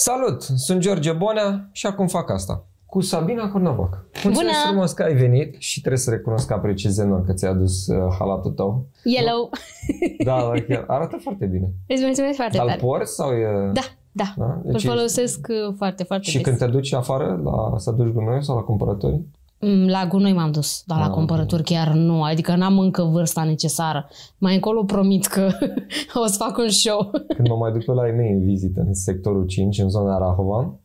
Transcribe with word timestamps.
Salut, 0.00 0.42
sunt 0.42 0.80
George 0.80 1.12
Bonea 1.12 1.68
și 1.72 1.86
acum 1.86 2.06
fac 2.06 2.30
asta. 2.30 2.64
Cu 2.86 3.00
Sabina 3.00 3.50
Cornavac. 3.50 4.04
Mulțumesc 4.24 4.38
Bună! 4.40 4.66
frumos 4.68 4.92
că 4.92 5.02
ai 5.02 5.14
venit 5.14 5.54
și 5.58 5.78
trebuie 5.80 6.00
să 6.00 6.10
recunosc 6.10 6.46
că 6.46 6.54
apreciez 6.54 6.98
enorm 6.98 7.26
că 7.26 7.32
ți-a 7.32 7.48
adus 7.50 7.86
uh, 7.86 8.14
halatul 8.18 8.50
tău. 8.50 8.86
Yellow. 9.04 9.50
Da, 10.24 10.36
da, 10.36 10.50
chiar 10.68 10.84
arată 10.86 11.16
foarte 11.22 11.46
bine. 11.46 11.68
Îți 11.86 12.04
mulțumesc 12.04 12.36
foarte 12.36 12.56
Dar 12.56 12.64
îl 12.64 12.70
tare. 12.70 12.80
porți 12.82 13.14
sau 13.14 13.30
e... 13.32 13.70
Da, 13.72 13.80
da. 14.12 14.24
da? 14.36 14.60
Îl 14.64 14.72
Deci 14.72 14.84
e- 14.84 14.88
folosesc 14.88 15.46
uh, 15.50 15.74
foarte, 15.76 16.02
foarte 16.02 16.26
Și 16.30 16.34
des. 16.36 16.44
când 16.44 16.58
te 16.58 16.66
duci 16.66 16.92
afară 16.92 17.40
la, 17.44 17.78
să 17.78 17.90
duci 17.90 18.12
gunoi 18.12 18.44
sau 18.44 18.54
la 18.56 18.62
cumpărături? 18.62 19.20
Mm, 19.60 19.86
La 19.88 20.06
gunoi 20.06 20.32
m-am 20.32 20.50
dus, 20.50 20.82
dar 20.86 20.98
Ah, 20.98 21.04
la 21.06 21.10
cumpărături 21.10 21.62
chiar 21.62 21.92
nu. 21.92 22.22
Adică 22.22 22.56
n-am 22.56 22.78
încă 22.78 23.02
vârsta 23.02 23.44
necesară. 23.44 24.08
Mai 24.38 24.54
încolo 24.54 24.84
promit 24.84 25.26
că 25.26 25.50
o 26.22 26.26
să 26.26 26.36
fac 26.38 26.56
un 26.58 26.68
show. 26.68 27.10
Când 27.36 27.48
mă 27.48 27.56
mai 27.56 27.72
duc 27.72 27.86
eu 27.86 27.94
la 27.94 28.06
ei 28.06 28.14
mei 28.16 28.30
în 28.32 28.44
vizită 28.44 28.80
în 28.86 28.94
sectorul 28.94 29.46
5, 29.46 29.78
în 29.78 29.88
zona 29.88 30.18
Rahova, 30.18 30.78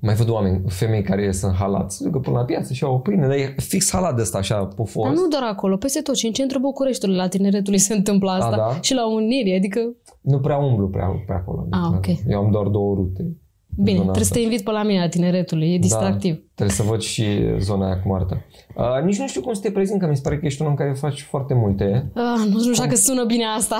mai 0.00 0.14
văd 0.14 0.28
oameni, 0.30 0.62
femei 0.66 1.02
care 1.02 1.22
ies 1.22 1.42
în 1.42 1.52
halat, 1.52 1.92
se 1.92 2.04
ducă 2.04 2.18
până 2.18 2.36
la 2.38 2.44
piață 2.44 2.72
și 2.72 2.84
au 2.84 2.94
o 2.94 2.98
pâine, 2.98 3.26
dar 3.26 3.36
e 3.36 3.54
fix 3.56 3.90
halat 3.92 4.14
de 4.16 4.22
ăsta 4.22 4.38
așa 4.38 4.64
pufos. 4.66 5.04
Dar 5.04 5.12
nu 5.12 5.26
doar 5.28 5.42
acolo, 5.42 5.76
peste 5.76 6.00
tot. 6.00 6.16
Și 6.16 6.26
în 6.26 6.32
centrul 6.32 6.60
Bucureștiului, 6.60 7.16
la 7.16 7.28
tineretului 7.28 7.78
se 7.78 7.94
întâmplă 7.94 8.30
asta. 8.30 8.56
da? 8.56 8.78
Și 8.80 8.94
la 8.94 9.12
Unirii, 9.14 9.56
adică... 9.56 9.80
Nu 10.20 10.38
prea 10.38 10.56
umblu 10.56 10.88
prea 10.88 11.06
pe 11.26 11.32
acolo. 11.32 11.66
Ah, 11.70 11.78
Adică 11.92 12.10
ok. 12.10 12.30
Eu 12.32 12.38
am 12.44 12.50
doar 12.50 12.66
două 12.66 12.94
rute. 12.94 13.36
În 13.76 13.84
Bine, 13.84 13.96
zona 13.96 14.10
trebuie 14.10 14.24
să 14.24 14.30
asta. 14.30 14.34
te 14.34 14.40
invit 14.40 14.64
pe 14.64 14.70
la 14.70 14.82
mine 14.82 15.00
la 15.00 15.08
tineretului. 15.08 15.74
E 15.74 15.78
distractiv. 15.78 16.34
Da, 16.34 16.40
trebuie 16.54 16.76
să 16.76 16.82
văd 16.82 17.00
și 17.00 17.24
zona 17.58 17.86
aia 17.86 18.00
cu 18.00 18.08
Marta. 18.08 18.42
Uh, 18.76 19.04
nici 19.04 19.18
nu 19.18 19.26
știu 19.28 19.40
cum 19.40 19.52
să 19.52 19.60
te 19.60 19.70
prezint, 19.70 20.00
că 20.00 20.06
mi 20.06 20.16
se 20.16 20.22
pare 20.22 20.38
că 20.38 20.46
ești 20.46 20.62
un 20.62 20.68
om 20.68 20.74
care 20.74 20.92
faci 20.92 21.22
foarte 21.22 21.54
multe. 21.54 22.10
Ah, 22.14 22.48
nu 22.52 22.60
știu 22.60 22.84
dacă 22.84 22.94
sună 22.94 23.24
bine 23.24 23.44
asta. 23.44 23.78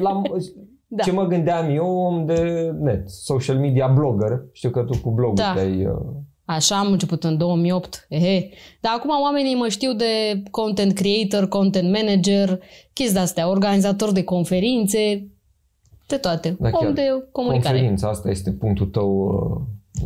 La, 0.00 0.22
Da. 0.94 1.02
Ce 1.02 1.12
mă 1.12 1.26
gândeam 1.26 1.70
eu, 1.74 1.86
om 1.96 2.26
de 2.26 2.70
net, 2.80 3.08
social 3.10 3.56
media 3.58 3.86
blogger. 3.86 4.44
Știu 4.52 4.70
că 4.70 4.80
tu 4.80 4.98
cu 4.98 5.10
blogul 5.10 5.34
Da. 5.34 5.52
te-ai... 5.54 5.86
Uh, 5.86 5.92
Așa 6.44 6.78
am 6.78 6.92
început 6.92 7.24
în 7.24 7.36
2008. 7.36 8.06
Ehe. 8.08 8.48
Dar 8.80 8.92
acum 8.96 9.10
oamenii 9.22 9.54
mă 9.54 9.68
știu 9.68 9.92
de 9.92 10.42
content 10.50 10.92
creator, 10.94 11.48
content 11.48 11.92
manager, 11.92 12.58
chestii 12.92 13.14
de-astea, 13.14 13.48
organizator 13.50 14.12
de 14.12 14.22
conferințe, 14.24 15.26
de 16.16 16.20
toate. 16.20 16.56
Da, 16.60 16.70
chiar. 16.70 16.86
Om 16.88 16.94
de 16.94 17.02
comunicare. 17.32 17.74
conferința, 17.74 18.08
asta 18.08 18.30
este 18.30 18.50
punctul 18.50 18.86
tău 18.86 19.08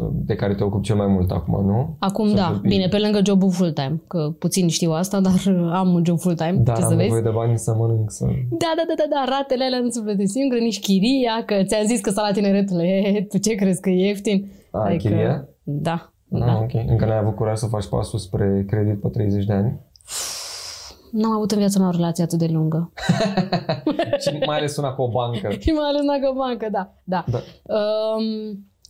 uh, 0.00 0.06
de 0.12 0.34
care 0.34 0.54
te 0.54 0.64
ocupi 0.64 0.82
cel 0.86 0.96
mai 0.96 1.06
mult 1.06 1.30
acum, 1.30 1.66
nu? 1.66 1.96
Acum 1.98 2.28
Să 2.28 2.34
da, 2.34 2.48
vorbim. 2.52 2.70
bine, 2.70 2.86
pe 2.88 2.98
lângă 2.98 3.20
jobul 3.26 3.50
full-time, 3.50 4.02
că 4.06 4.30
puțin 4.38 4.68
știu 4.68 4.90
asta, 4.90 5.20
dar 5.20 5.32
am 5.80 5.94
un 5.94 6.02
job 6.04 6.18
full-time, 6.18 6.58
Dar 6.64 6.76
ce 6.76 6.82
am 6.82 6.88
să 6.88 6.94
vezi. 6.94 7.08
nevoie 7.08 7.22
de 7.22 7.30
bani 7.34 7.58
să 7.58 7.74
mănânc, 7.78 8.10
să... 8.10 8.24
Da, 8.50 8.72
da, 8.76 8.82
da, 8.88 8.94
da, 8.96 9.04
da, 9.10 9.24
ratele 9.36 9.64
alea 9.64 9.78
nu 9.80 9.88
se 9.88 10.00
plătesc 10.00 10.32
singure, 10.32 10.60
nici 10.60 10.80
chiria, 10.80 11.42
că 11.46 11.54
ți-am 11.64 11.86
zis 11.86 12.00
că 12.00 12.10
sala 12.10 12.30
tineretul, 12.32 12.80
e, 12.80 13.26
tu 13.30 13.38
ce 13.38 13.54
crezi 13.54 13.80
că 13.80 13.90
e 13.90 14.06
ieftin? 14.06 14.50
A, 14.70 14.94
chiria? 14.98 15.48
Da, 15.62 16.10
Ah, 16.32 16.38
da. 16.44 16.58
ok. 16.62 16.70
Încă 16.86 17.04
n-ai 17.04 17.18
avut 17.18 17.34
curaj 17.34 17.56
să 17.58 17.66
faci 17.66 17.86
pasul 17.86 18.18
spre 18.18 18.64
credit 18.68 19.00
pe 19.00 19.08
30 19.08 19.44
de 19.44 19.52
ani? 19.52 19.80
N-am 21.16 21.30
avut 21.32 21.50
în 21.50 21.58
viața 21.58 21.78
mea 21.78 21.88
o 21.88 21.90
relație 21.90 22.24
atât 22.24 22.38
de 22.38 22.46
lungă. 22.46 22.92
și 24.22 24.36
mai 24.46 24.56
ales 24.56 24.76
una 24.76 24.92
cu 24.92 25.02
o 25.02 25.08
bancă. 25.10 25.48
Și 25.60 25.70
mai 25.78 25.88
ales 25.88 26.02
dacă 26.06 26.34
bancă, 26.36 26.68
da. 26.72 26.94
da. 27.04 27.24
Da. 27.30 27.38
Um, 27.74 28.24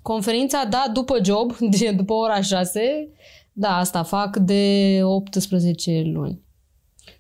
conferința, 0.03 0.65
da, 0.71 0.85
după 0.93 1.19
job, 1.25 1.57
de, 1.79 1.91
după 1.97 2.13
ora 2.13 2.41
6, 2.41 2.81
da, 3.53 3.69
asta 3.69 4.03
fac 4.03 4.37
de 4.37 4.99
18 5.03 6.03
luni. 6.15 6.41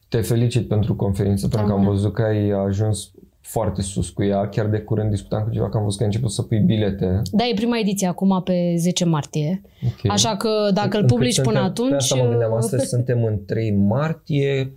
Te 0.09 0.21
felicit 0.21 0.69
pentru 0.69 0.97
conferință, 0.97 1.49
pentru 1.49 1.69
că 1.69 1.75
am 1.75 1.81
bună. 1.81 1.91
văzut 1.91 2.13
că 2.13 2.23
ai 2.23 2.51
ajuns 2.51 3.11
foarte 3.41 3.83
sus 3.83 4.09
cu 4.11 4.23
ea. 4.23 4.49
Chiar 4.49 4.67
de 4.67 4.79
curând 4.79 5.11
discutam 5.11 5.43
cu 5.43 5.51
cineva 5.51 5.69
că 5.69 5.77
am 5.77 5.83
văzut 5.83 5.99
că 5.99 6.05
ai 6.05 6.11
început 6.11 6.33
să 6.33 6.43
pui 6.43 6.59
bilete. 6.59 7.23
Da, 7.31 7.47
e 7.47 7.55
prima 7.55 7.79
ediție 7.79 8.07
acum 8.07 8.43
pe 8.43 8.75
10 8.77 9.05
martie. 9.05 9.63
Okay. 9.83 10.11
Așa 10.15 10.37
că 10.37 10.49
dacă 10.75 10.97
îl 10.97 11.03
Încât 11.03 11.07
publici 11.07 11.41
până 11.41 11.45
suntem- 11.59 11.65
atunci... 11.65 11.91
Pe 11.91 11.95
asta 11.97 12.17
mă 12.17 12.29
gândeam, 12.29 12.51
uh, 12.51 12.57
astăzi 12.57 12.87
suntem 12.89 13.25
în 13.25 13.45
3 13.45 13.71
martie. 13.77 14.73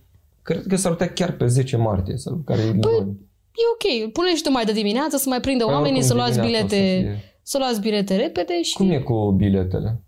Cred 0.53 0.65
că 0.67 0.75
s-ar 0.75 0.91
putea 0.91 1.09
chiar 1.13 1.31
pe 1.31 1.47
10 1.47 1.77
martie, 1.77 2.17
sau 2.17 2.41
care 2.45 2.61
e 2.61 2.65
Păi, 2.65 2.91
luni. 2.99 3.17
E 3.53 3.63
ok, 4.03 4.11
pune 4.11 4.35
și 4.35 4.41
tu 4.43 4.51
mai 4.51 4.65
de 4.65 4.71
dimineață 4.71 5.17
să 5.17 5.29
mai 5.29 5.39
prindă 5.39 5.63
Păi 5.63 5.73
oamenii, 5.73 5.97
oricum 5.99 6.09
să 6.09 6.13
luați 6.15 6.39
dimineața 6.39 6.65
o 6.65 6.69
să 6.69 6.75
bilete, 6.75 6.99
fie. 7.01 7.33
să 7.43 7.57
luați 7.57 7.79
bilete 7.81 8.15
repede 8.15 8.61
și 8.61 8.73
Cum 8.75 8.89
e 8.91 8.99
cu 8.99 9.31
biletele? 9.37 10.03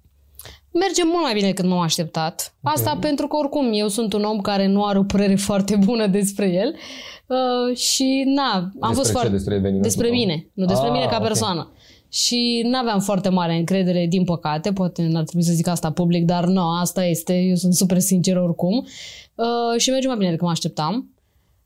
merge 0.73 1.03
mult 1.05 1.21
mai 1.23 1.33
bine 1.33 1.47
decât 1.47 1.65
m-am 1.65 1.79
așteptat. 1.79 2.55
Asta 2.63 2.97
pentru 3.01 3.27
că 3.27 3.35
oricum 3.35 3.69
eu 3.73 3.87
sunt 3.87 4.13
un 4.13 4.23
om 4.23 4.39
care 4.41 4.67
nu 4.67 4.83
are 4.85 4.97
o 4.97 5.03
părere 5.03 5.35
foarte 5.49 5.75
bună 5.75 6.07
despre 6.07 6.47
el 6.51 6.75
uh, 7.27 7.75
și 7.77 8.23
na, 8.25 8.53
am 8.53 8.69
despre 8.79 8.93
fost 8.93 9.05
ce? 9.05 9.11
foarte... 9.11 9.29
Despre 9.29 9.53
evenimentul 9.53 9.89
Despre 9.89 10.07
tău? 10.07 10.15
mine, 10.15 10.49
nu 10.53 10.65
despre 10.65 10.87
Ah, 10.87 10.93
mine 10.93 11.05
ca 11.05 11.17
ok. 11.19 11.23
persoană. 11.23 11.71
Și 12.11 12.61
n-aveam 12.65 12.99
foarte 12.99 13.29
mare 13.29 13.55
încredere, 13.55 14.05
din 14.09 14.23
păcate, 14.23 14.73
poate 14.73 15.07
n-ar 15.07 15.23
trebui 15.23 15.45
să 15.45 15.53
zic 15.53 15.67
asta 15.67 15.91
public, 15.91 16.25
dar 16.25 16.45
nu, 16.45 16.69
asta 16.69 17.05
este, 17.05 17.33
eu 17.33 17.55
sunt 17.55 17.73
super 17.73 17.99
sincer 17.99 18.37
oricum. 18.37 18.87
Uh, 19.35 19.79
și 19.79 19.89
merge 19.89 20.07
mai 20.07 20.17
bine 20.17 20.29
decât 20.29 20.45
mă 20.45 20.51
așteptam. 20.51 21.09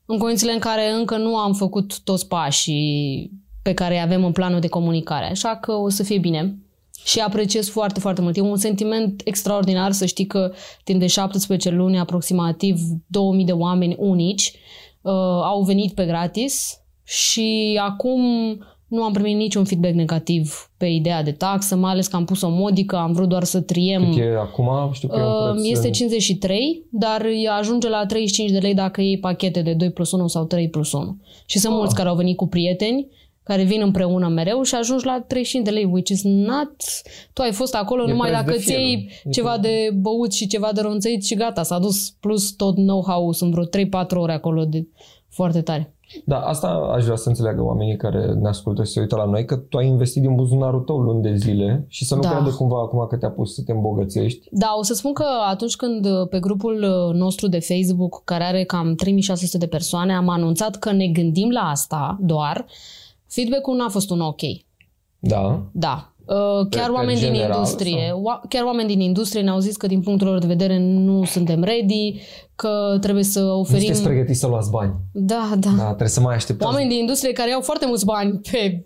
În 0.04 0.18
condițiile 0.18 0.52
în 0.52 0.58
care 0.58 0.90
încă 0.90 1.16
nu 1.16 1.36
am 1.36 1.52
făcut 1.52 2.00
toți 2.00 2.28
pașii 2.28 3.30
pe 3.62 3.74
care 3.74 3.94
îi 3.94 4.00
avem 4.00 4.24
în 4.24 4.32
planul 4.32 4.60
de 4.60 4.68
comunicare. 4.68 5.30
Așa 5.30 5.56
că 5.56 5.72
o 5.72 5.88
să 5.88 6.02
fie 6.02 6.18
bine. 6.18 6.58
Și 7.04 7.20
apreciez 7.20 7.68
foarte, 7.68 8.00
foarte 8.00 8.20
mult. 8.20 8.36
E 8.36 8.40
un 8.40 8.56
sentiment 8.56 9.22
extraordinar 9.24 9.92
să 9.92 10.06
știi 10.06 10.26
că 10.26 10.52
timp 10.84 11.00
de 11.00 11.06
17 11.06 11.70
luni, 11.70 11.98
aproximativ 11.98 12.80
2000 13.06 13.44
de 13.44 13.52
oameni 13.52 13.96
unici 13.98 14.52
uh, 15.00 15.12
au 15.42 15.62
venit 15.62 15.94
pe 15.94 16.04
gratis 16.04 16.80
și 17.04 17.78
acum 17.82 18.20
nu 18.88 19.02
am 19.02 19.12
primit 19.12 19.36
niciun 19.36 19.64
feedback 19.64 19.94
negativ 19.94 20.70
pe 20.76 20.86
ideea 20.86 21.22
de 21.22 21.32
taxă, 21.32 21.76
mai 21.76 21.90
ales 21.92 22.06
că 22.06 22.16
am 22.16 22.24
pus 22.24 22.42
o 22.42 22.48
modică, 22.48 22.96
am 22.96 23.12
vrut 23.12 23.28
doar 23.28 23.44
să 23.44 23.60
triem. 23.60 24.10
Cât 24.12 24.18
e 24.22 24.36
acum? 24.38 24.92
Știu 24.92 25.08
că 25.08 25.16
e 25.16 25.22
un 25.22 25.26
Uh, 25.48 25.52
preț 25.52 25.70
Este 25.70 25.86
în- 25.86 25.92
53, 25.92 26.82
dar 26.90 27.26
ea 27.44 27.52
ajunge 27.54 27.88
la 27.88 28.06
35 28.06 28.50
de 28.50 28.58
lei 28.58 28.74
dacă 28.74 29.00
iei 29.00 29.18
pachete 29.18 29.62
de 29.62 29.72
2 29.72 29.90
plus 29.90 30.12
1 30.12 30.26
sau 30.28 30.44
3 30.44 30.68
plus 30.68 30.92
1. 30.92 31.16
Și 31.46 31.58
sunt 31.58 31.72
Ah. 31.72 31.78
mulți 31.78 31.94
care 31.94 32.08
au 32.08 32.16
venit 32.16 32.36
cu 32.36 32.46
prieteni, 32.46 33.06
care 33.42 33.62
vin 33.62 33.80
împreună 33.80 34.28
mereu 34.28 34.62
și 34.62 34.74
ajungi 34.74 35.04
la 35.06 35.24
35 35.26 35.64
de 35.64 35.70
lei, 35.70 35.84
which 35.84 36.10
is 36.10 36.22
not... 36.24 36.74
Tu 37.32 37.42
ai 37.42 37.52
fost 37.52 37.74
acolo 37.74 38.02
E 38.02 38.10
numai 38.10 38.28
preț 38.28 38.40
dacă 38.40 38.52
de 38.52 38.58
ți 38.58 38.64
fier. 38.64 38.78
iei 38.80 39.10
E 39.24 39.30
ceva 39.30 39.56
preț- 39.58 39.60
de 39.60 39.90
băut 39.94 40.32
și 40.32 40.46
ceva 40.46 40.70
de 40.74 40.80
ronțăit 40.80 41.24
și 41.24 41.34
gata, 41.34 41.62
s-a 41.62 41.78
dus 41.78 42.10
plus 42.20 42.50
tot 42.52 42.74
know-how, 42.74 43.32
sunt 43.32 43.50
vreo 43.52 43.64
3-4 43.64 44.20
ore 44.20 44.32
acolo 44.32 44.64
de 44.64 44.86
foarte 45.28 45.60
tare. 45.60 45.95
Da, 46.24 46.36
asta 46.38 46.68
aș 46.68 47.04
vrea 47.04 47.16
să 47.16 47.28
înțeleagă 47.28 47.62
oamenii 47.62 47.96
care 47.96 48.32
ne 48.32 48.48
ascultă 48.48 48.84
și 48.84 48.92
se 48.92 49.00
uită 49.00 49.16
la 49.16 49.24
noi, 49.24 49.44
că 49.44 49.56
tu 49.56 49.76
ai 49.76 49.86
investit 49.86 50.22
din 50.22 50.34
buzunarul 50.34 50.80
tău 50.80 50.98
luni 50.98 51.22
de 51.22 51.34
zile 51.34 51.84
și 51.88 52.04
să 52.04 52.14
nu 52.14 52.20
Da. 52.20 52.28
crede 52.28 52.50
cumva 52.56 52.80
acum 52.80 53.06
că 53.08 53.16
te-a 53.16 53.30
pus 53.30 53.54
să 53.54 53.62
te 53.62 53.72
îmbogățești. 53.72 54.48
Da, 54.50 54.74
o 54.78 54.82
să 54.82 54.94
spun 54.94 55.12
că 55.12 55.24
atunci 55.48 55.76
când 55.76 56.04
uh, 56.04 56.28
pe 56.30 56.40
grupul 56.40 56.82
uh, 56.82 57.14
nostru 57.14 57.48
de 57.48 57.58
Facebook, 57.60 58.24
care 58.24 58.44
are 58.44 58.64
cam 58.64 58.94
3600 58.94 59.58
de 59.58 59.66
persoane, 59.66 60.14
am 60.14 60.28
anunțat 60.28 60.76
că 60.76 60.92
ne 60.92 61.06
gândim 61.06 61.50
la 61.50 61.60
asta 61.60 62.18
doar, 62.20 62.66
feedback-ul 63.26 63.76
n-a 63.76 63.88
fost 63.88 64.10
un 64.10 64.20
ok. 64.20 64.40
Da. 65.18 65.62
Da. 65.72 66.10
Uh, 66.26 66.66
Chiar 66.70 66.86
pe 66.86 66.92
oameni 66.92 67.18
din 67.18 67.32
general, 67.32 67.54
industrie, 67.56 68.12
oa- 68.12 68.48
chiar 68.48 68.64
oameni 68.64 68.88
din 68.88 69.00
industrie 69.00 69.42
ne-au 69.42 69.58
zis 69.58 69.76
că 69.76 69.86
din 69.86 70.00
punctul 70.00 70.26
lor 70.26 70.38
de 70.38 70.46
vedere 70.46 70.78
nu 70.78 71.24
suntem 71.24 71.62
ready, 71.62 72.20
că 72.56 72.98
trebuie 73.00 73.24
să 73.24 73.40
Nu 73.40 73.58
oferim... 73.58 73.80
sunteți 73.84 74.02
pregătiți 74.02 74.38
să 74.40 74.46
luați 74.46 74.70
bani. 74.70 74.94
Da, 75.12 75.50
da. 75.58 75.70
Da, 75.76 75.84
trebuie 75.86 76.08
să 76.08 76.20
mai 76.20 76.34
așteptați. 76.34 76.70
Oameni 76.70 76.88
din 76.90 76.98
industrie 76.98 77.32
care 77.32 77.52
au 77.52 77.60
foarte 77.60 77.86
mulți 77.86 78.04
bani 78.04 78.40
pe 78.50 78.84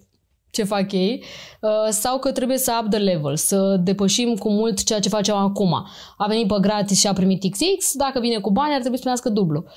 ce 0.50 0.64
fac 0.64 0.92
ei, 0.92 1.22
uh, 1.60 1.70
sau 1.90 2.18
că 2.18 2.32
trebuie 2.32 2.58
să 2.58 2.78
up 2.82 2.90
the 2.90 2.98
level, 2.98 3.36
să 3.36 3.76
depășim 3.82 4.34
cu 4.34 4.50
mult 4.50 4.82
ceea 4.84 5.00
ce 5.00 5.08
facem 5.08 5.34
acum. 5.34 5.86
A 6.16 6.26
venit 6.28 6.46
pe 6.46 6.54
gratis 6.60 6.98
și 6.98 7.06
a 7.06 7.12
primit 7.12 7.50
XX, 7.50 7.92
dacă 7.94 8.20
vine 8.20 8.38
cu 8.38 8.50
bani 8.50 8.72
ar 8.72 8.78
trebui 8.80 8.96
să 8.96 9.02
primească 9.02 9.28
dublu. 9.28 9.64
Uh, 9.66 9.72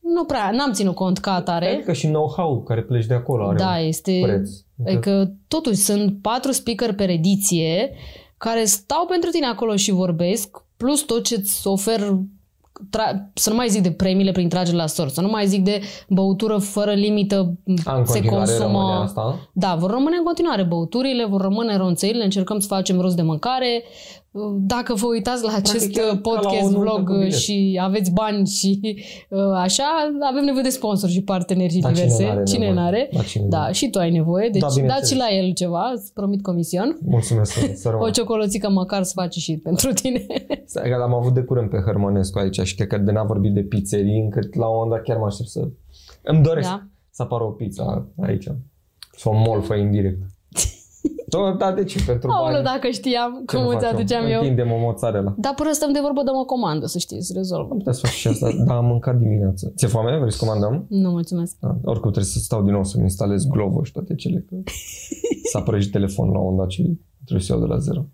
nu 0.00 0.24
prea, 0.24 0.50
n-am 0.50 0.72
ținut 0.72 0.94
cont 0.94 1.18
ca 1.18 1.34
atare. 1.34 1.72
Adică 1.74 1.92
și 1.92 2.06
know-how 2.06 2.62
care 2.62 2.82
pleci 2.82 3.06
de 3.06 3.14
acolo 3.14 3.46
are 3.46 3.58
Da, 3.58 3.76
un 3.78 3.86
este... 3.86 4.20
preț. 4.22 4.50
Adică 4.86 5.32
totuși 5.48 5.76
sunt 5.76 6.22
patru 6.22 6.52
speaker 6.52 6.94
pe 6.94 7.10
ediție 7.10 7.92
care 8.36 8.64
stau 8.64 9.06
pentru 9.06 9.30
tine 9.30 9.46
acolo 9.46 9.76
și 9.76 9.90
vorbesc, 9.90 10.64
plus 10.76 11.00
tot 11.00 11.24
ce 11.24 11.34
îți 11.34 11.66
ofer 11.66 12.00
tra- 12.88 13.32
să 13.34 13.50
nu 13.50 13.56
mai 13.56 13.68
zic 13.68 13.82
de 13.82 13.92
premiile 13.92 14.32
prin 14.32 14.48
tragere 14.48 14.76
la 14.76 14.86
sort, 14.86 15.12
să 15.12 15.20
nu 15.20 15.28
mai 15.28 15.46
zic 15.46 15.62
de 15.64 15.80
băutură 16.08 16.58
fără 16.58 16.92
limită, 16.92 17.36
A, 17.84 17.96
în 17.96 18.04
se 18.04 18.12
continuare 18.12 18.52
rămâne 18.52 18.68
consumă... 18.68 19.02
asta. 19.02 19.48
Da, 19.52 19.74
vor 19.74 19.90
rămâne 19.90 20.16
în 20.16 20.24
continuare 20.24 20.62
băuturile, 20.62 21.24
vor 21.24 21.40
rămâne 21.40 21.76
ronțăile, 21.76 22.24
încercăm 22.24 22.58
să 22.58 22.66
facem 22.66 23.00
rost 23.00 23.16
de 23.16 23.22
mâncare. 23.22 23.82
Dacă 24.58 24.94
vă 24.94 25.06
uitați 25.06 25.42
la 25.44 25.52
acest 25.56 25.90
chiar 25.90 26.04
ca 26.06 26.12
la 26.12 26.18
podcast, 26.18 26.66
o 26.66 26.70
nuntă 26.70 26.78
vlog 26.78 27.06
cu 27.08 27.16
bilet. 27.16 27.32
și 27.32 27.78
aveți 27.82 28.12
bani 28.12 28.46
și 28.46 28.80
uh, 29.28 29.38
așa, 29.54 29.84
avem 30.30 30.44
nevoie 30.44 30.62
de 30.62 30.68
sponsori 30.68 31.12
și 31.12 31.22
parteneri 31.22 31.78
Dar 31.78 31.92
cine 31.92 32.04
diverse. 32.04 32.24
n-are 32.26 32.42
Cine 32.44 32.66
nevoie? 32.66 32.80
n-are? 32.84 33.08
Da, 33.12 33.22
cine 33.22 33.46
Da, 33.48 33.58
n-are? 33.58 33.72
și 33.72 33.90
tu 33.90 33.98
ai 33.98 34.10
nevoie, 34.10 34.48
deci 34.48 34.60
Da, 34.60 34.66
da, 34.66 34.72
bineînțeles. 34.74 35.08
dați 35.08 35.12
și 35.12 35.18
la 35.18 35.36
el 35.44 35.52
ceva, 35.52 35.90
îți 35.94 36.12
promit 36.12 36.42
comision. 36.42 36.98
Mulțumesc 37.04 37.52
să, 37.52 37.70
să 37.74 37.88
O 37.88 37.90
rămân. 37.90 38.12
ciocolățică 38.12 38.70
măcar 38.70 39.02
să 39.02 39.12
faci 39.14 39.34
și 39.34 39.56
pentru 39.56 39.92
tine. 39.92 40.26
Stai 40.64 40.90
că 40.90 40.96
l-am 40.96 41.14
avut 41.14 41.34
de 41.34 41.40
curând 41.42 41.70
pe 41.70 41.82
Hărmănescu 41.86 42.38
aici 42.38 42.60
și 42.60 42.74
cred 42.74 42.88
că 42.88 42.98
de 42.98 43.12
n-a 43.12 43.24
vorbit 43.24 43.52
de 43.54 43.60
pizzerii, 43.62 44.20
încât 44.20 44.54
la 44.54 44.66
un 44.66 44.72
moment 44.74 44.90
dat 44.90 45.02
chiar 45.02 45.16
mă 45.16 45.26
aștept 45.26 45.48
să... 45.48 45.68
Îmi 46.22 46.42
doresc 46.42 46.68
Da. 46.68 46.86
să 47.10 47.22
apară 47.22 47.44
o 47.44 47.50
pizza 47.50 48.06
aici. 48.22 48.46
Sau 49.16 49.32
o 49.32 49.36
molfă 49.46 49.74
indirect. 49.74 50.22
Tot, 51.30 51.58
da, 51.58 51.72
de 51.72 51.84
ce? 51.84 52.04
Pentru 52.06 52.30
Aoleu, 52.30 52.52
bani. 52.52 52.64
dacă 52.64 52.88
știam 52.88 53.42
Ce 53.46 53.56
cum 53.56 53.64
nu 53.64 53.70
îți 53.70 53.84
fac 53.84 53.94
aduceam 53.94 54.24
eu. 54.26 54.40
Întindem 54.40 54.72
o 54.72 54.78
mozzarella. 54.78 55.34
Dar 55.36 55.54
până 55.54 55.72
stăm 55.72 55.92
de 55.92 55.98
vorbă, 56.02 56.22
dăm 56.22 56.36
o 56.36 56.44
comandă, 56.44 56.86
să 56.86 56.98
știi, 56.98 57.22
să 57.22 57.32
rezolvăm. 57.36 57.72
Am 57.72 57.78
putea 57.78 57.92
să 57.92 58.00
fac 58.00 58.10
și 58.10 58.28
asta, 58.28 58.46
dar 58.66 58.76
am 58.76 58.84
mâncat 58.84 59.16
dimineața. 59.18 59.68
Ți-e 59.76 59.88
foame? 59.88 60.18
Vrei 60.18 60.32
să 60.32 60.44
comandăm? 60.44 60.86
Nu, 60.88 61.10
mulțumesc. 61.10 61.56
Da. 61.60 61.68
Oricum 61.68 62.10
trebuie 62.10 62.32
să 62.32 62.38
stau 62.38 62.62
din 62.62 62.72
nou 62.72 62.84
să-mi 62.84 63.02
instalez 63.02 63.44
Glovo 63.46 63.82
și 63.82 63.92
toate 63.92 64.14
cele. 64.14 64.44
Că 64.48 64.56
s-a 65.50 65.60
prăjit 65.60 65.92
telefonul 65.92 66.32
la 66.32 66.40
un 66.40 66.56
dat 66.56 66.70
și 66.70 66.98
trebuie 67.24 67.46
să 67.46 67.52
iau 67.52 67.60
de 67.60 67.66
la 67.66 67.78
zero. 67.78 68.04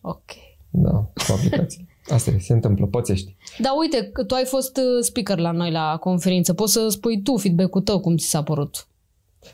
Ok. 0.00 0.22
Da, 0.70 0.90
cu 0.90 1.32
aplicații. 1.36 1.88
Asta 2.08 2.30
e, 2.30 2.38
se 2.38 2.52
întâmplă, 2.52 2.86
pățești. 2.86 3.36
Dar 3.58 3.72
uite, 3.78 4.10
că 4.12 4.24
tu 4.24 4.34
ai 4.34 4.44
fost 4.44 4.76
uh, 4.76 5.02
speaker 5.02 5.38
la 5.38 5.50
noi 5.50 5.70
la 5.70 5.96
conferință. 6.00 6.52
Poți 6.54 6.72
să 6.72 6.88
spui 6.88 7.22
tu 7.22 7.36
feedback-ul 7.36 7.80
tău, 7.80 8.00
cum 8.00 8.16
ți 8.16 8.26
s-a 8.26 8.42
părut. 8.42 8.88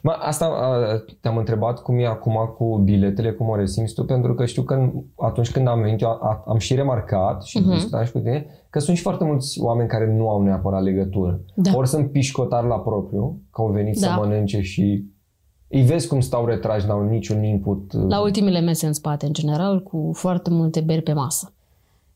Ma, 0.03 0.13
asta 0.13 0.45
a, 0.45 1.03
te-am 1.21 1.37
întrebat 1.37 1.83
cum 1.83 1.99
e 1.99 2.07
acum 2.07 2.55
cu 2.57 2.77
biletele, 2.85 3.33
cum 3.33 3.49
o 3.49 3.57
resimți 3.57 3.95
tu, 3.95 4.05
pentru 4.05 4.35
că 4.35 4.45
știu 4.45 4.63
că 4.63 4.91
atunci 5.17 5.51
când 5.53 5.69
am 5.69 5.81
venit, 5.81 6.01
eu 6.01 6.09
a, 6.09 6.45
am 6.47 6.59
și 6.59 6.75
remarcat 6.75 7.43
și 7.43 7.59
Mhm. 7.59 7.71
uh-huh. 7.71 7.75
discutam 7.75 8.05
și 8.05 8.13
cu 8.13 8.19
tine, 8.19 8.47
că 8.71 8.79
sunt 8.79 8.97
și 8.97 9.03
foarte 9.03 9.25
mulți 9.25 9.61
oameni 9.61 9.89
care 9.89 10.15
nu 10.17 10.29
au 10.29 10.43
neapărat 10.43 10.83
legătură. 10.83 11.41
Da. 11.55 11.71
Ori 11.75 11.89
sunt 11.89 12.11
pișcotari 12.13 12.67
la 12.67 12.79
propriu, 12.79 13.41
că 13.53 13.61
au 13.61 13.69
venit 13.69 14.01
Da. 14.01 14.07
să 14.07 14.15
mănânce 14.19 14.61
și 14.61 15.05
îi 15.69 15.83
vezi 15.83 16.09
cum 16.09 16.21
stau 16.21 16.45
retrași, 16.47 16.87
n-au 16.87 17.03
niciun 17.09 17.43
input. 17.43 17.93
La 18.09 18.21
ultimele 18.23 18.61
mese 18.61 18.87
în 18.87 18.93
spate, 18.93 19.27
în 19.27 19.33
general, 19.33 19.83
cu 19.83 20.11
foarte 20.15 20.51
multe 20.51 20.81
beri 20.81 21.03
pe 21.03 21.13
masă. 21.13 21.53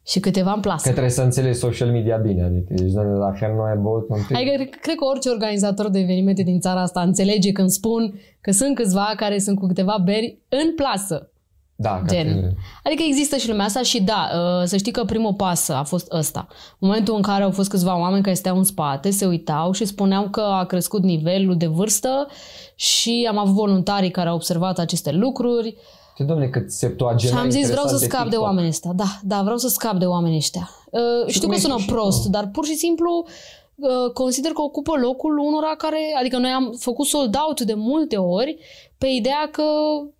Și 0.07 0.21
câteva 0.21 0.53
în 0.53 0.61
plasă. 0.61 0.83
Că 0.85 0.91
trebuie 0.91 1.11
să 1.13 1.23
înțelegi 1.23 1.59
social 1.59 1.91
media 1.91 2.17
bine, 2.17 2.43
adică 2.43 2.75
deci, 2.75 2.93
doamne, 2.93 3.19
dacă 3.19 3.53
nu 3.57 3.63
ai 3.63 3.77
băut 3.77 4.07
un 4.09 4.19
pic, 4.27 4.37
Adică 4.37 4.51
cred- 4.55 4.75
cred 4.81 4.95
că 4.97 5.05
orice 5.05 5.29
organizator 5.29 5.89
de 5.91 5.99
evenimente 5.99 6.43
din 6.43 6.61
țara 6.61 6.81
asta 6.81 7.01
înțelege 7.01 7.53
când 7.53 7.69
spun 7.71 8.21
că 8.41 8.51
sunt 8.53 8.75
câțiva 8.75 9.13
care 9.17 9.39
sunt 9.39 9.59
cu 9.59 9.67
câteva 9.67 10.01
beri 10.05 10.39
în 10.49 10.75
plasă. 10.75 11.29
da, 11.77 11.91
ca 12.07 12.15
gen. 12.15 12.27
tine. 12.27 12.55
Adică 12.85 13.03
există 13.07 13.37
și 13.37 13.49
lumea 13.49 13.65
asta 13.65 13.83
și 13.83 14.03
da, 14.03 14.29
uh, 14.35 14.67
să 14.67 14.77
știi 14.77 14.93
că 14.93 15.05
primul 15.05 15.35
pas 15.35 15.69
a 15.69 15.83
fost 15.83 16.13
ăsta. 16.13 16.47
Momentul 16.79 17.15
în 17.17 17.23
care 17.23 17.43
au 17.43 17.51
fost 17.51 17.69
câțiva 17.69 17.99
oameni 17.99 18.23
care 18.23 18.35
steau 18.35 18.57
în 18.57 18.65
spate, 18.65 19.11
se 19.11 19.27
uitau 19.27 19.73
și 19.73 19.85
spuneau 19.85 20.29
că 20.29 20.41
a 20.41 20.65
crescut 20.65 21.03
nivelul 21.03 21.57
de 21.57 21.67
vârstă 21.67 22.27
și 22.75 23.27
am 23.31 23.39
avut 23.39 23.55
voluntarii 23.55 24.11
care 24.11 24.29
au 24.29 24.35
observat 24.35 24.79
aceste 24.79 25.13
lucruri 25.13 25.77
Ce 26.17 26.23
domne, 26.23 26.47
cât 26.49 26.71
septuagena 26.73 27.33
și 27.37 27.39
am 27.43 27.51
zis 27.51 27.67
vreau 27.71 27.87
să 27.87 27.93
interesant 27.93 28.11
scap 28.11 28.23
de 28.23 28.29
TikTok. 28.29 28.45
oamenii 28.47 28.69
ăștia. 28.69 28.93
Da, 28.93 29.05
da, 29.23 29.41
vreau 29.43 29.57
să 29.57 29.69
scap 29.69 29.97
de 29.99 30.05
oamenii 30.05 30.37
ăștia. 30.37 30.71
Uh, 30.91 31.01
știu 31.27 31.41
cum 31.41 31.49
că 31.49 31.55
ești 31.55 31.67
sună 31.69 31.79
și 31.81 31.87
prost, 31.87 32.23
tu? 32.23 32.29
dar 32.29 32.49
pur 32.53 32.65
și 32.67 32.75
simplu 32.75 33.27
uh, 33.75 34.11
consider 34.13 34.51
că 34.53 34.63
ocupă 34.63 34.93
locul 35.01 35.39
unora 35.39 35.75
care, 35.79 35.99
adică 36.21 36.37
noi 36.39 36.51
am 36.51 36.75
făcut 36.79 37.07
sold 37.07 37.35
out 37.47 37.61
de 37.61 37.75
multe 37.75 38.17
ori 38.17 38.57
pe 38.99 39.07
ideea 39.07 39.49
că 39.53 39.63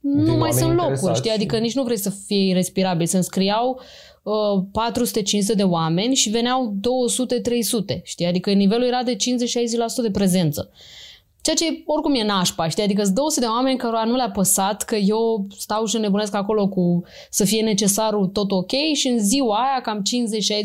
nu 0.01 0.23
Din 0.23 0.25
mai 0.25 0.33
oameni 0.33 0.53
sunt 0.53 0.69
locuri, 0.69 0.83
interesați 0.85 1.19
știi? 1.19 1.31
și- 1.31 1.37
Adică 1.37 1.59
nici 1.59 1.75
nu 1.75 1.83
vrei 1.83 1.99
să 1.99 2.11
fie 2.27 2.49
irrespirabil. 2.49 3.07
Se 3.07 3.17
înscriau 3.17 3.81
uh, 4.23 4.63
400-500 5.53 5.57
de 5.57 5.63
oameni 5.63 6.15
și 6.15 6.29
veneau 6.31 6.75
200-300, 7.97 8.01
știi? 8.03 8.27
Adică 8.27 8.51
nivelul 8.53 8.87
era 8.87 9.03
de 9.03 9.17
50-60% 9.17 9.17
de 10.03 10.11
prezență. 10.11 10.71
Ceea 11.45 11.57
ce 11.57 11.83
oricum 11.87 12.15
e 12.15 12.25
nașpa, 12.25 12.69
știi? 12.69 12.83
Adică 12.83 13.03
sunt 13.03 13.15
200 13.15 13.41
de 13.41 13.47
oameni 13.47 13.79
care 13.79 14.09
nu 14.09 14.17
le-a 14.17 14.31
păsat 14.31 14.83
că 14.83 14.97
eu 14.97 15.47
stau 15.59 15.85
și 15.85 15.97
nebunesc 15.97 16.35
acolo 16.35 16.69
cu 16.69 17.03
să 17.31 17.45
fie 17.45 17.63
necesarul 17.63 18.27
tot 18.27 18.51
ok 18.51 18.73
și 18.93 19.09
în 19.09 19.19
ziua 19.19 19.57
aia 19.57 19.81
cam 19.81 20.03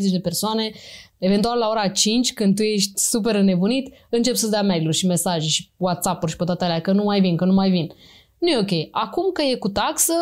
50-60 0.08 0.10
de 0.10 0.20
persoane, 0.20 0.70
eventual 1.18 1.58
la 1.58 1.68
ora 1.68 1.88
5, 1.88 2.32
când 2.32 2.56
tu 2.56 2.62
ești 2.62 2.90
super 2.94 3.34
înnebunit, 3.34 3.94
încep 4.10 4.34
să-ți 4.34 4.50
dea 4.50 4.62
mail 4.62 4.90
și 4.90 5.06
mesaje 5.06 5.48
și 5.48 5.68
WhatsApp-uri 5.76 6.30
și 6.30 6.36
pe 6.36 6.44
toate 6.44 6.64
alea 6.64 6.80
că 6.80 6.92
nu 6.92 7.02
mai 7.02 7.20
vin, 7.20 7.36
că 7.36 7.44
nu 7.44 7.52
mai 7.52 7.70
vin. 7.70 7.92
Nu 8.38 8.48
e 8.48 8.58
ok. 8.58 8.88
Acum 8.90 9.30
că 9.32 9.42
e 9.42 9.54
cu 9.54 9.68
taxă, 9.68 10.14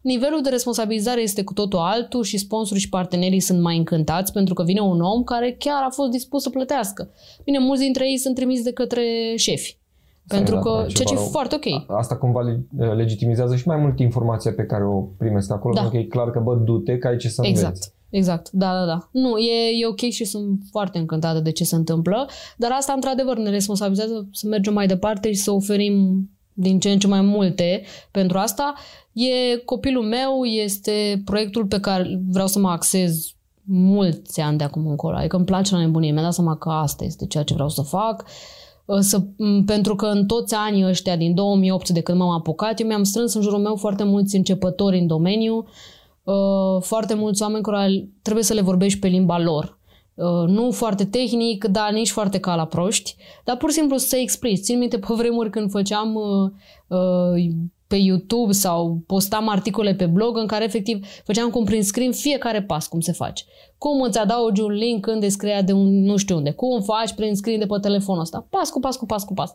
nivelul 0.00 0.42
de 0.42 0.48
responsabilizare 0.48 1.20
este 1.20 1.44
cu 1.44 1.52
totul 1.52 1.78
altul 1.78 2.22
și 2.22 2.38
sponsorii 2.38 2.82
și 2.82 2.88
partenerii 2.88 3.40
sunt 3.40 3.60
mai 3.60 3.76
încântați 3.76 4.32
pentru 4.32 4.54
că 4.54 4.62
vine 4.62 4.80
un 4.80 5.00
om 5.00 5.24
care 5.24 5.56
chiar 5.58 5.82
a 5.82 5.90
fost 5.90 6.10
dispus 6.10 6.42
să 6.42 6.50
plătească. 6.50 7.10
Bine, 7.44 7.58
mulți 7.58 7.82
dintre 7.82 8.08
ei 8.08 8.18
sunt 8.18 8.34
trimiși 8.34 8.62
de 8.62 8.72
către 8.72 9.34
șefi. 9.36 9.82
Pentru 10.26 10.54
Da, 10.54 10.60
că, 10.60 10.68
da, 10.70 10.76
ceea 10.76 10.88
ce 10.92 11.02
e 11.02 11.04
ceva 11.04 11.20
rău. 11.20 11.28
foarte 11.30 11.54
ok. 11.54 11.66
A- 11.88 11.96
Asta 11.96 12.16
cumva 12.16 12.40
le- 12.40 12.66
legitimizează 12.94 13.56
și 13.56 13.66
mai 13.68 13.76
mult 13.76 13.98
informația 13.98 14.52
pe 14.52 14.62
care 14.64 14.84
o 14.84 15.00
primesc 15.00 15.50
acolo, 15.52 15.74
Da. 15.74 15.80
pentru 15.80 15.98
că 15.98 16.04
e 16.04 16.08
clar 16.08 16.30
că, 16.30 16.40
bă, 16.40 16.54
du-te, 16.54 16.98
că 16.98 17.06
ai 17.08 17.16
ce 17.16 17.28
să 17.28 17.42
Exact. 17.46 17.66
înveți. 17.74 17.92
Exact, 18.10 18.50
da, 18.50 18.72
da, 18.72 18.84
da. 18.86 19.08
Nu, 19.12 19.36
e, 19.38 19.80
e 19.82 19.86
ok 19.86 19.98
și 19.98 20.24
sunt 20.24 20.60
foarte 20.70 20.98
încântată 20.98 21.40
de 21.40 21.50
ce 21.52 21.64
se 21.64 21.74
întâmplă, 21.74 22.28
dar 22.56 22.70
asta, 22.70 22.92
într-adevăr, 22.92 23.36
ne 23.38 23.50
responsabilizează 23.50 24.28
să 24.32 24.46
mergem 24.46 24.72
mai 24.72 24.86
departe 24.86 25.28
și 25.32 25.38
să 25.40 25.50
oferim 25.50 26.28
din 26.52 26.78
ce 26.78 26.90
în 26.90 26.98
ce 26.98 27.06
mai 27.06 27.20
multe 27.20 27.82
pentru 28.10 28.38
asta. 28.38 28.74
E 29.12 29.56
copilul 29.64 30.04
meu, 30.04 30.44
este 30.44 31.22
proiectul 31.24 31.66
pe 31.66 31.80
care 31.80 32.20
vreau 32.28 32.46
să 32.46 32.58
mă 32.58 32.68
axez 32.68 33.34
mulți 33.62 34.40
ani 34.40 34.58
de 34.58 34.64
acum 34.64 34.86
încolo. 34.86 35.16
Adică 35.16 35.36
îmi 35.36 35.44
place 35.44 35.74
la 35.74 35.80
nebunie. 35.80 36.12
Mi-a 36.12 36.22
dat 36.22 36.34
seama 36.34 36.56
că 36.56 36.68
asta 36.68 37.04
este 37.04 37.26
ceea 37.26 37.44
ce 37.44 37.54
vreau 37.54 37.68
să 37.68 37.82
fac. 37.82 38.24
Să, 38.98 39.22
m, 39.36 39.64
pentru 39.64 39.96
că 39.96 40.06
în 40.06 40.26
toți 40.26 40.54
anii 40.54 40.84
ăștia 40.84 41.16
din 41.16 41.34
2008 41.34 41.88
de 41.88 42.00
când 42.00 42.18
m-am 42.18 42.30
apucat, 42.30 42.80
eu 42.80 42.86
mi-am 42.86 43.02
strâns 43.02 43.34
în 43.34 43.42
jurul 43.42 43.58
meu 43.58 43.76
foarte 43.76 44.04
mulți 44.04 44.36
începători 44.36 44.98
în 44.98 45.06
domeniu, 45.06 45.64
uh, 46.22 46.82
foarte 46.82 47.14
mulți 47.14 47.42
oameni 47.42 47.62
care 47.62 48.08
trebuie 48.22 48.44
să 48.44 48.54
le 48.54 48.60
vorbești 48.60 48.98
pe 48.98 49.06
limba 49.06 49.38
lor. 49.38 49.78
Uh, 50.14 50.48
nu 50.48 50.70
foarte 50.70 51.04
tehnic, 51.04 51.64
dar 51.64 51.92
nici 51.92 52.10
foarte 52.10 52.38
ca 52.38 52.54
la 52.54 52.66
proști, 52.66 53.16
dar 53.44 53.56
pur 53.56 53.70
și 53.70 53.76
simplu 53.76 53.96
să 53.96 54.16
explici. 54.16 54.60
Țin 54.60 54.78
minte 54.78 54.98
pe 54.98 55.14
vremuri 55.16 55.50
când 55.50 55.70
făceam 55.70 56.14
uh, 56.14 56.50
uh, 56.98 57.44
pe 57.94 58.00
YouTube 58.00 58.52
sau 58.52 59.02
postam 59.06 59.48
articole 59.48 59.94
pe 59.94 60.06
blog 60.06 60.36
în 60.36 60.46
care 60.46 60.64
efectiv 60.64 61.06
făceam 61.24 61.50
cum 61.50 61.64
prin 61.64 61.82
screen 61.82 62.12
fiecare 62.12 62.62
pas 62.62 62.86
cum 62.86 63.00
se 63.00 63.12
face. 63.12 63.44
Cum 63.78 64.00
îți 64.00 64.18
adaugi 64.18 64.60
un 64.60 64.70
link 64.70 65.04
când 65.04 65.20
descria 65.20 65.62
de 65.62 65.72
un 65.72 66.02
nu 66.02 66.16
știu 66.16 66.36
unde. 66.36 66.50
Cum 66.50 66.80
faci 66.80 67.12
prin 67.12 67.34
screen 67.34 67.58
de 67.58 67.66
pe 67.66 67.78
telefonul 67.80 68.22
ăsta. 68.22 68.46
Pas 68.50 68.70
cu 68.70 68.80
pas 68.80 68.96
cu 68.96 69.06
pas 69.06 69.24
cu 69.24 69.34
pas. 69.34 69.52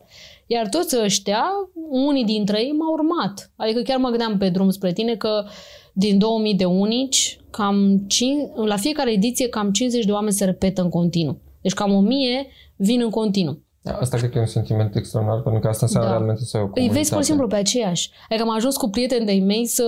Iar 0.48 0.68
toți 0.68 0.98
ăștia, 1.04 1.46
unii 1.90 2.26
dintre 2.26 2.62
ei 2.62 2.72
m-au 2.72 2.94
urmat. 2.94 3.52
Adică 3.56 3.82
chiar 3.82 3.98
mă 3.98 4.10
gândeam 4.10 4.38
pe 4.38 4.50
drum 4.50 4.70
spre 4.70 4.94
tine 4.94 5.16
că 5.16 5.46
din 5.94 6.18
2000 6.18 6.56
de 6.56 6.66
unici, 6.66 7.40
cam 7.50 8.04
5, 8.08 8.50
la 8.66 8.78
fiecare 8.78 9.12
ediție 9.12 9.50
cam 9.50 9.72
50 9.72 10.06
de 10.06 10.12
oameni 10.12 10.34
se 10.34 10.46
repetă 10.46 10.82
în 10.82 10.90
continuu. 10.90 11.38
Deci 11.62 11.74
cam 11.74 11.94
1000 11.94 12.48
vin 12.76 13.02
în 13.02 13.10
continuu. 13.10 13.64
Asta 14.00 14.18
cred 14.18 14.30
că 14.30 14.38
e 14.38 14.42
un 14.42 14.48
sentiment 14.48 14.96
extraordinar, 14.96 15.42
pentru 15.42 15.62
că 15.62 15.68
asta 15.68 15.86
înseamnă 15.86 16.10
Da. 16.10 16.16
realmente 16.16 16.44
să 16.44 16.58
ai 16.58 16.64
o 16.64 16.66
Îi 16.66 16.72
comunitate. 16.72 17.00
vezi 17.00 17.12
pur 17.14 17.22
și 17.22 17.28
simplu 17.28 17.48
pe 17.48 17.56
aceiași. 17.56 18.10
Adică 18.30 18.48
am 18.48 18.56
ajuns 18.56 18.76
cu 18.78 18.90
prieteni 18.90 19.26
de-ai 19.26 19.40
mei 19.40 19.66
să, 19.66 19.84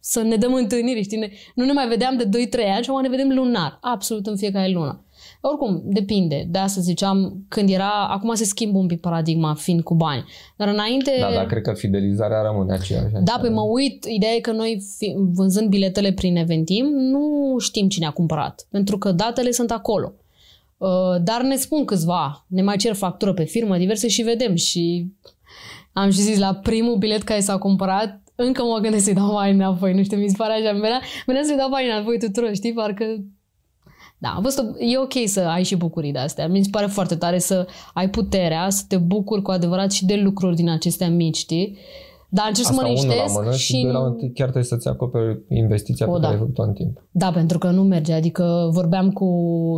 să 0.00 0.22
ne 0.22 0.36
dăm 0.36 0.54
întâlniri, 0.54 1.02
știi? 1.02 1.18
Ne, 1.18 1.30
nu 1.54 1.64
ne 1.64 1.72
mai 1.72 1.88
vedeam 1.88 2.16
de 2.16 2.28
2-3 2.28 2.28
ani 2.74 2.82
și 2.84 2.90
acum 2.90 3.02
ne 3.02 3.08
vedem 3.08 3.28
lunar, 3.28 3.78
absolut 3.80 4.26
în 4.26 4.36
fiecare 4.36 4.68
lună. 4.68 4.98
Oricum, 5.40 5.82
depinde. 5.84 6.46
De 6.50 6.58
asta 6.58 6.80
ziceam, 6.80 7.44
când 7.48 7.68
era... 7.70 8.06
Acum 8.08 8.34
se 8.34 8.44
schimbă 8.44 8.78
un 8.78 8.86
pic 8.86 9.00
paradigma 9.00 9.54
fiind 9.54 9.82
cu 9.82 9.94
bani. 9.94 10.24
Dar 10.56 10.68
înainte... 10.68 11.16
Da, 11.20 11.30
dar 11.32 11.46
cred 11.46 11.62
că 11.62 11.72
fidelizarea 11.72 12.42
rămâne 12.42 12.72
aceeași. 12.72 13.12
Da, 13.22 13.38
pe 13.42 13.48
mă 13.48 13.60
uit, 13.60 14.04
ideea 14.04 14.32
e 14.32 14.40
că 14.40 14.52
noi, 14.52 14.82
fi, 14.98 15.14
vânzând 15.34 15.68
biletele 15.68 16.12
prin 16.12 16.36
Eventim, 16.36 16.86
nu 16.86 17.54
știm 17.58 17.88
cine 17.88 18.06
a 18.06 18.10
cumpărat, 18.10 18.66
pentru 18.70 18.98
că 18.98 19.12
datele 19.12 19.50
sunt 19.50 19.70
acolo. 19.70 20.12
Uh, 20.76 21.22
Dar 21.22 21.42
ne 21.42 21.56
spun 21.56 21.84
câțiva, 21.84 22.44
ne 22.48 22.62
mai 22.62 22.76
cer 22.76 22.94
factură 22.94 23.32
pe 23.32 23.44
firmă, 23.44 23.76
diverse 23.76 24.08
și 24.08 24.22
vedem 24.22 24.54
și 24.54 25.12
am 25.92 26.10
și 26.10 26.20
zis 26.20 26.38
la 26.38 26.54
primul 26.54 26.96
bilet 26.96 27.22
care 27.22 27.40
s-a 27.40 27.58
cumpărat, 27.58 28.22
încă 28.34 28.62
mă 28.62 28.78
gândesc 28.78 29.04
să-i 29.04 29.14
dau 29.14 29.32
bani 29.32 29.54
înapoi, 29.54 29.94
nu 29.94 30.02
știu, 30.02 30.16
mi 30.16 30.28
se 30.28 30.34
pare 30.36 30.52
așa, 30.52 30.72
venea, 30.72 31.00
venea 31.26 31.42
să-i 31.44 31.56
dau 31.56 31.68
bani 31.68 31.90
înapoi 31.90 32.18
tuturor, 32.18 32.54
știi, 32.54 32.72
parcă 32.72 33.04
da, 34.24 34.30
am 34.30 34.42
văzut, 34.42 34.76
e 34.78 34.98
ok 34.98 35.12
să 35.24 35.40
ai 35.40 35.62
și 35.62 35.76
bucurii 35.76 36.12
de 36.12 36.18
astea. 36.18 36.48
Mi 36.48 36.64
se 36.64 36.68
pare 36.70 36.86
foarte 36.86 37.16
tare 37.16 37.38
să 37.38 37.66
ai 37.94 38.10
puterea, 38.10 38.70
să 38.70 38.84
te 38.88 38.96
bucuri 38.96 39.42
cu 39.42 39.50
adevărat 39.50 39.92
și 39.92 40.04
de 40.04 40.14
lucruri 40.14 40.56
din 40.56 40.68
acestea 40.68 41.10
mici, 41.10 41.36
știi? 41.36 41.78
Dar 42.36 42.46
încerc 42.48 42.66
să 42.66 42.72
mă 42.72 42.80
Asta 42.80 42.92
unul 42.92 43.06
la 43.06 43.12
liniștesc 43.14 43.34
mână 43.38 43.52
și, 43.52 43.64
și... 43.64 43.82
doi 43.82 43.92
la 43.92 43.98
mână, 43.98 44.16
chiar 44.16 44.48
trebuie 44.54 44.62
să-ți 44.64 44.88
acoperi 44.88 45.40
investiția 45.48 46.06
O, 46.08 46.12
pe 46.12 46.18
da. 46.18 46.22
care 46.22 46.34
ai 46.34 46.40
făcut-o 46.40 46.62
în 46.62 46.72
timp. 46.72 46.94
Da, 47.10 47.30
pentru 47.30 47.58
că 47.58 47.70
nu 47.70 47.82
merge. 47.82 48.12
Adică 48.12 48.68
vorbeam 48.72 49.10
cu 49.10 49.26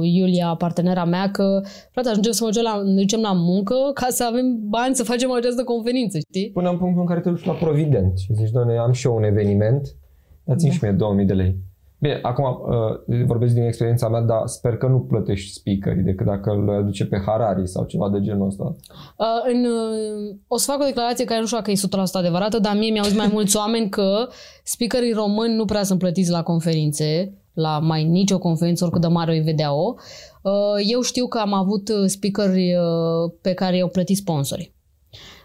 Iulia, 0.02 0.54
partenera 0.58 1.04
mea, 1.04 1.30
că 1.30 1.60
frate, 1.92 2.08
ajungem 2.08 2.32
să 2.32 2.44
mergem 2.44 2.62
la, 2.62 2.82
ne 2.84 3.00
ducem 3.00 3.20
la 3.20 3.32
muncă 3.32 3.74
ca 3.94 4.06
să 4.10 4.24
avem 4.30 4.46
bani 4.68 4.94
să 4.94 5.04
facem 5.04 5.32
această 5.32 5.64
conferință, 5.64 6.18
știi? 6.18 6.50
Până 6.50 6.68
în 6.70 6.78
punctul 6.78 7.00
în 7.00 7.06
care 7.06 7.20
te 7.20 7.30
duci 7.30 7.44
la 7.44 7.52
Provident 7.52 8.18
și 8.18 8.34
zici, 8.34 8.50
doamne, 8.50 8.76
am 8.78 8.92
și 8.92 9.06
eu 9.06 9.14
un 9.16 9.22
eveniment, 9.22 9.96
dați-mi 10.44 10.70
Da. 10.70 10.76
și 10.76 10.84
mie 10.84 10.92
2000 10.92 11.26
de 11.26 11.32
lei. 11.32 11.56
Bine, 11.98 12.18
acum 12.22 12.44
uh, 12.44 13.24
vorbesc 13.26 13.54
din 13.54 13.62
experiența 13.62 14.08
mea, 14.08 14.20
dar 14.20 14.42
sper 14.46 14.76
că 14.76 14.86
nu 14.86 15.00
plătești 15.00 15.52
speakerii 15.52 16.02
decât 16.02 16.26
dacă 16.26 16.50
îl 16.50 16.70
aduce 16.70 17.06
pe 17.06 17.22
Harari 17.26 17.68
sau 17.68 17.84
ceva 17.84 18.08
de 18.08 18.20
genul 18.20 18.46
ăsta. 18.46 18.76
Uh, 19.16 19.26
în, 19.52 19.64
uh, 19.64 20.36
o 20.46 20.56
să 20.56 20.70
fac 20.70 20.80
o 20.80 20.84
declarație 20.84 21.24
care 21.24 21.40
nu 21.40 21.46
știu 21.46 21.58
dacă 21.58 21.70
e 21.70 21.74
100% 21.74 22.12
adevărată, 22.12 22.58
dar 22.58 22.76
mie 22.76 22.90
mi-au 22.90 23.04
zis 23.04 23.16
mai 23.16 23.30
mulți 23.32 23.56
oameni 23.56 23.88
că 23.88 24.28
speakerii 24.64 25.12
români 25.12 25.54
nu 25.54 25.64
prea 25.64 25.82
sunt 25.82 25.98
plătiți 25.98 26.30
la 26.30 26.42
conferințe, 26.42 27.32
la 27.52 27.78
mai 27.78 28.04
nicio 28.04 28.38
conferință, 28.38 28.84
oricât 28.84 29.02
de 29.02 29.06
mare 29.06 29.38
o 29.40 29.44
vedea-o. 29.44 29.94
Uh, 30.42 30.52
eu 30.92 31.00
știu 31.00 31.26
că 31.26 31.38
am 31.38 31.52
avut 31.52 31.88
uh, 31.88 32.04
speakeri 32.06 32.74
uh, 32.74 33.32
pe 33.42 33.52
care 33.52 33.76
i-au 33.76 33.88
plătit 33.88 34.16
sponsorii. 34.16 34.74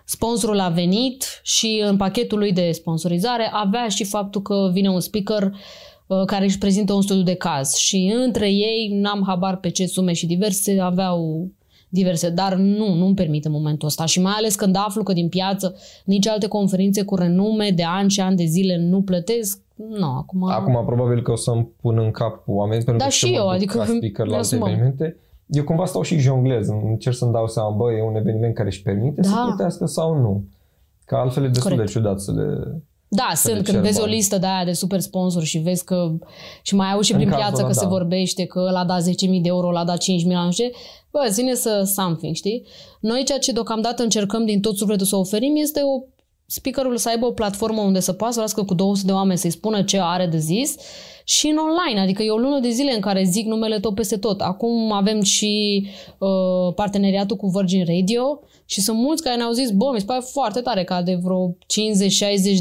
sponsorul 0.06 0.60
a 0.60 0.70
venit 0.70 1.40
și 1.44 1.84
în 1.86 1.98
pachetul 1.98 2.38
lui 2.38 2.52
de 2.52 2.72
sponsorizare 2.72 3.50
avea 3.54 3.88
și 3.88 4.04
faptul 4.04 4.42
că 4.42 4.70
vine 4.74 4.90
un 4.90 5.00
speaker 5.00 5.44
uh, 5.44 5.58
care 6.26 6.46
își 6.46 6.58
prezintă 6.58 6.94
un 6.94 7.02
studiu 7.02 7.24
de 7.24 7.34
caz 7.36 7.74
și 7.76 8.14
între 8.26 8.50
ei, 8.52 8.90
n-am 9.02 9.24
habar 9.28 9.58
pe 9.58 9.70
ce 9.70 9.86
sume 9.86 10.14
și 10.14 10.26
diverse, 10.26 10.80
aveau 10.80 11.48
diverse, 11.90 12.30
dar 12.30 12.56
nu, 12.56 12.94
nu-mi 12.94 13.14
permit 13.16 13.46
în 13.46 13.52
momentul 13.52 13.88
ăsta 13.88 14.06
și 14.06 14.22
mai 14.22 14.34
ales 14.36 14.56
când 14.56 14.76
aflu 14.76 15.04
că 15.04 15.14
din 15.14 15.30
piață 15.30 15.76
nici 16.06 16.28
alte 16.28 16.48
conferințe 16.48 17.04
cu 17.04 17.16
renume 17.16 17.70
de 17.76 17.84
ani 17.84 18.10
și 18.10 18.22
ani 18.22 18.36
de 18.36 18.44
zile 18.46 18.78
nu 18.78 19.02
plătesc, 19.02 19.60
nu, 19.76 20.06
acum... 20.18 20.44
Acum 20.44 20.86
probabil 20.86 21.22
că 21.22 21.32
o 21.32 21.36
să-mi 21.36 21.68
pun 21.82 21.98
în 21.98 22.12
cap 22.12 22.44
oameni 22.46 22.84
pentru 22.84 22.98
Da, 22.98 23.04
că 23.04 23.10
și 23.10 23.26
mă 23.26 23.36
eu, 23.36 23.44
duc 23.44 23.52
adică 23.54 23.78
ca 23.78 23.84
speaker 23.86 24.18
la 24.18 24.24
vreau 24.24 24.36
alte 24.38 24.48
să 24.48 24.58
mă- 24.58 24.70
evenimente. 24.70 25.18
Eu 25.48 25.64
cumva 25.64 25.86
stau 25.86 26.02
și 26.02 26.18
jonglez, 26.18 26.68
încerc 26.68 27.16
să-mi 27.16 27.32
dau 27.32 27.48
seama, 27.48 27.70
bă, 27.70 27.92
e 27.92 28.04
un 28.04 28.16
eveniment 28.16 28.54
care 28.56 28.68
își 28.68 28.82
permite 28.82 29.24
să 29.24 29.32
Da. 29.36 29.44
plătească 29.46 29.86
sau 29.86 30.16
nu. 30.22 30.44
Că 31.06 31.16
altfel 31.16 31.44
e 31.44 31.48
destul 31.48 31.70
Corect. 31.72 31.88
de 31.94 32.00
ciudat 32.00 32.20
să 32.20 32.32
le... 32.32 32.82
Da, 33.14 33.32
Să 33.34 33.48
le 33.48 33.54
sunt. 33.54 33.66
cer 33.66 33.74
Când 33.74 33.86
vezi 33.86 34.00
o 34.00 34.04
bani. 34.04 34.16
listă 34.16 34.38
de 34.38 34.46
aia 34.46 34.66
de 34.66 34.72
super 34.74 35.00
sponsor 35.00 35.44
și 35.44 35.58
vezi 35.58 35.84
că 35.84 36.12
și 36.62 36.76
mai 36.76 36.92
auzi 36.92 37.06
și 37.06 37.12
În 37.12 37.18
prin 37.18 37.30
cazul 37.30 37.44
piață 37.46 37.60
ăla, 37.62 37.68
că 37.72 37.74
se 37.80 37.84
da. 37.84 37.90
vorbește 37.90 38.46
că 38.46 38.60
ăla 38.68 38.80
a 38.80 38.86
dat 38.86 39.02
10.000 39.04 39.08
de 39.28 39.40
euro, 39.44 39.68
ăla 39.68 39.80
a 39.80 39.86
dat 39.86 39.98
5 39.98 40.22
milioane, 40.22 40.46
nu 40.46 40.52
știu 40.52 40.66
ce, 40.66 40.72
bă, 41.12 41.20
ține 41.30 41.54
să 41.54 41.84
something, 41.96 42.36
știi? 42.36 42.66
Noi 43.00 43.24
ceea 43.24 43.38
ce 43.38 43.52
deocamdată 43.52 44.04
încercăm 44.04 44.46
din 44.46 44.62
tot 44.62 44.78
sufletul 44.78 45.06
să 45.06 45.16
oferim 45.16 45.56
este 45.56 45.82
o 45.84 46.04
speakerul 46.46 46.98
să 46.98 47.10
aibă 47.10 47.26
o 47.26 47.32
platformă 47.32 47.82
unde 47.82 48.00
să 48.00 48.14
poată 48.14 48.34
să 48.34 48.40
vorbească 48.40 48.64
cu 48.64 48.74
200 48.74 49.08
de 49.08 49.14
oameni, 49.14 49.38
să-i 49.38 49.50
spună 49.50 49.82
ce 49.84 50.00
are 50.02 50.26
de 50.26 50.38
zis 50.38 50.76
și 51.24 51.48
în 51.48 51.58
online, 51.58 52.00
adică 52.02 52.24
e 52.24 52.30
o 52.32 52.38
lună 52.38 52.60
de 52.60 52.70
zile 52.70 52.94
în 52.94 53.00
care 53.00 53.24
zic 53.24 53.46
numele 53.46 53.80
tot 53.80 53.96
peste 53.96 54.18
tot. 54.18 54.42
Acum 54.42 54.92
avem 54.92 55.22
și 55.22 55.86
uh, 56.18 56.74
parteneriatul 56.76 57.36
cu 57.36 57.48
Virgin 57.48 57.86
Radio 57.86 58.40
și 58.72 58.82
sunt 58.82 58.98
mulți 58.98 59.24
care 59.24 59.36
ne-au 59.36 59.52
zis, 59.52 59.70
bă, 59.72 59.90
mi 59.94 60.00
se 60.00 60.06
pare 60.06 60.22
foarte 60.32 60.60
tare 60.62 60.84
ca 60.84 61.02
de 61.02 61.16
vreo 61.24 61.50
50-60 61.50 61.56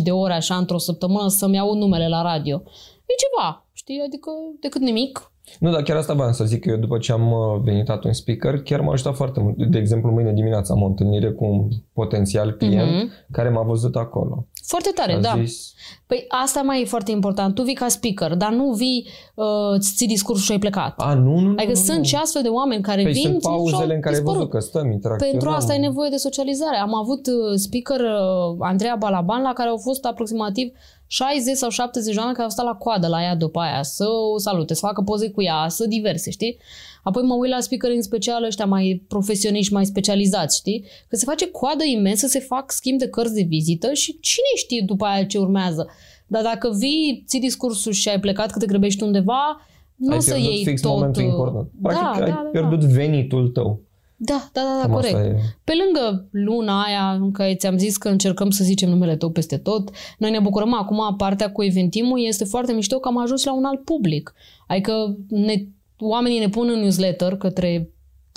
de 0.03 0.11
ore 0.11 0.33
așa 0.33 0.55
într-o 0.57 0.79
săptămână 0.79 1.29
să-mi 1.29 1.55
iau 1.55 1.75
numele 1.75 2.09
la 2.09 2.23
radio. 2.23 2.63
E 3.11 3.15
ceva, 3.25 3.67
știi, 3.73 4.03
adică 4.07 4.31
decât 4.61 4.81
nimic. 4.81 5.33
Nu, 5.59 5.71
dar 5.71 5.83
chiar 5.83 5.97
asta 5.97 6.15
voiam 6.15 6.33
să 6.33 6.45
zic 6.45 6.61
că 6.61 6.71
eu 6.71 6.77
după 6.77 6.99
ce 6.99 7.13
am 7.13 7.33
uh, 7.33 7.61
venit 7.63 7.89
atunci 7.89 8.15
speaker, 8.15 8.63
chiar 8.63 8.81
m-a 8.81 8.93
ajutat 8.93 9.15
foarte 9.15 9.41
mult. 9.41 9.57
De 9.67 9.79
exemplu, 9.79 10.11
mâine 10.11 10.33
dimineața 10.33 10.75
am 10.75 10.83
o 10.83 10.87
întâlnire 10.87 11.31
cu 11.31 11.45
un 11.45 11.69
potențial 11.93 12.53
client 12.53 12.91
Mhm. 13.03 13.11
care 13.31 13.49
m-a 13.49 13.63
văzut 13.63 13.97
acolo. 13.97 14.47
Foarte 14.71 14.91
tare, 14.95 15.13
a 15.13 15.21
da. 15.21 15.35
zis, 15.45 15.75
Păi 16.07 16.25
asta 16.29 16.63
mai 16.63 16.81
e 16.81 16.85
foarte 16.85 17.11
important. 17.11 17.55
Tu 17.55 17.63
vii 17.63 17.75
ca 17.75 17.89
speaker, 17.89 18.35
dar 18.35 18.53
nu 18.53 18.73
vii, 18.73 19.07
uh, 19.35 19.47
îți 19.77 19.95
ții 19.97 20.07
discursul 20.07 20.45
și 20.45 20.53
ai 20.53 20.59
plecat. 20.59 20.95
a, 20.97 21.15
nu, 21.15 21.39
nu, 21.39 21.41
nu, 21.41 21.51
Adică 21.51 21.79
nu, 21.79 21.85
sunt 21.89 21.99
nu. 21.99 22.05
și 22.05 22.15
astfel 22.15 22.43
de 22.43 22.49
oameni 22.49 22.83
care 22.83 23.03
Păi 23.03 23.13
vin 23.13 23.23
sunt 23.23 23.35
și 23.35 23.41
și-au 23.41 23.57
pauzele 23.57 23.95
în 23.95 24.01
care 24.01 24.15
ai 24.15 24.21
dispărut. 24.21 24.39
văzut 24.39 24.51
că 24.51 24.59
stăm, 24.59 24.91
interacționăm. 24.91 25.39
Pentru 25.39 25.57
asta 25.59 25.73
ai 25.73 25.79
nevoie 25.79 26.11
de 26.11 26.17
socializare. 26.17 26.77
Am 26.77 26.95
avut 26.95 27.27
uh, 27.27 27.35
speaker 27.55 28.01
uh, 28.01 28.57
Andreea 28.59 28.97
Balaban 28.99 29.43
la 29.43 29.53
care 29.53 29.69
au 29.69 29.77
fost 29.77 30.05
aproximativ 30.05 30.73
60 31.07 31.57
sau 31.57 31.71
70 31.71 32.13
de 32.15 32.19
oameni 32.19 32.37
care 32.37 32.47
au 32.49 32.55
stat 32.55 32.67
la 32.67 32.75
coadă 32.75 33.07
la 33.07 33.23
ea 33.23 33.35
după 33.35 33.61
aia 33.61 33.83
să 33.83 34.07
o 34.35 34.39
salute, 34.39 34.75
să 34.75 34.87
facă 34.87 35.03
poze 35.03 35.31
cu 35.31 35.43
ea, 35.43 35.69
să 35.69 35.87
diverse, 35.87 36.31
știi? 36.31 36.59
Apoi 37.03 37.23
mă 37.23 37.35
uit 37.35 37.51
la 37.51 37.61
speaker 37.61 37.91
în 37.91 38.03
special 38.03 38.45
ăștia 38.45 38.65
mai 38.65 39.05
profesioniști, 39.09 39.73
mai 39.73 39.87
specializați, 39.87 40.57
știi? 40.57 40.85
Că 41.09 41.17
se 41.17 41.25
face 41.25 41.51
coadă 41.51 41.85
imensă, 41.85 42.27
se 42.27 42.39
fac 42.39 42.71
schimb 42.71 42.99
de 42.99 43.09
cărți 43.09 43.35
de 43.35 43.43
vizită 43.43 43.93
și 43.93 44.19
cine 44.21 44.53
știe 44.57 44.83
după 44.87 45.05
aia 45.05 45.25
ce 45.25 45.39
urmează. 45.39 45.89
Dar 46.27 46.43
dacă 46.43 46.75
vii, 46.79 47.25
ții 47.27 47.41
discursul 47.41 47.93
și 47.93 48.09
ai 48.09 48.21
plecat 48.21 48.51
că 48.51 48.59
te 48.59 48.67
grăbești 48.67 49.03
undeva, 49.03 49.67
nu 49.95 50.11
ai 50.11 50.17
o 50.17 50.21
să 50.21 50.33
pierdut 50.33 50.53
iei 50.53 50.65
fix 50.65 50.81
tot... 50.81 50.91
momentul 50.91 51.23
uh, 51.23 51.29
important. 51.29 51.69
Practic 51.83 52.03
da, 52.03 52.11
ai 52.11 52.21
da, 52.21 52.27
da, 52.27 52.43
da. 52.53 52.61
pierdut 52.61 52.81
venitul 52.81 53.49
tău. 53.49 53.81
Da, 54.23 54.49
da, 54.53 54.61
da, 54.61 54.75
da 54.75 54.81
Cam 54.81 54.93
corect. 54.93 55.15
asta 55.15 55.27
e. 55.27 55.37
Pe 55.65 55.73
lângă 55.85 56.29
luna 56.31 56.83
aia 56.83 57.13
în 57.13 57.31
care 57.33 57.55
ți-am 57.55 57.79
zis 57.79 57.97
că 57.97 58.09
încercăm 58.09 58.51
să 58.51 58.65
zicem 58.65 58.89
numele 58.89 59.17
tău 59.17 59.31
peste 59.31 59.57
tot, 59.57 59.91
noi 60.19 60.31
ne 60.31 60.39
bucurăm 60.39 60.75
acum, 60.75 61.15
partea 61.17 61.53
cu 61.53 61.63
eventimul 61.63 62.25
este 62.27 62.45
foarte 62.45 62.73
mișto 62.73 62.99
că 62.99 63.09
am 63.09 63.19
ajuns 63.19 63.45
la 63.45 63.55
un 63.55 63.65
alt 63.65 63.85
public. 63.85 64.35
Adică 64.67 65.17
ne, 65.29 65.55
oamenii 66.01 66.39
ne 66.39 66.49
pun 66.49 66.69
în 66.69 66.79
newsletter 66.81 67.37
către 67.37 67.91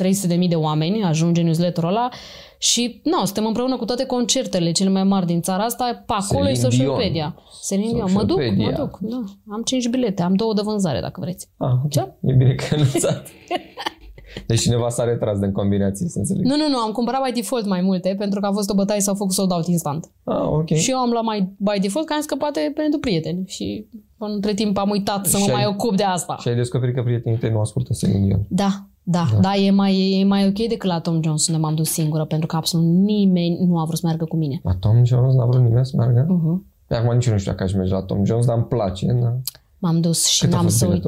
300.000 0.04 0.48
de 0.50 0.56
oameni, 0.56 1.04
ajunge 1.04 1.42
newsletterul 1.42 1.90
ăla 1.90 2.10
și 2.58 3.02
nu, 3.04 3.26
suntem 3.26 3.46
împreună 3.46 3.78
cu 3.78 3.86
toate 3.86 4.06
concertele 4.06 4.72
cele 4.72 4.90
mai 4.90 5.04
mari 5.04 5.26
din 5.26 5.42
țara 5.42 5.64
asta, 5.64 6.04
pe 6.06 6.14
acolo 6.14 6.48
e 6.50 6.54
Celine 6.54 6.64
social 6.70 6.86
Dion. 6.86 6.98
media. 6.98 7.36
Celine 7.68 7.92
Dion. 7.94 8.12
Mă 8.12 8.24
duc, 8.24 8.38
mă 8.38 8.44
Socialpedia. 8.44 8.78
duc. 8.78 8.98
Da. 9.02 9.24
Am 9.52 9.62
5 9.66 9.88
bilete, 9.88 10.22
am 10.22 10.34
două 10.34 10.54
de 10.54 10.62
vânzare 10.64 11.00
dacă 11.00 11.20
vreți. 11.22 11.50
Ah, 11.58 11.70
ok. 11.84 11.92
Ce? 11.92 12.00
E 12.22 12.34
bine 12.34 12.54
că 12.54 12.64
ai 12.72 12.80
anunțat. 12.80 13.28
Deci 14.48 14.62
cineva 14.62 14.90
s-a 14.90 15.04
retras 15.04 15.40
din 15.40 15.52
combinație, 15.52 16.08
să 16.08 16.18
înțeleg. 16.20 16.46
Nu, 16.46 16.56
nu, 16.56 16.70
nu, 16.70 16.78
am 16.78 16.92
cumpărat 16.92 17.22
by 17.26 17.32
default 17.32 17.66
mai 17.66 17.82
multe 17.82 18.16
pentru 18.18 18.40
că 18.40 18.46
a 18.46 18.52
fost 18.52 18.70
o 18.70 18.74
bătaie 18.74 19.00
s-au 19.00 19.16
făcut 19.16 19.34
sold 19.34 19.52
out 19.52 19.68
instant. 19.68 20.12
Ah, 20.24 20.42
ok. 20.42 20.70
Și 20.74 20.92
eu 20.92 20.98
am 20.98 21.10
luat 21.10 21.24
mai 21.24 21.54
by 21.58 21.80
default 21.82 22.08
că 22.08 22.14
am 22.14 22.20
zis 22.20 22.30
că 22.30 22.36
poate 22.36 22.72
pentru 22.76 23.00
prieteni 23.00 23.44
și 23.48 23.88
între 24.18 24.54
timp 24.54 24.78
am 24.78 24.90
uitat 24.90 25.26
să 25.26 25.38
mă 25.38 25.44
Și 25.44 25.50
ai- 25.50 25.56
mai 25.56 25.66
ocup 25.66 25.96
de 25.96 26.04
asta. 26.04 26.36
Și 26.40 26.48
ai 26.48 26.56
descoperit 26.56 26.96
că 26.96 27.02
prietenii 27.04 27.38
tăi 27.40 27.50
nu 27.52 27.60
ascultă 27.60 27.94
Celine 27.98 28.26
Dion. 28.26 28.46
Da, 28.48 28.70
da, 29.04 29.26
da, 29.34 29.40
da 29.40 29.56
e, 29.56 29.72
mai, 29.72 30.20
e 30.20 30.24
mai 30.24 30.48
ok 30.48 30.68
decât 30.68 30.90
la 30.90 31.00
Tom 31.00 31.22
Jones 31.24 31.48
unde 31.48 31.60
m-am 31.60 31.76
dus 31.76 31.90
singură 31.90 32.26
pentru 32.26 32.48
că 32.48 32.56
absolut 32.56 32.86
nimeni 32.86 33.58
nu 33.66 33.80
a 33.80 33.84
vrut 33.84 33.98
să 33.98 34.06
meargă 34.06 34.26
cu 34.26 34.36
mine. 34.36 34.60
La 34.64 34.74
Tom 34.80 35.06
Jones 35.06 35.34
n-a 35.34 35.46
vrut 35.46 35.62
nimeni 35.64 35.86
să 35.86 35.94
meargă? 35.98 36.26
Uh-huh. 36.26 36.60
Uh-huh. 36.60 36.72
Acum 36.98 37.14
nici 37.14 37.26
eu 37.26 37.34
nu 37.34 37.40
știu 37.40 37.52
dacă 37.52 37.64
aș 37.64 37.74
merge 37.74 37.94
la 37.94 38.02
Tom 38.02 38.26
Jones, 38.26 38.46
dar 38.46 38.56
îmi 38.56 38.66
place. 38.66 39.06
Da. 39.22 39.36
M-am 39.78 40.02
dus 40.02 40.26
și 40.26 40.44
Cât 40.44 40.54
a 40.54 40.56
n-am 40.56 40.64
fost 40.66 40.78
să 40.78 40.86
uit... 40.88 41.04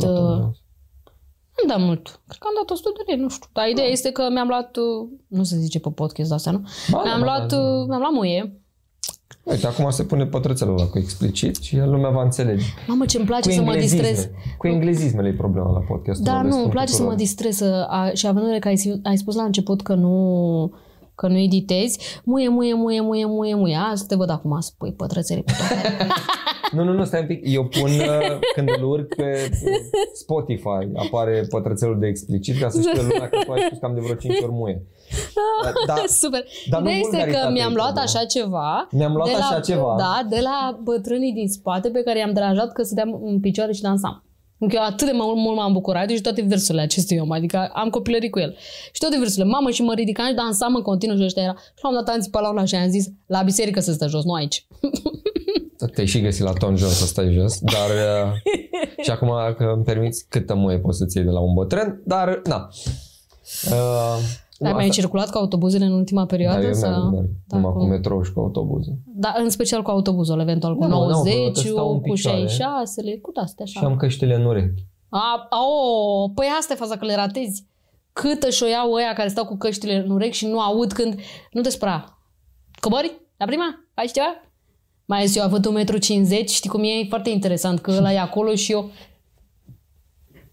biletul 1.62 1.67
la 1.67 1.74
Tom 1.75 1.81
uh, 1.81 1.85
Jones? 1.85 1.85
Nu 1.85 1.85
da 1.85 1.85
mult. 1.85 2.05
Cred 2.27 2.39
că 2.41 2.47
am 2.50 2.55
dat 2.59 2.69
100 2.69 2.89
de 2.97 3.03
lei, 3.07 3.17
nu 3.24 3.29
știu. 3.29 3.50
Dar 3.53 3.67
ideea 3.67 3.88
este 3.88 4.12
că 4.12 4.24
mi-am 4.31 4.47
luat... 4.47 4.75
uh, 4.77 5.07
Nu 5.27 5.43
se 5.43 5.55
zice 5.57 5.79
pe 5.79 5.89
podcast 5.89 6.31
asta, 6.31 6.51
nu? 6.51 6.62
Ba, 6.91 6.97
da, 6.97 7.03
Mi-am 7.03 7.19
ba, 7.19 7.25
luat, 7.25 7.47
da, 7.50 7.55
da. 7.57 7.62
uh, 7.62 7.85
mi-am 7.88 8.00
luat 8.00 8.12
muie. 8.13 8.59
Uite, 9.43 9.67
acum 9.67 9.89
se 9.89 10.03
pune 10.03 10.25
pătrățelul 10.25 10.77
ăla 10.77 10.88
cu 10.88 10.97
explicit 10.97 11.55
și 11.55 11.77
lumea 11.77 12.09
va 12.09 12.24
înțelege. 12.24 12.65
Mamă, 12.88 13.05
ce 13.05 13.17
îmi 13.17 13.25
place 13.25 13.50
Cu 13.50 13.55
să 13.55 13.62
mă 13.62 13.71
englezisme. 13.71 14.07
distrez. 14.07 14.29
Cu 14.57 14.67
englezismele 14.67 15.27
e 15.27 15.33
problema 15.33 15.71
la 15.71 15.79
podcast. 15.79 16.21
Da, 16.21 16.41
nu, 16.41 16.62
îmi 16.62 16.69
place 16.69 16.91
să 16.93 17.03
mă 17.03 17.13
distrez 17.13 17.55
să, 17.55 17.85
a, 17.89 18.09
și 18.13 18.27
având 18.27 18.43
în 18.45 18.51
vedere 18.51 18.59
că 18.59 18.67
ai, 18.67 19.00
ai 19.03 19.17
spus 19.17 19.35
la 19.35 19.43
început 19.43 19.81
că 19.81 19.93
nu 19.93 20.74
că 21.15 21.27
nu 21.27 21.38
editezi, 21.38 22.00
muie, 22.24 22.50
muie, 22.50 22.74
muie, 22.74 23.01
muie, 23.01 23.25
muie, 23.25 23.55
muie. 23.55 23.75
Asta 23.91 24.05
te 24.07 24.15
văd 24.15 24.29
acum 24.29 24.59
să 24.59 24.71
pui 24.77 24.93
pătrățele 24.93 25.41
pe 25.41 25.53
toate. 25.57 26.07
Nu, 26.72 26.84
nu, 26.84 26.93
nu, 26.93 27.03
stai 27.03 27.19
un 27.19 27.27
pic. 27.27 27.41
Eu 27.43 27.65
pun, 27.65 27.89
uh, 27.89 28.39
când 28.55 28.69
îl 28.77 28.84
urc 28.84 29.15
pe 29.15 29.51
Spotify, 30.13 30.88
apare 30.95 31.45
pătrățelul 31.50 32.00
de 32.00 32.07
explicit 32.07 32.60
ca 32.60 32.69
să 32.69 32.79
știe 32.81 33.01
lumea 33.01 33.29
că 33.29 33.38
tu 33.45 33.51
ai 33.51 33.62
spus 33.65 33.77
cam 33.77 33.93
de 33.93 34.00
vreo 34.00 34.15
5 34.15 34.39
ori 34.41 34.51
muie. 34.51 34.86
Da, 35.63 35.72
da, 35.95 36.03
Super. 36.07 36.43
Dar 36.69 36.81
nu 36.81 36.88
Ideea 36.88 37.00
este 37.00 37.10
că 37.10 37.17
vulgaritatea 37.17 37.50
mi-am 37.50 37.72
e 37.72 37.75
luat 37.75 37.93
problema. 37.93 38.19
așa 38.19 38.25
ceva. 38.25 38.88
Mi-am 38.91 39.13
luat 39.15 39.27
de 39.27 39.36
la, 39.38 39.45
așa 39.45 39.60
ceva. 39.60 39.95
Da, 39.98 40.25
de 40.29 40.39
la 40.41 40.79
bătrânii 40.84 41.34
din 41.34 41.48
spate 41.48 41.89
pe 41.89 42.01
care 42.03 42.19
i-am 42.19 42.34
deranjat 42.34 42.72
că 42.74 42.84
stăteam 42.84 43.22
în 43.24 43.39
picioare 43.39 43.72
și 43.72 43.81
dansam. 43.81 44.19
Încă 44.57 44.75
eu 44.75 44.84
atât 44.84 45.07
de 45.07 45.13
mult, 45.15 45.36
mult 45.36 45.55
m-am 45.55 45.74
bucurat 45.74 46.10
și 46.10 46.22
toate 46.22 46.41
versurile 46.41 46.84
acestui 46.84 47.17
om, 47.17 47.31
adică 47.31 47.69
am 47.74 47.89
copilărit 47.89 48.31
cu 48.31 48.39
el. 48.39 48.55
Și 48.91 49.00
toate 49.00 49.17
versurile, 49.17 49.51
mamă, 49.51 49.69
și 49.69 49.81
mă 49.81 49.93
ridicam 49.93 50.27
și 50.27 50.34
dansam 50.34 50.75
în 50.75 50.81
continuu 50.81 51.17
și 51.17 51.24
ăștia 51.24 51.43
era. 51.43 51.55
Și 51.57 51.84
l-am 51.84 51.93
dat 51.93 52.07
anții 52.07 52.31
pe 52.31 52.39
la 52.39 52.50
una 52.50 52.65
și 52.65 52.75
am 52.75 52.89
zis, 52.89 53.05
la 53.25 53.41
biserică 53.41 53.79
să 53.79 53.91
stă 53.91 54.07
jos, 54.07 54.24
nu 54.24 54.34
aici. 54.34 54.67
Te-ai 55.94 56.08
și 56.08 56.22
găsit 56.22 56.44
la 56.44 56.51
Tom 56.53 56.75
Jones 56.75 56.98
să 56.98 57.05
stai 57.05 57.32
jos, 57.34 57.60
dar 57.60 57.89
uh, 58.25 58.53
și 59.03 59.10
acum 59.12 59.29
că 59.58 59.72
îmi 59.75 59.84
permiți 59.84 60.25
câtă 60.29 60.55
muie 60.55 60.79
poți 60.79 60.98
să-ți 60.98 61.17
iei 61.17 61.25
de 61.25 61.32
la 61.32 61.39
un 61.39 61.53
bătrân, 61.53 62.01
dar 62.05 62.41
na. 62.44 62.70
Uh, 63.72 64.17
Ai 64.60 64.70
nu, 64.70 64.70
mai 64.75 64.88
asta- 64.88 64.94
circulat 65.01 65.29
cu 65.32 65.38
autobuzele 65.38 65.86
în 65.86 65.91
ultima 65.91 66.25
perioadă? 66.25 66.60
Da, 66.62 66.67
eu 66.67 66.74
sau? 66.74 66.89
merg, 66.91 67.13
merg. 67.13 67.25
Da, 67.48 67.55
Numai 67.58 67.72
cu- 67.72 67.77
cu 67.77 67.86
metrou 67.86 68.24
și 68.24 68.34
cu 68.34 68.39
autobuzul. 68.39 68.94
Da, 69.05 69.36
în 69.38 69.50
special 69.50 69.82
cu 69.82 69.89
autobuzul, 69.89 70.39
eventual 70.39 70.75
cu 70.75 70.79
Da, 70.82 70.88
mă, 70.88 70.94
da, 70.94 71.00
mă, 71.00 71.10
90 71.12 71.53
că 71.63 71.70
stau 71.70 71.91
în 71.91 72.00
cu 72.01 72.10
picioare. 72.12 72.38
66 72.48 73.20
cu 73.22 73.32
astea 73.36 73.65
Și 73.65 73.77
așa. 73.77 73.88
am 73.88 73.96
căștile 73.96 74.36
în 74.36 74.46
urechi. 74.46 74.84
A, 75.10 75.48
a, 75.50 75.58
o, 75.65 76.29
păi 76.29 76.48
asta 76.60 76.74
e 76.74 76.75
faza 76.75 76.98
că 76.98 77.05
le 77.05 77.15
ratezi. 77.15 77.65
Câtă 78.13 78.50
și 78.50 78.63
o 78.63 78.67
iau 78.67 78.91
ăia 78.94 79.13
care 79.13 79.27
stau 79.27 79.46
cu 79.46 79.58
căștile 79.58 79.96
în 79.96 80.10
urechi 80.12 80.38
și 80.38 80.46
nu 80.48 80.60
aud 80.60 80.91
când... 80.91 81.20
Nu 81.51 81.62
te 81.62 81.70
spera. 81.70 82.20
Cobori? 82.79 83.22
La 83.38 83.46
prima? 83.46 83.65
Faci 83.94 84.12
ceva? 84.12 84.41
Mai 85.05 85.17
ales 85.17 85.35
eu 85.35 85.43
având 85.43 85.67
1,50 85.67 85.71
m, 86.19 86.45
știi 86.45 86.69
cum 86.69 86.83
e? 86.83 86.88
E 86.88 87.05
foarte 87.09 87.29
interesant 87.29 87.79
că 87.79 87.91
ăla 87.97 88.13
e 88.13 88.19
acolo 88.19 88.55
și 88.55 88.71
eu... 88.71 88.91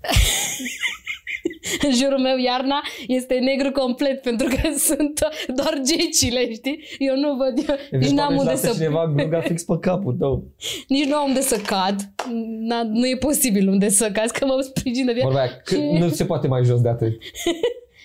în 1.86 1.92
jurul 1.94 2.18
meu 2.18 2.36
iarna 2.38 2.80
este 3.06 3.34
negru 3.34 3.70
complet 3.72 4.22
pentru 4.22 4.46
că 4.46 4.60
sunt 4.88 5.20
doar 5.54 5.80
gecile, 5.84 6.52
știi? 6.52 6.78
Eu 6.98 7.16
nu 7.16 7.34
văd, 7.36 7.68
eu 7.68 7.76
nici 7.90 8.00
Deci 8.08 8.10
n-am 8.10 8.34
poate 8.34 8.40
unde 8.40 8.52
își 8.52 8.62
lasă 8.62 8.66
să... 8.66 8.82
cineva 8.82 9.12
gluga 9.14 9.40
fix 9.40 9.62
pe 9.62 9.76
capul 9.80 10.14
tău. 10.18 10.44
Nici 10.88 11.04
nu 11.04 11.14
am 11.14 11.28
unde 11.28 11.40
să 11.40 11.56
cad. 11.66 12.12
Na, 12.60 12.82
nu 12.82 13.08
e 13.08 13.16
posibil 13.16 13.68
unde 13.68 13.88
să 13.88 14.10
cad, 14.12 14.30
că 14.30 14.46
mă 14.46 14.60
sprijină 14.60 15.12
de 15.12 15.20
Vorba 15.22 15.38
aia, 15.38 15.50
că 15.64 15.74
Și- 15.74 15.98
nu 15.98 16.08
se 16.08 16.24
poate 16.24 16.46
mai 16.48 16.64
jos 16.64 16.80
de 16.80 16.88
atât. 16.88 17.12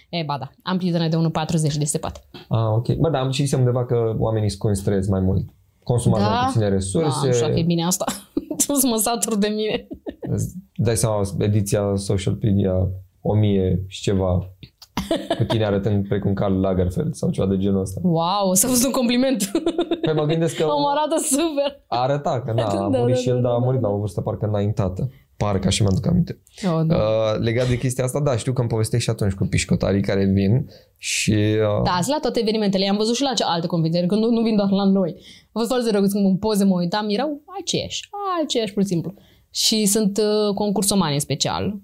E, 0.10 0.24
ba 0.24 0.38
da, 0.40 0.50
am 0.64 0.78
prietene 0.78 1.08
de 1.08 1.18
1,40 1.18 1.78
de 1.78 1.86
se 1.86 1.98
poate. 1.98 2.20
Ah, 2.32 2.68
ok. 2.76 2.96
Bă, 2.96 3.10
da, 3.10 3.20
am 3.20 3.30
citit 3.32 3.54
undeva 3.54 3.86
că 3.86 4.16
oamenii 4.18 4.50
sunt 4.50 4.78
stres 4.78 5.08
mai 5.08 5.20
mult. 5.20 5.46
Consumați 5.88 6.24
Da? 6.24 6.30
mai 6.30 6.46
puține 6.46 6.64
Da, 6.68 6.70
resurse. 6.74 7.26
nu 7.28 7.34
știu 7.34 7.48
dacă 7.48 7.60
e 7.60 7.64
bine 7.64 7.86
asta. 7.86 8.06
Tu 8.68 8.74
să 8.74 8.88
mă 8.88 8.96
satur 8.96 9.38
de 9.38 9.48
mine. 9.48 9.88
Îți 10.22 10.54
dai 10.76 10.96
seama, 10.98 11.22
ediția 11.40 11.82
social 11.96 12.38
media 12.42 12.74
1000 13.22 13.84
și 13.88 14.02
ceva 14.02 14.52
cu 15.38 15.44
tine 15.44 15.66
arătând 15.66 16.08
precum 16.08 16.34
Karl 16.34 16.54
Lagerfeld 16.54 17.14
sau 17.16 17.30
ceva 17.30 17.48
de 17.48 17.58
genul 17.58 17.82
ăsta. 17.82 18.00
Wow, 18.04 18.54
s-a 18.54 18.68
fost 18.68 18.86
un 18.86 18.92
compliment. 18.92 19.52
Păi 20.02 20.14
mă 20.16 20.24
gândesc 20.26 20.56
că 20.56 20.64
Am 20.78 20.86
arată 20.88 21.16
super. 21.24 21.84
arăta 21.88 22.42
că 22.46 22.54
na, 22.54 22.64
a 22.66 22.90
Da, 22.90 22.98
murit 22.98 23.16
da, 23.16 23.22
și 23.22 23.30
el, 23.30 23.36
da, 23.36 23.42
dar 23.42 23.52
a 23.52 23.60
da, 23.60 23.66
murit 23.66 23.82
da. 23.82 23.88
la 23.88 23.94
o 23.94 23.98
vârstă 23.98 24.22
parcă 24.22 24.46
înaintată. 24.46 25.10
Parcă 25.38 25.68
așa 25.68 25.84
mi-aduc 25.84 26.06
aminte. 26.06 26.42
Oh, 26.66 26.82
da. 26.86 26.96
Uh, 26.96 27.40
legat 27.40 27.68
de 27.68 27.78
chestia 27.78 28.04
asta, 28.04 28.20
da, 28.20 28.38
știu 28.38 28.54
că 28.54 28.62
îmi 28.62 28.70
povestești 28.70 29.04
și 29.04 29.10
atunci 29.10 29.34
cu 29.34 29.46
pișcotarii 29.46 30.02
care 30.02 30.26
vin 30.26 30.70
și... 30.98 31.32
Uh, 31.32 31.84
Da, 31.84 31.92
sunt 32.02 32.08
la 32.16 32.20
toate 32.22 32.40
evenimentele. 32.40 32.84
I-am 32.84 32.98
văzut 32.98 33.16
și 33.16 33.22
la 33.22 33.34
ce 33.34 33.44
alte 33.44 33.68
conferințe, 33.68 34.06
că 34.06 34.16
nu, 34.16 34.30
nu 34.30 34.42
vin 34.42 34.56
doar 34.56 34.70
la 34.70 34.84
noi. 34.84 35.16
A 35.46 35.50
fost 35.52 35.68
foarte 35.68 35.90
drăguț 35.90 36.12
când 36.12 36.26
în 36.26 36.38
poze 36.38 36.64
mă 36.64 36.76
uitam, 36.76 37.10
erau 37.10 37.42
aceiași, 37.62 38.10
aceiași 38.44 38.74
pur 38.74 38.82
și 38.82 38.88
simplu. 38.88 39.14
Și 39.52 39.86
sunt 39.86 40.18
uh, 40.18 40.54
concursomani 40.54 41.14
în 41.14 41.20
special. 41.20 41.76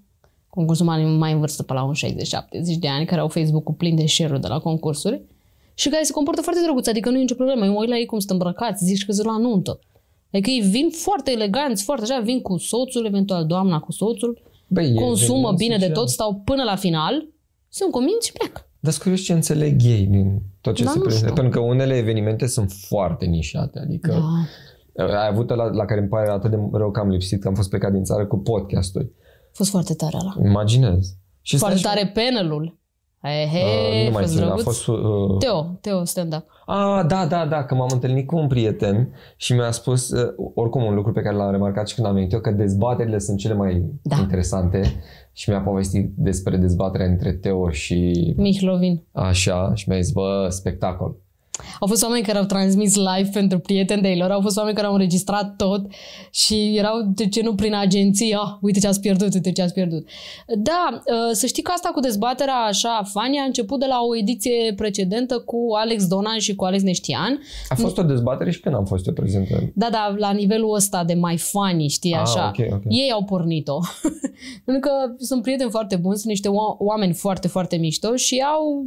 Concursomani 0.50 1.18
mai 1.18 1.32
în 1.32 1.40
vârstă, 1.40 1.64
pe 1.64 1.74
la 1.74 1.84
un 1.84 1.94
60-70 1.94 2.80
de 2.80 2.88
ani, 2.88 3.06
care 3.06 3.22
au 3.22 3.28
Facebook-ul 3.28 3.74
plin 3.74 3.96
de 3.96 4.06
share 4.06 4.38
de 4.38 4.48
la 4.48 4.60
concursuri 4.60 5.22
și 5.74 5.90
care 5.90 6.04
se 6.04 6.12
comportă 6.12 6.42
foarte 6.42 6.62
drăguț, 6.64 6.88
adică 6.88 7.10
nu 7.10 7.18
e 7.18 7.20
nicio 7.20 7.36
problemă. 7.36 7.66
Eu 7.66 7.72
mă 7.72 7.80
uit 7.80 7.90
la 7.90 7.98
ei 7.98 8.06
cum 8.06 8.20
sunt 8.20 8.32
îmbrăcați, 8.32 8.86
zici 8.86 9.06
că 9.06 9.12
sunt 9.12 9.28
la 9.28 9.38
nuntă. 9.38 9.80
Adică 10.34 10.50
ei 10.50 10.62
vin 10.62 10.90
foarte 10.90 11.32
eleganți, 11.32 11.84
foarte 11.84 12.04
așa, 12.12 12.20
vin 12.22 12.42
cu 12.42 12.58
soțul, 12.58 13.06
eventual 13.06 13.46
doamna 13.46 13.80
cu 13.80 13.92
soțul, 13.92 14.42
băi, 14.68 14.90
e 14.90 14.94
consumă 14.94 15.38
eveniment 15.38 15.58
bine 15.58 15.76
de 15.76 15.80
social. 15.86 15.96
tot, 15.96 16.10
stau 16.10 16.42
până 16.46 16.64
la 16.64 16.76
final, 16.76 17.28
sunt 17.70 17.92
convinți 17.92 18.28
și 18.28 18.34
pleacă. 18.34 18.68
Dar 18.80 18.92
sunt 18.92 19.04
curios 19.04 19.22
ce 19.22 19.34
înțeleg 19.34 19.82
ei 19.84 20.06
din 20.06 20.42
tot 20.62 20.76
ce 20.76 20.84
Da, 20.84 20.90
se 20.90 20.98
nu 20.98 21.04
prezinte. 21.04 21.28
știu. 21.30 21.42
Pentru 21.42 21.60
că 21.62 21.66
unele 21.68 21.96
evenimente 21.98 22.48
sunt 22.48 22.72
foarte 22.72 23.26
nișate. 23.26 23.80
Adică 23.80 24.24
Da. 24.94 25.06
ai 25.22 25.28
avut 25.28 25.50
la, 25.50 25.64
la 25.66 25.86
care 25.86 26.00
îmi 26.00 26.10
pare 26.10 26.30
atât 26.32 26.50
de 26.50 26.58
rău 26.72 26.92
că 26.92 27.00
am 27.00 27.10
lipsit, 27.10 27.42
că 27.42 27.48
am 27.48 27.54
fost 27.54 27.70
plecat 27.70 27.92
din 27.92 28.04
țară 28.04 28.26
cu 28.26 28.38
podcasturi. 28.38 29.10
A 29.46 29.52
fost 29.54 29.70
foarte 29.70 29.94
tare 29.94 30.18
ăla. 30.22 30.48
Imaginez. 30.50 31.16
Și 31.42 31.58
Foarte 31.58 31.78
stai 31.78 31.92
și- 31.92 31.96
tare 31.98 32.12
panelul. 32.12 32.78
He, 33.24 33.48
he, 33.58 33.64
Uh, 33.64 34.06
nu 34.06 34.12
mai 34.12 34.22
fost 34.22 34.34
țin, 34.34 34.42
a 34.44 34.46
drăguț. 34.46 34.64
fost... 34.64 34.88
Uh, 34.88 35.38
Teo, 35.40 35.78
Teo 35.82 36.04
stand-up. 36.04 36.46
Ah, 36.66 37.06
da, 37.08 37.26
da, 37.30 37.46
da, 37.46 37.64
că 37.64 37.76
m-am 37.76 37.90
întâlnit 37.92 38.28
cu 38.28 38.38
un 38.38 38.48
prieten 38.48 39.14
și 39.38 39.54
mi-a 39.54 39.72
spus, 39.72 40.10
uh, 40.12 40.34
oricum 40.56 40.84
un 40.84 40.94
lucru 40.96 41.12
pe 41.12 41.22
care 41.22 41.36
l-am 41.36 41.52
remarcat 41.52 41.88
și 41.88 41.96
când 41.96 42.08
am 42.08 42.14
venit 42.14 42.34
eu, 42.34 42.40
că 42.40 42.52
dezbaterile 42.52 43.18
sunt 43.20 43.38
cele 43.38 43.54
mai 43.54 43.84
Da. 44.02 44.16
interesante 44.20 44.82
și 45.32 45.50
mi-a 45.50 45.60
povestit 45.62 46.12
despre 46.16 46.58
dezbaterea 46.58 47.06
între 47.06 47.32
Teo 47.34 47.70
și 47.70 48.34
Mihlovin. 48.38 49.04
așa 49.12 49.72
și 49.74 49.90
mi-a 49.90 50.00
zis, 50.00 50.12
bă, 50.12 50.48
spectacol. 50.50 51.16
Au 51.80 51.88
fost 51.88 52.04
oameni 52.04 52.26
care 52.26 52.38
au 52.38 52.44
transmis 52.44 52.96
live 52.96 53.30
pentru 53.34 53.60
prieteni 53.60 54.02
de 54.02 54.08
ei 54.10 54.18
lor, 54.18 54.32
au 54.32 54.42
fost 54.42 54.58
oameni 54.58 54.76
care 54.76 54.88
au 54.88 54.94
înregistrat 54.94 55.56
tot 55.56 55.86
și 56.32 56.74
erau 56.78 57.02
de 57.16 57.28
genul 57.28 57.56
prin 57.56 57.74
agenții, 57.76 58.34
ah, 58.34 58.52
uite 58.62 58.80
ce 58.80 58.88
ați 58.88 59.00
pierdut, 59.00 59.34
uite 59.34 59.52
ce 59.52 59.62
ați 59.62 59.74
pierdut. 59.74 60.08
Da, 60.58 60.90
uh, 61.06 61.32
să 61.32 61.46
știi 61.46 61.64
că 61.64 61.72
asta 61.76 61.90
cu 61.94 62.00
dezbaterea 62.00 62.54
așa, 62.56 63.04
Fania, 63.12 63.42
a 63.42 63.46
început 63.46 63.80
de 63.80 63.86
la 63.86 64.00
o 64.10 64.16
ediție 64.18 64.74
precedentă 64.76 65.40
cu 65.40 65.58
Alex 65.76 66.08
Donan 66.08 66.38
și 66.40 66.56
cu 66.56 66.66
Alex 66.66 66.84
Neștian. 66.84 67.40
A 67.70 67.76
fost 67.76 67.98
o 67.98 68.04
dezbatere 68.04 68.52
și 68.52 68.60
când 68.60 68.76
am 68.76 68.86
fost 68.86 69.08
eu 69.08 69.14
prezent. 69.14 69.48
Da, 69.74 69.88
da, 69.92 70.14
la 70.18 70.32
nivelul 70.32 70.74
ăsta 70.76 71.04
de 71.04 71.14
mai 71.14 71.38
funny, 71.38 71.88
știi, 71.88 72.14
Ah, 72.14 72.20
așa. 72.22 72.54
ok, 72.58 72.74
ok. 72.74 72.82
Ei 72.88 73.12
au 73.12 73.24
pornit-o. 73.24 73.78
Pentru 74.66 74.90
că 74.90 74.92
sunt 75.24 75.42
prieteni 75.42 75.70
foarte 75.70 75.96
buni, 75.96 76.16
sunt 76.18 76.28
niște 76.30 76.48
oa- 76.50 76.78
oameni 76.78 77.14
foarte, 77.14 77.48
foarte 77.48 77.76
mișto 77.76 78.16
și 78.16 78.44
au, 78.56 78.86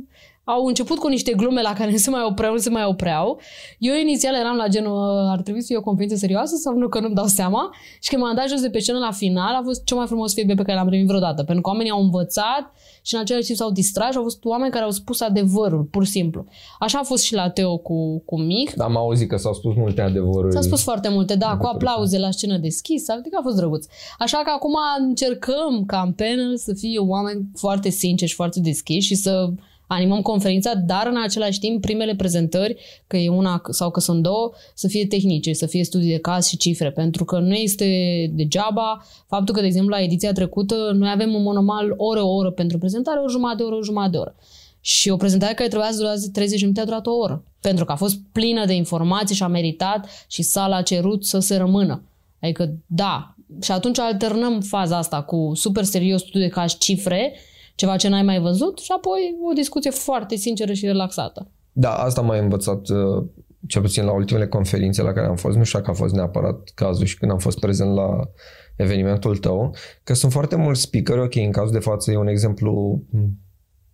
au 0.48 0.64
început 0.66 0.98
cu 0.98 1.08
niște 1.08 1.32
glume 1.32 1.62
la 1.62 1.72
care 1.72 1.90
nu 1.96 1.96
se 1.96 2.10
mai 2.10 2.24
opreau, 2.28 2.52
nu 2.52 2.58
se 2.58 2.70
mai 2.70 2.84
opreau. 2.84 3.40
Eu 3.78 3.94
inițial 3.94 4.34
eram 4.34 4.56
la 4.56 4.66
genul, 4.68 5.28
ar 5.30 5.40
trebui 5.40 5.60
să 5.60 5.66
fie 5.66 5.76
o 5.76 5.80
conferință 5.80 6.16
serioasă 6.16 6.56
sau 6.56 6.76
nu, 6.76 6.88
că 6.88 7.00
nu-mi 7.00 7.14
dau 7.14 7.24
seama. 7.26 7.70
Și 8.02 8.08
când 8.10 8.22
m-am 8.22 8.34
dat 8.34 8.48
jos 8.48 8.60
de 8.60 8.70
pe 8.70 8.78
scenă 8.78 8.98
la 8.98 9.10
final, 9.10 9.54
a 9.54 9.60
fost 9.64 9.84
cel 9.84 9.96
mai 9.96 10.06
frumos 10.06 10.34
feedback 10.34 10.58
pe 10.58 10.64
care 10.64 10.76
l-am 10.78 10.86
primit 10.86 11.06
vreodată. 11.06 11.42
Pentru 11.42 11.62
că 11.62 11.68
oamenii 11.68 11.90
au 11.92 12.02
învățat 12.02 12.72
și 13.02 13.14
în 13.14 13.20
același 13.20 13.44
timp 13.46 13.58
s-au 13.58 13.70
distrat 13.70 14.10
și 14.10 14.16
au 14.16 14.22
fost 14.22 14.44
oameni 14.44 14.70
care 14.72 14.84
au 14.84 14.90
spus 14.90 15.20
adevărul, 15.20 15.82
pur 15.82 16.04
și 16.04 16.10
simplu. 16.10 16.44
Așa 16.78 16.98
a 16.98 17.02
fost 17.02 17.22
și 17.22 17.34
la 17.34 17.50
Teo 17.50 17.76
cu, 17.76 18.22
cu 18.24 18.40
Mich. 18.40 18.72
Dar 18.74 18.86
am 18.88 18.96
auzit 18.96 19.28
că 19.28 19.36
s-au 19.36 19.52
spus 19.54 19.74
multe 19.76 20.00
adevăruri. 20.00 20.52
S-a 20.52 20.60
spus 20.60 20.82
foarte 20.82 21.08
multe, 21.08 21.34
da, 21.36 21.46
cu 21.46 21.52
legătură 21.52 21.70
cu- 21.70 21.76
aplauze 21.88 22.18
la 22.18 22.30
scenă 22.30 22.56
deschisă, 22.58 23.12
adică 23.18 23.36
a 23.40 23.42
fost 23.42 23.56
drăguț. 23.56 23.86
Așa 24.18 24.38
că 24.44 24.50
acum 24.54 24.74
încercăm 24.98 25.84
ca 25.86 26.02
în 26.06 26.12
panel 26.12 26.56
să 26.56 26.74
fie 26.74 26.98
oameni 26.98 27.46
foarte 27.54 27.88
sinceri 27.90 28.30
și 28.30 28.36
foarte 28.36 28.60
deschiși 28.60 29.06
și 29.06 29.14
să 29.14 29.48
animăm 29.86 30.22
conferința, 30.22 30.74
dar 30.74 31.06
în 31.06 31.22
același 31.22 31.58
timp 31.58 31.80
primele 31.80 32.14
prezentări, 32.14 32.76
că 33.06 33.16
e 33.16 33.28
una 33.28 33.62
sau 33.70 33.90
că 33.90 34.00
sunt 34.00 34.22
două, 34.22 34.52
să 34.74 34.88
fie 34.88 35.06
tehnice, 35.06 35.52
să 35.52 35.66
fie 35.66 35.84
studii 35.84 36.10
de 36.10 36.18
caz 36.18 36.46
și 36.46 36.56
cifre, 36.56 36.90
pentru 36.90 37.24
că 37.24 37.38
nu 37.38 37.54
este 37.54 37.86
degeaba 38.34 39.04
faptul 39.26 39.54
că, 39.54 39.60
de 39.60 39.66
exemplu, 39.66 39.94
la 39.94 40.02
ediția 40.02 40.32
trecută 40.32 40.74
noi 40.94 41.10
avem 41.10 41.34
un 41.34 41.42
monomal 41.42 41.94
oră, 41.96 42.22
o 42.22 42.34
oră 42.34 42.50
pentru 42.50 42.78
prezentare, 42.78 43.20
o 43.20 43.28
jumătate 43.28 43.56
de 43.56 43.62
oră, 43.62 43.76
o 43.76 43.82
jumătate 43.82 44.10
de 44.10 44.16
oră. 44.16 44.34
Și 44.80 45.10
o 45.10 45.16
prezentare 45.16 45.54
care 45.54 45.68
trebuia 45.68 45.90
să 45.90 45.98
dureze 45.98 46.30
30 46.30 46.58
de 46.58 46.64
minute 46.64 46.80
a 46.80 46.84
durat 46.84 47.06
o 47.06 47.12
oră. 47.12 47.44
Pentru 47.60 47.84
că 47.84 47.92
a 47.92 47.96
fost 47.96 48.18
plină 48.32 48.64
de 48.64 48.72
informații 48.72 49.34
și 49.34 49.42
a 49.42 49.46
meritat 49.46 50.08
și 50.28 50.42
sala 50.42 50.76
a 50.76 50.82
cerut 50.82 51.24
să 51.24 51.38
se 51.38 51.56
rămână. 51.56 52.02
Adică, 52.40 52.72
da. 52.86 53.34
Și 53.62 53.72
atunci 53.72 53.98
alternăm 53.98 54.60
faza 54.60 54.96
asta 54.96 55.22
cu 55.22 55.52
super 55.54 55.84
serios 55.84 56.20
studiu 56.20 56.40
de 56.40 56.48
caz 56.48 56.78
cifre, 56.78 57.34
ceva 57.76 57.96
ce 57.96 58.08
n-ai 58.08 58.22
mai 58.22 58.40
văzut 58.40 58.78
și 58.78 58.92
apoi 58.96 59.36
o 59.50 59.52
discuție 59.52 59.90
foarte 59.90 60.36
sinceră 60.36 60.72
și 60.72 60.86
relaxată. 60.86 61.50
Da, 61.72 61.94
asta 61.94 62.20
m-a 62.20 62.36
învățat 62.36 62.88
uh, 62.88 63.24
cel 63.66 63.82
puțin 63.82 64.04
la 64.04 64.12
ultimele 64.12 64.46
conferințe 64.46 65.02
la 65.02 65.12
care 65.12 65.26
am 65.26 65.36
fost. 65.36 65.56
Nu 65.56 65.64
știu 65.64 65.78
dacă 65.78 65.90
a 65.90 65.94
fost 65.94 66.14
neapărat 66.14 66.70
cazul 66.74 67.04
și 67.04 67.18
când 67.18 67.30
am 67.30 67.38
fost 67.38 67.58
prezent 67.58 67.94
la 67.94 68.30
evenimentul 68.76 69.36
tău, 69.36 69.74
că 70.04 70.14
sunt 70.14 70.32
foarte 70.32 70.56
mulți 70.56 70.80
speaker, 70.80 71.18
ok, 71.18 71.34
în 71.34 71.50
cazul 71.50 71.72
de 71.72 71.78
față 71.78 72.10
e 72.10 72.16
un 72.16 72.26
exemplu 72.26 73.02
m, 73.10 73.38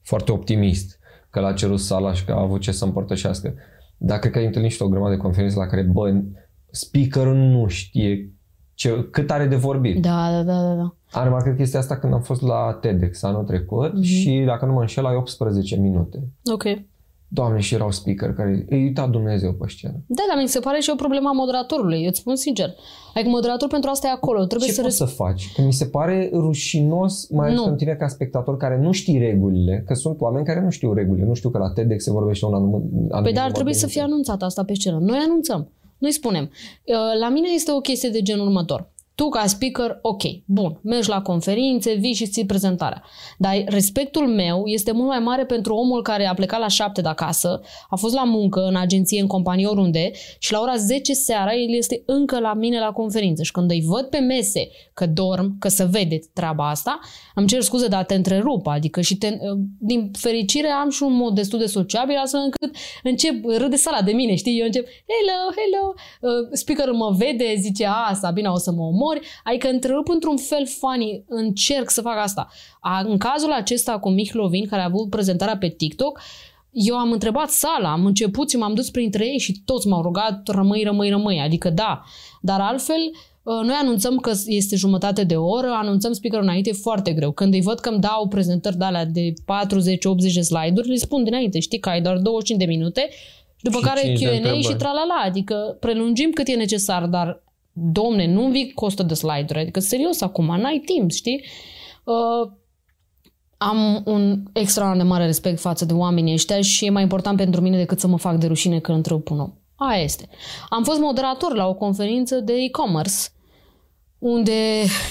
foarte 0.02 0.32
optimist, 0.32 0.98
că 1.30 1.40
l-a 1.40 1.52
cerut 1.52 1.80
sala 1.80 2.12
și 2.12 2.24
că 2.24 2.32
a 2.32 2.40
avut 2.40 2.60
ce 2.60 2.72
să 2.72 2.84
împărtășească. 2.84 3.54
Dar 3.96 4.18
cred 4.18 4.32
că 4.32 4.38
ai 4.38 4.46
întâlnit 4.46 4.70
și 4.70 4.82
o 4.82 4.88
grămadă 4.88 5.14
de 5.14 5.20
conferințe 5.20 5.58
la 5.58 5.66
care, 5.66 5.82
bă, 5.82 6.22
speakerul 6.70 7.34
nu 7.34 7.66
știe 7.66 8.32
ce, 8.74 9.08
cât 9.10 9.30
are 9.30 9.46
de 9.46 9.56
vorbit. 9.56 10.02
Da, 10.02 10.30
da, 10.30 10.42
da, 10.42 10.62
da. 10.62 10.74
da. 10.74 10.96
Am 11.12 11.24
remarcat 11.24 11.56
chestia 11.56 11.78
asta 11.78 11.98
când 11.98 12.12
am 12.12 12.20
fost 12.20 12.42
la 12.42 12.78
TEDx 12.80 13.22
anul 13.22 13.44
trecut 13.44 13.92
Mhm. 13.92 14.02
și 14.02 14.42
dacă 14.46 14.64
nu 14.66 14.72
mă 14.72 14.80
înșel, 14.80 15.06
ai 15.06 15.16
18 15.16 15.76
minute. 15.76 16.18
Ok. 16.52 16.64
Doamne, 17.34 17.60
și 17.60 17.74
erau 17.74 17.90
speaker 17.90 18.34
care 18.34 18.66
îi 18.68 18.82
uita 18.82 19.06
Dumnezeu 19.06 19.52
pe 19.52 19.64
scenă. 19.68 19.94
Da, 20.06 20.22
dar 20.28 20.42
mi 20.42 20.48
se 20.48 20.60
pare 20.60 20.78
și 20.80 20.90
o 20.90 20.94
problemă 20.94 21.28
a 21.28 21.32
moderatorului, 21.32 22.00
eu 22.02 22.08
îți 22.08 22.18
spun 22.18 22.36
sincer. 22.36 22.74
Adică 23.14 23.30
moderator 23.30 23.68
pentru 23.68 23.90
asta 23.90 24.06
e 24.06 24.10
acolo, 24.10 24.44
trebuie 24.46 24.68
Ce 24.68 24.74
să... 24.74 24.82
poți 24.82 24.96
să 24.96 25.04
faci? 25.04 25.52
Că 25.54 25.62
mi 25.62 25.72
se 25.72 25.84
pare 25.86 26.30
rușinos, 26.32 27.28
mai 27.30 27.46
ales 27.46 27.58
Nu. 27.58 27.64
pentru 27.64 27.84
tine 27.84 27.96
ca 27.96 28.08
spectator 28.08 28.56
care 28.56 28.78
nu 28.80 28.92
știi 28.92 29.18
regulile, 29.18 29.82
că 29.86 29.94
sunt 29.94 30.20
oameni 30.20 30.44
care 30.46 30.60
nu 30.60 30.70
știu 30.70 30.92
regulile, 30.94 31.26
nu 31.26 31.34
știu 31.34 31.50
că 31.50 31.58
la 31.58 31.70
TEDx 31.70 32.02
se 32.04 32.10
vorbește 32.10 32.46
un 32.46 32.54
anumit 32.54 32.74
anumit 32.74 33.10
Păi 33.10 33.20
dar 33.22 33.30
ar 33.30 33.34
număr 33.34 33.50
trebui 33.52 33.72
de 33.72 33.78
să 33.78 33.86
fie 33.86 34.00
minute. 34.00 34.12
anunțat 34.12 34.42
asta 34.42 34.64
pe 34.64 34.74
scenă. 34.74 34.98
Noi 35.00 35.18
anunțăm. 35.22 35.68
Noi 35.98 36.12
spunem. 36.12 36.42
Uh, 36.42 36.94
La 37.20 37.28
mine 37.28 37.48
este 37.54 37.72
o 37.72 37.80
chestie 37.80 38.08
de 38.08 38.22
genul 38.22 38.46
următor. 38.46 38.90
Tu 39.22 39.28
ca 39.28 39.46
speaker, 39.46 39.98
ok, 40.00 40.22
bun, 40.44 40.80
mergi 40.82 41.08
la 41.08 41.22
conferințe, 41.22 41.94
vii 41.94 42.12
și 42.12 42.26
ții 42.26 42.46
prezentarea. 42.46 43.02
Dar 43.38 43.64
respectul 43.66 44.26
meu 44.28 44.62
este 44.66 44.92
mult 44.92 45.08
mai 45.08 45.18
mare 45.18 45.44
pentru 45.44 45.74
omul 45.74 46.02
care 46.02 46.26
a 46.26 46.34
plecat 46.34 46.60
la 46.60 46.68
șapte 46.68 47.00
de 47.00 47.08
acasă, 47.08 47.60
a 47.88 47.96
fost 47.96 48.14
la 48.14 48.24
muncă, 48.24 48.60
în 48.60 48.76
agenție, 48.76 49.20
în 49.20 49.26
companie, 49.26 49.66
oriunde 49.66 50.10
și 50.38 50.52
la 50.52 50.60
ora 50.60 50.76
10 50.76 51.12
seara 51.12 51.54
el 51.54 51.76
este 51.76 52.02
încă 52.06 52.38
la 52.38 52.54
mine 52.54 52.78
la 52.78 52.92
conferință 52.92 53.42
și 53.42 53.52
când 53.52 53.70
îi 53.70 53.82
văd 53.86 54.04
pe 54.04 54.18
mese 54.18 54.68
că 54.94 55.06
dorm, 55.06 55.58
că 55.58 55.68
să 55.68 55.88
vedeți 55.90 56.28
treaba 56.32 56.68
asta, 56.68 57.00
îmi 57.34 57.46
cer 57.46 57.60
scuze, 57.60 57.88
dar 57.88 58.04
te 58.04 58.14
întrerup, 58.14 58.66
adică 58.66 59.00
și 59.00 59.16
te, 59.16 59.38
din 59.78 60.10
fericire 60.18 60.68
am 60.68 60.90
și 60.90 61.02
un 61.02 61.16
mod 61.16 61.34
destul 61.34 61.58
de 61.58 61.66
sociabil 61.66 62.16
astfel 62.16 62.40
încât 62.40 62.76
încep, 63.02 63.44
râde 63.44 63.76
sala 63.76 64.02
de 64.02 64.12
mine, 64.12 64.34
știi? 64.34 64.58
Eu 64.58 64.64
încep, 64.64 64.84
hello, 64.84 65.54
hello, 65.56 65.94
uh, 66.20 66.48
speakerul 66.52 66.94
mă 66.94 67.14
vede, 67.18 67.54
zice, 67.58 67.86
a, 67.86 68.14
Sabina, 68.14 68.52
o 68.52 68.58
să 68.58 68.72
mă 68.72 68.90
omori, 69.12 69.26
adică 69.44 69.68
întrerup 69.68 70.08
într-un 70.08 70.36
fel 70.36 70.66
funny, 70.66 71.24
încerc 71.28 71.90
să 71.90 72.00
fac 72.00 72.16
asta. 72.18 72.48
A, 72.80 73.00
în 73.00 73.18
cazul 73.18 73.52
acesta 73.52 73.98
cu 73.98 74.10
Mihlovin, 74.10 74.66
care 74.66 74.82
a 74.82 74.84
avut 74.84 75.10
prezentarea 75.10 75.56
pe 75.56 75.68
TikTok, 75.68 76.20
eu 76.70 76.96
am 76.96 77.12
întrebat 77.12 77.50
sala, 77.50 77.92
am 77.92 78.06
început 78.06 78.50
și 78.50 78.56
m-am 78.56 78.74
dus 78.74 78.90
printre 78.90 79.26
ei 79.26 79.38
și 79.38 79.62
toți 79.64 79.88
m-au 79.88 80.02
rugat 80.02 80.48
rămâi, 80.48 80.82
rămâi, 80.82 81.10
rămâi, 81.10 81.40
adică 81.40 81.70
da, 81.70 82.02
dar 82.40 82.60
altfel 82.60 83.00
uh, 83.42 83.60
noi 83.64 83.74
anunțăm 83.80 84.16
că 84.16 84.32
este 84.46 84.76
jumătate 84.76 85.24
de 85.24 85.36
oră, 85.36 85.66
anunțăm 85.66 86.12
speakerul 86.12 86.44
înainte, 86.44 86.68
e 86.68 86.72
foarte 86.72 87.12
greu. 87.12 87.30
Când 87.30 87.54
îi 87.54 87.60
văd 87.60 87.78
că 87.78 87.88
îmi 87.88 88.00
dau 88.00 88.28
prezentări 88.28 88.76
de 88.76 88.84
alea 88.84 89.04
de 89.04 89.32
40-80 89.32 89.34
de 90.34 90.40
slide-uri, 90.40 90.88
le 90.88 90.96
spun 90.96 91.24
dinainte, 91.24 91.58
știi 91.58 91.78
că 91.78 91.88
ai 91.88 92.00
doar 92.00 92.18
25 92.18 92.64
de 92.64 92.66
minute, 92.66 93.08
și 93.56 93.70
după 93.70 93.78
Și 93.78 93.84
care 93.84 94.00
cinci 94.00 94.20
de 94.20 94.26
Q&A 94.26 94.34
întrebări. 94.34 94.62
și 94.62 94.74
tralala, 94.74 95.22
adică 95.24 95.76
prelungim 95.80 96.30
cât 96.30 96.46
e 96.46 96.54
necesar, 96.54 97.06
dar 97.06 97.42
domne, 97.72 98.26
nu 98.26 98.48
vii 98.48 98.72
cu 98.72 98.84
100 98.84 99.02
de 99.02 99.14
slide-uri, 99.14 99.58
adică 99.58 99.80
serios 99.80 100.20
acum, 100.20 100.44
n-ai 100.44 100.82
timp, 100.84 101.10
știi? 101.10 101.44
Uh, 102.04 102.52
am 103.56 104.02
un 104.04 104.42
extraordinar 104.52 105.06
de 105.06 105.12
mare 105.12 105.26
respect 105.26 105.60
față 105.60 105.84
de 105.84 105.92
oamenii 105.92 106.32
ăștia 106.32 106.60
și 106.60 106.84
e 106.84 106.90
mai 106.90 107.02
important 107.02 107.36
pentru 107.36 107.60
mine 107.60 107.76
decât 107.76 108.00
să 108.00 108.06
mă 108.06 108.18
fac 108.18 108.36
de 108.36 108.46
rușine 108.46 108.78
că 108.78 108.92
întrerup 108.92 109.30
un 109.30 109.40
om. 109.40 109.52
Aia 109.76 110.02
este. 110.02 110.28
Am 110.68 110.84
fost 110.84 111.00
moderator 111.00 111.54
la 111.54 111.66
o 111.66 111.74
conferință 111.74 112.40
de 112.40 112.52
e-commerce 112.52 113.16
unde 114.18 114.52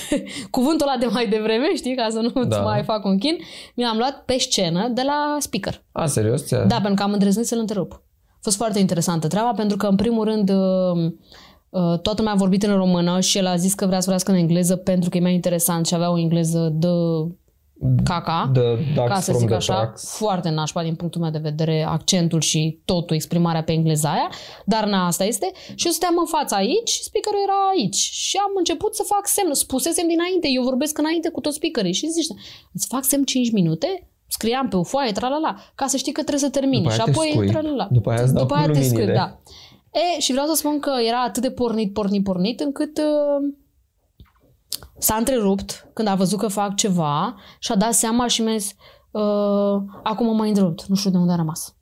cuvântul 0.52 0.88
ăla 0.88 0.98
de 0.98 1.06
mai 1.06 1.28
devreme, 1.28 1.76
știi, 1.76 1.96
ca 1.96 2.08
să 2.10 2.20
nu 2.20 2.44
Da. 2.44 2.56
da. 2.56 2.62
mai 2.62 2.84
fac 2.84 3.06
un 3.06 3.18
chin, 3.18 3.38
mi 3.76 3.84
l-am 3.84 3.98
luat 3.98 4.26
pe 4.26 4.38
scenă 4.38 4.88
de 4.88 5.02
la 5.06 5.38
speaker. 5.40 5.84
A, 5.92 6.06
serios? 6.06 6.46
Ți-a... 6.46 6.64
Da, 6.64 6.76
pentru 6.76 6.94
că 6.94 7.04
am 7.04 7.12
îndrăznit 7.12 7.46
să-l 7.46 7.60
întrerup. 7.60 7.92
A 8.28 8.40
fost 8.42 8.56
foarte 8.56 8.80
interesantă 8.80 9.28
treaba, 9.28 9.52
pentru 9.52 9.78
că, 9.78 9.88
în 9.88 9.96
primul 9.96 10.26
rând, 10.26 10.50
uh, 10.50 10.56
uh, 10.96 11.12
toată 11.80 12.14
lumea 12.18 12.34
a 12.34 12.36
vorbit 12.36 12.64
în 12.64 12.76
română 12.76 13.20
și 13.20 13.38
el 13.38 13.48
a 13.48 13.56
zis 13.56 13.74
că 13.74 13.86
vrea 13.86 13.98
să 14.00 14.04
vorbească 14.10 14.32
în 14.32 14.38
engleză 14.38 14.76
pentru 14.76 15.10
că 15.10 15.18
e 15.18 15.22
mai 15.22 15.34
interesant 15.34 15.86
și 15.88 15.94
avea 15.94 16.12
o 16.12 16.18
engleză 16.20 16.70
de 16.74 16.88
caca. 18.04 18.50
The 18.54 18.62
ducks 18.96 19.08
ca 19.08 19.20
să 19.20 19.30
from 19.32 19.38
zic 19.40 19.48
the 19.48 19.56
așa, 19.56 19.82
trucks. 19.82 20.16
foarte 20.18 20.50
nașpa 20.50 20.84
din 20.84 20.96
punctul 20.96 21.22
meu 21.22 21.30
de 21.30 21.38
vedere, 21.38 21.86
accentul 21.88 22.42
și 22.42 22.80
totul, 22.86 23.16
exprimarea 23.16 23.64
pe 23.64 23.72
engleza 23.72 24.12
aia, 24.12 24.30
dar 24.66 24.86
na, 24.86 25.06
asta 25.06 25.24
este. 25.24 25.52
Și 25.76 25.86
eu 25.86 25.92
stăteam 25.92 26.16
în 26.20 26.26
fața 26.26 26.56
aici, 26.56 26.90
speakerul 26.90 27.40
era 27.44 27.60
aici 27.76 27.96
și 27.96 28.38
am 28.38 28.52
început 28.58 28.96
să 28.96 29.04
fac 29.06 29.28
semn, 29.28 29.54
spusesem 29.54 30.08
dinainte, 30.08 30.48
eu 30.56 30.64
vorbesc 30.64 30.98
înainte 30.98 31.30
cu 31.30 31.40
toți 31.40 31.56
speakerii 31.56 31.94
și 31.94 32.08
zice, 32.08 32.34
îți 32.74 32.88
fac 32.88 33.04
semn 33.04 33.24
5 33.24 33.52
minute, 33.52 34.08
scriam 34.28 34.68
pe 34.68 34.76
o 34.76 34.84
foaie, 34.84 35.12
tralala, 35.12 35.56
ca 35.76 35.88
să 35.88 35.98
știi 35.98 36.12
că 36.12 36.22
trebuie 36.22 36.44
să 36.44 36.50
termini. 36.50 36.82
După 36.84 36.90
aia 36.94 37.00
și 37.00 37.04
te 37.06 37.12
apoi, 37.12 37.30
scui. 37.32 37.48
tralala. 37.48 37.88
După 37.92 38.10
aia 38.12 38.22
îți 38.22 38.34
dau 38.34 38.42
După 38.42 38.54
cu 38.54 38.60
aia 38.60 38.70
te 38.72 38.82
scui, 38.82 38.90
luminile. 38.90 39.14
da. 39.14 39.40
E, 39.92 40.20
și 40.20 40.32
vreau 40.32 40.48
să 40.48 40.54
spun 40.56 40.80
că 40.80 40.92
era 41.08 41.22
atât 41.24 41.42
de 41.42 41.52
pornit, 41.52 41.94
pornit, 41.94 42.24
pornit, 42.24 42.60
încât 42.60 42.98
uh, 42.98 43.54
s-a 44.98 45.16
întrerupt 45.16 45.90
când 45.94 46.08
a 46.08 46.16
văzut 46.16 46.40
că 46.40 46.48
fac 46.48 46.76
ceva 46.76 47.36
și 47.60 47.72
a 47.72 47.76
dat 47.76 47.94
seama 47.94 48.28
și 48.28 48.42
mi-a 48.42 48.58
zis 48.58 48.76
uh, 49.12 49.82
acum 50.04 50.26
mă 50.26 50.34
mai 50.34 50.48
întrerupt, 50.48 50.86
nu 50.86 50.96
știu 50.96 51.12
de 51.12 51.18
unde 51.18 51.32
a 51.32 51.36
rămas. 51.36 51.76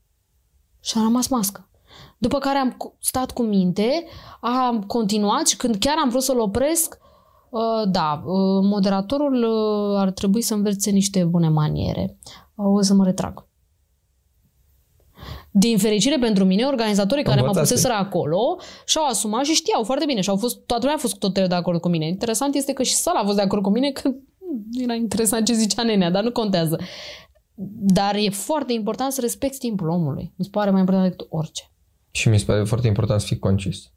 Și 0.79 0.97
a 0.97 1.01
rămas 1.01 1.27
mască. 1.27 1.69
După 2.17 2.37
care 2.37 2.57
am 2.57 2.71
cu- 2.71 2.95
stat 2.99 3.31
cu 3.31 3.41
minte, 3.41 4.05
am 4.41 4.83
continuat 4.83 5.47
și 5.47 5.57
când 5.57 5.75
chiar 5.75 5.95
am 6.01 6.09
vrut 6.09 6.23
să-l 6.23 6.39
opresc, 6.39 6.97
uh, 7.49 7.89
da, 7.91 8.23
uh, 8.25 8.63
moderatorul 8.63 9.43
uh, 9.43 9.99
ar 9.99 10.11
trebui 10.11 10.41
să 10.41 10.53
învețe 10.53 10.89
niște 10.89 11.23
bune 11.23 11.49
maniere. 11.49 12.17
Uh, 12.55 12.65
o 12.65 12.81
să 12.81 12.93
mă 12.93 13.03
retrag. 13.03 13.47
Din 15.51 15.77
fericire 15.77 16.17
pentru 16.19 16.45
mine, 16.45 16.63
organizatorii 16.63 17.23
care 17.23 17.41
mă 17.41 17.45
Învățați. 17.45 17.71
puseseră 17.71 17.93
acolo 17.93 18.57
și-au 18.85 19.05
asumat 19.05 19.43
și 19.45 19.53
știau 19.53 19.83
foarte 19.83 20.05
bine 20.05 20.21
și 20.21 20.29
au 20.29 20.35
fost, 20.35 20.59
toată 20.65 20.81
lumea 20.81 20.95
a 20.95 21.01
fost 21.01 21.17
tot 21.17 21.33
de 21.33 21.55
acord 21.55 21.79
cu 21.81 21.89
mine. 21.89 22.07
Interesant 22.07 22.55
este 22.55 22.73
că 22.73 22.83
și 22.83 22.93
sala 22.93 23.19
a 23.19 23.23
fost 23.23 23.35
de 23.35 23.41
acord 23.41 23.61
cu 23.63 23.69
mine 23.69 23.91
că 23.91 24.01
hmm, 24.01 24.83
era 24.83 24.93
interesant 24.93 25.45
ce 25.45 25.53
zicea 25.53 25.83
nenea, 25.83 26.09
dar 26.11 26.23
nu 26.23 26.31
contează. 26.31 26.79
Dar 27.81 28.15
e 28.15 28.29
foarte 28.29 28.73
important 28.73 29.11
să 29.11 29.21
respecti 29.21 29.57
timpul 29.57 29.89
omului. 29.89 30.33
Mi 30.35 30.45
se 30.45 30.51
pare 30.51 30.69
mai 30.69 30.79
important 30.79 31.09
decât 31.09 31.27
orice. 31.29 31.63
Și 32.11 32.29
mi 32.29 32.39
se 32.39 32.45
pare 32.45 32.63
foarte 32.63 32.87
important 32.87 33.19
să 33.21 33.27
fii 33.27 33.39
concis. 33.39 33.91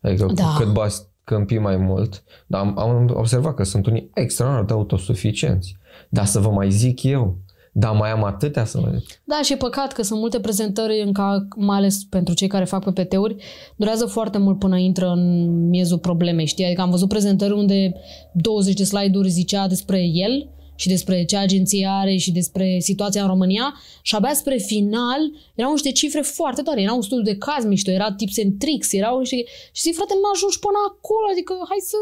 Adică 0.00 0.26
da. 0.26 0.32
Da. 0.32 0.44
cu 0.44 0.56
cât 0.58 0.72
bați 0.72 1.02
câmpii 1.24 1.58
mai 1.58 1.76
mult, 1.76 2.24
dar 2.46 2.60
am, 2.60 2.78
am 2.78 3.10
observat 3.14 3.54
că 3.54 3.62
sunt 3.62 3.86
unii 3.86 4.10
extraordinar 4.14 4.66
de 4.66 4.72
autosuficienți. 4.72 5.76
Dar 6.08 6.24
să 6.24 6.38
vă 6.38 6.50
mai 6.50 6.70
zic 6.70 7.02
eu, 7.02 7.36
dar 7.78 7.92
mai 7.92 8.10
am 8.10 8.24
atâtea 8.24 8.64
să 8.64 8.78
vă 8.78 8.90
zic. 8.98 9.20
Da, 9.24 9.40
și 9.42 9.52
e 9.52 9.56
păcat 9.56 9.92
că 9.92 10.02
sunt 10.02 10.18
multe 10.20 10.40
prezentări, 10.40 11.02
în 11.02 11.12
ca, 11.12 11.48
mai 11.56 11.76
ales 11.76 12.04
pentru 12.04 12.34
cei 12.34 12.48
care 12.48 12.64
fac 12.64 12.84
PPT-uri, 12.84 13.36
durează 13.76 14.06
foarte 14.06 14.38
mult 14.38 14.58
până 14.58 14.76
intră 14.76 15.08
în 15.08 15.48
miezul 15.68 15.98
problemei, 15.98 16.46
știi? 16.46 16.64
Adică 16.64 16.80
am 16.80 16.90
văzut 16.90 17.08
prezentări 17.08 17.52
unde 17.52 17.94
20 18.32 18.74
de 18.74 18.84
slide-uri 18.84 19.28
zicea 19.28 19.68
despre 19.68 20.00
el 20.12 20.48
și 20.80 20.88
despre 20.88 21.24
ce 21.24 21.36
agenție 21.36 21.86
are 21.90 22.16
și 22.16 22.32
despre 22.40 22.66
situația 22.90 23.22
în 23.22 23.28
România 23.28 23.66
și 24.02 24.14
abia 24.14 24.34
spre 24.42 24.56
final 24.56 25.20
erau 25.54 25.72
niște 25.72 25.92
cifre 25.92 26.20
foarte 26.20 26.62
tare. 26.62 26.80
Era 26.82 26.92
un 26.92 27.02
studiu 27.02 27.24
de 27.32 27.36
caz 27.46 27.64
mișto, 27.64 27.90
era 27.90 28.12
tips 28.12 28.38
and 28.44 28.52
tricks, 28.58 28.92
erau 28.92 29.18
niște... 29.18 29.36
Și 29.76 29.82
zic, 29.82 29.94
frate, 29.94 30.14
nu 30.22 30.28
ajungi 30.34 30.58
până 30.66 30.78
acolo, 30.90 31.26
adică 31.32 31.52
hai 31.70 31.80
să... 31.90 31.98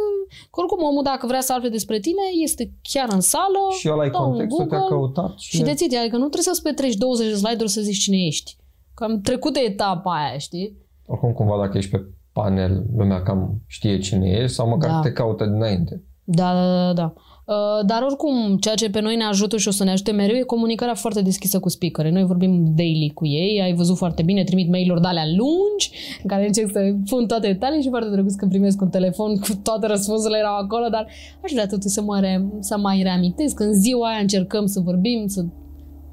Că 0.51 0.57
oricum 0.61 0.81
omul, 0.89 1.05
dacă 1.13 1.25
vrea 1.27 1.45
să 1.47 1.53
afle 1.53 1.69
despre 1.79 1.99
tine, 2.07 2.25
este 2.47 2.65
chiar 2.93 3.09
în 3.19 3.21
sală, 3.33 3.63
Și 3.79 3.89
ăla 3.93 4.05
e 4.05 4.09
dă 4.09 4.19
un 4.19 4.25
contextul, 4.29 4.67
te-a 4.67 4.79
Google, 4.79 4.97
căutat 4.97 5.33
și, 5.39 5.57
și 5.57 5.63
de 5.69 5.75
ți 5.79 5.85
adică 5.85 6.17
nu 6.23 6.29
trebuie 6.33 6.51
să-ți 6.51 6.63
petreci 6.63 6.95
20 6.95 7.29
de 7.33 7.37
slide-uri 7.43 7.75
să 7.77 7.81
zici 7.81 8.03
cine 8.05 8.21
ești. 8.31 8.57
Că 8.95 9.05
am 9.05 9.21
trecut 9.21 9.53
de 9.53 9.61
etapa 9.73 10.11
aia, 10.21 10.39
știi? 10.39 10.67
oricum 11.07 11.33
cumva 11.33 11.57
dacă 11.61 11.79
ești 11.79 11.91
pe 11.91 12.05
panel, 12.33 12.85
lumea 12.97 13.23
cam 13.23 13.61
știe 13.67 13.99
cine 13.99 14.31
ești 14.31 14.57
sau 14.57 14.69
măcar 14.69 14.91
Da. 14.91 15.01
te 15.01 15.13
caută 15.13 15.45
dinainte. 15.45 16.03
Da, 16.25 16.53
da, 16.55 16.67
da, 16.67 16.93
da. 16.93 17.13
Uh, 17.47 17.85
Dar 17.87 18.03
oricum, 18.03 18.57
ceea 18.57 18.75
ce 18.75 18.91
pe 18.91 19.01
noi 19.01 19.17
ne 19.17 19.25
ajută 19.25 19.57
și 19.57 19.69
o 19.69 19.71
să 19.71 19.85
ne 19.85 19.91
ajute 19.91 20.11
mereu 20.13 20.37
e 20.37 20.43
comunicarea 20.43 20.95
foarte 20.95 21.23
deschisă 21.23 21.59
cu 21.59 21.69
speakerii. 21.69 22.13
Noi 22.13 22.25
vorbim 22.25 22.73
daily 22.75 23.11
cu 23.15 23.27
ei, 23.27 23.61
ai 23.63 23.75
văzut 23.75 23.97
foarte 23.97 24.23
bine, 24.23 24.45
trimit 24.45 24.71
mail-uri 24.71 25.01
de 25.01 25.07
alea 25.07 25.25
lungi, 25.27 25.91
în 26.23 26.29
care 26.29 26.47
încerc 26.47 26.71
să 26.73 26.95
pun 27.09 27.27
toate 27.27 27.47
detalii 27.47 27.83
și 27.83 27.89
foarte 27.89 28.11
drăguț 28.11 28.35
când 28.35 28.51
primesc 28.51 28.81
un 28.81 28.89
telefon 28.89 29.37
cu 29.37 29.49
toate 29.63 29.87
răspunsurile 29.87 30.39
erau 30.39 30.57
acolo, 30.57 30.89
dar 30.89 31.07
aș 31.45 31.51
vrea 31.53 31.67
totuși 31.67 31.95
să, 31.95 32.03
mă 32.03 32.21
re- 32.21 32.49
să 32.61 32.79
mai 32.79 33.03
reamintesc. 33.03 33.61
În 33.61 33.73
ziua 33.73 34.09
aia 34.09 34.19
încercăm 34.19 34.67
să 34.67 34.81
vorbim, 34.81 35.27
să, 35.27 35.45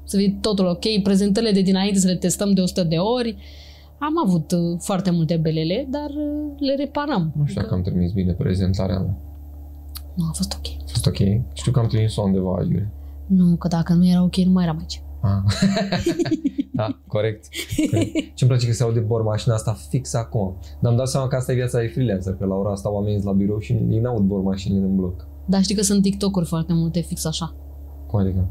să 0.04 0.16
fie 0.16 0.38
totul 0.40 0.66
ok, 0.66 1.02
prezentările 1.02 1.52
de 1.52 1.60
dinainte 1.60 1.98
să 1.98 2.06
le 2.06 2.16
testăm 2.16 2.52
de 2.52 2.60
100 2.60 2.82
de 2.82 2.96
ori. 2.96 3.36
Am 3.98 4.18
avut 4.24 4.52
uh, 4.52 4.78
foarte 4.78 5.10
multe 5.10 5.36
belele, 5.36 5.86
dar 5.90 6.10
uh, 6.10 6.54
le 6.58 6.74
reparăm. 6.74 7.32
Nu 7.36 7.44
știu 7.46 7.60
dacă 7.60 7.74
am 7.74 7.82
trimis 7.82 8.12
bine 8.12 8.32
prezentarea 8.32 8.98
mea. 8.98 9.16
Nu, 10.14 10.24
a 10.30 10.32
fost 10.32 10.56
ok. 10.58 10.83
A 11.04 11.10
fost 11.10 11.20
ok. 11.20 11.42
Știu 11.52 11.72
că 11.72 11.78
am 11.78 11.86
trimis-o 11.86 12.22
undeva 12.22 12.56
aiure. 12.56 12.92
Nu, 13.26 13.56
că 13.56 13.68
dacă 13.68 13.92
nu 13.92 14.06
era 14.06 14.22
ok, 14.22 14.36
nu 14.36 14.52
mai 14.52 14.64
eram 14.64 14.78
aici. 14.78 15.02
Ah. 15.22 15.42
da, 16.78 16.98
corect. 17.06 17.48
corect. 17.90 18.34
Ce-mi 18.34 18.50
place 18.50 18.66
că 18.66 18.72
se 18.72 18.82
aude 18.82 19.00
bor 19.00 19.22
mașina 19.22 19.54
asta 19.54 19.76
fix 19.88 20.14
acum. 20.14 20.56
Dar 20.80 20.90
am 20.90 20.98
dat 20.98 21.08
seama 21.08 21.26
că 21.26 21.36
asta 21.36 21.52
e 21.52 21.54
viața 21.54 21.80
de 21.80 21.86
freelancer, 21.86 22.34
că 22.34 22.44
la 22.44 22.54
ora 22.54 22.70
asta 22.70 22.92
oamenii 22.92 23.20
sunt 23.20 23.32
la 23.32 23.38
birou 23.38 23.58
și 23.58 23.72
ei 23.72 24.00
n-aud 24.00 24.22
bor 24.22 24.40
mașinile 24.40 24.84
în 24.84 24.96
bloc. 24.96 25.26
Dar 25.46 25.62
știi 25.62 25.74
că 25.74 25.82
sunt 25.82 26.02
TikTok-uri 26.02 26.46
foarte 26.46 26.72
multe 26.72 27.00
fix 27.00 27.24
așa. 27.24 27.54
Cum 28.06 28.18
adică? 28.18 28.48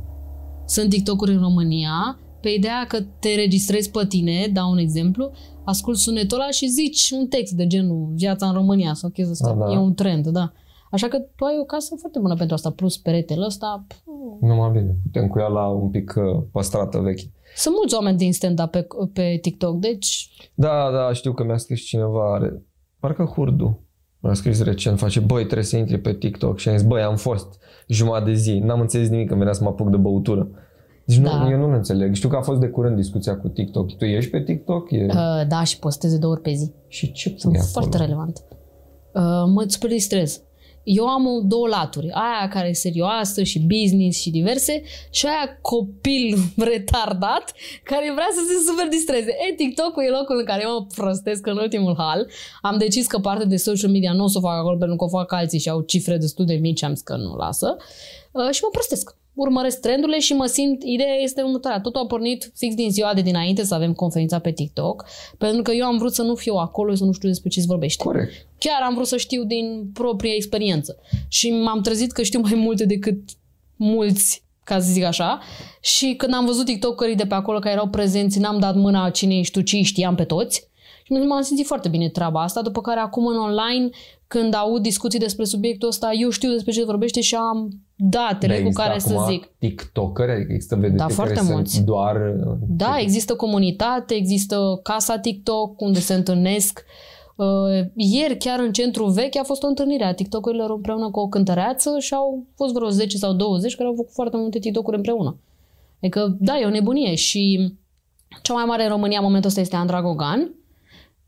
Sunt 0.66 0.90
TikTok-uri 0.90 1.34
în 1.34 1.40
România 1.40 2.18
pe 2.42 2.50
ideea 2.50 2.86
că 2.88 2.98
te 3.20 3.36
registrezi 3.36 3.92
pe 3.92 4.06
tine, 4.08 4.50
dau 4.54 4.72
un 4.72 4.78
exemplu, 4.78 5.32
ascult 5.66 5.98
sunetul 5.98 6.40
ăla 6.40 6.50
și 6.50 6.68
zici 6.68 7.10
un 7.12 7.28
text 7.28 7.54
de 7.54 7.68
genul 7.68 8.12
viața 8.16 8.48
în 8.48 8.54
România 8.54 8.94
sau 8.94 9.10
chestia 9.10 9.32
asta. 9.32 9.50
Ah, 9.50 9.68
da. 9.68 9.74
E 9.74 9.78
un 9.78 9.94
trend, 9.94 10.28
da. 10.28 10.54
Așa 10.94 11.08
că 11.08 11.18
tu 11.36 11.46
ai 11.46 11.58
o 11.62 11.64
casă 11.64 11.96
foarte 12.00 12.20
bună 12.20 12.36
pentru 12.36 12.56
asta, 12.56 12.70
plus 12.70 12.98
peretele 12.98 13.46
ăsta. 13.46 13.86
pf, 13.88 13.98
Numai 14.42 14.70
bine. 14.72 14.96
Putem 15.04 15.28
cu 15.28 15.40
ea 15.40 15.48
la 15.48 15.68
un 15.68 15.90
pic 15.90 16.14
uh, 16.18 16.44
păstrată 16.52 17.00
veche. 17.00 17.24
Sunt 17.56 17.76
mulți 17.76 17.96
oameni 17.96 18.18
din 18.18 18.34
stand-up 18.34 18.72
pe, 18.72 18.88
pe 19.14 19.38
TikTok, 19.42 19.80
deci 19.80 20.30
Da, 20.54 20.90
da, 20.92 21.14
știu 21.14 21.34
că 21.34 21.44
mi-a 21.44 21.58
scris 21.58 21.82
cineva, 21.82 22.34
are, 22.34 22.62
parcă 23.00 23.24
Hurdu, 23.24 23.80
mi-a 24.20 24.34
scris 24.34 24.64
recent, 24.64 25.00
face, 25.00 25.20
băi, 25.20 25.44
trebuie 25.44 25.64
să 25.64 25.78
intri 25.78 25.98
pe 26.00 26.14
TikTok 26.14 26.58
și 26.60 26.70
am 26.70 26.78
zis, 26.78 26.88
băi, 26.88 27.02
am 27.02 27.16
fost 27.16 27.60
jumătate 27.88 28.26
de 28.30 28.34
zi, 28.36 28.58
n-am 28.60 28.80
înțeles 28.80 29.10
nimic 29.10 29.28
când 29.28 29.40
venea 29.40 29.54
să 29.54 29.64
mă 29.64 29.70
apuc 29.70 29.90
de 29.90 29.98
băutură. 29.98 30.48
Deci 31.06 31.18
nu, 31.18 31.24
Da. 31.24 31.48
eu 31.52 31.58
nu 31.58 31.74
înțeleg. 31.74 32.14
Știu 32.14 32.30
că 32.30 32.36
a 32.36 32.42
fost 32.42 32.60
de 32.60 32.68
curând 32.68 32.96
discuția 32.96 33.38
cu 33.38 33.48
TikTok. 33.48 33.98
Tu 33.98 34.06
ești 34.06 34.30
pe 34.32 34.44
TikTok? 34.44 34.92
E... 34.92 35.06
uh, 35.06 35.48
da, 35.48 35.64
și 35.64 35.80
postez 35.80 36.12
de 36.12 36.18
două 36.18 36.34
ori 36.34 36.42
pe 36.42 36.54
zi. 36.54 36.72
și 36.88 37.12
ce 37.12 37.30
pui 37.30 37.40
Sunt 37.40 37.54
acolo? 37.56 37.70
foarte 37.72 37.98
relevant. 37.98 38.44
Uh, 39.14 39.22
mă 39.54 39.66
super 39.68 39.90
distrez. 39.90 40.42
Eu 40.84 41.08
am 41.08 41.26
o- 41.28 41.42
două 41.44 41.68
laturi. 41.68 42.10
Aia 42.12 42.48
care 42.50 42.68
e 42.68 42.74
serioasă 42.74 43.44
și 43.44 43.60
business 43.60 44.20
și 44.20 44.30
diverse 44.30 44.84
și 45.10 45.26
aia 45.26 45.58
copil 45.62 46.38
retardat 46.72 47.54
care 47.84 48.12
vrea 48.14 48.28
să 48.32 48.40
se 48.48 48.70
super 48.70 48.88
distreze. 48.88 49.32
E, 49.52 49.54
TikTok-ul 49.56 50.04
e 50.04 50.10
locul 50.10 50.38
în 50.40 50.46
care 50.46 50.62
eu 50.66 50.72
mă 50.80 50.86
prostesc 50.96 51.48
în 51.48 51.58
ultimul 51.58 51.96
hal. 51.98 52.28
Am 52.62 52.78
decis 52.78 53.08
că 53.08 53.20
parte 53.20 53.46
de 53.46 53.56
social 53.58 53.90
media 53.92 54.14
nu 54.14 54.24
o 54.24 54.28
să 54.28 54.38
o 54.38 54.42
fac 54.42 54.58
acolo 54.58 54.78
pentru 54.78 54.96
că 54.96 55.04
o 55.04 55.08
fac 55.08 55.32
alții 55.32 55.60
și 55.60 55.70
au 55.70 55.82
cifre 55.82 56.18
destul 56.18 56.46
de 56.46 56.54
mici, 56.54 56.84
am 56.84 56.94
zis 56.94 57.04
că 57.04 57.16
nu 57.16 57.36
lasă. 57.36 57.76
Uh, 58.32 58.50
și 58.52 58.60
mă 58.64 58.70
prostesc. 58.72 59.16
Urmăresc 59.34 59.80
trendurile 59.80 60.20
și 60.20 60.34
mă 60.34 60.46
simt, 60.46 60.84
ideea 60.84 61.16
este 61.16 61.42
următoarea. 61.42 61.82
Totul 61.82 62.02
a 62.02 62.06
pornit 62.06 62.52
fix 62.56 62.76
din 62.76 62.92
ziua 62.92 63.14
de 63.14 63.22
dinainte 63.22 63.64
să 63.64 63.74
avem 63.74 63.94
conferința 63.94 64.40
pe 64.40 64.52
TikTok, 64.52 65.06
pentru 65.38 65.62
că 65.62 65.72
eu 65.72 65.86
am 65.86 65.98
vrut 65.98 66.14
să 66.14 66.22
nu 66.22 66.36
fiu 66.36 66.54
acolo, 66.54 66.96
să 66.96 67.04
nu 67.04 67.12
știu 67.12 67.28
despre 67.28 67.50
ce 67.50 67.60
se 67.60 67.66
vorbește. 67.70 68.04
Corect. 68.04 68.48
Chiar 68.58 68.82
am 68.82 68.94
vrut 68.94 69.08
să 69.08 69.18
știu 69.18 69.44
din 69.44 69.90
propria 69.94 70.34
experiență. 70.34 70.98
Și 71.28 71.52
m-am 71.52 71.82
trezit 71.82 72.12
că 72.12 72.24
știu 72.24 72.40
mai 72.40 72.56
multe 72.56 72.86
decât 72.86 73.20
mulți, 73.76 74.44
ca 74.64 74.80
să 74.80 74.92
zic 74.92 75.04
așa. 75.04 75.40
Și 75.82 76.14
când 76.18 76.34
am 76.34 76.46
văzut 76.46 76.66
TikTokerii 76.66 77.16
de 77.16 77.26
pe 77.26 77.34
acolo 77.34 77.60
care 77.60 77.74
erau 77.74 77.88
prezenți, 77.88 78.40
n-am 78.40 78.60
dat 78.60 78.76
mâna 78.76 79.10
cine 79.10 79.38
ești 79.38 79.54
tu, 79.54 79.62
ci 79.62 79.74
îi 79.74 79.84
știam 79.84 80.16
pe 80.16 80.24
toți. 80.24 80.72
Și 81.22 81.28
m-am 81.28 81.42
simțit 81.42 81.66
foarte 81.66 81.90
bine 81.90 82.10
treaba 82.10 82.42
asta, 82.42 82.62
după 82.62 82.82
care 82.82 83.00
acum 83.00 83.28
în 83.28 83.38
online, 83.38 83.90
când 84.28 84.54
aud 84.54 84.82
discuții 84.82 85.20
despre 85.20 85.46
subiectul 85.46 85.88
ăsta, 85.88 86.10
eu 86.20 86.30
știu 86.30 86.52
despre 86.52 86.72
ce 86.72 86.80
se 86.80 86.86
vorbește 86.86 87.22
și 87.22 87.36
am 87.36 87.70
datele 87.96 88.54
cu 88.54 88.60
există 88.60 88.82
care 88.82 89.00
să 89.00 89.14
acum 89.14 89.26
zic. 89.32 89.52
TikTokeri, 89.60 90.32
adică 90.32 90.52
există 90.52 90.76
vedete 90.76 90.96
Da, 90.96 91.04
care 91.04 91.14
foarte 91.14 91.36
sunt 91.36 91.50
mulți. 91.50 91.84
doar... 91.84 92.16
uh, 92.16 92.54
Da, 92.68 92.98
există 93.00 93.36
comunitate, 93.36 94.14
există 94.14 94.80
casa 94.84 95.18
TikTok 95.18 95.82
unde 95.82 96.00
se 96.00 96.14
întâlnesc. 96.14 96.84
Uh, 97.36 97.86
ieri, 97.96 98.38
chiar 98.38 98.60
în 98.60 98.72
centru 98.72 99.06
vechi, 99.06 99.38
a 99.38 99.44
fost 99.44 99.64
o 99.64 99.68
întâlnire 99.68 100.04
a 100.04 100.14
TikTokerilor 100.14 100.70
împreună 100.72 101.10
cu 101.10 101.20
o 101.20 101.28
cântăreață 101.28 101.96
și 102.00 102.14
au 102.14 102.46
fost 102.56 102.74
vreo 102.74 102.90
10 102.90 103.18
sau 103.18 103.34
20 103.34 103.76
care 103.76 103.90
au 103.90 103.96
făcut 103.96 104.14
foarte 104.14 104.38
multe 104.38 104.60
TikTok-uri 104.60 104.96
împreună. 104.96 105.38
Adică, 106.02 106.38
da, 106.40 106.60
e 106.60 106.66
o 106.66 106.70
nebunie 106.70 107.16
și 107.16 107.74
cea 108.42 108.54
mai 108.54 108.66
mare 108.66 108.84
în 108.84 108.90
România 108.90 109.18
în 109.18 109.24
momentul 109.24 109.50
ăsta 109.50 109.62
este 109.62 109.76
Andra 109.76 110.02
Gogan 110.02 110.52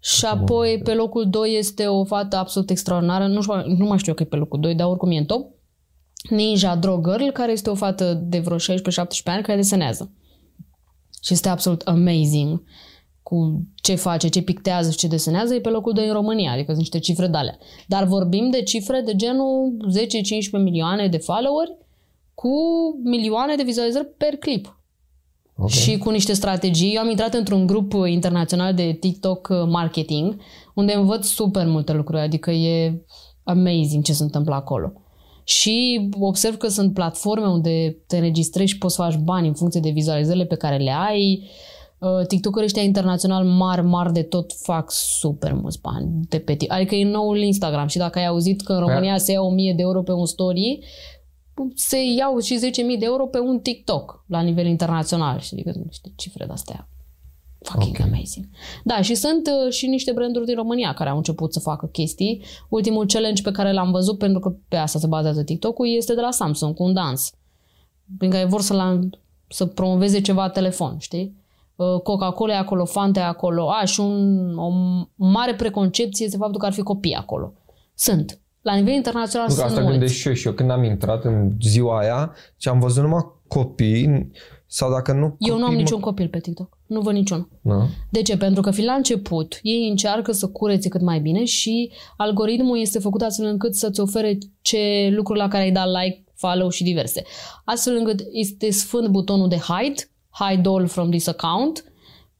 Și 0.06 0.26
apoi 0.26 0.82
pe 0.84 0.94
locul 0.94 1.30
2 1.30 1.58
este 1.58 1.88
o 1.88 2.04
fată 2.04 2.36
absolut 2.36 2.70
extraordinară, 2.70 3.28
nu, 3.28 3.42
știu, 3.42 3.54
nu 3.78 3.86
mai 3.86 3.98
știu 3.98 4.12
eu 4.12 4.18
că 4.18 4.24
e 4.24 4.26
pe 4.26 4.36
locul 4.36 4.60
2, 4.60 4.76
dar 4.76 4.88
oricum 4.88 5.12
e 5.12 5.18
în 5.18 5.26
top. 5.26 5.52
Ninja 6.30 6.76
Draw 6.76 7.02
Girl, 7.02 7.30
care 7.30 7.52
este 7.52 7.70
o 7.70 7.76
fată 7.76 8.14
de 8.14 8.40
vreo 8.40 8.58
16-17 8.58 8.60
ani 9.24 9.44
care 9.44 9.56
desenează. 9.56 10.12
Și 11.22 11.34
este 11.34 11.50
absolut 11.50 11.82
amazing 11.82 12.64
cu 13.24 13.66
ce 13.76 13.96
face, 13.96 14.28
ce 14.28 14.42
pictează 14.42 14.92
și 14.92 14.98
ce 14.98 15.08
desenează, 15.08 15.54
e 15.54 15.60
pe 15.60 15.70
locul 15.70 15.94
2 15.94 16.08
în 16.08 16.14
România, 16.14 16.52
adică 16.52 16.68
sunt 16.68 16.78
niște 16.78 17.00
cifre 17.00 17.28
de 17.28 17.38
alea. 17.38 17.58
Dar 17.88 18.04
vorbim 18.04 18.50
de 18.50 18.62
cifre 18.62 19.02
de 19.02 19.16
genul 19.16 19.78
10-15 20.60 20.64
milioane 20.64 21.08
de 21.08 21.18
followeri 21.18 21.78
cu 22.34 22.52
milioane 23.04 23.56
de 23.56 23.64
vizualizări 23.64 24.08
per 24.18 24.36
clip. 24.36 24.80
Okay. 25.58 25.78
Și 25.78 25.98
cu 25.98 26.10
niște 26.10 26.34
strategii. 26.34 26.94
Eu 26.96 27.02
am 27.02 27.10
intrat 27.10 27.34
într-un 27.34 27.66
grup 27.66 27.94
internațional 28.06 28.74
de 28.74 28.98
TikTok 29.00 29.48
marketing, 29.68 30.36
unde 30.74 30.94
învăț 30.94 31.28
super 31.28 31.68
multe 31.68 31.94
lucruri, 31.94 32.22
adică 32.22 32.52
e 32.52 33.02
amazing 33.44 34.04
ce 34.04 34.14
se 34.14 34.24
întâmplă 34.24 34.56
acolo. 34.56 34.94
Și 35.44 36.10
observ 36.20 36.58
că 36.58 36.68
sunt 36.68 36.94
platforme 36.94 37.48
unde 37.48 37.98
te 38.08 38.16
înregistrezi 38.16 38.72
și 38.72 38.78
poți 38.78 38.96
să 38.96 39.02
faci 39.02 39.16
bani 39.16 39.48
în 39.48 39.54
funcție 39.54 39.80
de 39.80 39.90
vizualizările 39.90 40.46
pe 40.46 40.56
care 40.56 40.78
le 40.78 40.92
ai. 40.92 41.50
Uh, 41.98 42.26
TikTokerii 42.28 42.66
ăștia 42.66 42.82
internațional 42.82 43.44
mari, 43.46 43.82
mari 43.82 44.14
de 44.14 44.22
tot 44.22 44.54
fac 44.62 44.92
super 44.92 45.54
mulți 45.54 45.82
bani 45.82 46.08
de 46.30 46.40
pe 46.40 46.56
TikTok. 46.56 46.78
Adică 46.78 46.96
e 46.96 47.06
noul 47.06 47.38
Instagram 47.38 47.88
și 47.88 47.98
dacă 47.98 48.20
ai 48.20 48.26
auzit 48.26 48.62
că 48.62 48.74
în 48.74 48.80
România 48.80 49.18
se 49.18 49.32
ia 49.32 49.42
1000 49.42 49.74
de 49.74 49.82
euro 49.82 50.02
pe 50.02 50.12
un 50.12 50.26
story, 50.26 50.80
se 51.76 51.98
iau 52.04 52.40
și 52.40 52.60
10.000 52.72 53.00
de 53.00 53.06
euro 53.06 53.26
pe 53.26 53.40
un 53.40 53.60
TikTok 53.60 54.24
la 54.28 54.42
nivel 54.42 54.66
internațional. 54.66 55.40
Și 55.40 55.54
adică 55.54 55.72
niște 55.86 56.12
cifre 56.16 56.46
de-astea 56.46 56.88
fucking 57.66 57.96
okay. 58.00 58.12
amazing. 58.12 58.46
Da, 58.84 59.02
și 59.02 59.16
sunt 59.16 59.48
uh, 59.48 59.74
și 59.74 59.88
niște 59.88 60.12
branduri 60.12 60.46
din 60.46 60.56
România 60.56 60.94
care 60.94 61.10
au 61.10 61.18
început 61.18 61.54
să 61.54 61.60
facă 61.60 61.86
chestii. 61.86 62.44
Ultimul 62.70 63.06
challenge 63.06 63.42
pe 63.42 63.52
care 63.52 63.72
l-am 63.72 63.92
văzut, 63.92 64.18
pentru 64.18 64.40
că 64.40 64.56
pe 64.68 64.76
asta 64.76 65.00
se 65.00 65.08
bazează 65.08 65.44
TikTok-ul, 65.44 65.88
este 65.88 66.14
de 66.14 66.22
la 66.22 66.32
Samsung, 66.32 66.76
cu 66.76 66.84
un 66.84 66.94
dans. 66.94 67.32
Prin 68.18 68.30
care 68.30 68.46
vor 68.46 68.62
să, 68.62 68.74
la, 68.74 69.00
să 69.48 69.66
promoveze 69.66 70.22
ceva 70.22 70.50
telefon, 70.50 70.98
știi? 70.98 71.36
Uh, 71.76 72.02
Coca-Cola 72.02 72.54
e 72.54 72.58
acolo, 72.58 72.86
Fanta 72.86 73.20
e 73.20 73.24
acolo. 73.24 73.70
A, 73.70 73.86
și 73.86 74.00
un, 74.00 74.58
o 74.58 74.72
mare 75.16 75.56
preconcepție 75.56 76.26
este 76.26 76.38
faptul 76.38 76.60
că 76.60 76.66
ar 76.66 76.74
fi 76.74 76.82
copii 76.82 77.14
acolo. 77.14 77.54
Sunt. 77.96 78.40
La 78.66 78.76
nivel 78.76 78.94
internațional 78.94 79.48
nu, 79.48 79.54
sunt 79.54 79.66
asta 79.66 79.80
mulți. 79.80 79.98
gândesc 79.98 80.20
și 80.20 80.28
eu 80.28 80.34
și 80.34 80.48
eu 80.48 80.54
când 80.54 80.72
am 80.72 80.84
intrat 80.84 81.24
în 81.24 81.52
ziua 81.62 82.00
aia 82.00 82.34
și 82.58 82.68
am 82.68 82.80
văzut 82.80 83.04
numai 83.04 83.26
copii 83.48 84.32
sau 84.66 84.92
dacă 84.92 85.14
nu 85.14 85.30
copii, 85.30 85.50
Eu 85.50 85.58
nu 85.58 85.66
am 85.66 85.74
mă... 85.74 85.78
niciun 85.78 86.00
copil 86.00 86.28
pe 86.28 86.40
TikTok. 86.40 86.78
Nu 86.86 87.02
văd 87.02 87.14
niciun. 87.14 87.50
Da. 87.62 87.88
De 88.10 88.22
ce? 88.22 88.38
Pentru 88.38 88.62
că 88.62 88.72
fiind 88.72 88.90
la 88.90 88.96
început, 88.96 89.60
ei 89.62 89.88
încearcă 89.90 90.32
să 90.32 90.48
curețe 90.48 90.90
cât 90.90 91.02
mai 91.02 91.20
bine 91.20 91.44
și 91.44 91.92
algoritmul 92.18 92.80
este 92.80 93.00
făcut 93.00 93.22
astfel 93.22 93.46
încât 93.46 93.76
să-ți 93.76 94.00
ofere 94.00 94.38
ce 94.62 95.10
lucruri 95.16 95.40
la 95.40 95.48
care 95.48 95.64
ai 95.64 95.72
dat 95.72 95.88
like, 95.88 96.24
follow 96.34 96.70
și 96.70 96.84
diverse. 96.84 97.24
Astfel 97.66 97.96
încât 97.96 98.20
este 98.32 98.72
sfânt 98.72 99.08
butonul 99.08 99.48
de 99.48 99.58
hide, 99.58 100.10
hide 100.30 100.70
all 100.70 100.88
from 100.88 101.10
this 101.10 101.28
account 101.28 101.84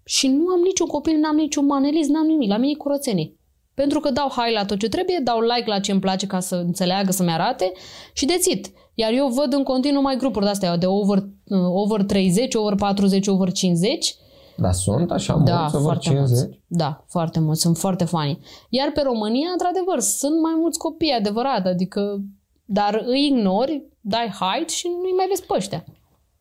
și 0.04 0.28
nu 0.28 0.48
am 0.48 0.62
niciun 0.64 0.88
copil, 0.88 1.18
n-am 1.18 1.36
niciun 1.36 1.66
manelist, 1.66 2.10
n-am 2.10 2.26
nimic. 2.26 2.50
La 2.50 2.58
mine 2.58 2.72
e 2.72 2.78
curățenie. 2.78 3.34
Pentru 3.76 4.00
că 4.00 4.10
dau 4.12 4.32
hai 4.36 4.52
la 4.54 4.66
tot 4.66 4.80
ce 4.80 4.90
trebuie, 4.90 5.20
dau 5.24 5.40
like 5.40 5.70
la 5.70 5.80
ce 5.80 5.92
îmi 5.92 6.00
place 6.00 6.28
ca 6.28 6.40
să 6.40 6.56
înțeleagă, 6.56 7.12
să-mi 7.12 7.32
arate 7.32 7.72
și 8.14 8.26
dețit. 8.26 8.72
Iar 8.94 9.12
eu 9.14 9.28
văd 9.28 9.54
în 9.54 9.64
continuu 9.64 10.02
mai 10.02 10.16
grupuri 10.18 10.46
de-astea 10.46 10.78
de 10.78 10.86
over, 10.86 11.18
uh, 11.18 11.60
over 11.70 12.04
30, 12.04 12.56
over 12.56 12.76
40, 12.76 13.28
over 13.28 13.52
50. 13.52 14.16
Da, 14.58 14.72
sunt 14.72 15.12
așa 15.12 15.42
Da, 15.46 15.56
mulți, 15.60 15.76
over 15.76 15.86
foarte 15.86 16.08
50? 16.10 16.38
mulți. 16.38 16.60
Da, 16.68 17.04
foarte 17.08 17.40
mulți. 17.40 17.62
Sunt 17.62 17.78
foarte 17.78 18.04
fani. 18.04 18.40
Iar 18.70 18.92
pe 18.94 19.02
România, 19.02 19.50
într-adevăr, 19.52 20.00
sunt 20.00 20.42
mai 20.42 20.54
mulți 20.60 20.78
copii, 20.78 21.12
adevărat. 21.20 21.66
Adică, 21.66 22.22
dar 22.66 23.04
îi 23.06 23.26
ignori, 23.26 23.84
dai 24.02 24.28
hide 24.40 24.68
și 24.68 24.88
nu-i 25.02 25.12
mai 25.18 25.26
vezi 25.28 25.46
pe 25.46 25.54
ăștia. 25.56 25.84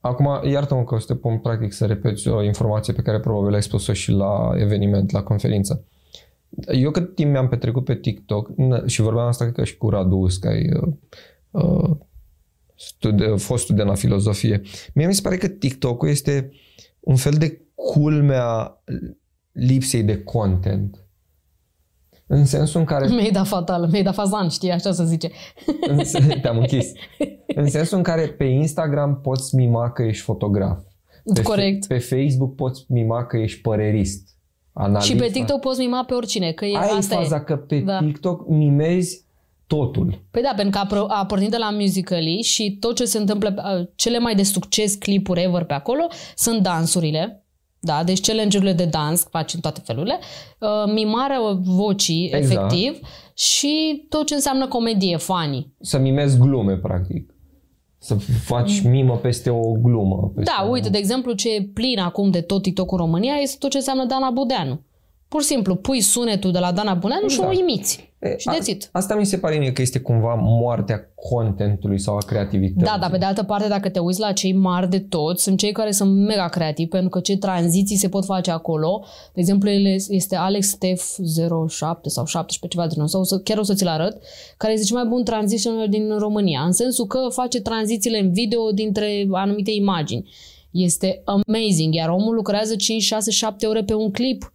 Acum, 0.01 0.41
iartă-mă 0.51 0.85
că 0.85 0.95
o 0.95 0.99
să 0.99 1.07
te 1.07 1.15
pun 1.15 1.39
practic 1.39 1.73
să 1.73 1.87
repeți 1.87 2.29
o 2.29 2.43
informație 2.43 2.93
pe 2.93 3.03
care 3.03 3.21
probabil 3.21 3.55
ai 3.55 3.63
spus-o 3.63 3.93
și 3.93 4.11
la 4.11 4.51
eveniment, 4.55 5.11
la 5.11 5.23
conferință. 5.23 5.85
Eu 6.73 6.91
cât 6.91 7.15
timp 7.15 7.31
mi-am 7.31 7.49
petrecut 7.49 7.85
pe 7.85 7.95
TikTok 7.97 8.51
n- 8.51 8.85
și 8.87 9.01
vorbeam 9.01 9.27
asta 9.27 9.45
cred 9.45 9.57
că 9.57 9.65
și 9.65 9.77
cu 9.77 9.89
Radu 9.91 10.17
Uscai, 10.17 10.69
uh, 10.73 10.93
uh, 11.51 11.91
studi- 12.75 13.37
fost 13.37 13.65
student 13.65 13.89
la 13.89 13.95
filozofie, 13.95 14.61
mie 14.95 15.07
mi 15.07 15.15
se 15.15 15.21
pare 15.21 15.37
că 15.37 15.49
TikTok-ul 15.49 16.09
este 16.09 16.51
un 17.01 17.17
fel 17.17 17.33
de 17.33 17.61
culmea 17.75 18.79
lipsei 19.53 20.03
de 20.03 20.23
content. 20.23 20.99
În 22.27 22.45
sensul 22.45 22.81
în 22.81 22.87
care 22.87 23.07
Mi-ai 23.09 23.31
dat 23.31 23.47
fatal, 23.47 23.87
mi-ai 23.91 24.03
dat 24.03 24.15
fazan, 24.15 24.49
știi, 24.49 24.71
așa 24.71 24.93
se 24.93 25.05
zice. 25.05 25.31
în 25.89 25.99
sen- 26.05 26.41
te-am 26.43 26.59
închis. 26.59 26.93
În 27.55 27.69
sensul 27.69 27.97
în 27.97 28.03
care 28.03 28.27
pe 28.29 28.45
Instagram 28.45 29.21
poți 29.21 29.55
mima 29.57 29.91
că 29.91 30.03
ești 30.03 30.23
fotograf. 30.23 30.81
Pe, 31.35 31.43
Corect. 31.43 31.87
Pe 31.87 31.99
Facebook 31.99 32.55
poți 32.55 32.85
mima 32.89 33.25
că 33.27 33.37
ești 33.37 33.61
părerist. 33.61 34.34
Analist, 34.77 35.07
Și 35.07 35.17
pe 35.17 35.27
TikTok 35.27 35.61
poți 35.61 35.81
mima 35.81 36.05
pe 36.05 36.15
oricine, 36.15 36.53
că 36.53 36.65
e, 36.65 36.77
Aia 36.77 36.91
e 36.95 36.97
asta 36.97 37.17
faza, 37.17 37.37
e. 37.37 37.41
că 37.41 37.57
pe 37.57 37.79
Da. 37.79 37.99
TikTok 37.99 38.49
mimezi 38.49 39.25
totul. 39.67 40.23
Păi 40.31 40.43
da, 40.43 40.53
pentru 40.57 40.71
că 40.71 40.79
a, 40.79 40.87
pro- 40.87 41.07
a 41.09 41.27
pornit 41.27 41.51
de 41.51 41.57
la 41.57 41.71
Musical.ly 41.71 42.43
și 42.43 42.77
tot 42.81 42.97
ce 42.97 43.05
se 43.05 43.19
întâmplă, 43.19 43.55
uh, 43.79 43.87
cele 43.95 44.19
mai 44.19 44.35
de 44.35 44.43
succes 44.43 44.95
clipuri 44.95 45.43
ever 45.43 45.65
pe 45.65 45.75
acolo 45.75 46.07
sunt 46.37 46.63
dansurile, 46.63 47.45
da, 47.81 48.05
deci 48.05 48.21
challenge-urile 48.27 48.73
de 48.73 48.85
dans, 48.85 49.27
faci 49.31 49.55
în 49.55 49.61
toate 49.61 49.81
felurile, 49.85 50.19
uh, 50.59 50.93
mimarea 50.93 51.39
vocii, 51.63 52.31
Exact. 52.33 52.73
efectiv, 52.73 52.99
și 53.35 54.05
tot 54.09 54.27
ce 54.27 54.35
înseamnă 54.35 54.67
comedie, 54.69 55.17
funny. 55.17 55.73
Să 55.81 55.99
mimezi 55.99 56.39
glume, 56.39 56.77
practic. 56.77 57.34
Să 58.05 58.17
faci 58.45 58.81
mimă 58.83 59.17
peste 59.17 59.51
o 59.51 59.73
glumă. 59.73 60.33
Peste 60.35 60.53
Mm. 60.53 60.65
Da, 60.65 60.71
uite, 60.71 60.89
de 60.89 60.99
exemplu, 60.99 61.33
ce 61.33 61.55
e 61.55 61.63
plin 61.75 61.99
acum 61.99 62.31
de 62.31 62.41
tot 62.41 62.63
TikTok 62.63 62.93
în 62.93 62.99
România 62.99 63.35
este 63.35 63.57
tot 63.59 63.71
ce 63.71 63.77
înseamnă 63.77 64.05
Dana 64.05 64.31
Budeanu. 64.31 64.81
Pur 65.35 65.43
și 65.43 65.49
simplu, 65.49 65.75
pui 65.75 66.01
sunetul 66.01 66.53
de 66.53 66.59
la 66.59 66.73
Dana 66.73 66.95
Budeanu 66.95 67.29
și 67.29 67.41
o 67.41 67.43
Exact. 67.43 67.59
imiți. 67.69 68.13
E, 68.19 68.37
Și 68.39 68.49
a- 68.49 68.53
dețit. 68.53 68.89
Asta 68.93 69.15
mi 69.15 69.27
se 69.27 69.39
pare 69.39 69.57
mie 69.57 69.73
că 69.73 69.83
este 69.83 69.99
cumva 69.99 70.35
moartea 70.35 71.13
contentului 71.15 71.99
sau 72.01 72.15
a 72.17 72.19
creativității. 72.27 72.85
Da, 72.93 72.97
dar 73.01 73.11
pe 73.11 73.19
de 73.19 73.25
altă 73.25 73.43
parte, 73.43 73.69
dacă 73.69 73.89
te 73.89 73.99
uiți 73.99 74.21
la 74.21 74.33
cei 74.33 74.53
mari 74.53 74.89
de 74.91 74.99
tot, 74.99 75.39
sunt 75.41 75.59
cei 75.59 75.73
care 75.73 75.91
sunt 75.91 76.17
mega 76.27 76.49
creativi, 76.49 76.89
pentru 76.89 77.09
că 77.09 77.21
ce 77.21 77.37
tranziții 77.37 77.97
se 77.97 78.09
pot 78.09 78.25
face 78.25 78.51
acolo. 78.51 79.05
De 79.33 79.41
exemplu, 79.41 79.71
el 79.71 79.85
este 80.09 80.37
Alex 80.37 80.67
Stef 80.69 81.03
07 81.69 82.09
sau 82.09 82.25
17, 82.25 82.67
ceva 82.79 82.87
de 82.89 82.93
genul, 82.95 83.09
sau 83.09 83.21
o 83.21 83.25
să, 83.25 83.39
chiar 83.39 83.59
o 83.59 83.63
să 83.63 83.75
ți-l 83.75 83.89
arăt, 83.89 84.23
care 84.57 84.73
este 84.73 84.85
cel 84.85 84.97
mai 84.97 85.07
bun 85.07 85.25
transitioner 85.25 85.89
din 85.89 86.19
România, 86.19 86.61
în 86.61 86.73
sensul 86.73 87.07
că 87.07 87.19
face 87.31 87.61
tranzițiile 87.61 88.19
în 88.19 88.33
video 88.33 88.71
dintre 88.71 89.27
anumite 89.33 89.71
imagini. 89.71 90.31
Este 90.71 91.23
amazing, 91.25 91.95
iar 91.95 92.09
omul 92.09 92.35
lucrează 92.35 92.77
5, 92.77 93.03
6, 93.03 93.31
7 93.31 93.67
ore 93.67 93.83
pe 93.83 93.95
un 93.95 94.11
clip. 94.11 94.53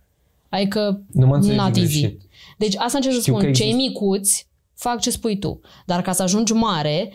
Adică, 0.49 1.01
Nu 1.12 1.25
mă 1.27 1.35
înțelegi 1.35 1.59
not 1.59 1.75
easy. 1.77 1.99
greșit. 1.99 2.21
Deci 2.57 2.75
asta 2.77 2.97
încerc 2.97 3.15
să 3.15 3.21
Știu 3.21 3.33
spun. 3.33 3.45
că 3.45 3.51
Cei 3.51 3.67
există- 3.69 3.89
micuți 3.89 4.47
fac 4.75 4.99
ce 4.99 5.09
spui 5.09 5.39
tu. 5.39 5.59
Dar 5.85 6.01
ca 6.01 6.12
să 6.12 6.23
ajungi 6.23 6.53
mare, 6.53 7.12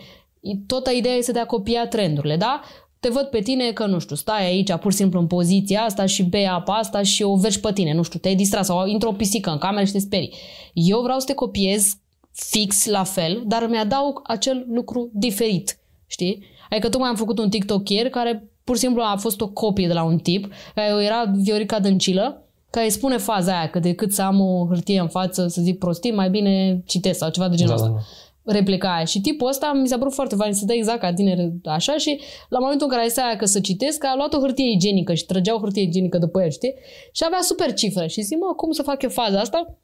tot 0.67 0.87
ideea 0.97 1.15
este 1.15 1.31
de 1.31 1.39
a 1.39 1.45
copia 1.45 1.87
trendurile, 1.87 2.37
da? 2.37 2.61
Te 2.99 3.09
văd 3.09 3.23
pe 3.25 3.39
tine 3.39 3.71
că, 3.71 3.85
nu 3.85 3.99
știu, 3.99 4.15
stai 4.15 4.45
aici 4.45 4.73
pur 4.73 4.91
și 4.91 4.97
simplu 4.97 5.19
în 5.19 5.27
poziția 5.27 5.81
asta 5.81 6.05
și 6.05 6.23
bei 6.23 6.47
apa 6.47 6.73
asta 6.73 7.01
și 7.01 7.23
o 7.23 7.35
vergi 7.35 7.59
pe 7.59 7.71
tine, 7.73 7.93
nu 7.93 8.03
știu, 8.03 8.19
te-ai 8.19 8.35
distrat 8.35 8.65
sau 8.65 8.87
intră 8.87 9.07
o 9.07 9.11
pisică 9.11 9.49
în 9.49 9.57
cameră 9.57 9.85
și 9.85 9.91
te 9.91 9.99
sperii. 9.99 10.33
Eu 10.73 11.01
vreau 11.01 11.19
să 11.19 11.25
te 11.25 11.33
copiez 11.33 11.95
fix 12.31 12.85
la 12.85 13.03
fel, 13.03 13.43
dar 13.45 13.61
îmi 13.61 13.77
adaug 13.77 14.21
acel 14.23 14.65
lucru 14.69 15.09
diferit, 15.13 15.79
știi? 16.07 16.43
Adică 16.69 16.89
tocmai 16.89 17.09
am 17.09 17.15
făcut 17.15 17.39
un 17.39 17.49
TikToker 17.49 18.09
care 18.09 18.49
pur 18.63 18.75
și 18.75 18.81
simplu 18.81 19.01
a 19.01 19.15
fost 19.15 19.41
o 19.41 19.47
copie 19.47 19.87
de 19.87 19.93
la 19.93 20.03
un 20.03 20.17
tip, 20.17 20.53
care 20.75 21.03
era 21.03 21.31
Viorica 21.35 21.79
Dăncilă, 21.79 22.44
care 22.75 22.87
îi 22.87 22.91
spune 22.91 23.17
faza 23.17 23.57
aia 23.57 23.69
că 23.69 23.79
decât 23.79 24.13
să 24.13 24.21
am 24.21 24.39
o 24.39 24.65
hârtie 24.67 24.99
în 24.99 25.07
față 25.07 25.47
să 25.47 25.61
zic 25.61 25.77
prostii, 25.77 26.11
mai 26.11 26.29
bine 26.29 26.81
citesc 26.85 27.17
sau 27.19 27.29
ceva 27.29 27.47
de 27.49 27.55
genul 27.55 27.75
Da, 27.75 27.81
ăsta. 27.83 27.93
da, 27.95 28.01
da. 28.43 28.53
Replica 28.57 28.95
aia. 28.95 29.05
Și 29.05 29.21
tipul 29.21 29.47
ăsta 29.47 29.73
mi 29.73 29.87
s-a 29.87 29.97
părut 29.97 30.13
foarte 30.13 30.35
fain 30.35 30.53
să 30.53 30.65
dă 30.65 30.73
exact 30.73 30.99
ca 30.99 31.13
tine 31.13 31.53
așa 31.63 31.97
și 31.97 32.19
la 32.49 32.59
momentul 32.59 32.87
în 32.89 32.97
care 32.97 33.07
stai 33.09 33.25
aia 33.25 33.35
că 33.35 33.45
să 33.45 33.59
citesc, 33.59 34.03
a 34.03 34.13
luat 34.15 34.33
o 34.33 34.39
hârtie 34.39 34.71
igienică 34.71 35.13
și 35.13 35.25
trăgea 35.25 35.55
o 35.55 35.59
hârtie 35.59 35.81
igienică 35.81 36.17
după 36.17 36.41
el, 36.43 36.49
știi? 36.49 36.73
Și 37.11 37.23
avea 37.25 37.39
super 37.41 37.73
cifre 37.73 38.07
și 38.07 38.21
zic, 38.21 38.37
mă, 38.37 38.53
cum 38.55 38.71
să 38.71 38.81
fac 38.81 39.01
eu 39.01 39.09
faza 39.09 39.39
asta? 39.39 39.77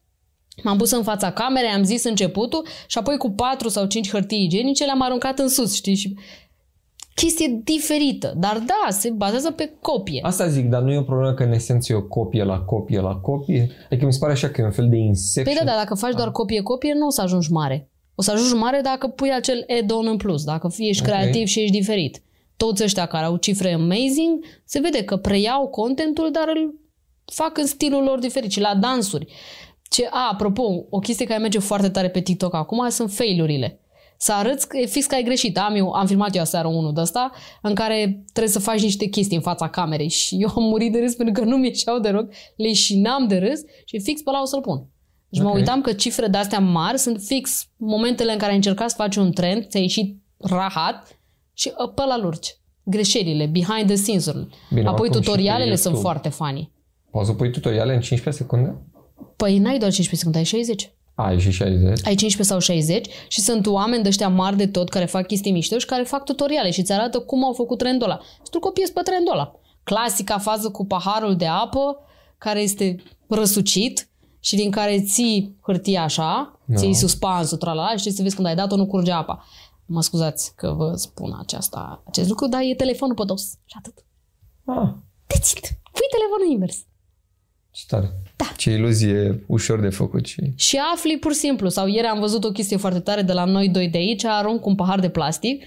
M-am 0.64 0.78
pus 0.78 0.92
în 0.92 1.04
fața 1.04 1.32
camerei, 1.32 1.70
am 1.70 1.84
zis 1.84 2.04
începutul 2.04 2.66
și 2.88 2.98
apoi 2.98 3.18
cu 3.18 3.30
patru 3.30 3.70
sau 3.70 3.86
cinci 3.86 4.10
hârtii 4.10 4.44
igienice 4.44 4.86
le-am 4.86 5.02
aruncat 5.02 5.40
în 5.40 5.48
sus, 5.50 5.76
știi? 5.76 5.96
Și 5.96 6.16
chestie 7.16 7.62
diferită. 7.64 8.34
Dar 8.38 8.64
da, 8.66 8.90
se 8.90 9.10
bazează 9.10 9.52
pe 9.52 9.74
copie. 9.82 10.20
Asta 10.24 10.48
zic, 10.48 10.70
dar 10.70 10.82
nu 10.82 10.92
e 10.92 10.98
o 10.98 11.02
problemă 11.04 11.34
că 11.34 11.44
în 11.44 11.52
esență 11.52 11.94
e 11.94 11.96
o 11.96 12.02
copie 12.02 12.44
la 12.44 12.60
copie 12.60 13.00
la 13.00 13.16
copie? 13.16 13.70
Adică 13.90 14.06
mi 14.06 14.14
se 14.14 14.20
pare 14.20 14.32
așa 14.32 14.50
că 14.50 14.62
e 14.62 14.66
un 14.66 14.72
fel 14.72 14.90
de 14.90 14.98
inception. 14.98 15.56
Păi 15.56 15.66
da, 15.66 15.72
dar 15.72 15.80
dacă 15.84 15.96
faci 15.96 16.14
doar 16.14 16.32
copie-copie, 16.32 16.94
nu 16.94 17.06
o 17.06 17.10
să 17.10 17.22
ajungi 17.22 17.52
mare. 17.52 17.90
O 18.16 18.22
să 18.22 18.32
ajungi 18.32 18.54
mare 18.54 18.80
dacă 18.84 19.08
pui 19.08 19.34
acel 19.34 19.66
add-on 19.80 20.08
în 20.08 20.18
plus, 20.18 20.44
dacă 20.44 20.70
ești 20.78 21.02
Ok. 21.02 21.08
creativ 21.08 21.48
și 21.48 21.60
ești 21.60 21.78
diferit. 21.78 22.22
Toți 22.58 22.84
ăștia 22.84 23.06
care 23.06 23.26
au 23.26 23.36
cifre 23.38 23.74
amazing, 23.74 24.46
se 24.66 24.80
vede 24.80 25.04
că 25.04 25.18
preiau 25.18 25.68
contentul, 25.68 26.30
dar 26.32 26.44
îl 26.48 26.80
fac 27.26 27.58
în 27.58 27.66
stilul 27.66 28.04
lor 28.04 28.20
diferit 28.20 28.52
și 28.52 28.60
la 28.60 28.76
dansuri. 28.76 29.34
Ce, 29.90 30.08
a, 30.10 30.30
apropo, 30.32 30.86
o 30.90 31.00
chestie 31.00 31.26
care 31.26 31.40
merge 31.40 31.60
foarte 31.60 31.90
tare 31.90 32.10
pe 32.10 32.20
TikTok 32.20 32.54
acum 32.54 32.90
sunt 32.90 33.12
failurile. 33.12 33.80
Să 34.24 34.34
arăți 34.34 34.68
că 34.68 34.78
e 34.78 34.86
fix 34.86 35.06
că 35.06 35.16
ai 35.16 35.24
greșit. 35.24 35.58
Am, 35.58 35.76
eu, 35.76 35.92
am 35.92 36.06
filmat 36.06 36.36
eu 36.36 36.42
aseară 36.42 36.68
unul 36.68 36.94
de 36.94 37.02
ăsta 37.02 37.32
în 37.62 37.76
care 37.76 38.24
trebuie 38.34 38.54
să 38.54 38.60
faci 38.60 38.82
niște 38.82 39.06
chestii 39.06 39.36
în 39.36 39.42
fața 39.42 39.70
camerei 39.70 40.10
și 40.10 40.36
eu 40.40 40.50
am 40.56 40.64
murit 40.64 40.92
de 40.92 41.00
râs 41.00 41.16
pentru 41.16 41.42
că 41.42 41.50
nu 41.50 41.58
mi 41.58 41.68
ieșeau 41.68 42.00
de 42.00 42.10
rog, 42.10 42.30
le 42.56 42.74
și 42.74 43.00
n-am 43.00 43.28
de 43.28 43.38
râs 43.38 43.60
și 43.86 44.00
fix 44.00 44.22
pe 44.22 44.32
la 44.32 44.42
o 44.42 44.46
să-l 44.46 44.62
pun. 44.62 44.88
Deci 45.30 45.40
okay. 45.40 45.52
mă 45.52 45.60
uitam 45.60 45.82
că 45.82 45.94
cifre 45.94 46.28
de 46.28 46.38
astea 46.38 46.60
mari 46.60 46.98
sunt 46.98 47.22
fix 47.22 47.68
momentele 47.78 48.32
în 48.32 48.38
care 48.38 48.50
ai 48.50 48.56
încercat 48.56 48.90
să 48.90 48.96
faci 48.98 49.16
un 49.16 49.32
trend, 49.32 49.68
ți-a 49.68 49.80
ieșit 49.80 50.18
rahat 50.38 51.20
și 51.54 51.72
pe 51.96 52.04
la 52.08 52.18
lurci. 52.18 52.58
Greșelile, 52.84 53.46
behind 53.46 53.86
the 53.86 53.96
scenes-urile. 53.96 54.48
Bine, 54.74 54.88
Apoi 54.88 55.10
tutorialele 55.10 55.76
sunt 55.76 55.98
foarte 55.98 56.30
funny. 56.30 56.72
Poți 57.12 57.28
să 57.28 57.34
pui 57.34 57.52
tutoriale 57.52 57.94
în 57.94 58.00
15 58.00 58.44
secunde? 58.44 58.76
Păi 59.36 59.58
n-ai 59.58 59.78
doar 59.78 59.92
15 59.92 60.16
secunde, 60.16 60.38
ai 60.38 60.44
60. 60.44 60.92
Ai 61.26 61.40
și 61.40 61.52
60. 61.52 61.88
Ai 61.88 62.16
15 62.16 62.44
sau 62.44 62.60
60 62.60 63.08
și 63.28 63.42
sunt 63.42 63.66
oameni 63.68 64.02
de 64.04 64.08
ăștia 64.08 64.30
mari 64.30 64.58
de 64.58 64.68
tot 64.68 64.90
care 64.90 65.06
fac 65.06 65.28
chestii 65.28 65.52
mișto 65.52 65.78
și 65.78 65.86
care 65.86 66.04
fac 66.04 66.26
tutoriale 66.26 66.72
și 66.72 66.80
îți 66.80 66.92
arată 66.92 67.20
cum 67.20 67.44
au 67.44 67.54
făcut 67.54 67.78
trendul 67.78 68.10
ăla. 68.10 68.20
Și 68.22 68.50
tu 68.50 68.60
copiezi 68.60 68.94
pe 68.94 69.02
trendul 69.02 69.34
ăla. 69.34 69.52
Clasica 69.84 70.38
fază 70.38 70.70
cu 70.70 70.86
paharul 70.86 71.36
de 71.36 71.46
apă 71.46 71.98
care 72.38 72.62
este 72.62 72.96
răsucit 73.28 74.10
și 74.40 74.56
din 74.56 74.72
care 74.72 75.02
ții 75.02 75.58
hârtia 75.62 76.04
așa, 76.04 76.60
no. 76.66 76.78
ții 76.78 76.94
suspansul, 76.94 77.58
tralala, 77.58 77.96
și 77.96 78.10
să 78.12 78.22
vezi 78.22 78.36
când 78.36 78.48
ai 78.48 78.56
dat-o, 78.56 78.76
nu 78.76 78.88
curge 78.88 79.12
apa. 79.12 79.46
Mă 79.86 80.02
scuzați 80.02 80.56
că 80.56 80.74
vă 80.78 80.94
spun 80.96 81.36
aceasta, 81.40 82.04
acest 82.08 82.30
lucru, 82.30 82.48
dar 82.48 82.62
e 82.64 82.76
telefonul 82.76 83.16
pe 83.16 83.24
dos 83.26 83.42
și 83.66 83.76
atât. 83.78 84.06
Ah. 84.66 84.90
That's 85.34 85.52
it. 85.58 85.66
Pui 85.92 86.08
telefonul 86.12 86.52
invers. 86.52 86.78
Ce 87.72 87.86
tare. 87.88 88.22
Da. 88.42 88.52
Ce 88.58 88.72
iluzie 88.72 89.44
ușor 89.48 89.80
de 89.80 89.90
făcut. 89.90 90.26
Și... 90.26 90.52
și 90.56 90.80
afli 90.94 91.18
pur 91.18 91.32
și 91.32 91.38
simplu. 91.38 91.70
Sau 91.70 91.88
ieri 91.88 92.08
am 92.08 92.20
văzut 92.20 92.44
o 92.44 92.52
chestie 92.52 92.78
foarte 92.78 93.00
tare 93.00 93.22
de 93.22 93.34
la 93.34 93.46
noi 93.46 93.70
doi 93.70 93.88
de 93.88 93.98
aici, 93.98 94.26
arunc 94.26 94.66
un 94.66 94.76
pahar 94.76 95.00
de 95.00 95.10
plastic 95.10 95.64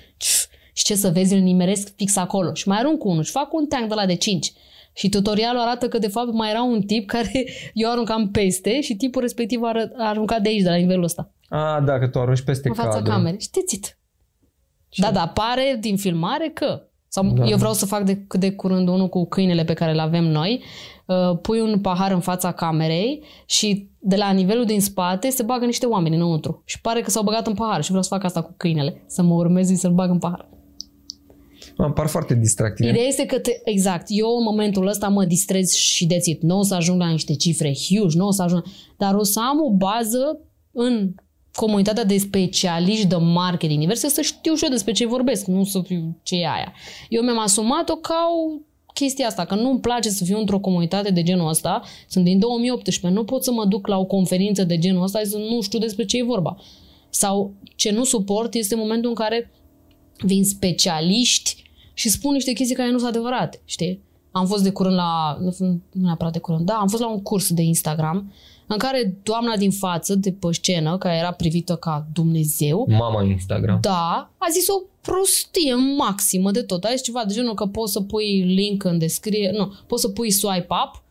și 0.73 0.85
ce 0.85 0.95
să 0.95 1.09
vezi, 1.09 1.35
îl 1.35 1.41
nimeresc 1.41 1.95
fix 1.97 2.17
acolo. 2.17 2.55
Și 2.55 2.69
mai 2.69 2.79
arunc 2.79 3.05
unul 3.05 3.23
și 3.23 3.31
fac 3.31 3.53
un 3.53 3.67
tank 3.67 3.89
de 3.89 3.95
la 3.95 4.07
de 4.07 4.15
5. 4.15 4.53
Și 4.93 5.09
tutorialul 5.09 5.61
arată 5.61 5.89
că 5.89 5.99
de 5.99 6.09
fapt 6.09 6.33
mai 6.33 6.51
era 6.51 6.63
un 6.63 6.83
tip 6.83 7.07
care 7.07 7.47
eu 7.75 7.91
aruncam 7.91 8.31
peste 8.31 8.81
și 8.81 8.97
tipul 8.97 9.21
respectiv 9.21 9.63
a 9.63 9.91
aruncat 9.97 10.43
de 10.43 10.49
aici, 10.49 10.63
de 10.63 10.69
la 10.69 10.77
nivelul 10.77 11.05
ăsta. 11.05 11.33
A, 11.49 11.81
da, 11.81 11.99
că 11.99 12.07
tu 12.07 12.19
arunci 12.19 12.41
peste 12.41 12.69
În 12.69 12.75
fața 12.75 13.03
camerei. 13.03 13.41
Știți 13.41 13.97
Da, 14.97 15.11
da, 15.11 15.27
pare 15.29 15.77
din 15.81 15.97
filmare 15.97 16.51
că 16.55 16.89
sau 17.15 17.25
da. 17.25 17.45
eu 17.45 17.57
vreau 17.57 17.73
să 17.73 17.87
fac 17.87 18.03
de, 18.03 18.27
de 18.29 18.53
curând 18.53 18.89
unul 18.89 19.09
cu 19.09 19.27
câinele 19.27 19.65
pe 19.65 19.73
care 19.73 19.93
îl 19.93 19.99
avem 19.99 20.25
noi. 20.25 20.63
Uh, 21.07 21.39
pui 21.43 21.61
un 21.61 21.81
pahar 21.81 22.13
în 22.13 22.21
fața 22.21 22.53
camerei 22.53 23.23
și 23.47 23.89
de 23.99 24.17
la 24.17 24.31
nivelul 24.31 24.65
din 24.65 24.81
spate 24.81 25.31
se 25.31 25.43
bagă 25.43 25.65
niște 25.65 25.87
oameni 25.87 26.15
înăuntru. 26.15 26.63
Și 26.65 26.81
pare 26.81 27.01
că 27.01 27.11
s-au 27.11 27.23
băgat 27.23 27.47
în 27.47 27.55
pahar 27.55 27.83
și 27.83 27.89
vreau 27.89 28.03
să 28.03 28.09
fac 28.09 28.25
asta 28.25 28.43
cu 28.43 28.55
câinele. 28.57 29.03
Să 29.07 29.23
mă 29.23 29.35
urmez 29.35 29.71
și 29.71 29.77
să-l 29.77 29.93
bag 29.93 30.11
în 30.11 30.19
pahar. 30.19 30.49
Mă 31.77 31.91
par 31.91 32.07
foarte 32.07 32.35
distractiv. 32.35 32.89
Ideea 32.89 33.07
este 33.07 33.27
că, 33.27 33.39
te, 33.39 33.51
exact, 33.65 34.07
eu 34.09 34.37
în 34.37 34.43
momentul 34.43 34.87
ăsta 34.87 35.09
mă 35.09 35.25
distrez 35.25 35.73
și 35.73 36.07
dețit. 36.07 36.43
Nu 36.43 36.59
o 36.59 36.63
să 36.63 36.75
ajung 36.75 37.01
la 37.01 37.09
niște 37.09 37.35
cifre 37.35 37.75
huge, 37.89 38.17
nu 38.17 38.27
o 38.27 38.31
să 38.31 38.43
ajung, 38.43 38.65
dar 38.97 39.15
o 39.15 39.23
să 39.23 39.41
am 39.41 39.61
o 39.61 39.71
bază 39.71 40.41
în 40.73 41.15
comunitatea 41.53 42.05
de 42.05 42.19
specialiști 42.19 43.07
de 43.07 43.17
marketing 43.17 43.81
diverse 43.81 44.09
să 44.09 44.21
știu 44.21 44.55
și 44.55 44.65
eu 44.65 44.71
despre 44.71 44.93
ce 44.93 45.07
vorbesc, 45.07 45.47
nu 45.47 45.65
să 45.65 45.81
fiu 45.81 46.21
ce 46.23 46.35
e 46.35 46.49
aia. 46.49 46.73
Eu 47.09 47.23
mi-am 47.23 47.39
asumat-o 47.39 47.95
ca 47.95 48.29
o 48.31 48.61
chestia 48.95 49.27
asta, 49.27 49.45
că 49.45 49.55
nu-mi 49.55 49.81
place 49.81 50.09
să 50.09 50.25
fiu 50.25 50.39
într-o 50.39 50.59
comunitate 50.59 51.11
de 51.11 51.23
genul 51.23 51.49
ăsta. 51.49 51.83
Sunt 52.09 52.25
din 52.25 52.39
2018, 52.39 53.21
nu 53.21 53.25
pot 53.25 53.45
să 53.45 53.53
mă 53.53 53.65
duc 53.65 53.87
la 53.87 53.99
o 53.99 54.05
conferință 54.05 54.65
de 54.65 54.79
genul 54.79 55.03
ăsta 55.03 55.19
și 55.19 55.27
să 55.27 55.39
nu 55.39 55.61
știu 55.61 55.79
despre 55.79 56.05
ce 56.05 56.19
e 56.19 56.23
vorba. 56.25 56.57
Sau 57.09 57.55
ce 57.77 57.91
nu 57.91 58.05
suport 58.05 58.55
este 58.55 58.75
momentul 58.75 59.09
în 59.09 59.15
care 59.15 59.51
vin 60.19 60.45
specialiști 60.45 61.63
și 61.95 62.09
spun 62.09 62.33
niște 62.33 62.53
chestii 62.53 62.77
care 62.77 62.91
nu 62.91 62.99
sunt 62.99 63.11
adevărate, 63.11 63.61
știi? 63.65 64.03
Am 64.31 64.47
fost 64.47 64.63
de 64.63 64.71
curând 64.71 64.95
la, 64.95 65.39
nu 65.41 65.81
neapărat 65.93 66.33
de 66.33 66.39
curând, 66.39 66.67
da, 66.67 66.75
am 66.75 66.89
fost 66.89 67.03
la 67.03 67.09
un 67.09 67.23
curs 67.23 67.53
de 67.53 67.63
Instagram 67.63 68.33
în 68.75 68.81
care 68.89 69.17
doamna 69.23 69.57
din 69.57 69.71
față, 69.71 70.15
de 70.15 70.33
pe 70.33 70.47
scenă, 70.53 70.99
care 70.99 71.17
era 71.17 71.31
privită 71.33 71.77
ca 71.77 72.07
Dumnezeu, 72.13 72.87
Mama 72.91 73.23
Instagram. 73.23 73.79
Da, 73.81 74.31
a 74.39 74.47
zis 74.51 74.69
o 74.69 74.83
prostie 75.01 75.75
maximă 75.75 76.51
de 76.51 76.63
tot. 76.63 76.85
A 76.85 76.91
zis 76.91 77.03
ceva 77.03 77.25
de 77.27 77.35
genul 77.35 77.55
că 77.55 77.67
poți 77.67 77.93
să 77.93 78.01
pui 78.01 78.43
link 78.43 78.85
în 78.85 78.99
descriere, 78.99 79.57
nu, 79.57 79.73
poți 79.87 80.03
să 80.03 80.09
pui 80.09 80.31
swipe 80.31 80.67
up 80.85 81.03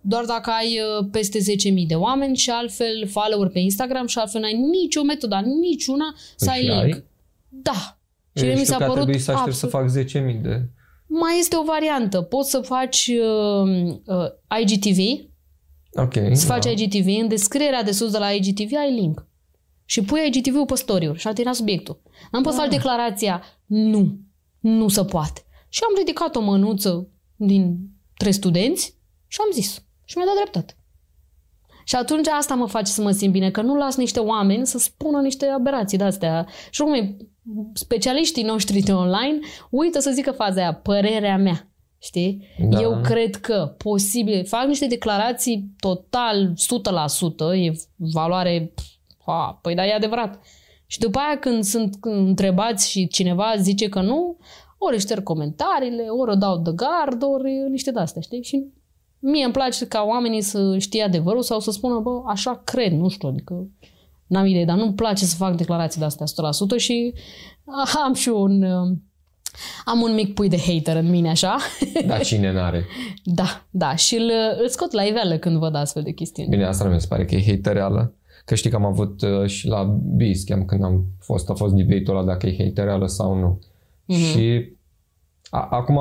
doar 0.00 0.24
dacă 0.24 0.50
ai 0.50 0.80
uh, 0.98 1.06
peste 1.10 1.38
10.000 1.38 1.86
de 1.86 1.94
oameni 1.94 2.36
și 2.36 2.50
altfel 2.50 3.06
follower 3.06 3.48
pe 3.48 3.58
Instagram 3.58 4.06
și 4.06 4.18
altfel 4.18 4.40
n-ai 4.40 4.52
nicio 4.52 5.02
metodă, 5.02 5.42
niciuna 5.60 6.14
să 6.36 6.44
Păi 6.44 6.54
ai 6.54 6.60
și 6.60 6.68
link. 6.68 6.94
ai? 6.94 7.04
Da. 7.48 7.98
Și 8.34 8.44
mi 8.44 8.52
mi 8.54 8.64
s-a 8.64 8.76
că 8.76 8.82
ar 8.82 8.88
părut 8.88 9.02
trebui 9.04 9.20
să 9.20 9.30
aștept 9.32 9.56
să 9.56 9.66
absolut- 9.66 9.92
fac 9.92 10.32
10.000 10.36 10.40
de... 10.42 10.68
Mai 11.06 11.38
este 11.38 11.56
o 11.56 11.64
variantă. 11.64 12.20
Poți 12.20 12.50
să 12.50 12.60
faci 12.60 13.10
uh, 13.22 13.92
uh, 14.06 14.60
IGTV, 14.60 15.27
Ok. 15.92 16.12
să 16.32 16.46
faci 16.46 16.64
da. 16.64 16.70
IGTV, 16.70 17.06
în 17.20 17.28
descrierea 17.28 17.82
de 17.82 17.92
sus 17.92 18.10
de 18.10 18.18
la 18.18 18.30
IGTV 18.30 18.72
ai 18.76 18.94
link. 18.94 19.26
Și 19.84 20.02
pui 20.02 20.30
IGTV-ul 20.34 20.64
pe 20.66 20.74
story-uri 20.74 21.18
și 21.18 21.26
a 21.26 21.30
terminat 21.32 21.54
subiectul. 21.54 22.00
Am 22.30 22.42
pus 22.42 22.52
Ah. 22.52 22.58
faci 22.58 22.70
declarația, 22.70 23.42
nu, 23.66 24.18
nu 24.60 24.88
se 24.88 25.04
poate. 25.04 25.42
Și 25.68 25.80
am 25.88 25.94
ridicat 25.98 26.36
o 26.36 26.40
mânuță 26.40 27.08
din 27.36 27.78
trei 28.16 28.32
studenți 28.32 28.94
și 29.26 29.38
am 29.40 29.52
zis. 29.52 29.82
Și 30.04 30.16
mi-a 30.16 30.26
dat 30.26 30.34
dreptate. 30.34 30.72
Și 31.84 31.96
atunci 31.96 32.26
asta 32.26 32.54
mă 32.54 32.66
face 32.66 32.92
să 32.92 33.02
mă 33.02 33.10
simt 33.10 33.32
bine, 33.32 33.50
că 33.50 33.62
nu 33.62 33.76
las 33.76 33.96
niște 33.96 34.20
oameni 34.20 34.66
să 34.66 34.78
spună 34.78 35.20
niște 35.20 35.46
aberații 35.46 35.98
de-astea. 35.98 36.46
Și 36.70 36.82
cum 36.82 36.92
e, 36.92 37.16
specialiștii 37.72 38.42
noștri 38.42 38.80
de 38.80 38.92
online 38.92 39.38
uită 39.70 39.98
să 39.98 40.10
zică 40.10 40.30
faza 40.32 40.60
aia, 40.60 40.74
părerea 40.74 41.36
mea. 41.36 41.67
Știi? 41.98 42.42
Da. 42.58 42.80
Eu 42.80 43.00
cred 43.02 43.36
că 43.36 43.74
posibil, 43.78 44.44
fac 44.44 44.66
niște 44.66 44.86
declarații 44.86 45.74
total 45.78 46.52
100%, 47.52 47.56
e 47.56 47.72
valoare, 47.96 48.72
ha, 49.26 49.58
păi 49.62 49.74
da, 49.74 49.86
e 49.86 49.94
adevărat. 49.94 50.40
Și 50.86 50.98
după 50.98 51.18
aia 51.18 51.38
când 51.38 51.64
sunt 51.64 51.96
întrebați 52.00 52.90
și 52.90 53.06
cineva 53.06 53.54
zice 53.56 53.88
că 53.88 54.00
nu, 54.00 54.38
ori 54.78 54.94
își 54.94 55.04
șterg 55.04 55.22
comentariile, 55.22 56.02
ori 56.02 56.30
o 56.30 56.34
dau 56.34 56.58
de 56.58 56.70
gard, 56.74 57.22
ori 57.22 57.70
niște 57.70 57.90
de-astea, 57.90 58.20
știi? 58.20 58.42
Și 58.42 58.64
mie 59.18 59.44
îmi 59.44 59.52
place 59.52 59.86
ca 59.86 60.02
oamenii 60.02 60.40
să 60.40 60.78
știe 60.78 61.02
adevărul 61.02 61.42
sau 61.42 61.60
să 61.60 61.70
spună, 61.70 61.98
bă, 62.00 62.22
așa 62.26 62.60
cred, 62.64 62.92
nu 62.92 63.08
știu, 63.08 63.28
adică 63.28 63.68
n-am 64.26 64.46
idee, 64.46 64.64
dar 64.64 64.76
nu-mi 64.76 64.94
place 64.94 65.24
să 65.24 65.36
fac 65.36 65.56
declarații 65.56 65.98
de-astea 65.98 66.26
100% 66.76 66.76
și 66.76 67.14
am 68.04 68.14
și 68.14 68.28
un... 68.28 68.62
uh, 69.58 69.82
Am 69.84 70.00
un 70.00 70.14
mic 70.14 70.34
pui 70.34 70.48
de 70.48 70.58
hater 70.66 70.96
în 70.96 71.10
mine, 71.10 71.30
așa. 71.30 71.56
Da, 72.06 72.18
cine 72.18 72.52
n-are? 72.52 72.84
Da, 73.24 73.66
da. 73.70 73.94
Și 73.94 74.14
îl, 74.14 74.30
îl 74.60 74.68
scot 74.68 74.92
la 74.92 75.02
iveală 75.02 75.36
când 75.38 75.58
văd 75.58 75.74
astfel 75.74 76.02
de 76.02 76.10
chestiuni. 76.10 76.48
Bine, 76.48 76.64
asta 76.64 76.84
nu 76.84 76.94
mi 76.94 77.00
se 77.00 77.06
pare 77.08 77.24
că 77.24 77.34
e 77.34 77.44
hatereală. 77.50 78.12
Că 78.44 78.54
știi 78.54 78.70
că 78.70 78.76
am 78.76 78.84
avut 78.84 79.22
uh, 79.22 79.46
și 79.46 79.66
la 79.66 79.84
Basecamp 80.02 80.66
când 80.66 80.84
am 80.84 81.04
fost, 81.20 81.50
a 81.50 81.54
fost 81.54 81.74
debate-ul 81.74 82.16
ăla 82.16 82.26
dacă 82.26 82.46
e 82.46 82.64
hatereală 82.64 83.06
sau 83.06 83.34
nu. 83.38 83.60
Mhm. 84.04 84.18
Și 84.18 84.72
a, 85.50 85.68
acum 85.70 85.98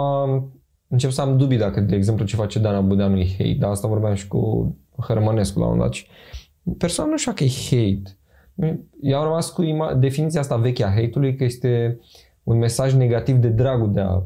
încep 0.88 1.12
să 1.12 1.22
am 1.22 1.38
dubii 1.38 1.58
dacă, 1.58 1.80
de 1.80 1.96
exemplu, 1.96 2.26
ce 2.26 2.36
face 2.36 2.60
Dana 2.60 2.82
Budeanu 2.82 3.18
e 3.18 3.28
hate, 3.38 3.56
dar 3.60 3.70
asta 3.70 3.88
vorbeam 3.88 4.14
și 4.14 4.28
cu 4.28 4.76
Hărmănescu 5.08 5.60
la 5.60 5.66
un 5.66 5.78
dat. 5.78 5.94
Și 5.94 6.08
Persoana 6.78 7.10
nu 7.10 7.18
știu 7.18 7.32
că 7.34 7.44
e 7.44 7.50
hate. 7.70 8.18
Eu 9.02 9.18
am 9.18 9.24
rămas 9.24 9.50
cu 9.50 9.64
ima- 9.64 10.00
definiția 10.00 10.40
asta 10.40 10.56
veche 10.56 10.84
a 10.84 10.90
hate-ului 10.90 11.36
că 11.36 11.44
este 11.44 12.00
un 12.48 12.58
mesaj 12.58 12.94
negativ 12.94 13.36
de 13.36 13.48
dragul 13.48 13.92
de 13.94 14.00
a 14.00 14.22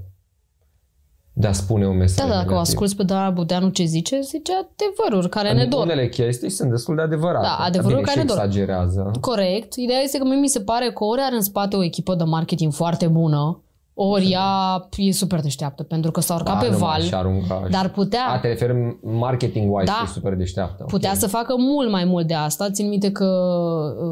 de 1.34 1.48
a 1.48 1.52
spune 1.52 1.88
un 1.88 1.98
mesaj 1.98 2.18
Da, 2.18 2.24
da, 2.24 2.30
dacă 2.30 2.38
o 2.48 2.50
negativ. 2.52 2.68
asculți 2.70 2.96
pe 2.96 3.04
Dana 3.04 3.30
Budeanu 3.30 3.70
ce 3.70 3.84
zice, 3.84 4.20
zice 4.22 4.52
adevăruri 4.54 5.30
care 5.30 5.54
ne 5.54 5.64
În 5.64 5.70
dor. 5.70 5.84
Unele 5.84 6.10
chestii 6.10 6.50
sunt 6.50 6.70
destul 6.70 6.96
de 6.96 7.02
adevărate. 7.02 7.46
Da, 7.46 7.56
adevărul 7.66 7.98
Bine, 7.98 8.08
care 8.08 8.20
și 8.20 8.26
dor. 8.26 8.38
exagerează. 8.38 9.12
Corect. 9.22 9.74
Ideea 9.76 10.00
este 10.00 10.18
că 10.18 10.24
mie 10.24 10.40
mi 10.40 10.48
se 10.48 10.60
pare 10.62 10.92
că 10.92 11.04
ori 11.04 11.22
are 11.22 11.36
în 11.36 11.42
spate 11.42 11.76
o 11.76 11.84
echipă 11.84 12.16
de 12.16 12.24
marketing 12.24 12.74
foarte 12.74 13.08
bună, 13.08 13.62
ori 13.94 14.30
ea 14.32 14.88
e 14.98 15.12
super 15.12 15.40
deșteaptă, 15.40 15.84
pentru 15.84 16.12
că 16.12 16.22
s-a 16.22 16.34
urcat 16.34 16.60
pe 16.60 16.70
nu 16.70 16.78
val, 16.78 17.00
m-aș 17.02 17.12
arunca 17.12 17.68
dar 17.72 17.86
A, 17.86 17.90
putea, 17.90 18.40
te 18.42 18.48
referi 18.48 18.98
marketing-wise, 19.02 19.86
Da. 19.86 19.92
da. 19.98 20.04
e 20.04 20.12
super 20.14 20.34
deșteaptă. 20.34 20.84
putea 20.88 21.12
Ok. 21.12 21.18
să 21.18 21.28
facă 21.28 21.56
mult 21.58 21.92
mai 21.92 22.06
mult 22.06 22.28
de 22.28 22.34
asta. 22.34 22.70
Țin 22.72 22.88
minte 22.88 23.12
că 23.12 23.26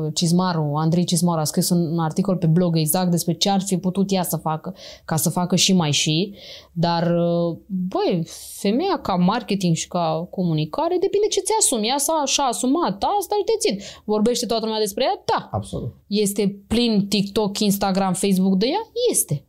uh, 0.04 0.12
Cizmaru, 0.14 0.72
Andrei 0.76 1.04
Cizmaru 1.04 1.40
a 1.40 1.44
scris 1.44 1.70
un 1.70 1.78
un 1.92 2.00
articol 2.00 2.36
pe 2.36 2.46
blog 2.46 2.78
exact 2.78 3.12
despre 3.12 3.34
ce 3.34 3.50
ar 3.50 3.62
fi 3.62 3.78
putut 3.78 4.12
ea 4.12 4.24
să 4.24 4.38
facă, 4.38 4.74
ca 5.06 5.16
să 5.16 5.30
facă 5.30 5.56
și 5.56 5.74
mai 5.74 5.92
și, 5.92 6.34
dar 6.72 7.04
uh, 7.04 7.58
băi, 7.66 8.28
femeia 8.60 9.00
ca 9.02 9.16
marketing 9.16 9.76
și 9.76 9.88
ca 9.88 10.28
comunicare 10.30 10.98
depinde 11.00 11.28
ce 11.28 11.40
ți 11.40 11.52
asumi. 11.60 11.88
Ea 11.88 11.98
s-a, 11.98 12.24
și-a 12.26 12.44
asumat 12.44 13.04
asta 13.20 13.36
și 13.38 13.44
te 13.46 13.58
țin. 13.60 13.80
Vorbește 14.06 14.46
toată 14.46 14.66
lumea 14.66 14.80
despre 14.80 15.04
ea? 15.04 15.22
Da. 15.26 15.50
Absolut. 15.52 15.94
Este 16.08 16.56
plin 16.68 17.08
TikTok, 17.08 17.60
Instagram, 17.60 18.14
Facebook 18.14 18.56
de 18.58 18.66
ea? 18.66 18.82
Este. 19.12 19.44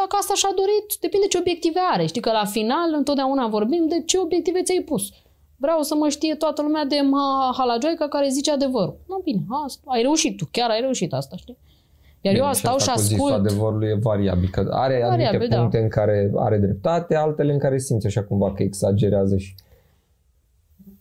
Dacă 0.00 0.16
asta 0.20 0.34
și-a 0.34 0.52
dorit, 0.60 0.86
depinde 1.04 1.26
ce 1.26 1.38
obiective 1.38 1.80
are. 1.92 2.04
Știi 2.06 2.20
că 2.26 2.30
la 2.40 2.44
final 2.44 2.88
întotdeauna 3.00 3.46
vorbim 3.56 3.84
de 3.88 4.02
ce 4.10 4.18
obiective 4.18 4.62
ți-ai 4.62 4.82
pus. 4.90 5.02
Vreau 5.56 5.82
să 5.82 5.94
mă 5.94 6.08
știe 6.08 6.34
toată 6.34 6.62
lumea 6.62 6.84
de 6.84 7.00
Ma 7.12 7.54
Halajoica 7.58 8.08
care 8.08 8.28
zice 8.28 8.50
adevărul. 8.50 8.96
Nu, 9.08 9.20
bine, 9.24 9.42
asta, 9.64 9.82
ai 9.86 10.02
reușit 10.02 10.36
tu, 10.36 10.48
chiar 10.52 10.70
ai 10.70 10.80
reușit 10.80 11.12
asta, 11.12 11.36
știi? 11.36 11.56
Iar 12.20 12.34
Bine, 12.34 12.46
eu 12.46 12.52
stau 12.52 12.72
și 12.78 12.80
asta 12.88 12.92
cu 12.92 13.00
zisul 13.00 13.24
ascult. 13.32 13.46
adevărului 13.46 13.88
e 13.88 13.94
variabil, 13.94 14.48
că 14.52 14.60
are 14.70 14.98
Variabil, 15.06 15.26
anumite 15.26 15.46
da. 15.54 15.58
puncte 15.60 15.78
în 15.78 15.88
care 15.88 16.32
are 16.36 16.58
dreptate, 16.58 17.14
altele 17.14 17.52
în 17.52 17.58
care 17.58 17.78
simți 17.78 18.06
așa 18.06 18.22
cumva 18.24 18.52
că 18.52 18.62
exagerează 18.62 19.36
și 19.36 19.54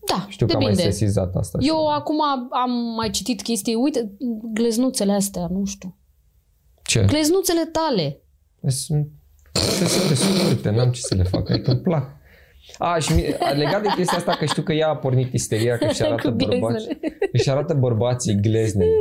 Da, 0.07 0.25
știu 0.29 0.45
că 0.45 0.53
am 0.55 0.61
mai 0.61 0.71
depinde. 0.71 0.91
sesizat 0.91 1.35
asta. 1.35 1.59
și- 1.59 1.67
Eu 1.67 1.87
acum 1.87 2.21
am 2.49 2.71
mai 2.95 3.09
citit 3.09 3.41
chestii, 3.41 3.75
uite, 3.75 4.11
gleznuțele 4.53 5.11
astea, 5.11 5.47
nu 5.51 5.65
știu. 5.65 5.95
Ce? 6.83 7.05
Gleznuțele 7.07 7.65
tale. 7.71 8.21
Sunt 8.69 9.07
sunt 9.87 10.17
sunt 10.17 10.43
multe, 10.43 10.69
n-am 10.69 10.91
ce 10.91 11.01
să 11.01 11.15
le 11.15 11.23
fac, 11.23 11.49
adică 11.49 11.71
îmi 11.71 11.79
plac. 11.79 12.15
A, 12.77 12.97
și 12.99 13.13
mi- 13.13 13.35
legat 13.55 13.81
de 13.81 13.87
chestia 13.95 14.17
asta 14.17 14.35
că 14.39 14.45
știu 14.45 14.61
că 14.61 14.73
ea 14.73 14.87
a 14.89 14.95
pornit 14.95 15.33
isteria 15.33 15.77
că 15.77 15.85
își 15.89 16.03
arată 16.03 16.29
Cu 16.29 16.35
bărbații, 16.35 16.59
gleznele. 16.59 16.99
își 17.31 17.49
arată 17.49 17.73
bărbații 17.73 18.35
gleznele. 18.41 18.91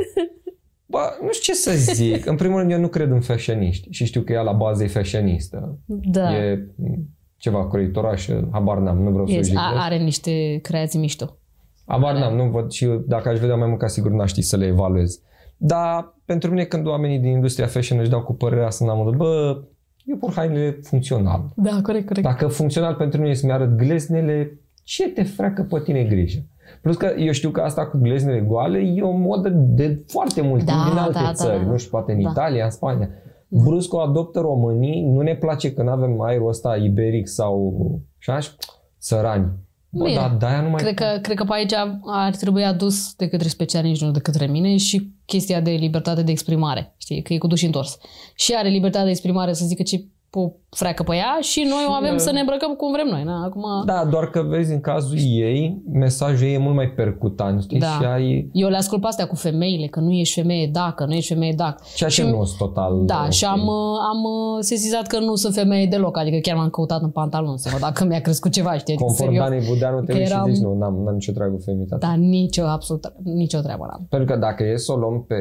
Bă, 0.85 0.99
nu 1.21 1.31
știu 1.31 1.53
ce 1.53 1.59
să 1.59 1.71
zic. 1.93 2.25
În 2.25 2.35
primul 2.35 2.57
rând, 2.59 2.71
eu 2.71 2.79
nu 2.79 2.87
cred 2.87 3.11
în 3.11 3.21
fashioniști 3.21 3.87
și 3.91 4.05
știu 4.05 4.21
că 4.21 4.33
ea 4.33 4.41
la 4.41 4.51
bază 4.51 4.83
e 4.83 4.87
fashionistă. 4.87 5.77
Da. 5.85 6.35
E 6.35 6.67
m, 6.75 7.07
ceva 7.37 7.67
croitorașă, 7.67 8.47
habar 8.51 8.77
n-am, 8.77 8.97
nu 9.01 9.09
vreau 9.09 9.25
să 9.27 9.31
o 9.33 9.35
Yes, 9.35 9.45
jignesc. 9.45 9.65
a, 9.67 9.83
are 9.83 9.97
niște 9.97 10.59
creații 10.61 10.99
mișto. 10.99 11.37
Habar 11.85 12.13
n-am, 12.15 12.35
nu 12.35 12.49
văd 12.49 12.71
și 12.71 12.83
eu, 12.83 12.95
dacă 13.07 13.29
aș 13.29 13.39
vedea 13.39 13.55
mai 13.55 13.67
mult 13.67 13.79
ca 13.79 13.87
sigur 13.87 14.11
n-aș 14.11 14.29
ști 14.29 14.41
să 14.41 14.57
le 14.57 14.65
evaluez. 14.65 15.21
Dar 15.57 16.13
pentru 16.25 16.49
mine 16.49 16.63
când 16.63 16.87
oamenii 16.87 17.19
din 17.19 17.31
industria 17.31 17.67
fashion 17.67 17.99
își 17.99 18.09
dau 18.09 18.21
cu 18.21 18.33
părerea 18.33 18.65
asta, 18.65 18.85
n-am 18.85 18.97
modul, 18.97 19.15
bă, 19.15 19.61
eu 20.03 20.15
pun 20.15 20.31
hainele 20.35 20.79
funcțional. 20.83 21.45
Da, 21.55 21.79
corect, 21.83 22.07
corect. 22.07 22.27
Dacă 22.27 22.47
funcțional 22.47 22.93
pentru 22.93 23.19
mine 23.19 23.31
e 23.31 23.35
să-mi 23.35 23.51
arăt 23.51 23.77
gleznele, 23.77 24.59
ce 24.83 25.09
te 25.09 25.23
freacă 25.23 25.61
pe 25.69 25.79
tine 25.79 26.03
grijă? 26.03 26.39
Plus 26.81 26.95
că 26.97 27.13
eu 27.17 27.31
știu 27.31 27.49
că 27.49 27.61
asta 27.61 27.87
cu 27.87 27.97
gleznele 27.97 28.39
goale 28.39 28.77
e 28.77 29.01
o 29.01 29.11
modă 29.11 29.49
de 29.49 30.03
foarte 30.07 30.41
mult 30.41 30.63
Da, 30.63 30.71
timp 30.71 30.85
din 30.87 30.97
alte 30.97 31.13
da, 31.19 31.23
da, 31.25 31.33
țări, 31.33 31.63
da. 31.63 31.71
nu 31.71 31.77
știu, 31.77 31.89
poate 31.91 32.11
în 32.11 32.21
Da. 32.21 32.29
Italia, 32.29 32.63
în 32.63 32.71
Spania. 32.71 33.09
Brusc 33.47 33.93
o 33.93 33.99
adoptă 33.99 34.39
românii, 34.39 35.05
nu 35.05 35.21
ne 35.21 35.35
place 35.35 35.73
că 35.73 35.83
nu 35.83 35.89
avem 35.89 36.21
aerul 36.21 36.47
ăsta 36.47 36.75
iberic 36.75 37.27
sau 37.27 37.75
așa, 38.19 38.39
și 38.39 38.49
sărani. 38.97 39.51
Bă, 39.89 40.03
Bine. 40.03 40.15
dar 40.15 40.35
de-aia 40.39 40.61
nu 40.61 40.69
mai... 40.69 40.81
Cred 40.83 40.93
că, 40.93 41.19
cred 41.21 41.37
că 41.37 41.43
pe 41.43 41.53
aici 41.53 41.73
ar 42.05 42.35
trebui 42.35 42.63
adus 42.63 43.13
de 43.15 43.27
către 43.27 43.47
specialiști, 43.47 44.03
nu 44.05 44.11
de 44.11 44.19
către 44.19 44.45
mine, 44.45 44.77
și 44.77 45.15
chestia 45.27 45.61
de 45.61 45.71
libertate 45.71 46.23
de 46.23 46.31
exprimare. 46.31 46.95
Știi, 46.97 47.21
că 47.21 47.33
e 47.33 47.37
cu 47.37 47.47
duș 47.47 47.61
întors. 47.61 47.97
Și 48.35 48.53
are 48.53 48.69
libertate 48.69 49.05
de 49.05 49.11
exprimare 49.11 49.53
să 49.53 49.65
zică 49.65 49.83
ce 49.83 50.05
o 50.31 50.51
freacă 50.69 51.03
pe 51.03 51.15
ea 51.15 51.37
și 51.41 51.59
noi 51.69 51.85
o 51.89 51.91
avem 51.91 52.13
uh, 52.13 52.19
să 52.19 52.31
ne 52.31 52.39
îmbrăcăm 52.39 52.73
cum 52.73 52.91
vrem 52.91 53.07
noi. 53.07 53.23
Na? 53.23 53.43
Acum, 53.43 53.63
Da, 53.85 54.05
doar 54.11 54.29
că 54.29 54.41
vezi, 54.41 54.73
în 54.73 54.79
cazul 54.79 55.17
ei, 55.21 55.81
mesajul 55.91 56.47
ei 56.47 56.53
e 56.53 56.57
mult 56.57 56.75
mai 56.75 56.89
percutant, 56.89 57.61
știi? 57.61 57.79
Da. 57.79 57.85
Și 57.87 58.05
ai... 58.05 58.49
eu 58.53 58.69
le 58.69 58.77
ascult 58.77 59.01
pe 59.01 59.07
astea 59.07 59.27
cu 59.27 59.35
femeile, 59.35 59.87
că 59.87 59.99
nu 59.99 60.11
ești 60.11 60.39
femeie 60.41 60.69
dacă, 60.71 61.05
nu 61.05 61.13
ești 61.13 61.33
femeie 61.33 61.53
dacă. 61.55 61.83
Ceea 61.95 62.09
ce 62.09 62.21
Și- 62.21 62.27
nu 62.29 62.43
sunt 62.43 62.57
total... 62.57 63.05
Da, 63.05 63.21
ok. 63.25 63.31
și 63.31 63.45
am, 63.45 63.59
uh, 63.59 63.97
am 64.11 64.23
uh, 64.23 64.57
sesizat 64.59 65.07
că 65.07 65.19
nu 65.19 65.35
sunt 65.35 65.53
femeie 65.53 65.85
deloc, 65.85 66.17
adică 66.17 66.37
chiar 66.41 66.55
m-am 66.55 66.69
căutat 66.69 67.01
în 67.01 67.09
pantalon 67.09 67.57
să 67.57 67.69
văd 67.71 67.79
dacă 67.79 68.05
mi-a 68.05 68.21
crescut 68.21 68.51
ceva, 68.51 68.77
știi, 68.77 68.93
adică 68.93 69.03
Conform 69.03 69.29
serios. 69.29 69.49
Danei 69.49 69.67
Budeanu, 69.67 69.99
te 70.01 70.11
că 70.11 70.17
uiți 70.17 70.31
eram- 70.31 70.47
și 70.47 70.53
zici, 70.53 70.63
nu, 70.63 70.77
n-am, 70.77 70.95
n-am 71.03 71.13
nicio 71.13 71.31
treabă 71.31 71.53
cu 71.53 71.61
feminitate. 71.61 72.05
Da, 72.05 72.13
nicio, 72.15 72.63
absolut, 72.63 73.13
nicio 73.23 73.59
treabă 73.59 73.85
n-am. 73.89 74.05
Pentru 74.09 74.33
că 74.33 74.39
dacă 74.39 74.63
e 74.63 74.77
să 74.77 74.91
o 74.91 74.95
luăm 74.95 75.23
pe 75.27 75.35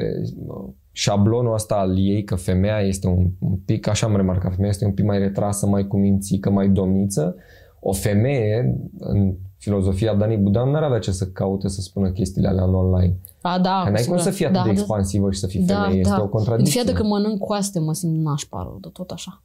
uh, 0.46 0.68
șablonul 0.98 1.54
ăsta 1.54 1.74
al 1.74 1.98
ei, 1.98 2.24
că 2.24 2.34
femeia 2.34 2.80
este 2.80 3.06
un, 3.06 3.26
un 3.38 3.56
pic, 3.64 3.88
așa 3.88 4.06
am 4.06 4.16
remarcat, 4.16 4.50
femeia 4.50 4.70
este 4.70 4.84
un 4.84 4.92
pic 4.92 5.04
mai 5.04 5.18
retrasă, 5.18 5.66
mai 5.66 5.86
cumințică, 5.86 6.50
mai 6.50 6.68
domniță, 6.68 7.36
o 7.80 7.92
femeie, 7.92 8.80
în 8.98 9.34
filozofia 9.58 10.14
Dani 10.14 10.36
Budan, 10.36 10.70
n-ar 10.70 10.82
avea 10.82 10.98
ce 10.98 11.10
să 11.10 11.26
caute 11.26 11.68
să 11.68 11.80
spună 11.80 12.10
chestiile 12.10 12.48
alea 12.48 12.64
în 12.64 12.74
online. 12.74 13.16
A, 13.40 13.58
da, 13.58 13.70
Că 13.84 13.90
n-ai 13.90 13.92
cum 13.92 13.96
siguranță. 13.96 14.30
să 14.30 14.36
fii 14.36 14.44
atât 14.44 14.56
da, 14.56 14.62
de 14.62 14.68
da. 14.72 14.72
expansivă 14.78 15.30
și 15.30 15.38
să 15.38 15.46
fii 15.46 15.60
Da, 15.60 15.74
femeie, 15.82 16.02
da. 16.02 16.08
este 16.08 16.22
o 16.22 16.28
contradicție. 16.28 16.80
Fiată 16.80 16.98
că 16.98 17.06
mănânc 17.06 17.38
coaste, 17.38 17.78
mă 17.78 17.92
simt 17.92 18.22
nașpa 18.22 18.62
rău 18.62 18.78
de 18.80 18.88
tot 18.92 19.10
așa. 19.10 19.42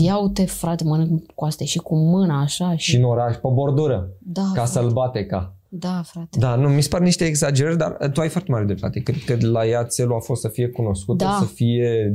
Ia 0.00 0.18
uite, 0.18 0.44
frate, 0.44 0.84
mănânc 0.84 1.32
coaste 1.34 1.64
și 1.64 1.78
cu 1.78 1.96
mâna 1.96 2.40
așa. 2.40 2.76
Și... 2.76 2.90
Și 2.90 2.96
în 2.96 3.04
oraș, 3.04 3.34
pe 3.36 3.48
bordură, 3.52 4.08
Da, 4.18 4.42
ca 4.42 4.50
frate. 4.52 4.70
să-l 4.70 4.90
bate 4.90 5.26
ca. 5.26 5.53
Da, 5.78 6.02
frate. 6.04 6.38
Da, 6.38 6.54
nu, 6.54 6.68
mi 6.68 6.82
se 6.82 6.88
par 6.88 7.00
niște 7.00 7.24
exagerări, 7.24 7.76
dar 7.78 7.96
uh, 8.00 8.10
tu 8.10 8.20
ai 8.20 8.28
foarte 8.28 8.50
mare 8.50 8.64
dreptate. 8.64 9.00
Cred 9.00 9.24
că 9.26 9.46
la 9.46 9.66
ea 9.66 9.84
țelul 9.84 10.14
a 10.14 10.18
fost 10.20 10.40
să 10.40 10.48
fie 10.48 10.68
cunoscută, 10.68 11.24
Da. 11.24 11.36
să 11.40 11.44
fie 11.54 12.14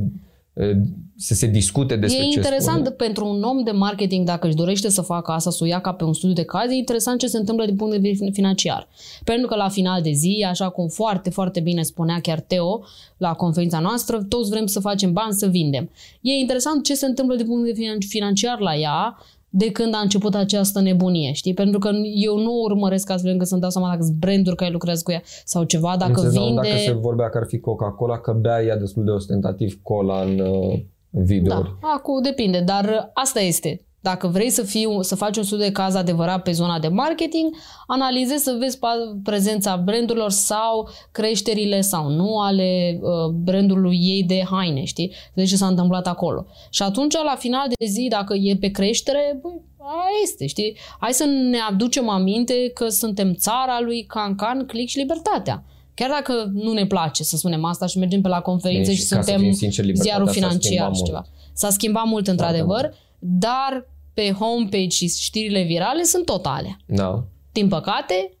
uh, 0.52 0.70
să 1.16 1.34
se 1.34 1.46
discute 1.46 1.96
despre 1.96 2.24
E 2.24 2.28
ce 2.28 2.36
interesant 2.36 2.76
spune. 2.78 2.90
pentru 2.90 3.26
un 3.26 3.42
om 3.42 3.62
de 3.64 3.70
marketing, 3.70 4.26
dacă 4.26 4.46
își 4.46 4.56
dorește 4.56 4.88
să 4.88 5.00
facă 5.02 5.30
asta, 5.30 5.50
să 5.50 5.58
o 5.62 5.66
ia 5.66 5.80
ca 5.80 5.92
pe 5.92 6.04
un 6.04 6.12
studiu 6.12 6.34
de 6.34 6.44
caz, 6.44 6.70
e 6.70 6.74
interesant 6.74 7.18
ce 7.18 7.26
se 7.26 7.36
întâmplă 7.38 7.64
din 7.64 7.76
punct 7.76 7.92
de 7.92 8.08
vedere 8.08 8.30
financiar. 8.32 8.88
Pentru 9.24 9.46
că 9.46 9.54
la 9.56 9.68
final 9.68 10.02
de 10.02 10.10
zi, 10.12 10.46
așa 10.48 10.68
cum 10.68 10.88
foarte, 10.88 11.30
foarte 11.30 11.60
bine 11.60 11.82
spunea 11.82 12.20
chiar 12.20 12.40
Teo 12.40 12.82
la 13.16 13.32
conferința 13.34 13.78
noastră, 13.78 14.22
toți 14.28 14.50
vrem 14.50 14.66
să 14.66 14.80
facem 14.80 15.12
bani, 15.12 15.32
să 15.32 15.46
vindem. 15.46 15.90
E 16.20 16.32
interesant 16.32 16.84
ce 16.84 16.94
se 16.94 17.06
întâmplă 17.06 17.36
din 17.36 17.46
punct 17.46 17.64
de 17.64 17.72
vedere 17.72 17.96
financiar 18.08 18.58
la 18.58 18.74
ea, 18.76 19.18
de 19.50 19.70
când 19.70 19.94
a 19.94 19.98
început 19.98 20.34
această 20.34 20.80
nebunie, 20.80 21.32
știi? 21.32 21.54
Pentru 21.54 21.78
că 21.78 21.90
eu 22.14 22.38
nu 22.38 22.52
urmăresc 22.52 23.10
astfel 23.10 23.32
încât 23.32 23.46
să-mi 23.46 23.60
dau 23.60 23.70
seama 23.70 23.88
dacă 23.88 24.02
sunt 24.02 24.16
branduri 24.16 24.56
care 24.56 24.70
lucrează 24.70 25.02
cu 25.04 25.10
ea 25.10 25.22
sau 25.44 25.64
ceva, 25.64 25.94
dacă 25.98 26.10
Înțeles, 26.10 26.34
dar 26.34 26.42
vinde... 26.42 26.60
Dacă 26.68 26.76
se 26.76 26.92
vorbea 26.92 27.28
că 27.28 27.38
ar 27.38 27.46
fi 27.46 27.58
Coca-Cola, 27.58 28.20
că 28.20 28.32
bea 28.32 28.62
ea 28.62 28.76
destul 28.76 29.04
de 29.04 29.10
ostentativ 29.10 29.80
cola 29.82 30.20
în 30.22 30.38
uh, 30.38 30.80
videouri. 31.10 31.76
Da, 31.80 31.94
acum 31.96 32.22
depinde, 32.22 32.60
dar 32.60 33.10
asta 33.14 33.40
este. 33.40 33.84
Dacă 34.00 34.26
vrei 34.26 34.50
să, 34.50 34.62
fii, 34.62 34.98
să 35.00 35.14
faci 35.14 35.36
un 35.36 35.42
studiu 35.42 35.64
de 35.64 35.72
caz 35.72 35.94
adevărat 35.94 36.42
pe 36.42 36.52
zona 36.52 36.78
de 36.78 36.88
marketing, 36.88 37.56
analizezi 37.86 38.44
să 38.44 38.56
vezi 38.58 38.76
pa- 38.76 39.22
prezența 39.22 39.76
brandurilor 39.76 40.30
sau 40.30 40.88
creșterile 41.12 41.80
sau 41.80 42.08
nu 42.08 42.38
ale 42.38 42.98
uh, 43.02 43.32
brandului 43.32 43.98
ei 44.02 44.22
de 44.22 44.44
haine, 44.50 44.84
știi? 44.84 45.12
Să 45.12 45.30
vezi 45.34 45.50
ce 45.50 45.56
s-a 45.56 45.66
întâmplat 45.66 46.06
acolo. 46.06 46.46
Și 46.70 46.82
atunci, 46.82 47.14
la 47.14 47.34
final 47.38 47.66
de 47.78 47.86
zi, 47.86 48.06
dacă 48.10 48.34
e 48.34 48.56
pe 48.60 48.68
creștere, 48.68 49.38
băi, 49.42 49.60
aia 49.78 50.20
este, 50.22 50.46
știi? 50.46 50.76
Hai 51.00 51.12
să 51.12 51.24
ne 51.24 51.58
aducem 51.70 52.08
aminte 52.08 52.70
că 52.74 52.88
suntem 52.88 53.34
țara 53.34 53.80
lui 53.80 54.04
Cancan, 54.04 54.66
Click 54.66 54.90
și 54.90 54.98
Libertatea. 54.98 55.64
Chiar 55.94 56.10
dacă 56.10 56.50
nu 56.52 56.72
ne 56.72 56.86
place 56.86 57.22
să 57.22 57.36
spunem 57.36 57.64
asta 57.64 57.86
și 57.86 57.98
mergem 57.98 58.20
pe 58.20 58.28
la 58.28 58.40
conferințe 58.40 58.90
Bine, 58.90 58.94
și 58.94 59.02
și 59.02 59.08
ca 59.08 59.16
să 59.16 59.22
suntem 59.22 59.42
fim 59.44 59.52
sinceri, 59.52 59.86
libertatea 59.86 60.12
ziarul 60.12 60.26
s-a 60.26 60.32
financiar 60.32 60.60
schimbat 60.60 60.94
și 60.94 61.00
mult. 61.00 61.06
ceva. 61.06 61.26
S-a 61.52 61.70
schimbat 61.70 62.06
mult, 62.06 62.26
într-adevăr, 62.26 62.94
dar 63.18 63.89
pe 64.14 64.32
homepage 64.32 64.88
și 64.88 65.08
știrile 65.08 65.62
virale 65.62 66.02
sunt 66.02 66.24
totale. 66.24 66.76
Da. 66.86 67.24
Din 67.52 67.68
păcate, 67.68 68.38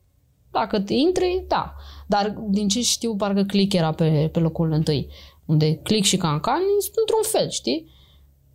dacă 0.50 0.80
te 0.80 0.94
intri, 0.94 1.44
da. 1.48 1.74
Dar 2.06 2.34
din 2.48 2.68
ce 2.68 2.82
știu, 2.82 3.16
parcă 3.16 3.42
Click 3.42 3.72
era 3.72 3.92
pe, 3.92 4.28
pe 4.32 4.38
locul 4.38 4.72
întâi. 4.72 5.08
Unde 5.46 5.74
Click 5.74 6.04
și 6.04 6.16
Cancan 6.16 6.60
sunt 6.80 6.94
într-un 6.96 7.40
fel, 7.40 7.50
știi? 7.50 7.90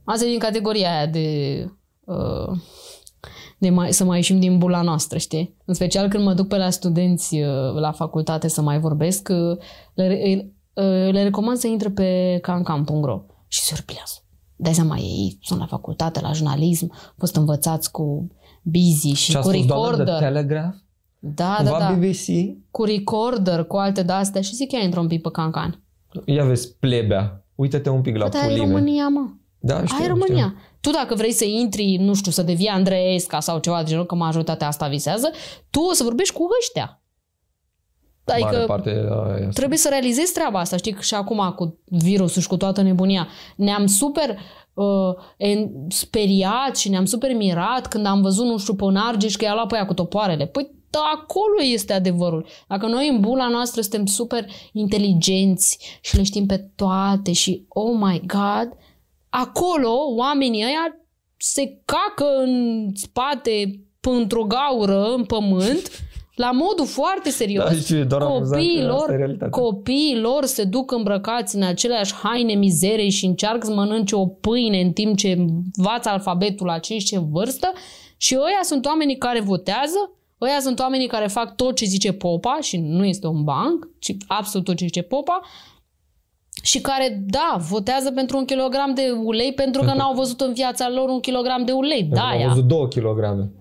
Asta 0.04 0.26
e 0.26 0.30
din 0.30 0.40
categoria 0.40 0.96
aia 0.96 1.06
de... 1.06 1.70
Uh, 2.06 2.58
de 3.58 3.70
mai, 3.70 3.94
să 3.94 4.04
mai 4.04 4.18
ieșim 4.18 4.40
din 4.40 4.58
bula 4.58 4.82
noastră, 4.82 5.18
știi? 5.18 5.56
În 5.66 5.74
special 5.74 6.10
când 6.10 6.24
mă 6.24 6.34
duc 6.34 6.48
pe 6.48 6.58
la 6.58 6.70
studenți 6.70 7.36
uh, 7.36 7.74
la 7.74 7.92
facultate 7.92 8.48
să 8.48 8.62
mai 8.62 8.80
vorbesc, 8.80 9.30
uh, 9.32 9.58
le, 9.94 10.08
re- 10.08 10.52
uh, 10.74 11.14
le 11.14 11.24
recomand 11.24 11.58
să 11.58 11.68
intre 11.68 11.90
pe 11.90 12.40
cancan.ro 12.42 13.22
și 13.48 13.60
se 13.60 13.76
surpriază. 13.76 14.25
Dai 14.56 14.74
seama, 14.74 14.98
ei 14.98 15.38
sunt 15.42 15.60
la 15.60 15.66
facultate, 15.66 16.20
la 16.22 16.32
jurnalism, 16.32 16.92
au 16.92 17.14
fost 17.18 17.36
învățați 17.36 17.92
cu 17.92 18.28
Busy 18.62 19.12
și 19.14 19.32
Ce 19.32 19.38
a 19.38 19.42
cu 19.42 19.50
spus 19.50 19.66
doamna 19.66 19.90
de 19.90 20.04
recorder. 20.04 20.28
Telegraph? 20.32 20.76
Da, 21.20 21.56
Cumva 21.58 21.80
da, 21.80 21.86
da. 21.86 21.92
BBC? 21.92 22.58
Cu 22.72 22.84
recorder, 22.84 23.64
cu 23.64 23.78
alte 23.78 24.04
de-astea 24.04 24.42
și 24.42 24.56
zic 24.56 24.70
că 24.70 24.76
intră 24.76 25.00
un 25.00 25.08
pic 25.08 25.22
pe 25.22 25.30
cancan. 25.32 25.84
Ia 26.26 26.46
vezi, 26.46 26.76
plebea. 26.76 27.46
Uită-te 27.56 27.90
un 27.90 28.02
pic 28.02 28.16
la 28.16 28.24
Bă, 28.24 28.30
dar 28.30 28.42
ai 28.42 28.48
pulime. 28.48 28.66
România, 28.66 29.08
mă. 29.08 29.30
Da, 29.60 29.74
știu, 29.74 29.96
ai 29.96 30.02
știu. 30.02 30.14
România. 30.14 30.56
Tu 30.82 30.92
dacă 30.92 31.16
vrei 31.16 31.32
să 31.32 31.46
intri, 31.46 31.98
nu 32.00 32.14
știu, 32.14 32.32
să 32.32 32.44
devii 32.44 32.68
Andreesca 32.68 33.40
sau 33.40 33.60
ceva 33.60 33.84
de 33.84 33.90
genul, 33.90 34.06
că 34.06 34.16
majoritatea 34.16 34.68
asta 34.68 34.88
visează, 34.88 35.32
tu 35.70 35.80
o 35.80 35.94
să 35.94 36.04
vorbești 36.04 36.34
cu 36.34 36.48
ăștia. 36.60 37.02
Mare 38.28 38.44
Adică 38.44 38.64
parte 38.68 38.90
aia. 38.90 39.50
trebuie 39.54 39.78
să 39.78 39.90
realizezi 39.90 40.34
treaba 40.34 40.60
asta, 40.60 40.78
știi, 40.78 40.96
și 41.00 41.14
acum 41.14 41.54
cu 41.56 41.80
virusul 41.86 42.42
și 42.42 42.48
cu 42.48 42.58
toată 42.58 42.82
nebunia. 42.82 43.28
Ne-am 43.56 43.86
super 43.86 44.40
uh, 44.74 45.14
en, 45.38 45.70
speriat 45.90 46.78
și 46.78 46.90
ne-am 46.90 47.06
super 47.06 47.34
mirat 47.34 47.88
când 47.88 48.06
am 48.06 48.22
văzut, 48.22 48.46
nu 48.46 48.58
știu, 48.58 48.76
pe 48.76 48.84
un 48.84 48.96
Argeș 48.96 49.36
că 49.36 49.46
i-a 49.46 49.54
luat 49.54 49.68
pe 49.68 49.76
aia 49.76 49.86
cu 49.86 49.94
topoarele. 49.94 50.46
Păi 50.46 50.74
da, 50.90 51.12
acolo 51.14 51.62
este 51.74 51.94
adevărul. 51.94 52.46
Dacă 52.68 52.86
noi 52.86 53.08
în 53.08 53.20
bula 53.20 53.48
noastră 53.48 53.82
suntem 53.82 54.06
super 54.06 54.46
inteligenți 54.72 55.80
și 56.02 56.16
le 56.16 56.24
știm 56.24 56.46
pe 56.46 56.70
toate 56.76 57.32
și 57.32 57.66
oh 57.68 57.98
my 58.00 58.22
god, 58.26 58.78
acolo 59.30 59.92
oamenii 60.16 60.64
ăia 60.64 61.00
se 61.38 61.82
cacă 61.86 62.26
în 62.44 62.90
spate 62.94 63.80
într-o 64.00 64.44
gaură 64.44 65.14
în 65.14 65.26
pământ 65.26 65.90
la 66.36 66.52
modul 66.52 66.86
foarte 66.86 67.30
serios. 67.30 67.70
Da, 67.70 67.76
știu, 67.76 67.98
e 67.98 68.04
doar 68.04 68.22
amuzant 68.22 68.50
că 68.50 68.58
copiii 68.58 68.82
asta 68.82 68.88
e 68.88 68.98
lor, 68.98 69.10
realitatea. 69.18 69.50
copiii 69.50 70.20
lor 70.20 70.46
se 70.46 70.64
duc 70.64 70.92
îmbrăcați 70.92 71.56
în 71.56 71.64
aceleași 71.64 72.14
haine 72.14 72.54
mizerei 72.54 73.10
și 73.10 73.26
încearcă 73.26 73.66
să 73.66 73.74
mănânce 73.74 74.16
o 74.16 74.26
pâine 74.28 74.82
în 74.82 74.92
timp 74.92 75.18
ce 75.18 75.32
învață 75.78 76.10
alfabetul 76.10 76.66
la 76.66 76.78
15 76.80 77.16
în 77.16 77.32
vârstă 77.40 77.72
și 78.18 78.36
ăia 78.36 78.60
sunt 78.64 78.86
oamenii 78.86 79.18
care 79.18 79.40
votează, 79.42 80.10
Ăia 80.42 80.60
sunt 80.60 80.80
oamenii 80.80 81.08
care 81.08 81.28
fac 81.28 81.56
tot 81.56 81.76
ce 81.76 81.86
zice 81.86 82.14
popa 82.14 82.58
și 82.62 82.78
nu 82.78 83.06
este 83.06 83.28
un 83.28 83.44
banc, 83.44 83.88
ci 84.00 84.16
absolut 84.28 84.66
tot 84.66 84.76
ce 84.76 84.86
zice 84.86 85.02
popa 85.02 85.42
și 86.64 86.82
care, 86.82 87.24
da, 87.26 87.58
votează 87.70 88.12
pentru 88.12 88.38
un 88.38 88.46
kilogram 88.46 88.94
de 88.94 89.02
ulei 89.24 89.54
pentru 89.54 89.82
că 89.82 89.94
n-au 89.98 90.14
văzut 90.14 90.42
în 90.42 90.54
viața 90.54 90.90
lor 90.90 91.10
un 91.10 91.20
kilogram 91.20 91.66
de 91.66 91.72
ulei. 91.72 92.04
Da, 92.04 92.22
Am 92.22 92.40
ea. 92.40 92.48
văzut 92.48 92.64
două 92.64 92.88
kilograme. 92.88 93.52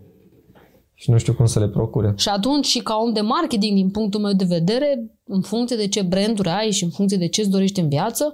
Și 1.04 1.10
nu 1.10 1.18
știu 1.18 1.32
cum 1.32 1.46
să 1.46 1.58
le 1.58 1.68
procure. 1.68 2.12
Și 2.16 2.28
atunci, 2.28 2.66
și 2.66 2.78
ca 2.78 2.94
om 3.04 3.12
de 3.12 3.20
marketing, 3.20 3.76
din 3.76 3.90
punctul 3.90 4.20
meu 4.20 4.32
de 4.32 4.44
vedere, 4.44 5.10
în 5.24 5.40
funcție 5.40 5.76
de 5.76 5.88
ce 5.88 6.02
branduri 6.02 6.48
ai 6.48 6.70
și 6.70 6.84
în 6.84 6.90
funcție 6.90 7.16
de 7.16 7.28
ce 7.28 7.40
îți 7.40 7.50
dorești 7.50 7.80
în 7.80 7.88
viață, 7.88 8.32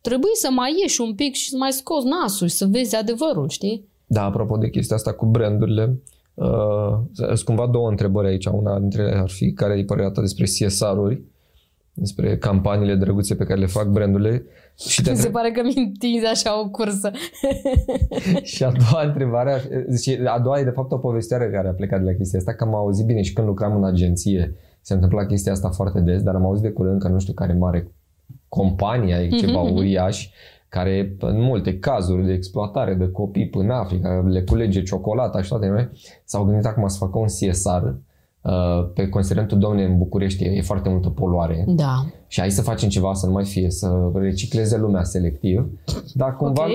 trebuie 0.00 0.30
să 0.34 0.48
mai 0.50 0.74
ieși 0.80 1.00
un 1.00 1.14
pic 1.14 1.34
și 1.34 1.48
să 1.48 1.56
mai 1.56 1.72
scoți 1.72 2.06
nasul 2.06 2.48
și 2.48 2.54
să 2.54 2.66
vezi 2.66 2.96
adevărul, 2.96 3.48
știi? 3.48 3.88
Da, 4.06 4.24
apropo 4.24 4.56
de 4.56 4.70
chestia 4.70 4.96
asta 4.96 5.12
cu 5.12 5.26
brandurile, 5.26 6.02
uh, 6.34 6.98
sunt 7.14 7.40
cumva 7.40 7.66
două 7.66 7.88
întrebări 7.88 8.28
aici. 8.28 8.46
Una 8.46 8.78
dintre 8.78 9.02
ele 9.02 9.20
ar 9.20 9.30
fi 9.30 9.52
care 9.52 9.78
e 9.78 9.84
părerea 9.84 10.10
ta 10.10 10.20
despre 10.20 10.44
CSR-uri, 10.44 11.22
despre 11.92 12.38
campaniile 12.38 12.94
drăguțe 12.94 13.34
pe 13.34 13.44
care 13.44 13.60
le 13.60 13.66
fac 13.66 13.86
brandurile. 13.86 14.46
Și, 14.76 15.02
te 15.02 15.10
Mi 15.10 15.16
se 15.16 15.26
întreb, 15.26 15.32
pare 15.32 15.50
că 15.50 15.62
mi 15.62 15.74
întinzi 15.76 16.26
așa 16.26 16.60
o 16.60 16.68
cursă. 16.68 17.10
și 18.52 18.64
a 18.64 18.72
doua 18.72 19.04
întrebare, 19.04 19.62
și 20.02 20.18
a 20.24 20.38
doua 20.38 20.58
e 20.58 20.64
de 20.64 20.70
fapt 20.70 20.92
o 20.92 20.98
povestire 20.98 21.50
care 21.50 21.68
a 21.68 21.72
plecat 21.72 21.98
de 22.00 22.10
la 22.10 22.16
chestia 22.16 22.38
asta, 22.38 22.54
că 22.54 22.64
am 22.64 22.74
auzit 22.74 23.06
bine 23.06 23.22
și 23.22 23.32
când 23.32 23.46
lucram 23.46 23.76
în 23.76 23.84
agenție, 23.84 24.54
se 24.80 24.94
întâmpla 24.94 25.26
chestia 25.26 25.52
asta 25.52 25.68
foarte 25.68 26.00
des, 26.00 26.22
dar 26.22 26.34
am 26.34 26.44
auzit 26.44 26.62
de 26.62 26.70
curând 26.70 27.00
că 27.00 27.08
nu 27.08 27.18
știu 27.18 27.32
care 27.32 27.52
mare 27.52 27.92
companie, 28.48 29.14
e 29.14 29.28
ceva 29.28 29.60
uriaș, 29.60 30.28
care 30.68 31.16
în 31.18 31.40
multe 31.40 31.78
cazuri 31.78 32.26
de 32.26 32.32
exploatare 32.32 32.94
de 32.94 33.10
copii 33.10 33.48
până 33.48 33.64
în 33.64 33.70
Africa, 33.70 34.24
le 34.28 34.42
culege 34.42 34.82
ciocolata 34.82 35.42
și 35.42 35.48
toate, 35.48 35.66
nu? 35.66 35.88
s-au 36.24 36.44
gândit 36.44 36.66
acum 36.66 36.86
să 36.86 36.96
facă 36.98 37.18
un 37.18 37.26
CSR 37.26 37.84
uh, 37.84 37.94
pe 38.94 39.08
considerentul 39.08 39.58
domne 39.58 39.84
în 39.84 39.98
București 39.98 40.44
e 40.44 40.62
foarte 40.62 40.88
multă 40.88 41.08
poluare 41.08 41.64
Da. 41.68 42.06
și 42.26 42.40
hai 42.40 42.50
să 42.50 42.62
facem 42.62 42.88
ceva 42.88 43.14
să 43.14 43.26
nu 43.26 43.32
mai 43.32 43.44
fie, 43.44 43.70
să 43.70 44.10
recicleze 44.14 44.76
lumea 44.78 45.02
selectiv, 45.02 45.66
dar 46.14 46.36
cumva 46.36 46.62
Ok. 46.64 46.70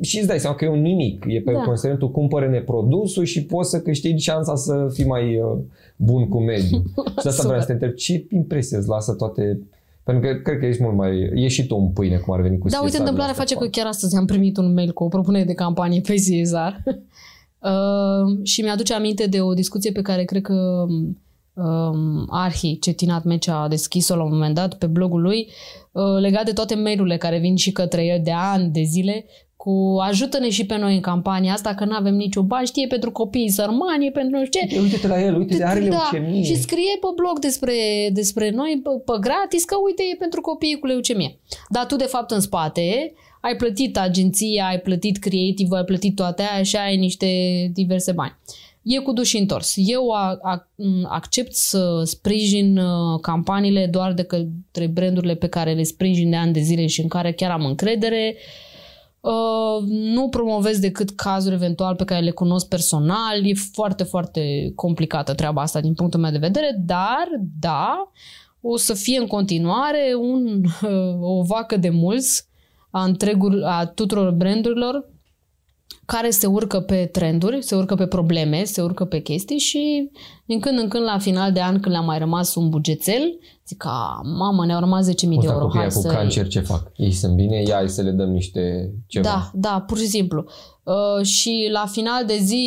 și 0.00 0.18
îți 0.18 0.26
dai 0.26 0.38
seama 0.38 0.56
că 0.56 0.64
e 0.64 0.68
un 0.68 0.80
nimic. 0.80 1.24
E 1.28 1.40
pe 1.40 1.52
Da. 1.52 1.58
da. 1.58 1.64
considerentul 1.64 2.10
cumpără-ne 2.10 2.58
produsul 2.60 3.24
și 3.24 3.44
poți 3.44 3.70
să 3.70 3.80
câștigi 3.80 4.24
șansa 4.24 4.54
să 4.54 4.86
fii 4.92 5.04
mai 5.06 5.36
uh, 5.40 5.58
bun 5.96 6.28
cu 6.28 6.40
mediul. 6.40 6.82
și 7.06 7.22
de 7.22 7.28
asta 7.28 7.30
Super. 7.30 7.44
vreau 7.46 7.60
să 7.60 7.66
te 7.66 7.72
întreb, 7.72 7.92
ce 7.94 8.26
impresie 8.30 8.76
îți 8.76 8.88
lasă 8.88 9.12
toate... 9.12 9.58
Pentru 10.04 10.28
că 10.30 10.34
cred 10.36 10.58
că 10.58 10.66
ești 10.66 10.82
mult 10.82 10.96
mai... 10.96 11.30
E 11.34 11.48
și 11.48 11.66
tu 11.66 11.76
în 11.76 11.88
pâine, 11.88 12.16
cum 12.16 12.34
ar 12.34 12.40
veni 12.40 12.58
cu 12.58 12.68
Da, 12.68 12.76
uite, 12.76 12.76
CSR-urile 12.76 12.98
întâmplarea 12.98 13.30
astea 13.30 13.44
face 13.44 13.54
că 13.54 13.62
fac. 13.64 13.70
chiar 13.72 13.86
astăzi 13.86 14.16
am 14.16 14.24
primit 14.26 14.56
un 14.56 14.72
mail 14.72 14.92
cu 14.92 15.04
o 15.04 15.08
propunere 15.08 15.44
de 15.44 15.52
campanie 15.54 16.00
pe 16.00 16.14
CSR. 16.14 16.90
Uh, 17.60 18.38
și 18.42 18.62
mi-aduce 18.62 18.94
aminte 18.94 19.26
de 19.26 19.40
o 19.40 19.54
discuție 19.54 19.92
pe 19.92 20.02
care 20.02 20.24
cred 20.24 20.42
că 20.42 20.86
um, 21.54 22.26
Arhi, 22.28 22.78
Cetinat 22.78 23.24
Mecea, 23.24 23.62
a 23.62 23.68
deschis-o 23.68 24.16
la 24.16 24.22
un 24.22 24.32
moment 24.32 24.54
dat 24.54 24.74
pe 24.74 24.86
blogul 24.86 25.20
lui, 25.20 25.48
uh, 25.92 26.20
legat 26.20 26.44
de 26.44 26.52
toate 26.52 26.74
mail-urile 26.74 27.16
care 27.16 27.38
vin 27.38 27.56
și 27.56 27.72
către 27.72 28.04
el 28.04 28.20
de 28.24 28.32
ani, 28.32 28.70
de 28.70 28.82
zile, 28.82 29.26
cu 29.62 29.96
ajută-ne 30.00 30.50
și 30.50 30.66
pe 30.66 30.76
noi 30.76 30.94
în 30.94 31.00
campania 31.00 31.52
asta, 31.52 31.74
că 31.74 31.84
nu 31.84 31.94
avem 31.94 32.14
nicio 32.14 32.42
bani, 32.42 32.66
știe 32.66 32.86
pentru 32.86 33.12
copiii 33.12 33.50
sărmani, 33.50 34.06
e 34.06 34.10
pentru 34.10 34.38
nu 34.38 34.44
știu 34.44 34.66
ce. 34.68 34.80
Uite-te 34.80 35.06
la 35.06 35.22
el, 35.22 35.36
uite, 35.36 35.64
are 35.64 35.80
leucemie. 35.80 36.40
Da, 36.40 36.46
și 36.46 36.56
scrie 36.56 36.96
pe 37.00 37.06
blog 37.16 37.38
despre, 37.38 37.74
despre 38.12 38.50
noi 38.50 38.80
pe, 38.82 38.90
pe 39.04 39.12
gratis 39.20 39.64
că 39.64 39.76
uite 39.84 40.02
e 40.12 40.16
pentru 40.16 40.40
copiii 40.40 40.78
cu 40.78 40.86
leucemie. 40.86 41.38
Dar 41.68 41.86
tu 41.86 41.96
de 41.96 42.04
fapt 42.04 42.30
în 42.30 42.40
spate 42.40 43.12
ai 43.40 43.56
plătit 43.56 43.98
agenția, 43.98 44.66
ai 44.66 44.80
plătit 44.80 45.18
creative, 45.18 45.76
ai 45.76 45.84
plătit 45.84 46.14
toate 46.14 46.42
aia 46.52 46.62
și 46.62 46.76
ai 46.76 46.96
niște 46.96 47.26
diverse 47.74 48.12
bani. 48.12 48.36
E 48.82 48.98
cu 48.98 49.12
duș 49.12 49.28
și 49.28 49.38
întors. 49.38 49.74
Eu 49.76 50.10
a, 50.10 50.38
a, 50.42 50.68
m, 50.74 51.06
accept 51.08 51.54
să 51.54 52.02
sprijin 52.04 52.78
uh, 52.78 53.20
campaniile 53.20 53.86
doar 53.86 54.12
de 54.12 54.22
către 54.22 54.86
brandurile 54.86 55.34
pe 55.34 55.48
care 55.48 55.72
le 55.72 55.82
sprijin 55.82 56.30
de 56.30 56.36
ani 56.36 56.52
de 56.52 56.60
zile 56.60 56.86
și 56.86 57.00
în 57.00 57.08
care 57.08 57.32
chiar 57.32 57.50
am 57.50 57.64
încredere. 57.64 58.36
Uh, 59.20 59.88
nu 59.88 60.28
promovez 60.28 60.78
decât 60.78 61.10
cazuri 61.10 61.54
eventual 61.54 61.94
pe 61.94 62.04
care 62.04 62.24
le 62.24 62.30
cunosc 62.30 62.68
personal. 62.68 63.46
E 63.46 63.54
foarte, 63.72 64.04
foarte 64.04 64.72
complicată 64.74 65.34
treaba 65.34 65.62
asta 65.62 65.80
din 65.80 65.94
punctul 65.94 66.20
meu 66.20 66.30
de 66.30 66.38
vedere, 66.38 66.82
dar, 66.86 67.28
da, 67.60 68.10
o 68.60 68.76
să 68.76 68.94
fie 68.94 69.18
în 69.18 69.26
continuare 69.26 70.14
un, 70.20 70.62
o 71.38 71.42
vacă 71.42 71.76
de 71.76 71.90
mulți 71.90 72.49
a, 72.90 73.04
întregul, 73.04 73.64
a 73.64 73.86
tuturor 73.86 74.30
brandurilor 74.30 75.08
care 76.04 76.30
se 76.30 76.46
urcă 76.46 76.80
pe 76.80 77.08
trenduri, 77.12 77.62
se 77.62 77.74
urcă 77.74 77.94
pe 77.94 78.06
probleme, 78.06 78.64
se 78.64 78.82
urcă 78.82 79.04
pe 79.04 79.18
chestii 79.18 79.58
și 79.58 80.10
din 80.44 80.60
când 80.60 80.78
în 80.78 80.88
când 80.88 81.04
la 81.04 81.18
final 81.18 81.52
de 81.52 81.60
an 81.60 81.80
când 81.80 81.94
le-a 81.94 82.00
mai 82.00 82.18
rămas 82.18 82.54
un 82.54 82.68
bugețel, 82.68 83.38
zic, 83.66 83.84
a, 83.86 84.20
mamă, 84.24 84.66
ne-au 84.66 84.80
rămas 84.80 85.08
10.000 85.08 85.10
de 85.10 85.36
Ăsta 85.36 85.52
euro. 85.52 85.64
copiii 85.64 85.80
Hai 85.80 85.90
cu 85.94 86.00
să... 86.00 86.08
cancer 86.08 86.48
ce 86.48 86.60
fac? 86.60 86.92
Ei 86.96 87.12
sunt 87.12 87.34
bine? 87.34 87.62
Ia, 87.62 87.74
hai 87.74 87.88
să 87.88 88.02
le 88.02 88.10
dăm 88.10 88.30
niște 88.30 88.92
ceva. 89.06 89.28
Da, 89.28 89.50
da, 89.54 89.84
pur 89.86 89.98
și 89.98 90.06
simplu. 90.06 90.44
Uh, 90.82 91.24
și 91.26 91.68
la 91.72 91.86
final 91.86 92.26
de 92.26 92.36
zi 92.36 92.64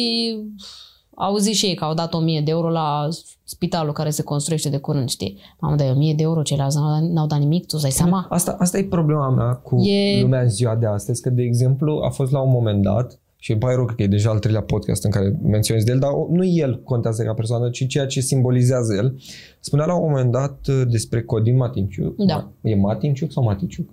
au 1.16 1.38
zis 1.38 1.58
și 1.58 1.66
ei 1.66 1.76
că 1.76 1.84
au 1.84 1.94
dat 1.94 2.14
1000 2.14 2.42
de 2.42 2.52
euro 2.52 2.70
la 2.70 3.08
spitalul 3.54 3.94
care 3.94 4.10
se 4.10 4.24
construiește 4.24 4.70
de 4.70 4.78
curând, 4.78 5.10
știi? 5.10 5.38
Mamă, 5.60 5.76
dar 5.76 5.88
e 5.88 5.92
1000 5.92 6.14
de 6.14 6.24
euro 6.24 6.42
ceilalți 6.42 6.78
n-au, 6.78 7.00
dat- 7.00 7.10
n-au 7.10 7.28
dat 7.28 7.40
nimic, 7.40 7.62
tu 7.62 7.68
îți 7.72 7.82
dai 7.82 7.92
seama? 7.92 8.26
Asta, 8.30 8.56
asta 8.60 8.78
e 8.78 8.84
problema 8.84 9.30
mea 9.30 9.54
cu 9.54 9.82
E- 9.82 10.18
e... 10.18 10.22
lumea 10.22 10.42
în 10.42 10.50
ziua 10.50 10.76
de 10.76 10.86
astăzi, 10.86 11.22
că 11.22 11.30
de 11.30 11.42
exemplu 11.42 12.02
a 12.06 12.10
fost 12.10 12.32
la 12.32 12.40
un 12.42 12.52
moment 12.52 12.82
dat 12.82 13.20
și 13.38 13.52
îmi 13.52 13.60
pare 13.60 13.76
rău 13.76 13.86
că 13.86 14.04
e 14.04 14.08
deja 14.08 14.30
al 14.30 14.40
treilea 14.40 14.62
podcast 14.62 15.04
în 15.04 15.12
care 15.12 15.40
menționez 15.44 15.84
de 15.84 15.92
el, 15.92 16.00
dar 16.00 16.12
nu 16.30 16.46
el 16.46 16.82
contează 16.84 17.24
ca 17.24 17.34
persoană, 17.34 17.70
ci 17.70 17.88
ceea 17.88 18.06
ce 18.06 18.20
simbolizează 18.22 18.94
el. 18.94 19.20
Spunea 19.60 19.86
la 19.86 19.96
un 19.96 20.10
moment 20.10 20.32
dat 20.32 20.68
uh, 20.68 20.82
despre 20.90 21.22
Codin 21.24 21.56
Matinciuc. 21.56 22.16
Da. 22.18 22.52
E 22.62 22.76
Matinciuc 22.76 23.32
sau 23.32 23.44
Maticiuc? 23.44 23.90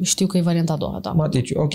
Știu 0.00 0.26
că 0.26 0.36
e 0.38 0.40
varianta 0.40 0.72
a 0.72 0.76
doua, 0.76 0.98
da. 1.02 1.10
Maticiuc, 1.12 1.62
ok. 1.62 1.72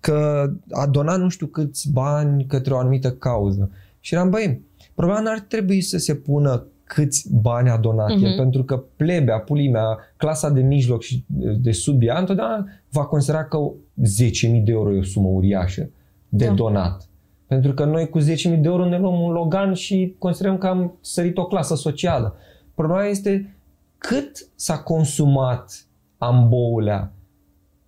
Că 0.00 0.46
a 0.70 0.86
donat 0.86 1.18
nu 1.18 1.28
știu 1.28 1.46
câți 1.46 1.92
bani 1.92 2.44
către 2.44 2.74
o 2.74 2.78
anumită 2.78 3.10
cauză. 3.10 3.70
Și 4.00 4.14
eram, 4.14 4.30
băi, 4.30 4.60
problema 4.94 5.20
n-ar 5.20 5.40
trebui 5.40 5.80
să 5.80 5.98
se 5.98 6.14
pună 6.14 6.66
câți 6.86 7.28
bani 7.34 7.68
a 7.68 7.76
donat 7.76 8.10
Mhm. 8.14 8.24
el, 8.24 8.36
pentru 8.36 8.64
că 8.64 8.82
plebea, 8.96 9.38
pulimea, 9.38 9.98
clasa 10.16 10.50
de 10.50 10.60
mijloc 10.60 11.02
și 11.02 11.24
de 11.60 11.72
sub 11.72 12.02
ea, 12.02 12.18
întotdeauna 12.18 12.64
va 12.90 13.04
considera 13.04 13.44
că 13.44 13.58
10.000 14.02 14.60
de 14.64 14.72
euro 14.72 14.94
e 14.94 14.98
o 14.98 15.02
sumă 15.02 15.28
uriașă 15.28 15.90
de 16.28 16.46
Da. 16.46 16.52
donat. 16.52 17.08
Pentru 17.46 17.72
că 17.72 17.84
noi 17.84 18.08
cu 18.08 18.18
10.000 18.18 18.56
de 18.60 18.68
euro 18.68 18.84
ne 18.88 18.98
luăm 18.98 19.20
un 19.20 19.32
Logan 19.32 19.72
și 19.74 20.14
considerăm 20.18 20.58
că 20.58 20.66
am 20.66 20.98
sărit 21.00 21.38
o 21.38 21.46
clasă 21.46 21.74
socială. 21.74 22.34
Problema 22.74 23.04
este 23.04 23.54
cât 23.98 24.48
s-a 24.54 24.78
consumat 24.78 25.86
amboulea 26.18 27.12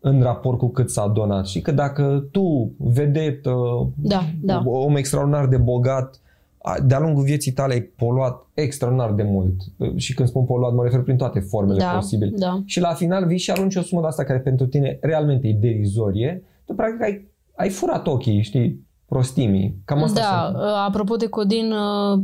în 0.00 0.22
raport 0.22 0.58
cu 0.58 0.68
cât 0.68 0.90
s-a 0.90 1.06
donat. 1.08 1.46
Și 1.46 1.60
că 1.60 1.72
dacă 1.72 2.28
tu, 2.32 2.72
vedetă, 2.76 3.54
Da, 3.96 4.20
da. 4.42 4.62
om 4.66 4.96
extraordinar 4.96 5.46
de 5.46 5.56
bogat, 5.56 6.20
a- 6.20 6.20
de-a 6.84 6.98
lungul 7.00 7.22
vieții 7.24 7.52
tale 7.52 7.72
ai 7.72 7.80
poluat 7.80 8.46
extraordinar 8.54 9.12
de 9.12 9.22
mult. 9.22 9.54
Și 9.96 10.14
când 10.14 10.28
spun 10.28 10.44
poluat, 10.44 10.72
mă 10.74 10.82
refer 10.82 11.02
prin 11.02 11.16
toate 11.16 11.40
formele 11.40 11.78
Da, 11.78 11.90
posibile. 11.90 12.32
da. 12.36 12.62
Și 12.64 12.80
la 12.80 12.94
final 12.94 13.26
vii 13.26 13.38
și 13.38 13.50
arunci 13.50 13.74
o 13.76 13.82
sumă 13.82 14.00
de 14.00 14.06
asta 14.06 14.24
care 14.24 14.38
pentru 14.40 14.66
tine 14.66 14.98
realmente 15.00 15.48
e 15.48 15.52
derizorie, 15.52 16.42
tu 16.64 16.74
practic 16.74 17.02
ai, 17.02 17.28
ai 17.56 17.68
furat 17.68 18.06
ochii, 18.06 18.42
știi, 18.42 18.86
prostimii. 19.06 19.82
Cam 19.84 20.02
asta 20.02 20.20
Da, 20.20 20.42
sunt. 20.44 20.56
uh, 20.56 20.72
apropo 20.86 21.16
de 21.16 21.26
Codin, 21.26 21.72
uh, 21.72 22.18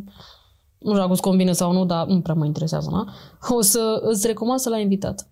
nu 0.78 0.90
știu 0.90 1.00
dacă 1.00 1.12
îți 1.12 1.20
convine 1.22 1.52
sau 1.52 1.72
nu, 1.72 1.84
dar 1.84 2.06
nu 2.06 2.20
prea 2.20 2.34
mă 2.34 2.44
interesează, 2.44 2.88
na? 2.92 3.06
O 3.56 3.60
să 3.60 4.00
îți 4.02 4.26
recomand 4.26 4.58
să 4.58 4.68
l-ai 4.68 4.82
invitat. 4.82 5.28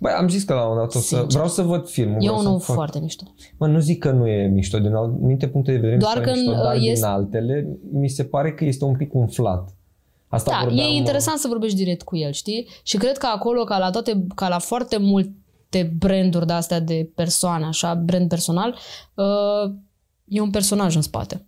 Băi, 0.00 0.12
am 0.12 0.28
zis 0.28 0.42
că 0.42 0.54
la 0.54 0.66
un 0.68 0.76
dat 0.76 0.94
o 0.94 0.98
să... 0.98 1.00
Sincer. 1.00 1.26
Vreau 1.26 1.48
să 1.48 1.62
văd 1.62 1.88
filmul. 1.88 2.14
E 2.16 2.18
vreau 2.18 2.38
să 2.40 2.46
unul 2.48 2.60
fac- 2.60 2.74
foarte 2.74 2.98
mișto. 2.98 3.24
Mă, 3.56 3.66
nu 3.66 3.78
zic 3.78 3.98
că 3.98 4.10
nu 4.10 4.26
e 4.26 4.46
mișto 4.46 4.78
din 4.78 4.94
anumite 4.94 5.48
puncte 5.48 5.70
de 5.70 5.76
vedere, 5.76 5.96
mi 5.96 6.02
se 6.02 6.06
Doar 6.12 6.18
pare 6.24 6.32
că, 6.32 6.38
mișto, 6.38 6.62
dar 6.62 6.74
uh, 6.74 6.80
din 6.80 6.90
este- 6.90 7.06
altele 7.06 7.66
mi 7.92 8.08
se 8.08 8.24
pare 8.24 8.52
că 8.54 8.64
este 8.64 8.84
un 8.84 8.96
pic 8.96 9.14
umflat. 9.14 9.68
Asta 10.28 10.50
Da, 10.50 10.58
vorbeam, 10.64 10.88
e 10.88 10.92
interesant 10.94 11.38
să 11.38 11.48
vorbești 11.48 11.76
direct 11.76 12.02
cu 12.02 12.16
el, 12.16 12.32
știi? 12.32 12.68
Și 12.82 12.96
cred 12.96 13.18
că 13.18 13.26
acolo, 13.26 13.64
ca 13.64 13.78
la 13.78 13.90
toate, 13.90 14.26
ca 14.34 14.48
la 14.48 14.58
foarte 14.58 14.96
multe 14.98 15.92
branduri 15.98 16.46
de 16.46 16.52
astea 16.52 16.80
de 16.80 17.10
persoane, 17.14 17.64
așa, 17.64 17.94
brand 17.94 18.28
personal, 18.28 18.76
uh, 19.14 19.72
e 20.24 20.40
un 20.40 20.50
personaj 20.50 20.94
în 20.96 21.02
spate. 21.02 21.46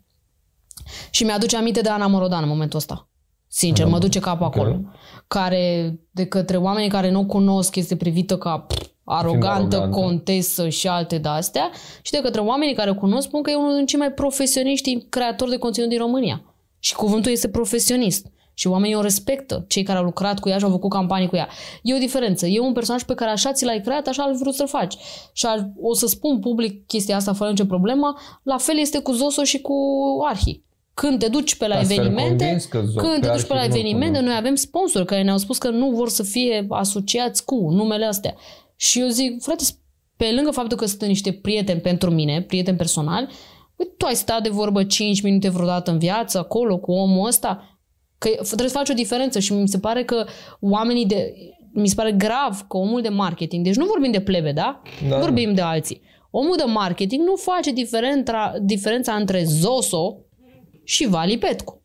Și 1.10 1.24
mi-aduce 1.24 1.56
aminte 1.56 1.80
de 1.80 1.88
Ana 1.88 2.06
Morodan 2.06 2.42
în 2.42 2.48
momentul 2.48 2.78
ăsta. 2.78 3.08
Sincer, 3.52 3.84
Ana 3.84 3.94
mă 3.94 4.00
duce 4.00 4.18
capul 4.18 4.46
ok. 4.46 4.56
acolo. 4.56 4.80
Care, 5.26 5.94
de 6.10 6.24
către 6.26 6.56
oamenii 6.56 6.88
care 6.88 7.10
nu 7.10 7.20
o 7.20 7.24
cunosc, 7.24 7.76
este 7.76 7.96
privită 7.96 8.38
ca 8.38 8.58
pff, 8.58 8.90
arogantă, 9.04 9.76
arogantă. 9.76 10.00
contesă 10.00 10.68
și 10.68 10.88
alte 10.88 11.18
de-astea. 11.18 11.70
Și 12.02 12.12
de 12.12 12.20
către 12.22 12.40
oamenii 12.40 12.74
care 12.74 12.90
o 12.90 12.94
cunosc, 12.94 13.26
spun 13.26 13.42
că 13.42 13.50
e 13.50 13.54
unul 13.54 13.76
din 13.76 13.86
cei 13.86 13.98
mai 13.98 14.12
profesioniști 14.12 14.98
creatori 15.08 15.50
de 15.50 15.56
conținut 15.56 15.88
din 15.88 15.98
România. 15.98 16.42
Și 16.78 16.94
cuvântul 16.94 17.30
este 17.30 17.48
profesionist. 17.48 18.26
Și 18.54 18.66
oamenii 18.66 18.96
o 18.96 19.00
respectă. 19.00 19.64
Cei 19.68 19.82
care 19.82 19.98
au 19.98 20.04
lucrat 20.04 20.38
cu 20.38 20.48
ea 20.48 20.58
și 20.58 20.64
au 20.64 20.70
făcut 20.70 20.90
campanii 20.90 21.28
cu 21.28 21.36
ea. 21.36 21.48
E 21.82 21.94
o 21.94 21.98
diferență. 21.98 22.46
E 22.46 22.60
un 22.60 22.72
personaj 22.72 23.02
pe 23.02 23.14
care 23.14 23.30
așa 23.30 23.52
ți 23.52 23.64
l-ai 23.64 23.80
creat, 23.80 24.06
așa 24.06 24.22
al 24.22 24.36
vrut 24.36 24.54
să-l 24.54 24.66
faci. 24.66 24.96
Și 25.32 25.46
ar, 25.46 25.70
o 25.80 25.94
să 25.94 26.06
spun 26.06 26.38
public 26.38 26.86
chestia 26.86 27.16
asta 27.16 27.32
fără 27.32 27.50
nicio 27.50 27.64
problemă. 27.64 28.14
La 28.42 28.56
fel 28.56 28.78
este 28.78 28.98
cu 28.98 29.12
Zoso 29.12 29.44
și 29.44 29.60
cu 29.60 29.74
Arhi. 30.28 30.62
Când 31.00 31.18
te 31.18 31.28
duci 31.28 31.54
pe 31.54 31.66
la 31.66 31.74
Ca 31.74 31.82
să 31.82 31.92
evenimente, 31.92 32.44
convins 32.44 32.64
că 32.64 32.82
zo- 32.82 32.94
când 32.96 33.20
te 33.20 33.26
pe 33.28 33.32
duci 33.34 33.46
pe 33.46 33.54
la 33.54 33.60
arhivul 33.60 33.80
nu 33.80 33.88
evenimente, 33.88 34.06
cunosc. 34.06 34.24
noi 34.24 34.36
avem 34.36 34.54
sponsori 34.54 35.06
care 35.06 35.22
ne-au 35.22 35.36
spus 35.36 35.58
că 35.58 35.68
nu 35.68 35.90
vor 35.90 36.08
să 36.08 36.22
fie 36.22 36.66
asociați 36.68 37.44
cu 37.44 37.70
numele 37.70 38.04
astea. 38.04 38.34
Și 38.76 39.00
eu 39.00 39.08
zic, 39.08 39.42
frate, 39.42 39.64
pe 40.16 40.32
lângă 40.34 40.50
faptul 40.50 40.76
că 40.76 40.86
sunt 40.86 41.02
niște 41.02 41.32
prieteni 41.32 41.80
pentru 41.80 42.10
mine, 42.10 42.42
prieteni 42.42 42.76
personali, 42.76 43.28
băi, 43.76 43.86
tu 43.96 44.06
ai 44.06 44.14
stat 44.14 44.42
de 44.42 44.48
vorbă 44.48 44.84
5 44.84 45.20
minute 45.20 45.48
vreodată 45.48 45.90
în 45.90 45.98
viață 45.98 46.38
acolo 46.38 46.78
cu 46.78 46.92
omul 46.92 47.26
ăsta? 47.26 47.78
Că 48.18 48.28
trebuie 48.28 48.68
să 48.68 48.76
faci 48.76 48.88
o 48.88 48.94
diferență 48.94 49.38
și 49.38 49.52
mi 49.52 49.68
se 49.68 49.78
pare 49.78 50.04
că 50.04 50.26
oamenii 50.60 51.06
de... 51.06 51.32
Mi 51.72 51.88
se 51.88 51.94
pare 51.94 52.12
grav 52.12 52.64
că 52.68 52.76
omul 52.76 53.00
de 53.00 53.08
marketing, 53.08 53.64
deci 53.64 53.76
nu 53.76 53.86
vorbim 53.86 54.10
de 54.10 54.20
plebe, 54.20 54.52
da? 54.52 54.82
Da. 55.08 55.18
Vorbim 55.18 55.54
de 55.54 55.60
alții. 55.60 56.02
Omul 56.30 56.56
de 56.56 56.64
marketing 56.66 57.26
nu 57.26 57.36
face 57.36 57.72
diferența, 57.72 58.54
diferența 58.62 59.14
între 59.14 59.44
Zoso 59.44 60.16
și 60.90 61.06
Vali 61.06 61.38
Petcu. 61.38 61.82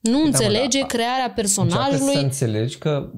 Nu 0.00 0.22
înțelege 0.22 0.80
da. 0.80 0.86
crearea 0.86 1.12
Încearcă 1.14 1.34
personajului 1.34 2.14
să 2.14 2.20
înțelegi 2.20 2.78
că 2.78 3.10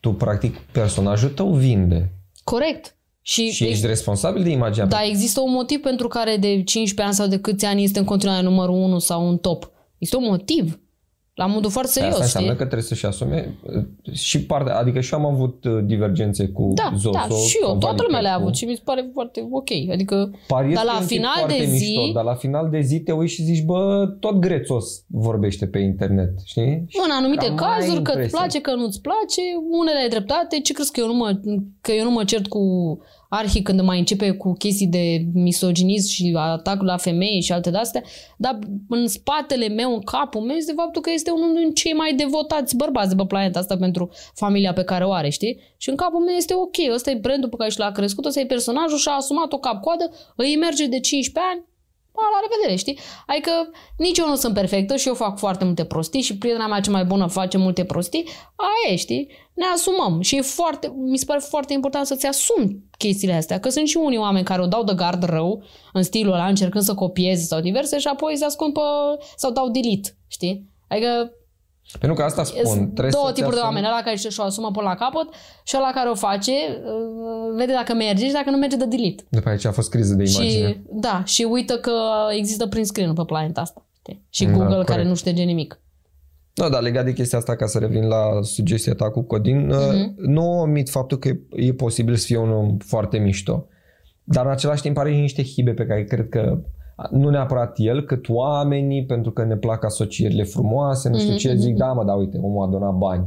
tu, 0.00 0.12
practic, 0.12 0.56
personajul 0.58 1.28
tău 1.28 1.54
vinde. 1.54 2.12
corect. 2.44 2.96
Și, 3.20 3.50
Și 3.50 3.64
ești 3.64 3.86
responsabil 3.86 4.42
de 4.42 4.50
imaginea 4.50 4.86
da, 4.86 5.02
există 5.04 5.40
un 5.40 5.52
motiv 5.52 5.80
pentru 5.80 6.08
care 6.08 6.36
de 6.36 6.48
15 6.48 7.02
ani 7.02 7.14
sau 7.14 7.26
de 7.26 7.38
câți 7.38 7.64
ani 7.64 7.82
este 7.82 7.98
în 7.98 8.04
continuare 8.04 8.42
numărul 8.42 8.74
1 8.74 8.98
sau 8.98 9.28
un 9.28 9.38
top. 9.38 9.70
Este 9.98 10.16
un 10.16 10.24
motiv. 10.24 10.80
La 11.34 11.46
modul 11.46 11.70
foarte 11.70 11.90
Păi 11.94 12.02
serios, 12.02 12.12
Asta 12.12 12.24
înseamnă 12.24 12.48
știi? 12.48 12.58
că 12.62 12.64
trebuie 12.68 12.88
să-și 12.88 13.06
asume 13.06 13.54
uh, 13.62 14.14
și 14.14 14.44
partea, 14.44 14.76
adică 14.78 15.00
și 15.00 15.14
eu 15.14 15.18
am 15.18 15.26
avut 15.34 15.64
uh, 15.64 15.78
divergențe 15.84 16.48
cu 16.48 16.72
Da, 16.74 16.92
Zoso. 16.96 17.10
da, 17.10 17.34
și 17.34 17.58
eu, 17.62 17.68
sau 17.68 17.78
toată 17.78 18.02
lumea 18.02 18.20
le-a 18.20 18.30
Vanicescu. 18.38 18.40
avut 18.42 18.54
și 18.54 18.64
mi 18.64 18.74
se 18.74 18.80
pare 18.84 19.10
foarte 19.12 19.48
ok. 19.50 19.70
Adică, 19.92 20.30
Pariez 20.46 20.74
Dar 20.74 20.84
că 20.84 20.90
la 20.90 20.96
e 20.96 21.00
un 21.00 21.06
tip 21.06 21.16
final 21.16 21.38
foarte 21.38 21.56
de 21.58 21.64
zi- 21.64 21.96
mișto, 21.96 22.12
dar 22.12 22.24
la 22.24 22.34
final 22.34 22.68
de 22.70 22.80
zi 22.80 23.00
te 23.00 23.12
uiți 23.12 23.32
și 23.34 23.42
zici, 23.42 23.64
bă, 23.64 24.06
tot 24.20 24.34
grețos 24.38 25.04
vorbește 25.06 25.66
pe 25.66 25.78
internet, 25.78 26.32
știi? 26.44 26.84
Și 26.88 26.98
în 27.04 27.10
anumite 27.18 27.46
cam 27.46 27.68
ai 27.70 27.78
cazuri, 27.78 28.02
că 28.02 28.10
îți 28.10 28.20
impresia. 28.20 28.38
place, 28.38 28.60
că 28.60 28.74
nu-ți 28.74 29.00
place, 29.00 29.42
unele 29.80 29.98
ai 30.02 30.08
dreptate. 30.08 30.60
Ce 30.60 30.72
crezi 30.72 30.92
că 30.92 31.00
eu 31.00 31.06
nu 31.06 31.14
mă, 31.14 31.40
că 31.80 31.92
eu 31.92 32.04
nu 32.04 32.10
mă 32.10 32.24
cert 32.24 32.46
cu 32.46 32.60
Arhi 33.36 33.62
când 33.62 33.80
mai 33.80 33.98
începe 33.98 34.30
cu 34.30 34.52
chestii 34.52 34.86
de 34.86 35.26
misoginism 35.32 36.08
și 36.08 36.34
atac 36.36 36.82
la 36.82 36.96
femei 36.96 37.40
și 37.40 37.52
alte 37.52 37.70
de-astea, 37.70 38.02
dar 38.36 38.58
în 38.88 39.06
spatele 39.06 39.68
meu, 39.68 39.94
în 39.94 40.00
capul 40.00 40.40
meu, 40.40 40.56
este 40.56 40.72
faptul 40.76 41.02
că 41.02 41.10
este 41.10 41.30
unul 41.30 41.54
din 41.54 41.72
cei 41.72 41.92
mai 41.92 42.14
devotați 42.14 42.76
bărbați 42.76 43.08
de 43.08 43.14
pe 43.14 43.24
planeta 43.26 43.58
asta 43.58 43.76
pentru 43.76 44.10
familia 44.34 44.72
pe 44.72 44.84
care 44.84 45.04
o 45.04 45.12
are, 45.12 45.28
știi? 45.28 45.60
Și 45.76 45.88
în 45.88 45.96
capul 45.96 46.20
meu 46.20 46.34
este 46.34 46.54
ok, 46.54 46.94
ăsta 46.94 47.10
e 47.10 47.14
brandul 47.14 47.48
pe 47.48 47.56
care 47.56 47.70
și 47.70 47.78
l-a 47.78 47.90
crescut, 47.90 48.24
ăsta 48.24 48.40
e 48.40 48.46
personajul 48.46 48.98
și 48.98 49.08
a 49.08 49.12
asumat-o 49.12 49.58
cap-coadă, 49.58 50.10
îi 50.36 50.56
merge 50.56 50.86
de 50.86 51.00
15 51.00 51.52
ani, 51.52 51.64
Pa, 52.16 52.22
la 52.32 52.40
revedere, 52.46 52.76
știi? 52.76 52.98
Adică 53.26 53.50
nici 53.96 54.18
eu 54.18 54.28
nu 54.28 54.34
sunt 54.34 54.54
perfectă 54.54 54.96
și 54.96 55.08
eu 55.08 55.14
fac 55.14 55.38
foarte 55.38 55.64
multe 55.64 55.84
prostii 55.84 56.20
și 56.20 56.38
prietena 56.38 56.66
mea 56.66 56.80
cea 56.80 56.90
mai 56.90 57.04
bună 57.04 57.26
face 57.26 57.58
multe 57.58 57.84
prostii. 57.84 58.28
Aia 58.56 58.92
e, 58.92 58.96
știi? 58.96 59.28
Ne 59.54 59.64
asumăm 59.74 60.20
și 60.20 60.36
e 60.36 60.40
foarte, 60.40 60.92
mi 60.96 61.18
se 61.18 61.24
pare 61.24 61.40
foarte 61.48 61.72
important 61.72 62.06
să-ți 62.06 62.26
asumi 62.26 62.82
chestiile 62.98 63.34
astea, 63.34 63.60
că 63.60 63.68
sunt 63.68 63.88
și 63.88 63.96
unii 63.96 64.18
oameni 64.18 64.44
care 64.44 64.62
o 64.62 64.66
dau 64.66 64.84
de 64.84 64.92
gard 64.96 65.22
rău 65.22 65.62
în 65.92 66.02
stilul 66.02 66.32
ăla, 66.32 66.46
încercând 66.46 66.84
să 66.84 66.94
copieze 66.94 67.42
sau 67.42 67.60
diverse 67.60 67.98
și 67.98 68.06
apoi 68.06 68.36
se 68.36 68.44
ascund 68.44 68.72
pe, 68.72 68.80
sau 69.36 69.50
dau 69.50 69.68
delete, 69.68 70.16
știi? 70.26 70.70
Adică 70.88 71.32
Pentru 71.98 72.16
că 72.18 72.22
asta 72.24 72.44
spun. 72.44 72.64
sunt 72.64 72.82
trebuie 72.92 73.10
două 73.12 73.24
să-ți 73.26 73.34
tipuri 73.36 73.54
de 73.54 73.60
asumi- 73.60 73.74
oameni, 73.74 73.86
ăla 73.86 74.02
care 74.04 74.16
și-o 74.16 74.42
asumă 74.42 74.70
până 74.70 74.88
la 74.88 74.94
capăt 74.94 75.28
și 75.64 75.74
ăla 75.78 75.90
care 75.94 76.08
o 76.08 76.14
face, 76.14 76.50
uh, 76.50 77.56
vede 77.56 77.72
dacă 77.72 77.94
merge 77.94 78.26
și 78.26 78.32
dacă 78.32 78.50
nu 78.50 78.56
merge 78.56 78.76
de 78.76 78.86
delete. 78.86 79.24
După 79.28 79.48
aici 79.48 79.64
a 79.64 79.72
fost 79.72 79.90
criză 79.90 80.14
de 80.14 80.22
imagine. 80.30 80.68
Și, 80.68 80.76
da, 80.90 81.22
și 81.24 81.42
uită 81.50 81.78
că 81.78 81.92
există 82.38 82.66
print 82.66 82.86
screen 82.86 83.12
pe 83.12 83.22
planeta 83.26 83.60
asta. 83.60 83.86
știi? 83.98 84.24
Și 84.30 84.44
Da, 84.44 84.50
Google 84.50 84.68
corect. 84.68 84.88
care 84.88 85.04
nu 85.04 85.14
șterge 85.14 85.42
nimic. 85.42 85.78
Da, 86.54 86.68
dar 86.68 86.82
legat 86.82 87.04
de 87.04 87.12
chestia 87.12 87.38
asta, 87.38 87.56
ca 87.56 87.66
să 87.66 87.78
revin 87.78 88.06
la 88.06 88.22
sugestia 88.42 88.94
ta 88.94 89.10
cu 89.10 89.22
Codin, 89.22 89.66
Mhm. 89.66 89.76
uh 89.78 90.12
nu 90.16 90.60
omit 90.60 90.88
faptul 90.90 91.18
că 91.18 91.28
e, 91.28 91.40
e 91.50 91.72
posibil 91.72 92.14
să 92.16 92.24
fie 92.26 92.36
un 92.38 92.50
om 92.50 92.76
foarte 92.78 93.18
mișto. 93.18 93.66
Dar 94.24 94.44
în 94.44 94.50
același 94.50 94.82
timp 94.82 94.96
are 94.98 95.10
niște 95.10 95.42
hibe 95.44 95.70
pe 95.72 95.86
care 95.86 96.04
cred 96.04 96.28
că 96.28 96.58
nu 97.10 97.28
neapărat 97.30 97.72
el, 97.76 98.02
cât 98.04 98.28
oamenii, 98.28 99.04
pentru 99.04 99.30
că 99.32 99.44
ne 99.44 99.56
plac 99.56 99.84
asocierile 99.84 100.42
frumoase, 100.42 101.08
nu 101.08 101.16
știu 101.18 101.30
Mhm, 101.30 101.38
ce, 101.38 101.48
mhm, 101.52 101.58
zic, 101.60 101.76
da 101.76 101.92
mă, 101.92 102.04
da, 102.04 102.12
uite, 102.12 102.38
omul 102.42 102.66
a 102.66 102.70
donat 102.70 102.94
bani. 102.94 103.24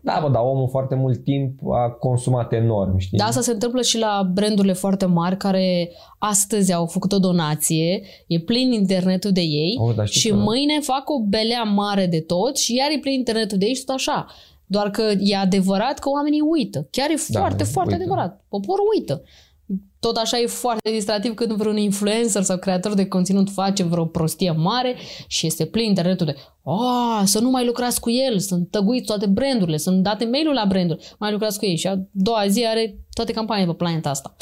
Da, 0.00 0.18
mă, 0.18 0.28
dar 0.30 0.42
omul 0.44 0.68
foarte 0.68 0.94
mult 0.94 1.24
timp 1.24 1.60
a 1.72 1.90
consumat 1.90 2.52
enorm, 2.52 2.96
știi? 2.98 3.18
Dar 3.18 3.28
asta 3.28 3.40
se 3.40 3.52
întâmplă 3.52 3.82
și 3.82 3.98
la 3.98 4.30
brandurile 4.34 4.72
foarte 4.72 5.06
mari 5.06 5.36
care 5.36 5.90
astăzi 6.18 6.72
au 6.72 6.86
făcut 6.86 7.12
o 7.12 7.18
donație, 7.18 8.02
e 8.26 8.38
plin 8.40 8.72
internetul 8.72 9.32
de 9.32 9.40
ei 9.40 9.76
Oh, 9.80 9.94
dar 9.94 10.06
știi 10.06 10.20
și 10.20 10.28
că- 10.28 10.34
mâine 10.34 10.78
fac 10.80 11.10
o 11.10 11.22
belea 11.22 11.62
mare 11.62 12.06
de 12.06 12.20
tot 12.20 12.56
și 12.56 12.74
iar 12.76 12.88
e 12.96 12.98
plin 13.00 13.12
internetul 13.12 13.58
de 13.58 13.64
ei 13.66 13.74
și 13.74 13.84
tot 13.84 13.94
așa. 13.94 14.26
Doar 14.66 14.90
că 14.90 15.02
e 15.18 15.36
adevărat 15.36 15.98
că 15.98 16.08
oamenii 16.08 16.40
uită. 16.40 16.86
Chiar 16.90 17.10
e 17.10 17.14
Da, 17.28 17.38
foarte, 17.40 17.64
foarte 17.64 17.92
uită. 17.92 18.02
adevărat. 18.02 18.44
Poporul 18.48 18.84
uită. 18.98 19.22
Tot 20.00 20.16
așa 20.16 20.38
e 20.38 20.46
foarte 20.46 20.90
distractiv 20.90 21.34
când 21.34 21.52
vreun 21.52 21.76
influencer 21.76 22.42
sau 22.42 22.56
creator 22.58 22.94
de 22.94 23.06
conținut 23.06 23.50
face 23.50 23.82
vreo 23.82 24.04
prostie 24.04 24.50
mare 24.50 24.94
și 25.26 25.46
este 25.46 25.66
plin 25.66 25.84
internetul 25.84 26.26
de 26.26 26.34
oh, 26.62 27.20
să 27.24 27.40
nu 27.40 27.50
mai 27.50 27.66
lucrați 27.66 28.00
cu 28.00 28.10
el, 28.10 28.38
sunt 28.38 28.70
tăguiți 28.70 29.06
toate 29.06 29.26
brandurile, 29.26 29.76
sunt 29.76 30.02
date 30.02 30.24
mail-ul 30.24 30.54
la 30.54 30.64
branduri, 30.68 31.14
mai 31.18 31.32
lucrați 31.32 31.58
cu 31.58 31.64
ei 31.64 31.76
și 31.76 31.86
a 31.86 31.98
doua 32.10 32.46
zi 32.46 32.64
are 32.66 32.98
toate 33.12 33.32
campaniile 33.32 33.70
pe 33.70 33.76
planeta 33.76 34.10
asta. 34.10 34.36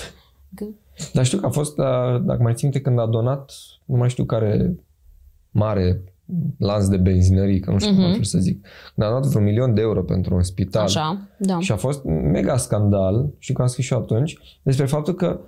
Că- 0.54 0.66
Dar 1.12 1.24
știu 1.24 1.38
că 1.38 1.46
a 1.46 1.50
fost, 1.50 1.78
uh, 1.78 1.84
dacă 2.22 2.42
mai 2.42 2.54
țin 2.54 2.68
minte, 2.68 2.80
când 2.80 2.98
a 2.98 3.06
donat, 3.06 3.52
nu 3.84 3.96
mai 3.96 4.08
știu 4.08 4.24
care 4.24 4.76
mare 5.50 6.15
lanț 6.58 6.86
de 6.86 6.96
benzinării, 6.96 7.60
că 7.60 7.70
nu 7.70 7.78
știu 7.78 7.90
Mhm. 7.90 7.98
cum 8.00 8.06
altfel 8.08 8.24
să 8.24 8.38
zic, 8.38 8.66
când 8.94 9.06
a 9.06 9.10
donat 9.10 9.26
vreun 9.26 9.44
milion 9.44 9.74
de 9.74 9.80
euro 9.80 10.02
pentru 10.02 10.34
un 10.34 10.42
spital. 10.42 10.82
Așa, 10.82 11.28
da. 11.38 11.58
Și 11.58 11.72
a 11.72 11.76
fost 11.76 12.04
mega 12.04 12.56
scandal, 12.56 13.30
și 13.38 13.52
că 13.52 13.62
am 13.62 13.68
scris 13.68 13.84
și 13.86 13.92
eu 13.92 13.98
atunci, 13.98 14.38
despre 14.62 14.86
faptul 14.86 15.14
că 15.14 15.40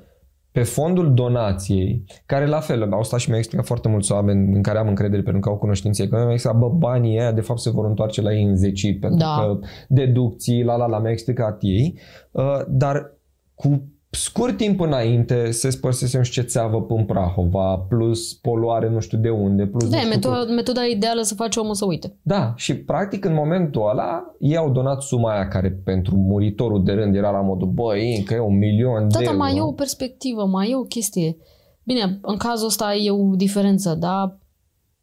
pe 0.53 0.63
fondul 0.63 1.15
donației, 1.15 2.05
care 2.27 2.47
la 2.47 2.61
fel, 2.61 2.93
au 2.93 3.03
stat 3.03 3.19
și 3.21 3.27
mi-au 3.27 3.39
explicat 3.39 3.67
foarte 3.67 3.89
mulți 3.89 4.13
oameni 4.13 4.55
în 4.55 4.63
care 4.63 4.79
am 4.79 4.89
încredere 4.89 5.23
pentru 5.23 5.41
că 5.41 5.49
au 5.49 5.57
cunoștințe 5.57 6.03
economice, 6.03 6.27
mi-au 6.27 6.55
explicat, 6.55 6.79
bă, 6.81 6.87
banii 6.89 7.19
aia 7.21 7.33
de 7.33 7.41
fapt 7.41 7.61
se 7.61 7.71
vor 7.71 7.87
întoarce 7.87 8.23
la 8.23 8.33
ei 8.33 8.43
înzecit, 8.43 9.01
pentru 9.01 9.19
Da. 9.19 9.37
că 9.39 9.59
deducții, 9.89 10.63
la 10.63 10.77
la 10.77 10.87
la, 10.87 10.99
mi-au 10.99 11.13
explicat 11.13 11.59
ei, 11.61 11.99
uh, 12.31 12.61
dar 12.69 13.13
cu 13.55 13.83
scurt 14.11 14.57
timp 14.57 14.81
înainte 14.81 15.51
se 15.51 15.71
spărsese 15.71 16.17
nu 16.19 16.23
știu 16.25 16.43
ce 16.43 16.49
țeavă 16.49 16.87
în 16.89 17.05
Prahova, 17.05 17.77
plus 17.89 18.35
poluare 18.35 18.89
nu 18.91 19.01
știu 19.01 19.19
de 19.19 19.29
unde, 19.31 19.67
plus 19.67 19.89
Da, 19.89 19.97
nu 19.97 19.97
e 19.97 19.99
știu 20.05 20.15
metoda, 20.31 20.53
metoda 20.53 20.85
ideală 20.85 21.23
să 21.23 21.35
faci 21.35 21.57
omul 21.57 21.75
să 21.75 21.85
uite. 21.85 22.17
da, 22.23 22.53
și 22.57 22.75
practic 22.77 23.25
în 23.25 23.35
momentul 23.35 23.89
ăla 23.91 24.35
ei 24.39 24.57
au 24.57 24.71
donat 24.71 25.03
suma 25.03 25.33
aia 25.33 25.49
care 25.49 25.71
pentru 25.85 26.17
muritorul 26.17 26.85
de 26.85 26.93
rând 26.93 27.15
era 27.15 27.31
la 27.31 27.41
modul 27.41 27.69
băi, 27.69 28.17
încă 28.17 28.35
e 28.35 28.41
un 28.41 28.59
milion 28.59 29.01
Da, 29.09 29.19
de 29.19 29.25
dar 29.25 29.33
euro. 29.33 29.37
mai 29.37 29.57
e 29.57 29.61
o 29.61 29.73
perspectivă, 29.73 30.45
mai 30.45 30.71
e 30.71 30.77
o 30.77 30.83
chestie. 30.83 31.37
Bine, 31.85 32.19
în 32.23 32.37
cazul 32.37 32.67
ăsta 32.67 32.95
e 32.95 33.11
o 33.11 33.35
diferență, 33.35 33.95
dar 33.95 34.39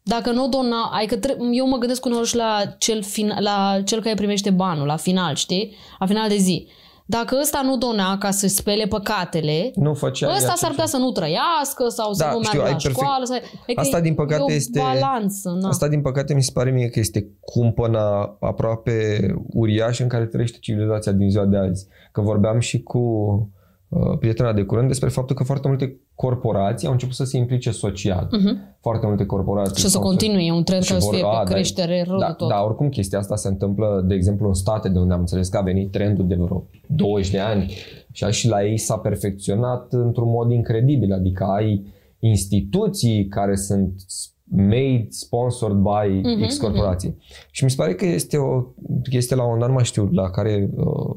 dacă 0.04 0.32
nu 0.32 0.48
dona, 0.48 0.90
adică 0.94 1.16
tre- 1.16 1.38
eu 1.52 1.68
mă 1.68 1.78
gândesc 1.78 2.06
uneori 2.06 2.28
și 2.28 2.36
la 2.36 2.62
cel, 2.78 3.02
fin, 3.04 3.34
la 3.40 3.82
cel 3.86 4.02
care 4.02 4.16
primește 4.16 4.50
banul, 4.50 4.86
la 4.86 4.96
final, 4.96 5.36
știi? 5.36 5.74
La 6.00 6.06
final 6.06 6.30
de 6.30 6.36
zi. 6.38 6.68
Dacă 7.08 7.38
ăsta 7.42 7.62
nu 7.64 7.78
dona 7.78 8.18
ca 8.18 8.32
să 8.32 8.48
spele 8.48 8.86
păcatele, 8.86 9.72
Nu 9.76 9.94
făcea 9.94 10.28
ăsta 10.28 10.48
ea 10.48 10.56
s-ar 10.56 10.58
ce- 10.70 10.76
putea 10.76 10.86
să 10.86 10.98
nu 10.98 11.12
trăiască 11.12 11.88
sau 11.88 12.14
să 12.14 12.24
Da, 12.24 12.32
nu 12.32 12.44
știu, 12.44 12.58
meargă 12.60 12.64
ai 12.64 12.72
la 12.72 12.90
perfect- 12.90 12.96
școală. 13.02 13.26
Să... 13.26 13.42
Adică 13.64 13.80
Asta, 13.82 14.00
din 14.00 14.14
păcate, 14.14 14.42
e 14.42 14.44
o 14.44 14.52
este- 14.56 14.80
balanță. 14.80 15.58
Na. 15.62 15.68
Asta 15.70 15.88
din 15.88 16.02
păcate 16.02 16.34
mi 16.34 16.44
se 16.44 16.52
pare 16.54 16.72
mie 16.72 16.88
că 16.90 17.00
este 17.00 17.28
cumpăna 17.42 18.38
aproape 18.40 18.94
uriașă 19.54 20.04
în 20.04 20.10
care 20.10 20.26
trăiește 20.26 20.58
civilizația 20.62 21.12
din 21.12 21.30
ziua 21.30 21.46
de 21.46 21.58
azi. 21.58 21.88
Că 22.12 22.22
vorbeam 22.22 22.60
și 22.60 22.82
cu 22.82 22.98
uh, 22.98 23.42
prietena 24.20 24.54
de 24.54 24.64
curând 24.64 24.88
despre 24.88 25.10
faptul 25.10 25.36
că 25.36 25.44
foarte 25.44 25.68
multe 25.68 26.00
corporații 26.16 26.88
au 26.88 26.94
început 26.94 27.16
să 27.16 27.24
se 27.24 27.38
implice 27.38 27.72
social. 27.72 28.28
Mhm. 28.32 28.78
Foarte 28.82 29.06
multe 29.06 29.26
corporații. 29.26 29.76
Și 29.78 29.86
o 29.86 29.88
să 29.88 29.94
sau 29.94 30.02
continue, 30.02 30.44
e 30.44 30.52
un 30.52 30.64
trend 30.64 30.82
și 30.84 30.90
care 30.90 31.02
să 31.02 31.06
vor- 31.08 31.16
fie 31.16 31.26
a, 31.26 31.30
pe 31.30 31.36
da, 31.48 31.54
creștere 31.54 32.04
rău 32.08 32.20
da, 32.20 32.26
de 32.28 32.34
tot. 32.38 32.50
Da, 32.50 32.64
oricum 32.64 32.90
chestia 32.90 33.20
asta 33.20 33.36
se 33.36 33.48
întâmplă, 33.48 34.04
de 34.08 34.14
exemplu, 34.16 34.48
în 34.48 34.54
state 34.54 34.90
de 34.90 35.00
unde 35.00 35.14
am 35.14 35.20
înțeles 35.20 35.48
că 35.50 35.58
a 35.58 35.62
venit 35.62 35.92
trendul 35.92 36.28
de 36.28 36.36
vreo 36.36 36.68
20 36.88 37.32
de 37.32 37.40
ani 37.40 37.74
și 38.12 38.26
și 38.30 38.48
la 38.48 38.66
ei 38.66 38.78
s-a 38.78 38.98
perfecționat 38.98 39.94
într-un 39.94 40.30
mod 40.30 40.52
incredibil, 40.52 41.14
adică 41.14 41.44
ai 41.44 41.86
instituții 42.20 43.28
care 43.28 43.56
sunt 43.56 43.94
made, 44.44 45.06
sponsored 45.10 45.78
by 45.78 46.28
Mhm, 46.28 46.46
X 46.48 46.58
corporație. 46.58 47.16
Și 47.52 47.64
mi 47.64 47.70
se 47.70 47.76
pare 47.76 47.94
că 47.96 48.06
este 48.06 48.38
o 48.38 48.62
chestie 49.10 49.36
la 49.36 49.44
un 49.52 49.60
dat, 49.60 49.68
nu 49.68 49.74
mai 49.74 49.84
știu, 49.84 50.10
la 50.12 50.30
care 50.30 50.70
uh, 50.76 51.16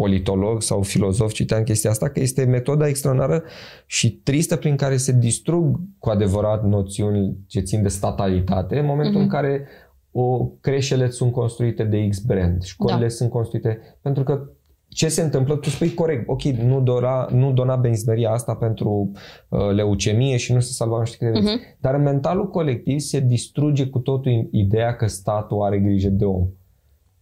politolog 0.00 0.62
sau 0.62 0.82
filozof 0.82 1.32
citeam 1.32 1.62
chestia 1.62 1.90
asta, 1.90 2.08
că 2.08 2.20
este 2.20 2.44
metoda 2.44 2.86
extraordinară 2.88 3.42
și 3.86 4.10
tristă 4.10 4.56
prin 4.56 4.76
care 4.76 4.96
se 4.96 5.12
distrug 5.12 5.80
cu 5.98 6.08
adevărat 6.08 6.64
noțiuni 6.64 7.36
ce 7.46 7.60
țin 7.60 7.82
de 7.82 7.88
statalitate 7.88 8.78
în 8.78 8.86
momentul 8.86 9.14
Mhm. 9.14 9.22
în 9.22 9.28
care 9.28 9.66
o 10.10 10.46
creșele 10.60 11.10
sunt 11.10 11.32
construite 11.32 11.84
de 11.84 12.08
X 12.08 12.18
brand, 12.18 12.62
școlile 12.62 13.00
Da. 13.00 13.08
sunt 13.08 13.30
construite 13.30 13.98
pentru 14.02 14.22
că 14.22 14.48
ce 14.88 15.08
se 15.08 15.22
întâmplă, 15.22 15.56
tu 15.56 15.68
spui 15.68 15.94
corect, 15.94 16.28
ok, 16.28 16.42
nu, 16.42 16.80
dora, 16.80 17.28
nu 17.32 17.52
dona 17.52 17.76
benzineria 17.76 18.30
asta 18.30 18.54
pentru 18.54 19.10
uh, 19.48 19.70
leucemie 19.72 20.36
și 20.36 20.52
nu 20.52 20.60
se 20.60 20.72
salva 20.72 20.98
nu 20.98 21.04
știu 21.04 21.26
câte 21.26 21.40
uh-huh. 21.40 21.78
Dar 21.80 21.94
în 21.94 22.02
mentalul 22.02 22.48
colectiv 22.50 22.98
se 22.98 23.20
distruge 23.20 23.86
cu 23.86 23.98
totul 23.98 24.48
ideea 24.50 24.96
că 24.96 25.06
statul 25.06 25.62
are 25.62 25.78
grijă 25.78 26.08
de 26.08 26.24
om. 26.24 26.46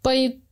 Păi 0.01 0.47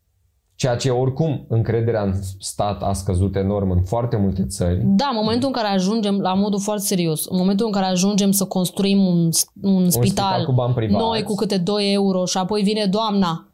Ceea 0.56 0.76
ce 0.76 0.90
oricum 0.90 1.44
încrederea 1.48 2.02
în 2.02 2.14
stat 2.38 2.82
a 2.82 2.92
scăzut 2.92 3.36
enorm 3.36 3.70
în 3.70 3.82
foarte 3.82 4.16
multe 4.16 4.44
țări. 4.46 4.80
Da, 4.84 5.08
în 5.10 5.16
momentul 5.16 5.48
în 5.48 5.54
care 5.54 5.68
ajungem, 5.68 6.20
la 6.20 6.34
modul 6.34 6.60
foarte 6.60 6.84
serios, 6.84 7.26
în 7.26 7.36
momentul 7.36 7.66
în 7.66 7.72
care 7.72 7.86
ajungem 7.86 8.30
să 8.30 8.44
construim 8.44 9.06
un, 9.06 9.28
un, 9.62 9.72
un 9.72 9.90
spital, 9.90 10.08
spital 10.08 10.44
cu 10.44 10.52
bani 10.52 10.74
privați. 10.74 11.04
noi 11.04 11.22
cu 11.22 11.34
câte 11.34 11.56
2 11.56 11.92
euro 11.92 12.24
și 12.24 12.38
apoi 12.38 12.62
vine 12.62 12.86
doamna 12.86 13.48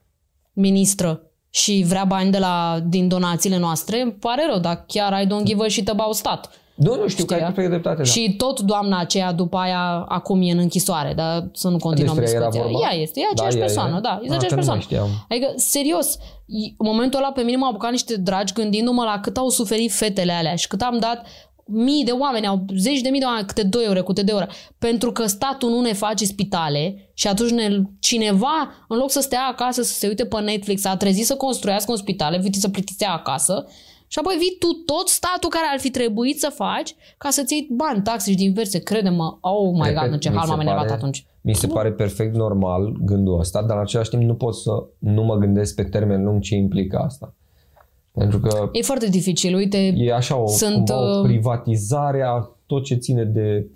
ministră 0.53 1.22
și 1.50 1.84
vrea 1.88 2.05
bani 2.05 2.30
de 2.30 2.38
la, 2.38 2.80
din 2.86 3.09
donațiile 3.09 3.59
noastre, 3.59 4.00
îmi 4.00 4.12
pare 4.12 4.42
rău, 4.50 4.59
dar 4.59 4.84
chiar 4.86 5.22
I 5.22 5.26
don't 5.26 5.44
give 5.44 5.64
a 5.64 5.68
shit 5.68 5.88
about 5.88 6.14
stat. 6.14 6.50
Nu, 6.74 6.94
nu 6.96 7.08
știu 7.08 7.24
că 7.24 7.34
ai 7.34 7.40
perfect 7.40 7.68
dreptate. 7.68 7.96
Da. 7.96 8.02
Și 8.04 8.34
tot 8.36 8.60
doamna 8.60 8.98
aceea 8.98 9.32
după 9.32 9.56
aia 9.56 10.04
acum 10.08 10.42
e 10.42 10.50
în 10.50 10.58
închisoare, 10.58 11.12
dar 11.16 11.48
să 11.52 11.68
nu 11.68 11.76
continuăm 11.76 12.14
Despre 12.16 12.32
ea 12.34 12.40
era 12.40 12.50
discuția. 12.50 12.72
vorba? 12.72 12.88
Ea 12.94 13.00
este, 13.02 13.20
e 13.20 13.22
aceeași 13.32 13.54
Da, 13.56 13.58
ea 13.60 13.64
e? 13.64 13.66
persoană, 13.66 14.00
da, 14.00 14.08
e 14.22 14.26
Ah, 14.28 14.36
aceeași 14.36 14.54
că 14.54 14.60
nu 14.60 14.64
mai 14.66 14.76
persoană. 14.78 14.80
știam. 14.80 15.08
Adică, 15.28 15.52
serios, 15.56 16.18
în 16.78 16.86
momentul 16.86 17.18
ăla 17.18 17.32
pe 17.32 17.42
mine 17.42 17.56
m-au 17.56 17.70
apucat 17.70 17.90
niște 17.90 18.16
dragi 18.16 18.52
gândindu-mă 18.52 19.04
la 19.04 19.20
cât 19.20 19.36
au 19.36 19.48
suferit 19.48 19.92
fetele 19.92 20.32
alea 20.32 20.54
și 20.54 20.66
cât 20.66 20.80
am 20.82 20.98
dat 20.98 21.26
mii 21.66 22.04
de 22.04 22.10
oameni, 22.10 22.46
au 22.46 22.64
zeci 22.76 23.00
de 23.00 23.08
mii 23.08 23.20
de 23.20 23.26
oameni, 23.26 23.46
câte 23.46 23.62
2 23.62 23.84
euro, 23.84 24.02
câte 24.02 24.22
de 24.22 24.30
euro, 24.32 24.44
pentru 24.78 25.12
că 25.12 25.26
statul 25.26 25.70
nu 25.70 25.80
ne 25.80 25.92
face 25.92 26.24
spitale 26.24 27.10
și 27.14 27.26
atunci 27.28 27.50
ne, 27.50 27.68
cineva, 28.00 28.70
în 28.88 28.96
loc 28.96 29.10
să 29.10 29.20
stea 29.20 29.46
acasă 29.50 29.82
să 29.82 29.92
se 29.92 30.06
uite 30.06 30.24
pe 30.24 30.40
Netflix, 30.40 30.84
a 30.84 30.96
trezit 30.96 31.26
să 31.26 31.36
construiască 31.36 31.90
un 31.90 31.96
spital, 31.96 32.38
vii 32.40 32.54
să 32.54 32.68
plictisea 32.68 33.12
acasă 33.12 33.66
și 34.12 34.18
apoi 34.18 34.34
vii 34.38 34.56
tu 34.58 34.70
tot 34.92 35.08
statul 35.08 35.48
care 35.50 35.64
ar 35.72 35.80
fi 35.80 35.90
trebuit 35.90 36.38
să 36.40 36.50
faci 36.54 36.94
ca 37.18 37.30
să-ți 37.30 37.52
iei 37.52 37.68
bani, 37.70 38.02
taxe 38.02 38.30
și 38.30 38.36
diverse, 38.36 38.78
crede-mă, 38.78 39.36
oh 39.40 39.72
my 39.72 39.80
Repet, 39.88 40.00
god, 40.02 40.12
în 40.12 40.18
ce 40.18 40.28
mi 40.28 40.34
hal 40.36 40.44
se 40.44 40.50
m-am 40.50 40.60
enervat 40.60 40.82
pare- 40.82 40.96
atunci. 40.98 41.26
Mi 41.40 41.54
se 41.54 41.66
pare 41.66 41.92
perfect 41.92 42.34
normal 42.34 42.96
gândul 43.04 43.38
ăsta, 43.38 43.62
dar 43.62 43.76
în 43.76 43.82
același 43.82 44.10
timp 44.10 44.22
nu 44.22 44.34
pot 44.34 44.54
să 44.54 44.70
nu 44.98 45.22
mă 45.22 45.36
gândesc 45.36 45.74
pe 45.74 45.84
termen 45.84 46.24
lung 46.24 46.40
ce 46.42 46.54
implică 46.54 46.98
asta. 46.98 47.34
Pentru 48.12 48.38
că 48.40 48.68
E 48.72 48.82
foarte 48.82 49.06
dificil, 49.06 49.54
uite, 49.54 49.94
e 49.96 50.14
așa 50.14 50.36
o, 50.36 50.46
Sunt, 50.46 50.74
cumva 50.74 51.00
o 51.00 51.18
uh, 51.18 51.22
privatizare 51.22 52.22
a 52.22 52.48
tot 52.66 52.84
ce 52.84 52.94
ține 52.94 53.24
de... 53.24 53.66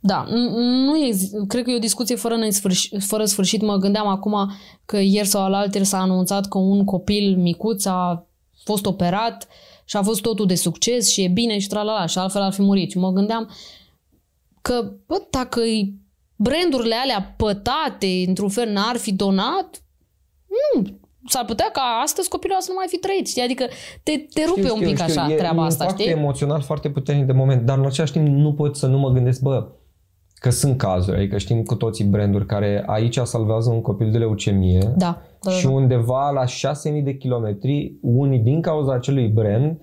Da, 0.00 0.24
n- 0.28 0.54
nu 0.86 0.92
exi- 1.08 1.46
cred 1.48 1.64
că 1.64 1.70
e 1.70 1.76
o 1.76 1.78
discuție 1.78 2.16
fără, 2.16 2.34
nesfârș- 2.36 2.98
fără 3.06 3.24
sfârșit. 3.24 3.62
Mă 3.62 3.76
gândeam 3.76 4.06
acum 4.06 4.50
că 4.84 4.98
ieri 5.00 5.26
sau 5.26 5.42
alaltă 5.44 5.84
s-a 5.84 5.98
anunțat 6.00 6.46
că 6.48 6.58
un 6.58 6.84
copil 6.84 7.36
micuț 7.36 7.84
a 7.84 8.25
fost 8.66 8.86
operat 8.86 9.48
și 9.84 9.96
a 9.96 10.02
fost 10.02 10.20
totul 10.20 10.46
de 10.46 10.54
succes 10.54 11.08
și 11.10 11.22
e 11.22 11.28
bine 11.28 11.58
și 11.58 11.68
tralala 11.68 12.06
și 12.06 12.18
altfel 12.18 12.42
ar 12.42 12.52
fi 12.52 12.62
murit. 12.62 12.90
Și 12.90 12.98
mă 12.98 13.10
gândeam 13.10 13.50
că, 14.62 14.92
bă, 15.06 15.26
dacă 15.30 15.60
îi- 15.60 15.94
brandurile 16.36 16.94
alea 16.94 17.34
pătate, 17.36 18.24
într-un 18.26 18.48
fel, 18.48 18.68
n-ar 18.68 18.96
fi 18.96 19.12
donat, 19.12 19.82
nu, 20.74 20.98
s-ar 21.28 21.44
putea 21.44 21.70
ca 21.72 21.80
astăzi 22.02 22.28
copilul 22.28 22.56
ăsta 22.58 22.72
nu 22.72 22.78
mai 22.78 22.88
fi 22.88 22.96
trăit, 22.96 23.28
știi? 23.28 23.42
Adică 23.42 23.66
te, 24.02 24.18
te 24.32 24.44
rupe 24.44 24.70
un 24.70 24.80
pic 24.80 25.00
așa 25.00 25.32
e, 25.32 25.34
treaba 25.36 25.62
e 25.62 25.66
asta, 25.66 25.84
un 25.84 25.90
fapt 25.90 26.00
știi? 26.02 26.12
emoțional 26.12 26.62
foarte 26.62 26.90
puternic 26.90 27.24
de 27.26 27.32
moment, 27.32 27.62
dar 27.62 27.78
în 27.78 27.86
același 27.86 28.12
timp 28.12 28.26
nu 28.26 28.52
pot 28.54 28.76
să 28.76 28.86
nu 28.86 28.98
mă 28.98 29.10
gândesc, 29.10 29.40
bă, 29.40 29.68
că 30.46 30.52
sunt 30.52 30.76
cazuri, 30.76 31.16
adică 31.16 31.38
știm 31.38 31.62
cu 31.62 31.74
toții 31.74 32.04
branduri 32.04 32.46
care 32.46 32.82
aici 32.86 33.18
salvează 33.18 33.70
un 33.70 33.80
copil 33.80 34.10
de 34.10 34.18
leucemie 34.18 34.78
Da, 34.78 34.92
da, 34.96 35.20
da, 35.42 35.50
și 35.50 35.64
da. 35.66 35.70
undeva 35.72 36.30
la 36.30 36.44
6.000 36.44 37.02
de 37.04 37.14
kilometri, 37.16 37.98
unii 38.02 38.38
din 38.38 38.60
cauza 38.60 38.92
acelui 38.92 39.28
brand, 39.28 39.78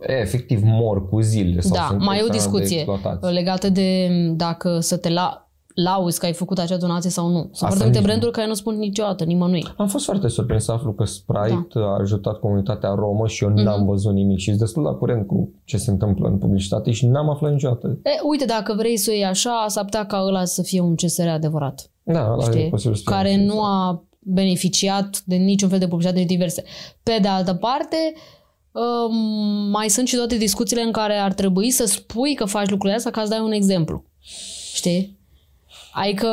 e, 0.00 0.12
efectiv 0.20 0.60
mor 0.64 1.08
cu 1.08 1.20
zile. 1.20 1.60
Sau 1.60 1.76
Da, 1.76 1.86
sunt 1.88 2.02
mai 2.04 2.18
e 2.18 2.22
o 2.22 2.24
extraordinar 2.24 2.58
de 2.58 2.58
discuție 2.58 2.76
exploatați. 2.76 3.32
legată 3.32 3.68
de 3.68 4.08
dacă 4.36 4.78
să 4.80 4.96
te 4.96 5.08
la, 5.10 5.45
lauzi 5.84 6.18
că 6.18 6.26
ai 6.26 6.32
făcut 6.32 6.58
acea 6.58 6.76
donație 6.76 7.10
sau 7.10 7.28
nu. 7.28 7.38
Sunt 7.38 7.50
foarte 7.56 7.74
nici 7.74 7.84
multe 7.84 7.98
nu. 7.98 8.04
branduri 8.04 8.32
care 8.32 8.46
nu 8.46 8.54
spun 8.54 8.76
niciodată, 8.76 9.24
nimănui. 9.24 9.64
Am 9.76 9.86
fost 9.88 10.04
foarte 10.04 10.28
surprins 10.28 10.64
să 10.64 10.72
aflu 10.72 10.92
că 10.92 11.04
Sprite 11.04 11.64
Da. 11.74 11.80
a 11.80 11.96
ajutat 12.00 12.38
comunitatea 12.40 12.90
romă 12.94 13.26
și 13.26 13.44
eu 13.44 13.50
Mhm. 13.50 13.60
n-am 13.62 13.84
văzut 13.86 14.12
nimic 14.12 14.38
și 14.38 14.44
sunt 14.44 14.58
destul 14.58 14.82
la 14.82 14.92
curent 14.92 15.26
cu 15.26 15.52
ce 15.64 15.76
se 15.76 15.90
întâmplă 15.90 16.28
în 16.28 16.38
publicitate 16.38 16.90
și 16.90 17.06
n-am 17.06 17.30
aflat 17.30 17.52
niciodată. 17.52 17.98
E, 18.02 18.10
uite, 18.28 18.44
dacă 18.44 18.74
vrei 18.76 18.96
să 18.96 19.10
o 19.10 19.14
iei 19.14 19.24
așa, 19.24 19.64
s-ar 19.68 19.84
putea 19.84 20.06
ca 20.06 20.22
ăla 20.26 20.44
să 20.44 20.62
fie 20.62 20.80
un 20.80 20.94
CSR 20.94 21.28
adevărat, 21.28 21.90
Da, 22.02 22.30
ăla 22.32 22.44
e 22.46 22.50
știi? 22.50 22.68
posibil 22.68 22.94
să 22.96 23.02
fie 23.06 23.12
care 23.12 23.28
așa. 23.34 23.42
nu 23.42 23.62
a 23.62 24.04
beneficiat 24.18 25.22
de 25.24 25.36
niciun 25.36 25.68
fel 25.68 25.78
de 25.78 25.88
publicitate 25.88 26.24
diverse. 26.24 26.62
Pe 27.02 27.18
de 27.22 27.28
altă 27.28 27.54
parte, 27.54 27.96
um, 28.72 29.16
mai 29.70 29.88
sunt 29.88 30.08
și 30.08 30.16
toate 30.16 30.36
discuțiile 30.36 30.82
în 30.82 30.92
care 30.92 31.14
ar 31.14 31.32
trebui 31.32 31.70
să 31.70 31.84
spui 31.86 32.34
că 32.34 32.44
faci 32.44 32.68
lucrurile 32.68 32.96
astea 32.96 33.10
ca 33.10 33.22
să 33.22 33.28
dai 33.28 33.40
un 33.40 33.52
exemplu. 33.52 34.04
Știi? 34.74 35.18
Adică, 35.98 36.28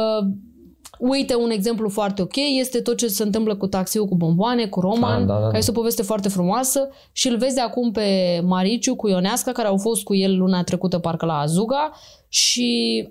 uite, 0.99 1.35
un 1.35 1.49
exemplu 1.49 1.89
foarte 1.89 2.21
ok 2.21 2.35
este 2.59 2.81
tot 2.81 2.97
ce 2.97 3.07
se 3.07 3.23
întâmplă 3.23 3.55
cu 3.55 3.67
taxiul 3.67 4.05
cu 4.05 4.15
bomboane, 4.15 4.65
cu 4.67 4.79
Roman, 4.79 5.21
Ah, 5.21 5.27
da, 5.27 5.33
da, 5.33 5.39
da. 5.39 5.45
care 5.45 5.57
este 5.57 5.71
o 5.71 5.73
poveste 5.73 6.01
foarte 6.01 6.29
frumoasă 6.29 6.89
și 7.11 7.27
îl 7.27 7.37
vezi 7.37 7.55
de 7.55 7.61
acum 7.61 7.91
pe 7.91 8.39
Mariciu 8.45 8.95
cu 8.95 9.07
Ioneasca, 9.09 9.51
care 9.51 9.67
au 9.67 9.77
fost 9.77 10.03
cu 10.03 10.15
el 10.15 10.37
luna 10.37 10.63
trecută 10.63 10.99
parcă 10.99 11.25
la 11.25 11.37
Azuga 11.39 11.91
și 12.27 12.69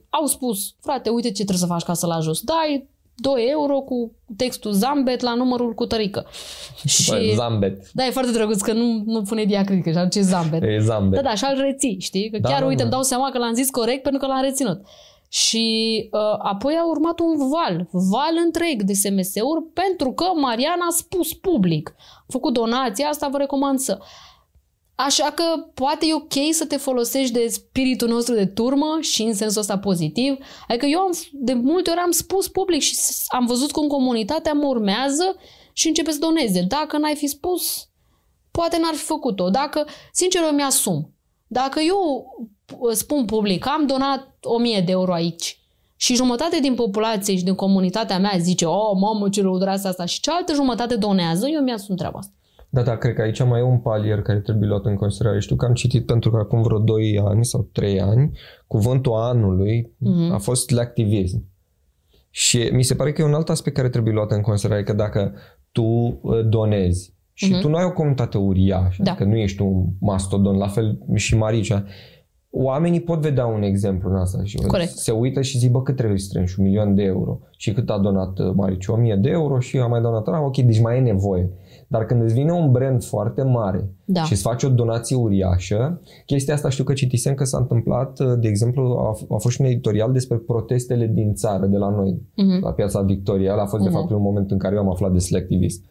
au 0.09 0.27
spus, 0.27 0.75
frate, 0.81 1.11
uite 1.11 1.27
ce 1.29 1.33
trebuie 1.35 1.57
să 1.57 1.67
faci 1.67 1.83
ca 1.83 1.95
să-l 1.95 2.11
ajuți. 2.11 2.45
Dai 2.45 2.89
2 3.15 3.47
euro 3.51 3.79
cu 3.81 4.13
textul 4.37 4.73
Zambet 4.73 5.21
la 5.21 5.35
numărul 5.35 5.73
cu 5.75 5.87
tărică. 5.87 6.27
Și... 6.87 7.11
Bă, 7.11 7.19
Zambet. 7.35 7.91
Da, 7.93 8.07
e 8.07 8.11
foarte 8.11 8.31
drăguț 8.33 8.61
că 8.61 8.73
nu, 8.73 9.03
nu 9.07 9.23
pune 9.23 9.45
diacritică 9.45 9.91
și 9.91 10.09
ce 10.09 10.21
Zambet. 10.21 10.63
E 10.63 10.79
Zambet. 10.81 11.23
Da, 11.23 11.29
da, 11.29 11.35
și 11.35 11.45
al 11.45 11.57
reții, 11.61 11.97
știi? 12.01 12.31
Că 12.31 12.39
Da, 12.39 12.49
chiar, 12.49 12.61
da, 12.61 12.67
uite, 12.67 12.77
da. 12.77 12.83
îmi 12.83 12.93
dau 12.93 13.03
seama 13.03 13.31
că 13.31 13.39
l-am 13.39 13.55
zis 13.55 13.71
corect 13.71 14.03
pentru 14.03 14.21
că 14.21 14.27
l-am 14.27 14.43
reținut. 14.43 14.81
Și 15.35 16.09
uh, 16.13 16.39
apoi 16.43 16.75
a 16.75 16.87
urmat 16.87 17.21
un 17.21 17.49
val, 17.49 17.89
val 17.91 18.35
întreg 18.45 18.83
de 18.83 18.93
SMS-uri 18.93 19.63
pentru 19.73 20.13
că 20.13 20.25
Mariana 20.35 20.87
a 20.89 20.91
spus 20.91 21.33
public. 21.33 21.95
A 21.99 22.25
făcut 22.29 22.53
donația 22.53 23.09
asta, 23.09 23.29
vă 23.29 23.39
recomand 23.39 23.79
să... 23.79 23.99
Așa 24.95 25.25
că 25.31 25.45
poate 25.75 26.07
e 26.07 26.15
ok 26.15 26.33
să 26.51 26.67
te 26.67 26.77
folosești 26.77 27.33
de 27.33 27.47
spiritul 27.49 28.09
nostru 28.09 28.35
de 28.35 28.47
turmă 28.47 28.99
și 29.01 29.23
în 29.23 29.35
sensul 29.35 29.61
ăsta 29.61 29.79
pozitiv. 29.79 30.37
Adică 30.69 30.87
eu 30.87 30.99
am, 30.99 31.11
de 31.33 31.53
multe 31.53 31.91
ori 31.91 31.99
am 31.99 32.11
spus 32.11 32.49
public 32.49 32.81
și 32.81 32.95
s- 32.95 33.25
am 33.29 33.47
văzut 33.47 33.71
cum 33.73 33.87
comunitatea 33.87 34.53
mă 34.53 34.67
urmează 34.67 35.37
și 35.73 35.89
începe 35.89 36.11
să 36.11 36.19
doneze. 36.19 36.65
Dacă 36.69 36.99
n-ai 36.99 37.15
fi 37.15 37.27
spus, 37.27 37.89
poate 38.51 38.79
n-ar 38.79 38.95
fi 38.95 39.05
făcut-o. 39.05 39.51
Dacă, 39.51 39.87
sincer, 40.13 40.43
eu 40.43 40.53
mi-asum. 40.55 41.15
Dacă 41.47 41.81
eu 41.81 41.97
uh, 42.39 42.47
spun 42.93 43.25
public, 43.25 43.67
am 43.67 43.87
donat 43.87 44.29
1000 44.43 44.81
de 44.81 44.91
euro 44.93 45.13
aici 45.13 45.57
și 45.97 46.15
jumătate 46.15 46.59
din 46.61 46.75
populație 46.75 47.37
și 47.37 47.45
din 47.45 47.55
comunitatea 47.55 48.19
mea 48.19 48.33
zice, 48.39 48.65
oh, 48.67 48.97
mamă, 49.01 49.29
ce 49.29 49.43
răudăreasă 49.43 49.89
asta, 49.89 50.05
și 50.05 50.21
cealaltă 50.21 50.53
jumătate 50.55 50.97
donează, 50.97 51.47
eu 51.55 51.63
mi-asum 51.63 51.97
treaba 51.97 52.19
asta. 52.19 52.33
Da, 52.69 52.83
da, 52.83 52.97
cred 52.97 53.15
că 53.15 53.23
aici 53.23 53.45
mai 53.45 53.61
e 53.61 53.63
un 53.63 53.79
palier 53.79 54.23
care 54.23 54.39
trebuie 54.39 54.69
luat 54.69 54.85
în 54.85 54.97
considerare. 54.97 55.41
Știu 55.41 55.57
că 55.57 55.65
am 55.65 55.75
citit 55.75 56.07
pentru 56.07 56.31
că 56.31 56.37
acum 56.37 56.63
vreo 56.63 56.79
2 56.79 57.21
ani 57.25 57.45
sau 57.45 57.69
3 57.73 58.01
ani, 58.01 58.39
cuvântul 58.67 59.13
anului 59.15 59.93
Mhm. 59.99 60.33
a 60.33 60.39
fost 60.39 60.79
activism. 60.79 61.45
Și 62.31 62.69
mi 62.73 62.83
se 62.83 62.95
pare 62.95 63.13
că 63.13 63.23
e 63.23 63.25
un 63.25 63.35
alt 63.35 63.49
aspect 63.49 63.77
care 63.77 63.89
trebuie 63.89 64.15
luat 64.15 64.31
în 64.31 64.41
considerare, 64.41 64.83
că 64.83 64.93
dacă 64.93 65.35
tu 65.73 65.83
uh, 65.83 66.47
donezi 66.49 67.15
și 67.33 67.51
Mhm. 67.51 67.61
tu 67.61 67.69
nu 67.69 67.77
ai 67.77 67.85
o 67.85 67.93
comunitate 67.93 68.39
uriașă, 68.39 69.03
Da. 69.03 69.11
adică 69.11 69.29
nu 69.29 69.37
ești 69.37 69.63
un 69.63 69.85
mastodon, 70.01 70.57
la 70.57 70.69
fel 70.69 70.99
și 71.15 71.37
Maricea, 71.37 71.85
oamenii 72.55 73.01
pot 73.01 73.21
vedea 73.21 73.47
un 73.47 73.63
exemplu 73.63 74.11
în 74.11 74.17
asta 74.17 74.45
și 74.45 74.57
Corect. 74.57 74.91
se 74.91 75.11
uită 75.13 75.41
și 75.41 75.59
zic, 75.59 75.71
bă, 75.71 75.83
cât 75.83 75.97
trebuie 75.97 76.19
să 76.19 76.25
strângi? 76.25 76.55
Un 76.59 76.65
milion 76.65 76.95
de 76.95 77.03
euro. 77.03 77.39
Și 77.57 77.73
cât 77.73 77.91
a 77.91 77.99
donat 77.99 78.39
uh, 78.39 78.53
Mariciu? 78.55 78.93
1000 78.93 79.17
de 79.17 79.31
euro 79.31 79.59
și 79.59 79.79
a 79.79 79.87
mai 79.87 80.01
donat, 80.01 80.27
ah, 80.29 80.41
ok, 80.45 80.57
deci 80.57 80.81
mai 80.81 80.97
e 80.97 81.01
nevoie. 81.01 81.51
Dar 81.89 82.05
când 82.07 82.23
îți 82.23 82.35
vine 82.35 82.53
un 82.53 82.71
brand 82.71 83.05
foarte 83.05 83.43
mare 83.43 83.91
Da. 84.05 84.23
și 84.23 84.33
îți 84.33 84.43
faci 84.43 84.63
o 84.63 84.69
donație 84.69 85.17
uriașă, 85.17 86.01
chestia 86.27 86.55
asta 86.55 86.69
știu 86.69 86.85
că 86.85 86.93
citisem 86.93 87.35
că 87.35 87.45
s-a 87.45 87.59
întâmplat, 87.59 88.21
uh, 88.21 88.33
de 88.41 88.49
exemplu, 88.49 88.83
a, 88.99 89.35
a 89.35 89.37
fost 89.39 89.55
și 89.55 89.61
un 89.61 89.67
editorial 89.67 90.13
despre 90.13 90.37
protestele 90.37 91.07
din 91.07 91.35
țară, 91.35 91.67
de 91.67 91.77
la 91.77 91.91
noi, 91.91 92.23
Mhm. 92.37 92.63
la 92.65 92.71
piața 92.73 93.01
Victoria. 93.03 93.55
A 93.55 93.67
fost, 93.67 93.83
de 93.83 93.89
Mhm. 93.89 93.99
fapt, 93.99 94.11
un 94.11 94.23
moment 94.23 94.51
în 94.51 94.59
care 94.59 94.75
eu 94.75 94.81
am 94.81 94.91
aflat 94.91 95.13
de 95.13 95.19
selectivist. 95.19 95.85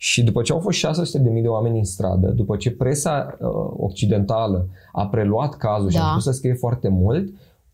Și 0.00 0.22
după 0.24 0.42
ce 0.42 0.52
au 0.52 0.58
fost 0.58 0.78
600.000 0.78 1.42
de 1.42 1.48
oameni 1.48 1.78
în 1.78 1.84
stradă, 1.84 2.26
după 2.28 2.56
ce 2.56 2.70
presa 2.70 3.36
uh, 3.40 3.48
occidentală 3.76 4.68
a 4.92 5.06
preluat 5.06 5.54
cazul 5.56 5.90
și 5.90 5.96
a 5.96 6.00
Da. 6.00 6.04
început 6.04 6.24
să 6.32 6.38
scrie 6.38 6.54
foarte 6.54 6.88
mult, 6.88 7.28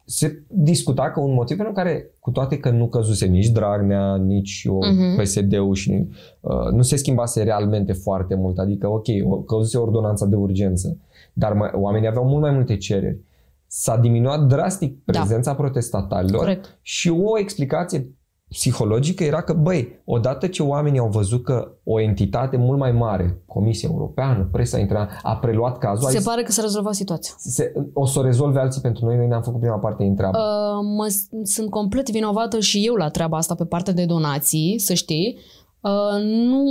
se 0.06 0.42
discuta 0.48 1.10
că 1.10 1.20
un 1.20 1.32
motiv 1.32 1.56
pentru 1.56 1.74
care, 1.74 2.10
cu 2.20 2.30
toate 2.30 2.58
că 2.58 2.70
nu 2.70 2.86
căzuse 2.86 3.26
nici 3.26 3.48
Dragnea, 3.48 4.16
nici 4.16 4.66
o 4.68 4.78
Mhm. 4.78 5.20
PSD-ul 5.22 5.74
și 5.74 6.06
uh, 6.40 6.70
nu 6.72 6.82
se 6.82 6.96
schimbase 6.96 7.42
realmente 7.42 7.92
foarte 7.92 8.34
mult, 8.34 8.58
adică 8.58 8.88
ok, 8.88 9.04
o- 9.24 9.36
căzuse 9.36 9.78
ordonanța 9.78 10.26
de 10.26 10.34
urgență, 10.36 10.96
dar 11.32 11.52
mai, 11.52 11.70
oamenii 11.74 12.08
aveau 12.08 12.24
mult 12.24 12.40
mai 12.40 12.50
multe 12.50 12.76
cereri. 12.76 13.18
S-a 13.66 13.96
diminuat 13.96 14.46
drastic 14.46 14.98
Da. 15.04 15.18
prezența 15.18 15.54
protestatarilor 15.54 16.40
Corect. 16.40 16.78
și 16.82 17.08
o 17.10 17.38
explicație 17.38 18.06
psihologică 18.54 19.24
era 19.24 19.42
că, 19.42 19.52
băi, 19.52 20.00
odată 20.04 20.46
ce 20.46 20.62
oamenii 20.62 20.98
au 20.98 21.08
văzut 21.08 21.44
că 21.44 21.72
o 21.84 22.00
entitate 22.00 22.56
mult 22.56 22.78
mai 22.78 22.92
mare, 22.92 23.42
Comisia 23.46 23.88
Europeană, 23.92 24.48
presa 24.52 24.78
intera, 24.78 25.08
a 25.22 25.36
preluat 25.36 25.78
cazul, 25.78 26.10
Se 26.10 26.18
a 26.18 26.20
pare 26.24 26.42
că 26.42 26.52
s-a 26.52 26.62
rezolvat 26.62 26.94
situația. 26.94 27.34
se, 27.38 27.72
o 27.92 28.06
să 28.06 28.18
o 28.18 28.22
rezolve 28.22 28.60
alții 28.60 28.80
pentru 28.80 29.04
noi, 29.04 29.16
noi 29.16 29.26
ne-am 29.26 29.42
făcut 29.42 29.60
prima 29.60 29.78
parte 29.78 30.02
din 30.02 30.16
treabă. 30.16 30.38
Uh, 30.38 30.86
mă, 30.96 31.14
sunt 31.42 31.70
complet 31.70 32.10
vinovată 32.10 32.60
și 32.60 32.86
eu 32.86 32.94
la 32.94 33.08
treaba 33.08 33.36
asta 33.36 33.54
pe 33.54 33.64
partea 33.64 33.92
de 33.92 34.04
donații, 34.04 34.78
să 34.78 34.94
știi. 34.94 35.38
Uh, 35.80 36.22
nu... 36.22 36.62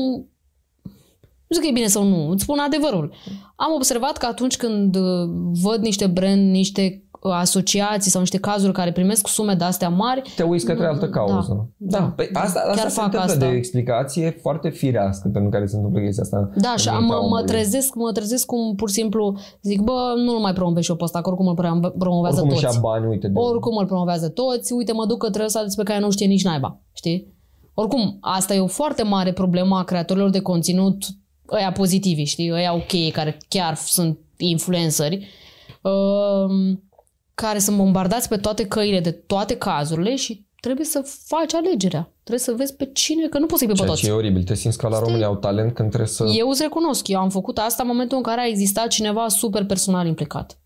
Nu 1.48 1.60
zic 1.60 1.62
că 1.62 1.68
e 1.68 1.80
bine 1.80 1.88
sau 1.88 2.04
nu, 2.04 2.30
îți 2.30 2.44
spun 2.44 2.60
adevărul. 2.60 3.14
Am 3.56 3.74
observat 3.76 4.18
că 4.18 4.26
atunci 4.26 4.58
când 4.58 4.96
uh, 4.96 5.30
văd 5.62 5.82
niște 5.82 6.08
brand, 6.08 6.52
niște 6.52 6.82
uh, 6.82 7.03
asociații 7.32 8.12
sau 8.12 8.20
niște 8.22 8.38
cazuri 8.38 8.74
care 8.74 8.92
primesc 8.92 9.28
sume 9.28 9.54
de 9.54 9.64
astea 9.64 9.90
mari, 9.90 10.22
Te 10.36 10.44
uiți 10.44 10.66
către 10.66 10.86
altă 10.86 11.10
cauză. 11.10 11.70
da. 11.78 12.14
Păi 12.16 12.30
asta, 12.34 12.60
asta 12.60 12.82
Chiar 12.82 12.90
se 12.90 12.96
fac 12.96 13.06
întâmplă 13.06 13.20
asta. 13.32 13.46
de 13.46 13.46
o 13.46 13.56
explicație 13.56 14.38
foarte 14.42 14.70
firească 14.70 15.30
pentru 15.34 15.50
care 15.52 15.66
se 15.66 15.76
întâmplă 15.76 16.02
chestia 16.02 16.24
asta. 16.24 16.50
Da, 16.56 16.76
și 16.78 16.88
în 16.88 16.94
am, 16.94 17.00
mintea 17.00 17.18
mă, 17.18 17.22
mă 17.24 17.28
omului. 17.28 17.46
trezesc, 17.46 17.96
mă 17.96 18.12
trezesc 18.12 18.46
cum 18.46 18.76
pur 18.76 18.88
și 18.90 18.96
simplu 18.96 19.38
zic, 19.62 19.82
bă, 19.82 20.14
nu-l 20.26 20.40
mai 20.40 20.54
promovez 20.54 20.84
și 20.84 20.90
eu 20.90 20.96
pe 20.96 21.04
ăsta, 21.04 21.22
că 21.22 21.28
oricum 21.30 21.48
îl 21.48 21.54
pre- 21.56 21.92
promovează 21.98 22.36
Oricum 22.42 22.56
toți. 22.60 22.66
își 22.66 22.76
ia 22.76 22.82
bani, 22.82 23.06
uite 23.08 23.28
de 23.28 23.40
Oricum 23.40 23.78
îl 23.78 23.86
promovează 23.86 24.30
toți, 24.30 24.74
uite, 24.74 24.92
mă 24.94 25.06
duc 25.06 25.18
către 25.18 25.44
ăsta 25.44 25.64
despre 25.64 25.84
care 25.84 26.00
nu 26.00 26.12
știe 26.12 26.26
nici 26.28 26.44
naiba, 26.44 26.80
știi? 26.94 27.34
Oricum, 27.74 28.18
asta 28.22 28.54
e 28.54 28.60
o 28.60 28.68
foarte 28.68 29.04
mare 29.04 29.32
problemă 29.34 29.78
a 29.78 29.84
creatorilor 29.84 30.30
de 30.30 30.40
conținut, 30.40 31.04
ăia 31.52 31.72
pozitivi, 31.72 32.24
știi? 32.24 32.52
Ăia 32.52 32.74
ok, 32.74 33.12
care 33.12 33.38
chiar 33.48 33.76
sunt 33.76 34.20
influenceri, 34.38 35.28
um, 35.82 36.84
care 37.36 37.60
sunt 37.60 37.78
bombardați 37.78 38.28
pe 38.28 38.38
toate 38.38 38.68
căile 38.68 39.00
de 39.00 39.12
toate 39.12 39.58
cazurile 39.58 40.16
și 40.16 40.46
trebuie 40.60 40.86
să 40.86 41.02
faci 41.26 41.54
alegerea. 41.54 42.12
Trebuie 42.24 42.40
să 42.46 42.54
vezi 42.58 42.76
pe 42.76 42.90
cine, 42.94 43.28
că 43.28 43.40
nu 43.40 43.46
poți 43.46 43.60
să-i 43.60 43.68
pe 43.68 43.74
Ceea 43.74 43.88
toți. 43.88 44.02
ce 44.02 44.08
e 44.08 44.12
oribil. 44.12 44.44
Te 44.44 44.54
simți 44.54 44.78
că 44.78 44.88
la 44.88 44.94
Știi? 44.94 45.06
România 45.06 45.28
au 45.28 45.36
talent 45.36 45.74
când 45.74 45.88
trebuie 45.88 46.10
să... 46.10 46.26
Eu 46.38 46.50
îți 46.50 46.62
recunosc, 46.62 47.08
eu 47.08 47.20
am 47.20 47.30
făcut 47.30 47.58
asta 47.58 47.84
în 47.84 47.90
momentul 47.90 48.18
în 48.18 48.24
care 48.24 48.42
a 48.42 48.48
existat 48.48 48.88
cineva 48.88 49.28
super 49.28 49.66
personal 49.66 50.08
implicat. 50.08 50.58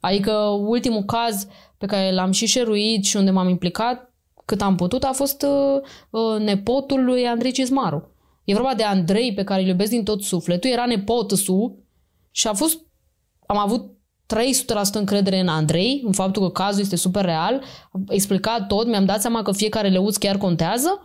Adică 0.00 0.32
ultimul 0.66 1.02
caz 1.02 1.46
pe 1.78 1.86
care 1.86 2.12
l-am 2.12 2.30
și 2.30 2.46
șeruit 2.46 3.04
și 3.04 3.16
unde 3.16 3.30
m-am 3.30 3.48
implicat 3.48 4.12
cât 4.44 4.62
am 4.62 4.76
putut 4.76 5.02
a 5.04 5.12
fost 5.12 5.42
uh, 5.42 5.80
uh, 6.10 6.40
nepotul 6.40 7.04
lui 7.04 7.26
Andrei 7.26 7.52
Cizmaru. 7.52 8.10
E 8.44 8.54
vorba 8.54 8.74
de 8.74 8.82
Andrei 8.82 9.34
pe 9.34 9.44
care 9.44 9.60
îl 9.60 9.66
iubesc 9.68 9.90
din 9.90 10.04
tot 10.04 10.22
sufletul, 10.22 10.70
era 10.70 10.86
nepotul 10.86 11.36
su 11.36 11.78
și 12.30 12.46
a 12.46 12.52
fost, 12.52 12.78
am 13.46 13.58
avut 13.58 13.92
300% 14.26 14.92
încredere 14.92 15.40
în 15.40 15.48
Andrei, 15.48 16.02
în 16.06 16.12
faptul 16.12 16.42
că 16.42 16.50
cazul 16.50 16.80
este 16.80 16.96
super 16.96 17.24
real, 17.24 17.62
am 17.92 18.04
explicat 18.08 18.66
tot, 18.66 18.86
mi-am 18.86 19.04
dat 19.04 19.20
seama 19.20 19.42
că 19.42 19.52
fiecare 19.52 19.88
leuț 19.88 20.16
chiar 20.16 20.36
contează 20.36 21.00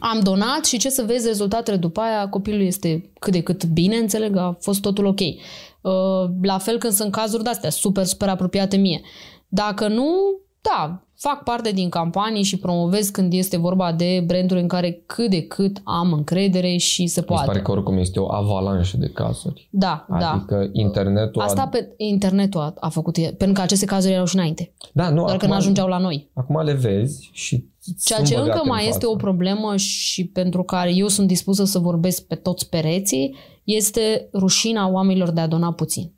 am 0.00 0.20
donat 0.20 0.64
și 0.64 0.78
ce 0.78 0.90
să 0.90 1.02
vezi 1.02 1.26
rezultatele 1.26 1.76
după 1.76 2.00
aia, 2.00 2.28
copilul 2.28 2.60
este 2.60 3.10
cât 3.18 3.32
de 3.32 3.42
cât 3.42 3.64
bine, 3.64 3.96
înțeleg, 3.96 4.36
a 4.36 4.56
fost 4.60 4.80
totul 4.80 5.04
ok. 5.04 5.20
Uh, 5.20 6.30
La 6.42 6.58
fel 6.58 6.78
când 6.78 6.92
sunt 6.92 7.12
cazuri 7.12 7.42
de-astea, 7.42 7.70
super, 7.70 8.04
super 8.04 8.28
apropiate 8.28 8.76
mie. 8.76 9.00
Dacă 9.48 9.88
nu, 9.88 10.14
da, 10.60 11.06
fac 11.28 11.42
parte 11.44 11.70
din 11.70 11.88
campanii 11.88 12.42
și 12.42 12.58
promovez 12.58 13.08
când 13.08 13.32
este 13.32 13.56
vorba 13.56 13.92
de 13.92 14.22
branduri 14.26 14.60
în 14.60 14.68
care 14.68 15.02
cât 15.06 15.30
de 15.30 15.42
cât 15.42 15.80
am 15.84 16.12
încredere 16.12 16.76
și 16.76 16.96
se 16.96 17.02
Mi 17.02 17.08
se 17.08 17.22
poate. 17.22 17.46
pare 17.46 17.60
că 17.62 17.70
oricum 17.70 17.96
este 17.96 18.20
o 18.20 18.32
avalanșă 18.32 18.96
de 18.96 19.08
cazuri. 19.08 19.68
Da, 19.70 20.06
da. 20.18 20.30
Adică 20.32 20.68
internetul 20.72 21.42
Asta 21.42 21.62
a... 21.62 21.68
pe 21.68 21.94
internetul 21.96 22.60
a, 22.60 22.74
a 22.80 22.88
făcut, 22.88 23.18
pentru 23.18 23.52
că 23.52 23.60
aceste 23.60 23.86
cazuri 23.86 24.12
erau 24.12 24.24
și 24.26 24.34
înainte, 24.36 24.72
Da, 24.92 25.10
nu, 25.10 25.24
doar 25.24 25.36
că 25.36 25.46
nu 25.46 25.52
ajungeau 25.52 25.88
la 25.88 25.98
noi. 25.98 26.30
acum 26.34 26.60
le 26.64 26.72
vezi 26.72 27.30
și 27.32 27.70
Ceea 28.04 28.18
sunt 28.18 28.28
ce 28.28 28.34
încă 28.34 28.46
băgate 28.46 28.60
în 28.64 28.70
mai 28.74 28.80
este 28.88 28.92
față. 28.92 29.08
o 29.08 29.16
problemă 29.16 29.76
și 29.76 30.26
pentru 30.26 30.62
care 30.62 30.94
eu 30.94 31.08
sunt 31.08 31.26
dispusă 31.26 31.64
să 31.64 31.78
vorbesc 31.78 32.26
pe 32.26 32.34
toți 32.34 32.68
pereții, 32.68 33.36
este 33.64 34.28
rușina 34.34 34.88
oamenilor 34.88 35.30
de 35.30 35.40
a 35.40 35.46
dona 35.46 35.72
puțin. 35.72 36.12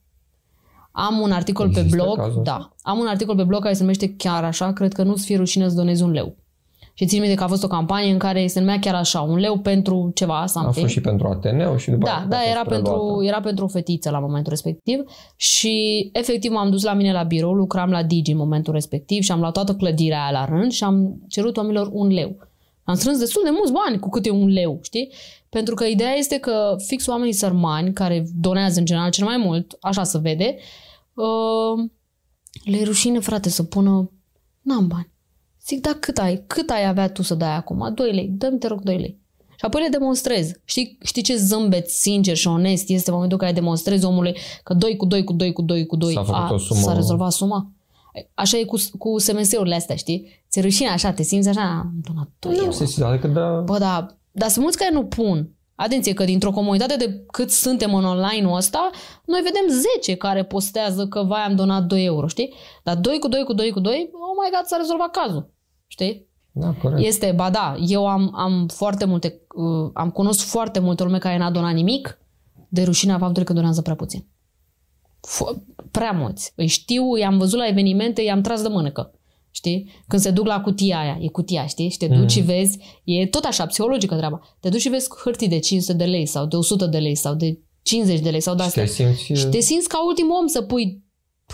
Am 0.96 1.18
un 1.20 1.30
articol 1.32 1.66
Există 1.66 1.88
pe 1.96 2.02
blog, 2.02 2.16
cazul 2.16 2.38
ăsta? 2.40 2.42
da, 2.58 2.70
am 2.82 2.98
un 2.98 3.06
articol 3.06 3.36
pe 3.36 3.42
blog 3.44 3.62
care 3.62 3.74
se 3.74 3.80
numește 3.80 4.14
chiar 4.16 4.44
așa, 4.44 4.72
cred 4.72 4.92
că 4.92 5.02
nu-ți 5.02 5.24
fie 5.24 5.36
rușine 5.36 5.68
să 5.68 5.74
donezi 5.74 6.02
un 6.02 6.10
leu. 6.10 6.36
Și 6.96 7.06
țin 7.06 7.20
minte 7.20 7.34
că 7.36 7.44
a 7.44 7.46
fost 7.46 7.64
o 7.64 7.66
campanie 7.66 8.12
în 8.12 8.18
care 8.18 8.46
se 8.46 8.60
numea 8.60 8.78
chiar 8.78 8.94
așa, 8.94 9.20
un 9.20 9.36
leu 9.38 9.58
pentru 9.58 10.10
ceva, 10.14 10.40
A 10.40 10.46
something. 10.46 10.76
fost 10.84 10.92
și 10.92 11.00
pentru 11.00 11.26
Ateneu 11.28 11.76
și 11.76 11.90
după 11.90 12.04
Da, 12.06 12.12
aceea 12.12 12.28
da, 12.28 12.36
a 12.36 12.40
fost 12.40 12.50
era 12.50 12.62
preluată. 12.64 12.90
pentru, 12.98 13.24
era 13.24 13.40
pentru 13.40 13.64
o 13.64 13.68
fetiță 13.68 14.10
la 14.10 14.18
momentul 14.18 14.50
respectiv 14.52 15.00
și 15.36 16.08
efectiv 16.12 16.50
m-am 16.52 16.70
dus 16.70 16.82
la 16.82 16.92
mine 16.92 17.12
la 17.12 17.22
birou, 17.22 17.52
lucram 17.52 17.90
la 17.90 18.02
Digi 18.02 18.30
în 18.30 18.36
momentul 18.36 18.72
respectiv 18.72 19.22
și 19.22 19.32
am 19.32 19.40
luat 19.40 19.52
toată 19.52 19.74
clădirea 19.74 20.22
aia 20.22 20.30
la 20.30 20.44
rând 20.44 20.72
și 20.72 20.84
am 20.84 21.14
cerut 21.28 21.56
oamenilor 21.56 21.88
un 21.92 22.08
leu. 22.08 22.36
Am 22.84 22.94
strâns 22.94 23.18
destul 23.18 23.42
de 23.44 23.50
mulți 23.52 23.72
bani 23.72 23.98
cu 24.00 24.08
câte 24.08 24.30
un 24.30 24.48
leu, 24.48 24.78
știi? 24.82 25.12
Pentru 25.48 25.74
că 25.74 25.84
ideea 25.84 26.12
este 26.12 26.36
că 26.38 26.74
fix 26.86 27.06
oamenii 27.06 27.32
sărmani, 27.32 27.92
care 27.92 28.26
donează 28.40 28.78
în 28.78 28.84
general 28.84 29.10
cel 29.10 29.24
mai 29.26 29.36
mult, 29.36 29.76
așa 29.80 30.02
se 30.04 30.18
vede, 30.18 30.54
uh, 30.56 30.62
le 32.64 32.76
e 32.78 32.84
rușine, 32.84 33.18
frate, 33.18 33.48
să 33.48 33.62
pună 33.62 34.10
n-am 34.60 34.86
bani. 34.86 35.12
Zic, 35.66 35.80
da, 35.80 35.96
cât 36.00 36.18
ai? 36.18 36.44
Cât 36.46 36.70
ai 36.70 36.86
avea 36.86 37.08
tu 37.10 37.22
să 37.22 37.34
dai 37.34 37.56
acum? 37.56 37.92
2 37.94 38.12
lei. 38.12 38.28
Dă-mi, 38.28 38.58
te 38.58 38.66
rog, 38.66 38.80
2 38.80 38.96
lei. 38.98 39.18
Și 39.56 39.64
apoi 39.64 39.82
le 39.82 39.88
demonstrez. 39.88 40.50
Știi, 40.64 40.98
știi 41.04 41.22
ce 41.22 41.36
zâmbet 41.36 41.88
sincer 41.90 42.36
și 42.36 42.48
onest 42.48 42.88
este 42.88 43.08
în 43.10 43.14
momentul 43.14 43.38
în 43.40 43.46
care 43.46 43.60
demonstrezi 43.60 44.04
omului 44.04 44.36
că 44.62 44.74
2 44.74 44.96
cu 44.96 45.06
2 45.06 45.24
cu 45.24 45.32
2 45.32 45.52
cu 45.52 45.62
2 45.62 45.86
cu 45.86 45.96
2 45.96 46.12
S-a 46.12 46.22
făcut 46.24 46.50
o 46.50 46.58
sumă. 46.58 46.80
s-a 46.80 46.92
rezolvat 46.94 47.32
suma? 47.32 47.70
Așa 48.34 48.58
e 48.58 48.64
cu, 48.64 48.76
cu 48.98 49.18
SMS-urile 49.18 49.74
astea, 49.74 49.96
știi? 49.96 50.42
Ți-e 50.50 50.62
rușine 50.62 50.88
așa, 50.88 51.12
te 51.12 51.22
simți 51.22 51.48
așa, 51.48 51.60
am 51.60 51.92
donat 52.08 52.28
2 52.38 52.52
Nu 52.52 52.58
euro. 52.58 52.70
se 52.70 52.86
simte, 52.86 53.08
adică 53.08 53.26
da... 53.28 53.60
Bă, 53.60 53.78
da, 53.78 54.06
dar 54.32 54.48
sunt 54.48 54.62
mulți 54.62 54.78
care 54.78 54.90
nu 54.94 55.04
pun. 55.04 55.53
Atenție 55.76 56.12
că 56.12 56.24
dintr-o 56.24 56.50
comunitate 56.50 56.96
de 56.96 57.24
cât 57.30 57.50
suntem 57.50 57.94
în 57.94 58.04
online-ul 58.04 58.56
ăsta, 58.56 58.90
noi 59.24 59.40
vedem 59.40 59.78
10 59.96 60.14
care 60.14 60.44
postează 60.44 61.06
că 61.06 61.22
vai 61.22 61.40
am 61.40 61.56
donat 61.56 61.82
2 61.82 62.04
euro, 62.04 62.26
știi? 62.26 62.54
Dar 62.82 62.96
2 62.96 63.18
cu 63.18 63.28
2 63.28 63.44
cu 63.44 63.52
2 63.52 63.70
cu 63.70 63.80
2, 63.80 64.10
oh 64.12 64.44
my 64.44 64.56
god, 64.56 64.66
s-a 64.66 64.76
rezolvat 64.76 65.10
cazul. 65.10 65.52
Știi? 65.86 66.28
Da, 66.52 66.74
corect. 66.82 67.06
Este, 67.06 67.32
ba 67.36 67.50
da, 67.50 67.76
eu 67.86 68.06
am, 68.06 68.30
am 68.34 68.68
foarte 68.68 69.04
multe, 69.04 69.40
uh, 69.54 69.90
am 69.94 70.10
cunosc 70.10 70.44
foarte 70.44 70.78
multe 70.78 71.02
lume 71.02 71.18
care 71.18 71.38
n-a 71.38 71.50
donat 71.50 71.74
nimic 71.74 72.18
de 72.68 72.82
rușinea 72.82 73.18
faptului 73.18 73.44
că 73.44 73.52
donează 73.52 73.82
prea 73.82 73.94
puțin. 73.94 74.26
F- 75.26 75.56
prea 75.90 76.12
mulți. 76.12 76.52
Îi 76.56 76.66
știu, 76.66 77.16
i-am 77.16 77.38
văzut 77.38 77.58
la 77.58 77.66
evenimente, 77.66 78.22
i-am 78.22 78.40
tras 78.40 78.62
de 78.62 78.68
mânecă. 78.68 79.12
Știi? 79.56 79.90
Când 80.08 80.22
se 80.22 80.30
duc 80.30 80.46
la 80.46 80.60
cutia 80.60 80.98
aia, 80.98 81.18
e 81.20 81.28
cutia, 81.28 81.66
știi? 81.66 81.88
Și 81.88 81.96
te 81.96 82.06
duci 82.06 82.18
Mhm. 82.18 82.28
și 82.28 82.40
vezi, 82.40 82.78
e 83.04 83.26
tot 83.26 83.44
așa, 83.44 83.66
psihologică 83.66 84.14
treaba. 84.16 84.40
Te 84.60 84.68
duci 84.68 84.80
și 84.80 84.88
vezi 84.88 85.08
hârtii 85.24 85.48
de 85.48 85.58
500 85.58 85.92
de 85.96 86.04
lei 86.04 86.26
sau 86.26 86.46
de 86.46 86.56
100 86.56 86.86
de 86.86 86.98
lei 86.98 87.14
sau 87.14 87.34
de 87.34 87.58
50 87.82 88.20
de 88.20 88.30
lei 88.30 88.40
sau 88.40 88.54
de 88.54 88.62
Și 88.62 88.66
astea. 88.68 88.84
te 88.84 88.88
simți... 88.90 89.22
Și 89.40 89.46
te 89.46 89.60
simți 89.60 89.88
ca 89.88 90.06
ultimul 90.06 90.36
om 90.40 90.46
să 90.46 90.62
pui 90.62 91.02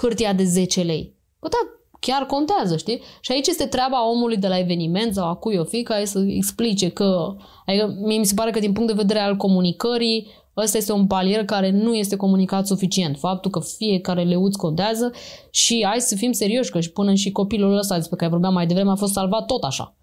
hârtia 0.00 0.32
de 0.32 0.44
10 0.44 0.82
lei. 0.82 1.14
Bă, 1.40 1.48
da, 1.48 1.58
chiar 2.00 2.26
contează, 2.26 2.76
știi? 2.76 3.00
Și 3.20 3.32
aici 3.32 3.46
este 3.46 3.66
treaba 3.66 4.10
omului 4.10 4.36
de 4.36 4.48
la 4.48 4.58
eveniment 4.58 5.14
sau 5.14 5.28
a 5.28 5.34
cui 5.34 5.56
o 5.56 5.64
fi, 5.64 5.82
care 5.82 6.04
să 6.04 6.24
explice 6.26 6.88
că... 6.88 7.34
Adică 7.66 7.94
mie 8.06 8.18
mi 8.18 8.26
se 8.26 8.34
pare 8.34 8.50
că 8.50 8.58
din 8.58 8.72
punct 8.72 8.88
de 8.88 9.00
vedere 9.02 9.18
al 9.18 9.36
comunicării, 9.36 10.26
ăsta 10.56 10.76
este 10.76 10.92
un 10.92 11.06
palier 11.06 11.44
care 11.44 11.70
nu 11.70 11.94
este 11.94 12.16
comunicat 12.16 12.66
suficient. 12.66 13.18
Faptul 13.18 13.50
că 13.50 13.60
fiecare 13.60 14.22
leuț 14.22 14.56
contează 14.56 15.10
și 15.50 15.84
hai 15.86 16.00
să 16.00 16.16
fim 16.16 16.32
serioși, 16.32 16.70
că 16.70 16.80
și 16.80 16.90
până 16.90 17.14
și 17.14 17.30
copilul 17.30 17.76
ăsta 17.78 17.96
despre 17.96 18.16
care 18.16 18.30
vorbeam 18.30 18.52
mai 18.52 18.66
devreme 18.66 18.90
a 18.90 18.94
fost 18.94 19.12
salvat 19.12 19.46
tot 19.46 19.62
așa. 19.62 19.94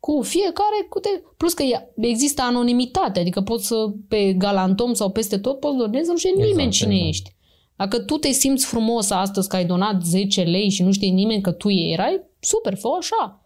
Cu 0.00 0.22
fiecare, 0.22 0.86
cu 0.88 0.98
te... 0.98 1.08
plus 1.36 1.52
că 1.52 1.62
e- 1.62 1.92
există 1.96 2.42
anonimitate, 2.42 3.20
adică 3.20 3.40
poți 3.40 3.66
să 3.66 3.74
pe 4.08 4.32
galantom 4.32 4.92
sau 4.92 5.10
peste 5.10 5.38
tot 5.38 5.60
poți 5.60 5.76
donezi, 5.76 6.08
nu 6.10 6.16
știe 6.16 6.30
Exact, 6.30 6.50
nimeni 6.50 6.70
cine 6.70 6.92
exact. 6.94 7.08
ești. 7.08 7.34
Dacă 7.76 7.98
tu 7.98 8.16
te 8.16 8.30
simți 8.30 8.66
frumos 8.66 9.10
astăzi 9.10 9.48
că 9.48 9.56
ai 9.56 9.64
donat 9.64 10.02
10 10.02 10.42
lei 10.42 10.68
și 10.68 10.82
nu 10.82 10.92
știe 10.92 11.08
nimeni 11.08 11.42
că 11.42 11.50
tu 11.50 11.70
erai, 11.70 12.20
super, 12.40 12.76
fă 12.76 12.88
așa. 12.98 13.40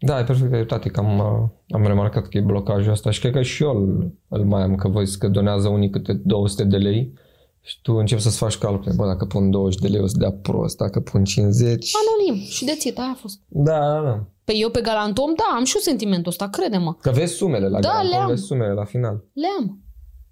Da, 0.00 0.14
ai 0.14 0.24
perfect 0.24 0.50
dreptate, 0.50 0.88
că 0.88 1.00
am, 1.00 1.18
uh, 1.18 1.48
am 1.70 1.86
remarcat 1.86 2.28
că 2.28 2.38
e 2.38 2.40
blocajul 2.40 2.92
ăsta 2.92 3.10
și 3.10 3.20
cred 3.20 3.32
că 3.32 3.42
și 3.42 3.62
eu 3.62 3.70
îl, 3.70 4.12
îl 4.28 4.44
mai 4.44 4.62
am, 4.62 4.74
că 4.74 4.88
văzi 4.88 5.18
că 5.18 5.28
donează 5.28 5.68
unii 5.68 5.90
câte 5.90 6.12
200 6.24 6.64
de 6.64 6.76
lei 6.76 7.12
și 7.60 7.78
tu 7.82 7.92
începi 7.94 8.20
să-ți 8.20 8.38
faci 8.38 8.56
calcule, 8.56 8.92
bă, 8.96 9.06
dacă 9.06 9.24
pun 9.24 9.50
20 9.50 9.80
de 9.80 9.88
lei 9.88 10.00
o 10.00 10.06
să 10.06 10.16
dea 10.18 10.32
prost, 10.32 10.76
dacă 10.76 11.00
pun 11.00 11.24
50... 11.24 11.90
Anonim 12.08 12.42
și 12.44 12.64
de 12.64 12.74
țit, 12.78 12.98
aia 12.98 13.10
a 13.14 13.18
fost. 13.20 13.40
Da, 13.48 13.78
da, 13.78 14.00
da. 14.02 14.24
Pe 14.44 14.56
eu 14.56 14.70
pe 14.70 14.80
galantom, 14.80 15.32
da, 15.36 15.56
am 15.56 15.64
și 15.64 15.74
eu 15.74 15.80
sentimentul 15.80 16.30
ăsta, 16.30 16.48
crede-mă. 16.48 16.94
Că 17.00 17.10
vezi 17.10 17.34
sumele 17.34 17.68
la 17.68 17.80
Da, 17.80 17.88
garanton, 17.88 18.10
le-am. 18.10 18.26
vezi 18.28 18.42
sumele 18.42 18.72
la 18.72 18.84
final. 18.84 19.24
Le 19.32 19.46
am. 19.58 19.82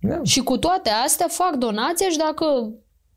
Da. 0.01 0.21
Și 0.23 0.41
cu 0.41 0.57
toate 0.57 0.91
astea 1.05 1.27
fac 1.29 1.55
donația 1.57 2.09
și 2.09 2.19
dacă 2.19 2.45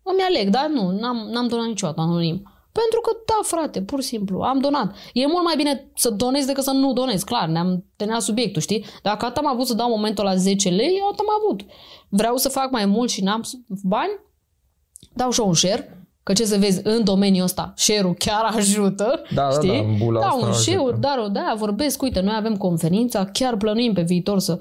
îmi 0.04 0.22
aleg, 0.30 0.50
dar 0.50 0.70
nu, 0.74 0.92
n-am, 1.00 1.18
n-am 1.32 1.48
donat 1.48 1.66
niciodată 1.68 2.02
anonim. 2.02 2.44
Pentru 2.82 3.00
că, 3.02 3.12
da, 3.26 3.40
frate, 3.42 3.82
pur 3.82 4.02
și 4.02 4.08
simplu, 4.08 4.40
am 4.42 4.60
donat. 4.60 4.96
E 5.14 5.28
mult 5.28 5.44
mai 5.44 5.56
bine 5.56 5.92
să 5.96 6.10
donezi 6.10 6.48
decât 6.48 6.64
să 6.64 6.72
nu 6.72 6.94
donezi, 6.94 7.26
clar, 7.26 7.48
ne-am 7.48 7.86
terminat 7.96 8.22
subiectul, 8.22 8.62
știi? 8.62 8.86
Dacă 9.04 9.26
atât 9.26 9.38
am 9.38 9.48
avut 9.48 9.68
să 9.68 9.74
dau 9.74 9.90
momentul 9.90 10.24
la 10.24 10.36
10 10.36 10.70
lei, 10.70 11.00
atât 11.12 11.20
am 11.20 11.34
avut. 11.44 11.62
Vreau 12.10 12.38
să 12.38 12.50
fac 12.50 12.72
mai 12.72 12.86
mult 12.86 13.10
și 13.10 13.24
n-am 13.24 13.42
bani, 13.84 14.12
dau 15.14 15.32
și 15.32 15.40
eu 15.40 15.48
un 15.48 15.54
share, 15.54 15.94
Că 16.24 16.36
ce 16.36 16.46
să 16.46 16.58
vezi, 16.58 16.82
în 16.84 17.04
domeniul 17.04 17.44
ăsta, 17.44 17.74
share-ul 17.76 18.14
chiar 18.14 18.44
ajută, 18.56 19.22
Da, 19.34 19.50
știi? 19.50 19.68
da, 19.70 19.74
da, 19.76 19.80
în 19.80 19.98
bula 19.98 20.20
da, 20.20 20.28
asta 20.28 20.46
un 20.46 20.54
share 20.54 20.78
ajută. 20.78 20.98
dar 21.00 21.18
o 21.18 21.28
da, 21.28 21.54
vorbesc, 21.58 22.02
uite, 22.02 22.20
noi 22.20 22.36
avem 22.38 22.58
conferința, 22.58 23.26
chiar 23.26 23.58
plănuim 23.58 23.94
pe 23.94 24.02
viitor 24.02 24.40
să... 24.40 24.60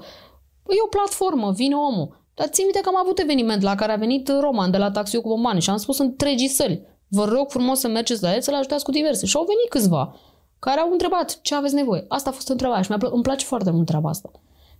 E 0.67 0.83
o 0.85 0.87
platformă, 0.87 1.51
vine 1.51 1.75
omul. 1.75 2.25
Dar 2.33 2.47
țin 2.47 2.63
minte 2.63 2.79
că 2.79 2.89
am 2.89 2.97
avut 3.03 3.19
eveniment 3.19 3.61
la 3.61 3.75
care 3.75 3.91
a 3.91 3.95
venit 3.95 4.31
Roman 4.39 4.71
de 4.71 4.77
la 4.77 4.91
Taxiul 4.91 5.21
cu 5.21 5.27
Bombani 5.27 5.61
și 5.61 5.69
am 5.69 5.77
spus 5.77 5.97
întregii 5.97 6.47
săli. 6.47 6.81
Vă 7.09 7.25
rog 7.25 7.49
frumos 7.49 7.79
să 7.79 7.87
mergeți 7.87 8.21
la 8.23 8.33
el 8.33 8.41
să-l 8.41 8.53
ajutați 8.53 8.83
cu 8.83 8.91
diverse. 8.91 9.25
Și 9.25 9.35
au 9.35 9.43
venit 9.43 9.69
câțiva 9.69 10.15
care 10.59 10.79
au 10.79 10.91
întrebat 10.91 11.39
ce 11.41 11.55
aveți 11.55 11.73
nevoie. 11.73 12.05
Asta 12.07 12.29
a 12.29 12.33
fost 12.33 12.49
întrebarea 12.49 12.81
și 12.83 12.89
mi-a 12.89 12.97
plă- 12.97 13.09
îmi 13.13 13.23
place 13.23 13.45
foarte 13.45 13.71
mult 13.71 13.85
treaba 13.85 14.09
asta. 14.09 14.31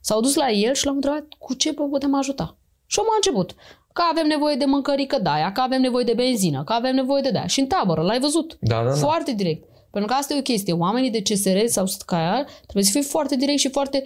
S-au 0.02 0.22
dus 0.22 0.36
la 0.36 0.50
el 0.50 0.74
și 0.74 0.86
l-au 0.86 0.94
întrebat 0.96 1.26
cu 1.40 1.54
ce 1.54 1.72
vă 1.72 1.84
putem 1.84 2.16
ajuta. 2.16 2.58
Și 2.86 3.00
omul 3.00 3.12
a 3.12 3.16
început. 3.16 3.56
Că 3.94 4.02
avem 4.12 4.28
nevoie 4.28 4.56
de 4.56 4.66
mâncărică 4.66 5.20
de 5.22 5.30
aia, 5.30 5.52
că 5.52 5.62
avem 5.62 5.82
nevoie 5.82 6.04
de 6.04 6.14
benzină, 6.14 6.64
că 6.64 6.74
avem 6.74 6.96
nevoie 6.96 7.22
de 7.22 7.30
de 7.32 7.44
Și 7.48 7.60
în 7.60 7.68
tabără, 7.68 8.02
l-ai 8.02 8.20
văzut. 8.20 8.58
Da, 8.62 8.84
da, 8.84 8.90
da. 8.90 8.96
Foarte 8.96 9.34
direct. 9.34 9.68
Pentru 9.92 10.10
că 10.12 10.16
asta 10.20 10.34
e 10.34 10.38
o 10.38 10.42
chestie. 10.42 10.74
Oamenii 10.74 11.10
de 11.12 11.22
CSR 11.22 11.66
sau 11.66 11.86
SCAIA 11.86 12.46
trebuie 12.62 12.84
să 12.84 12.92
fie 12.92 13.02
foarte 13.02 13.36
direct 13.36 13.60
și 13.60 13.70
foarte 13.70 14.04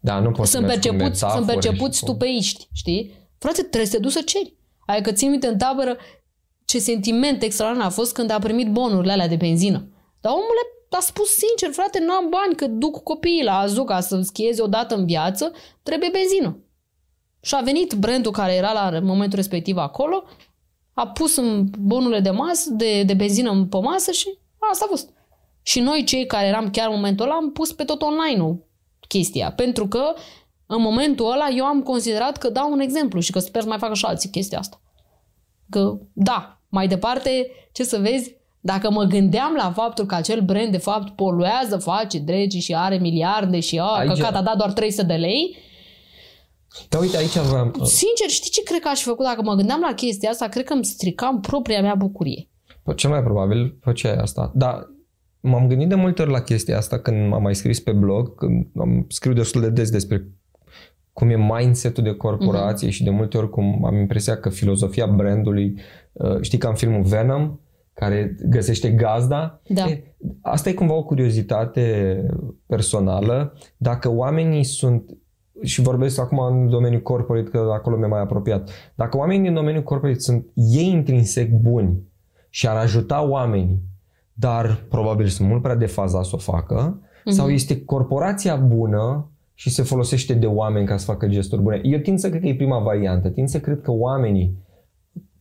Da, 0.00 0.18
nu 0.20 0.30
poți 0.30 0.50
să 0.50 0.56
sunt 0.56 0.66
mergi 0.68 0.88
cu 0.88 0.94
percepuți, 0.94 1.18
sunt 1.20 1.30
metafore 1.32 1.58
percepuți 1.58 1.96
și 1.98 2.04
cu- 2.04 2.10
stupeiști, 2.10 2.68
știi? 2.72 3.12
Frate, 3.38 3.60
trebuie 3.62 3.86
să 3.86 3.96
te 3.96 4.02
duci 4.02 4.12
să 4.12 4.20
ceri. 4.20 4.56
Adică 4.86 5.12
țin 5.12 5.30
minte 5.30 5.46
în 5.46 5.58
tabără 5.58 5.96
ce 6.66 6.78
sentiment 6.78 7.42
extraordinar 7.42 7.86
a 7.86 7.90
fost 7.90 8.12
când 8.14 8.30
a 8.30 8.38
primit 8.38 8.70
bonurile 8.70 9.12
alea 9.12 9.28
de 9.28 9.36
benzină. 9.36 9.88
Dar 10.20 10.32
omule 10.32 10.60
a 10.90 11.00
spus 11.00 11.28
sincer, 11.28 11.72
frate, 11.72 12.00
nu 12.00 12.12
am 12.12 12.28
bani 12.28 12.54
că 12.54 12.66
duc 12.66 13.02
copiii 13.02 13.44
la 13.44 13.58
Azuca 13.58 14.00
să 14.00 14.20
schieze 14.20 14.62
o 14.62 14.66
dată 14.66 14.94
în 14.94 15.06
viață, 15.06 15.52
trebuie 15.82 16.10
benzină. 16.12 16.58
Și 17.40 17.54
a 17.54 17.60
venit 17.60 17.92
brandul 17.92 18.32
care 18.32 18.54
era 18.54 18.72
la 18.72 19.00
momentul 19.02 19.36
respectiv 19.36 19.76
acolo, 19.76 20.24
a 20.94 21.06
pus 21.06 21.36
în 21.36 21.66
bonurile 21.78 22.20
de 22.20 22.30
masă, 22.30 22.70
de, 22.70 23.02
de 23.02 23.14
benzină 23.14 23.66
pe 23.70 23.78
masă 23.80 24.10
și 24.10 24.38
asta 24.70 24.84
a 24.84 24.88
fost. 24.88 25.10
Și 25.62 25.80
noi 25.80 26.04
cei 26.04 26.26
care 26.26 26.46
eram 26.46 26.70
chiar 26.70 26.88
în 26.88 26.94
momentul 26.94 27.24
ăla 27.24 27.34
am 27.34 27.52
pus 27.52 27.72
pe 27.72 27.84
tot 27.84 28.02
online-ul 28.02 28.66
chestia. 29.08 29.52
Pentru 29.52 29.88
că 29.88 30.14
în 30.66 30.82
momentul 30.82 31.32
ăla 31.32 31.48
eu 31.48 31.64
am 31.64 31.82
considerat 31.82 32.36
că 32.36 32.50
dau 32.50 32.72
un 32.72 32.80
exemplu 32.80 33.20
și 33.20 33.32
că 33.32 33.38
sper 33.38 33.62
să 33.62 33.68
mai 33.68 33.78
facă 33.78 33.94
și 33.94 34.04
alții 34.04 34.30
chestia 34.30 34.58
asta. 34.58 34.80
Că 35.70 35.98
da, 36.12 36.55
mai 36.76 36.88
departe, 36.88 37.30
ce 37.72 37.84
să 37.84 37.98
vezi, 37.98 38.36
dacă 38.60 38.90
mă 38.90 39.02
gândeam 39.02 39.54
la 39.56 39.72
faptul 39.72 40.06
că 40.06 40.14
acel 40.14 40.40
brand 40.40 40.70
de 40.70 40.78
fapt 40.78 41.16
poluează, 41.16 41.76
face 41.76 42.18
dregi 42.18 42.58
și 42.58 42.74
are 42.74 42.98
miliarde 42.98 43.60
și 43.60 43.78
a, 43.78 44.00
Aici- 44.00 44.12
căcat 44.12 44.34
a 44.34 44.42
dat 44.42 44.56
doar 44.56 44.72
300 44.72 45.06
de 45.06 45.14
lei, 45.14 45.56
Da, 46.88 46.98
uite, 46.98 47.16
aici 47.16 47.36
aveam... 47.36 47.72
sincer, 47.72 48.28
știi 48.28 48.50
ce 48.50 48.62
cred 48.62 48.80
că 48.80 48.88
aș 48.88 48.98
fi 48.98 49.08
făcut 49.08 49.24
dacă 49.24 49.42
mă 49.42 49.54
gândeam 49.54 49.80
la 49.80 49.94
chestia 49.94 50.30
asta? 50.30 50.48
Cred 50.48 50.64
că 50.64 50.72
îmi 50.72 50.84
stricam 50.84 51.40
propria 51.40 51.80
mea 51.80 51.94
bucurie. 51.94 52.48
Păi, 52.82 52.94
Cel 52.94 53.10
mai 53.10 53.22
probabil 53.22 53.78
făceai 53.80 54.16
asta. 54.16 54.52
Dar 54.54 54.90
m-am 55.40 55.66
gândit 55.68 55.88
de 55.88 55.94
multe 55.94 56.22
ori 56.22 56.30
la 56.30 56.40
chestia 56.40 56.76
asta 56.76 56.98
când 56.98 57.32
am 57.32 57.42
mai 57.42 57.54
scris 57.54 57.80
pe 57.80 57.92
blog, 57.92 58.34
când 58.34 58.66
am 58.78 59.06
scriu 59.08 59.32
destul 59.32 59.60
de 59.60 59.70
des 59.70 59.90
despre 59.90 60.28
cum 61.12 61.30
e 61.30 61.36
mindset-ul 61.36 62.04
de 62.04 62.14
corporație 62.14 62.88
mm-hmm. 62.88 62.92
și 62.92 63.04
de 63.04 63.10
multe 63.10 63.36
ori 63.36 63.50
cum 63.50 63.84
am 63.84 63.96
impresia 63.96 64.36
că 64.36 64.48
filozofia 64.48 65.06
brandului, 65.06 65.74
uh, 65.74 65.80
știi 66.40 66.58
ca 66.58 66.68
în 66.68 66.74
filmul 66.74 67.02
Venom, 67.02 67.58
care 67.94 68.36
găsește 68.48 68.90
gazda. 68.90 69.60
Da. 69.68 69.84
E, 69.84 70.14
asta 70.40 70.68
e 70.68 70.72
cumva 70.72 70.94
o 70.94 71.04
curiozitate 71.04 72.26
personală. 72.66 73.52
Dacă 73.76 74.10
oamenii 74.10 74.64
sunt 74.64 75.16
și 75.62 75.80
vorbesc 75.80 76.20
acum 76.20 76.38
în 76.38 76.68
domeniul 76.68 77.02
corporate, 77.02 77.50
că 77.50 77.70
acolo 77.72 77.96
mi-e 77.96 78.06
mai 78.06 78.20
apropiat. 78.20 78.70
Dacă 78.94 79.16
oamenii 79.16 79.42
din 79.42 79.54
domeniul 79.54 79.82
corporate 79.82 80.18
sunt 80.18 80.46
ei 80.54 80.88
intrinsec 80.88 81.50
buni 81.50 81.98
și 82.50 82.68
ar 82.68 82.76
ajuta 82.76 83.28
oamenii, 83.28 83.82
dar 84.32 84.84
probabil 84.88 85.26
sunt 85.26 85.48
mult 85.48 85.62
prea 85.62 85.74
defazați 85.74 86.28
să 86.28 86.34
o 86.34 86.38
facă, 86.38 87.00
mm-hmm. 87.00 87.30
sau 87.30 87.48
este 87.48 87.84
corporația 87.84 88.56
bună 88.56 89.30
și 89.54 89.70
se 89.70 89.82
folosește 89.82 90.34
de 90.34 90.46
oameni 90.46 90.86
ca 90.86 90.96
să 90.96 91.04
facă 91.04 91.26
gesturi 91.26 91.62
bune. 91.62 91.80
Eu 91.82 91.98
tind 91.98 92.18
să 92.18 92.28
cred 92.28 92.40
că 92.40 92.46
e 92.46 92.54
prima 92.54 92.78
variantă. 92.78 93.28
Tind 93.28 93.48
să 93.48 93.60
cred 93.60 93.80
că 93.80 93.90
oamenii 93.90 94.64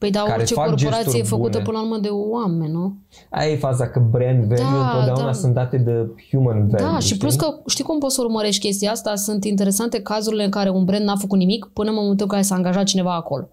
Păi 0.05 0.13
da, 0.13 0.23
Care 0.23 0.37
orice 0.37 0.53
fac 0.53 0.65
corporație 0.65 1.03
gesturi 1.03 1.19
e 1.19 1.23
făcută 1.23 1.49
bune. 1.51 1.63
până 1.63 1.77
la 1.77 1.83
urmă 1.83 1.97
de 1.97 2.07
oameni, 2.11 2.71
nu? 2.71 2.95
Aia 3.29 3.51
e 3.51 3.57
faza 3.57 3.89
că 3.89 3.99
brand 3.99 4.43
value 4.43 4.63
Da, 4.63 4.89
întotdeauna 4.89 5.25
da. 5.25 5.31
sunt 5.31 5.53
date 5.53 5.77
de 5.77 6.07
human 6.29 6.67
value. 6.67 6.91
Da, 6.91 6.99
și 6.99 7.05
știi? 7.05 7.19
plus 7.19 7.35
că 7.35 7.59
știi 7.67 7.83
cum 7.83 7.99
poți 7.99 8.15
să 8.15 8.21
urmărești 8.21 8.65
chestia 8.65 8.91
asta? 8.91 9.15
Sunt 9.15 9.43
interesante 9.43 10.01
cazurile 10.01 10.43
în 10.43 10.49
care 10.49 10.69
un 10.69 10.83
brand 10.85 11.03
n-a 11.03 11.15
făcut 11.15 11.37
nimic 11.37 11.65
până 11.73 11.89
în 11.89 11.95
momentul 11.95 12.25
în 12.25 12.31
care 12.31 12.41
s-a 12.41 12.55
angajat 12.55 12.83
cineva 12.85 13.15
acolo. 13.15 13.47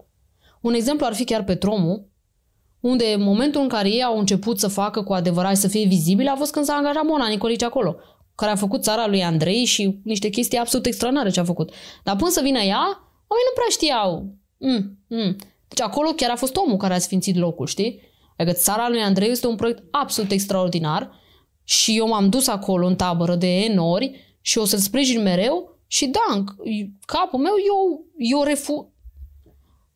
Un 0.61 0.73
exemplu 0.73 1.05
ar 1.05 1.13
fi 1.13 1.23
chiar 1.23 1.43
Petromul, 1.43 2.07
unde 2.79 3.05
în 3.15 3.23
momentul 3.23 3.61
în 3.61 3.67
care 3.67 3.89
ei 3.89 4.03
au 4.03 4.17
început 4.19 4.59
să 4.59 4.67
facă 4.67 5.01
cu 5.01 5.13
adevărat 5.13 5.51
și 5.55 5.61
să 5.61 5.67
fie 5.67 5.87
vizibile 5.87 6.29
a 6.29 6.35
fost 6.35 6.51
când 6.51 6.65
s-a 6.65 6.73
angajat 6.73 7.03
Mona 7.05 7.27
Nicolici 7.27 7.63
acolo, 7.63 7.95
care 8.35 8.51
a 8.51 8.55
făcut 8.55 8.83
țara 8.83 9.07
lui 9.07 9.23
Andrei 9.23 9.65
și 9.65 9.99
niște 10.03 10.29
chestii 10.29 10.57
absolut 10.57 10.85
extraordinare 10.85 11.29
ce 11.31 11.39
a 11.39 11.43
făcut. 11.43 11.71
Dar 12.03 12.15
până 12.15 12.29
să 12.29 12.41
vină 12.43 12.59
ea, 12.59 12.83
oamenii 13.27 13.49
nu 13.49 13.55
prea 13.55 13.69
știau. 13.69 14.35
Mm, 14.57 14.97
mm. 15.07 15.35
Deci 15.73 15.85
acolo 15.85 16.09
chiar 16.09 16.29
a 16.29 16.35
fost 16.35 16.55
omul 16.55 16.77
care 16.77 16.93
a 16.93 16.99
sfințit 16.99 17.35
locul, 17.35 17.67
știi? 17.67 18.01
Adică 18.37 18.55
țara 18.57 18.89
lui 18.89 18.99
Andrei 18.99 19.29
este 19.29 19.47
un 19.47 19.55
proiect 19.55 19.83
absolut 19.91 20.31
extraordinar 20.31 21.11
și 21.63 21.97
eu 21.97 22.07
m-am 22.07 22.29
dus 22.29 22.47
acolo 22.47 22.87
în 22.87 22.95
tabără 22.95 23.35
de 23.35 23.71
N 23.73 23.77
ori 23.77 24.37
și 24.41 24.57
o 24.57 24.65
să-l 24.65 24.79
sprijin 24.79 25.21
mereu 25.21 25.79
și 25.87 26.05
da, 26.05 26.35
în 26.35 26.45
capul 27.05 27.39
meu 27.39 27.53
eu, 27.67 28.05
eu 28.17 28.43
refu... 28.43 28.87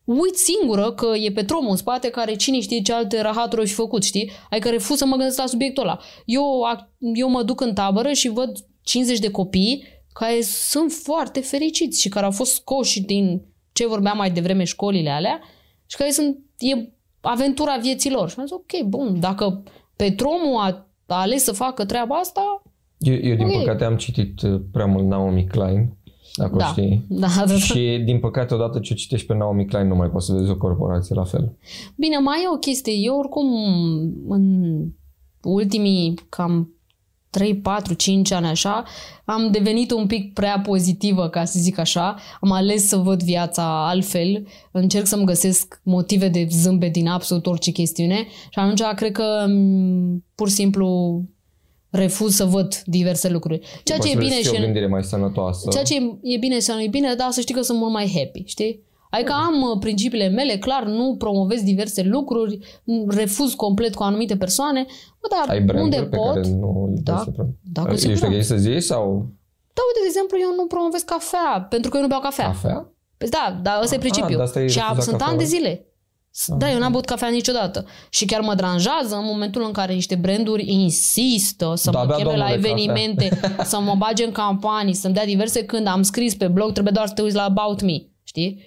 Uit 0.04 0.36
singură 0.36 0.92
că 0.92 1.16
e 1.16 1.32
Petromul 1.32 1.70
în 1.70 1.76
spate 1.76 2.10
care 2.10 2.34
cine 2.34 2.60
știe 2.60 2.82
ce 2.82 2.92
alte 2.92 3.20
rahaturi 3.20 3.60
au 3.60 3.66
fi 3.66 3.72
făcut, 3.72 4.02
știi? 4.02 4.30
Adică 4.50 4.68
refuz 4.68 4.96
să 4.96 5.06
mă 5.06 5.16
gândesc 5.16 5.38
la 5.38 5.46
subiectul 5.46 5.82
ăla. 5.82 5.98
Eu, 6.24 6.66
ac- 6.74 6.88
eu 7.14 7.28
mă 7.28 7.42
duc 7.42 7.60
în 7.60 7.74
tabără 7.74 8.12
și 8.12 8.28
văd 8.28 8.56
50 8.82 9.18
de 9.18 9.30
copii 9.30 9.84
care 10.12 10.40
sunt 10.42 10.92
foarte 10.92 11.40
fericiți 11.40 12.00
și 12.00 12.08
care 12.08 12.24
au 12.24 12.30
fost 12.30 12.52
scoși 12.52 13.00
din 13.00 13.42
ce 13.72 13.86
vorbeam 13.86 14.16
mai 14.16 14.30
devreme 14.30 14.64
școlile 14.64 15.10
alea 15.10 15.40
și 15.90 15.96
care 15.96 16.10
sunt, 16.10 16.38
e 16.58 16.88
aventura 17.20 17.76
vieții 17.82 18.10
lor. 18.10 18.28
Și 18.28 18.34
am 18.38 18.46
zis, 18.46 18.54
ok, 18.54 18.88
bun, 18.88 19.20
dacă 19.20 19.62
Petromul 19.96 20.56
a, 20.56 20.86
a 21.06 21.20
ales 21.20 21.42
să 21.42 21.52
facă 21.52 21.84
treaba 21.84 22.14
asta, 22.16 22.62
Eu, 22.98 23.14
eu 23.14 23.36
din 23.36 23.46
Ok. 23.46 23.52
păcate, 23.58 23.84
am 23.84 23.96
citit 23.96 24.42
uh, 24.42 24.60
prea 24.72 24.86
mult 24.86 25.06
Naomi 25.06 25.46
Klein, 25.46 25.96
dacă 26.36 26.54
o 26.54 26.58
da. 26.58 26.64
știi. 26.64 27.04
Da, 27.08 27.26
da, 27.36 27.44
da. 27.46 27.54
Și 27.54 28.02
din 28.04 28.18
păcate, 28.20 28.54
odată 28.54 28.78
ce 28.78 28.94
citești 28.94 29.26
pe 29.26 29.34
Naomi 29.34 29.66
Klein, 29.66 29.86
nu 29.86 29.94
mai 29.94 30.08
poți 30.08 30.26
să 30.26 30.32
vezi 30.32 30.50
o 30.50 30.56
corporație 30.56 31.14
la 31.14 31.24
fel. 31.24 31.56
Bine, 31.96 32.18
mai 32.18 32.42
e 32.44 32.48
o 32.54 32.58
chestie. 32.58 32.92
Eu 32.92 33.18
oricum 33.18 33.46
în 34.28 34.84
ultimii 35.42 36.14
cam 36.28 36.72
3, 37.38 37.54
4, 37.56 37.94
5 37.94 38.30
ani 38.32 38.46
așa, 38.46 38.84
am 39.24 39.50
devenit 39.50 39.90
un 39.90 40.06
pic 40.06 40.32
prea 40.32 40.60
pozitivă, 40.64 41.28
ca 41.28 41.44
să 41.44 41.58
zic 41.58 41.78
așa. 41.78 42.16
Am 42.40 42.52
ales 42.52 42.86
să 42.88 42.96
văd 42.96 43.22
viața 43.22 43.88
altfel, 43.88 44.46
încerc 44.72 45.06
să-mi 45.06 45.24
găsesc 45.24 45.80
motive 45.84 46.28
de 46.28 46.46
zâmbet 46.50 46.92
din 46.92 47.08
absolut 47.08 47.46
orice 47.46 47.70
chestiune 47.70 48.26
și 48.50 48.58
atunci 48.58 48.82
cred 48.94 49.12
că 49.12 49.44
m, 49.48 50.24
pur 50.34 50.48
și 50.48 50.54
simplu 50.54 51.22
refuz 51.90 52.34
să 52.34 52.44
văd 52.44 52.82
diverse 52.84 53.28
lucruri. 53.28 53.58
Ceea 53.84 53.98
ce 53.98 54.04
Poți 54.04 54.08
e 54.08 54.12
să 54.12 54.18
bine 54.18 54.34
vezi 54.34 54.42
și 54.48 54.52
o 54.54 54.56
în- 54.56 54.62
gândire 54.64 54.86
mai 54.86 55.04
sănătoasă. 55.04 55.68
Ceea 55.70 55.82
ce 55.84 55.94
e- 55.96 56.18
e 56.34 56.36
bine 56.38 56.58
sau 56.58 56.76
nu 56.76 56.82
e 56.82 56.88
bine, 56.88 57.14
dar 57.14 57.30
să 57.30 57.40
știi 57.40 57.54
că 57.54 57.62
sunt 57.62 57.78
mult 57.78 57.92
mai 57.92 58.12
happy, 58.16 58.42
știi? 58.46 58.80
Adică 59.10 59.32
am 59.32 59.62
uh, 59.62 59.78
principiile 59.80 60.28
mele, 60.28 60.58
clar, 60.58 60.84
nu 60.84 61.14
promovez 61.18 61.62
diverse 61.62 62.02
lucruri, 62.02 62.58
nu- 62.84 63.04
refuz 63.08 63.54
complet 63.54 63.94
cu 63.94 64.02
anumite 64.02 64.36
persoane, 64.36 64.86
bă, 65.20 65.26
dar 65.36 65.48
Ai 65.56 65.60
branduri 65.60 65.82
unde 66.00 66.08
pe 66.10 66.16
pot... 66.16 66.34
care 66.34 66.48
nu 66.48 66.88
le 66.94 67.00
Da, 67.02 67.12
dai 67.12 67.22
să 67.24 67.30
prom- 67.30 67.54
da, 67.72 67.82
cu 67.82 67.88
Ești 67.92 68.00
siguranță. 68.00 68.36
ok 68.36 68.42
să 68.44 68.56
zici 68.56 68.82
sau 68.82 69.02
Da, 69.76 69.82
uite, 69.88 70.00
de 70.02 70.06
exemplu, 70.06 70.36
eu 70.40 70.54
nu 70.56 70.66
promovez 70.66 71.00
cafea, 71.02 71.66
pentru 71.70 71.90
că 71.90 71.96
eu 71.96 72.02
nu 72.02 72.08
beau 72.08 72.20
cafea. 72.20 72.46
cafea? 72.46 72.92
Păi 73.18 73.28
da, 73.28 73.60
dar 73.62 73.74
ăsta 73.82 73.94
e 73.94 73.96
Ah, 73.96 74.00
principiul. 74.06 74.36
dar 74.38 74.46
asta 74.46 74.60
e 74.62 74.66
și 74.66 74.78
a, 74.78 74.82
refuzat 74.82 75.04
sunt 75.04 75.16
cafea, 75.16 75.28
ani 75.32 75.38
de 75.44 75.48
da? 75.50 75.54
zile. 75.56 75.82
Da, 76.58 76.70
eu 76.72 76.78
n-am 76.78 76.92
băut 76.92 77.04
cafea 77.04 77.28
niciodată. 77.28 77.84
Și 78.10 78.24
chiar 78.24 78.40
mă 78.40 78.54
deranjează 78.54 79.14
în 79.16 79.24
momentul 79.24 79.62
în 79.62 79.72
care 79.72 79.92
niște 79.92 80.14
branduri 80.14 80.72
insistă 80.72 81.72
să 81.76 81.90
Da, 81.90 81.98
mă 82.00 82.06
bea, 82.06 82.16
cheme 82.16 82.36
la 82.36 82.48
domnule, 82.48 82.54
evenimente, 82.68 83.40
să 83.70 83.80
mă 83.80 83.94
bage 83.98 84.24
în 84.24 84.32
campanii, 84.32 84.94
să-mi 84.94 85.14
dea 85.14 85.24
diverse 85.24 85.64
când 85.64 85.86
am 85.86 86.02
scris 86.02 86.34
pe 86.34 86.48
blog, 86.48 86.72
trebuie 86.72 86.92
doar 86.96 87.06
să 87.06 87.12
te 87.14 87.22
uiți 87.22 87.34
la 87.36 87.42
About 87.44 87.82
Me, 87.82 87.96
știi? 88.22 88.62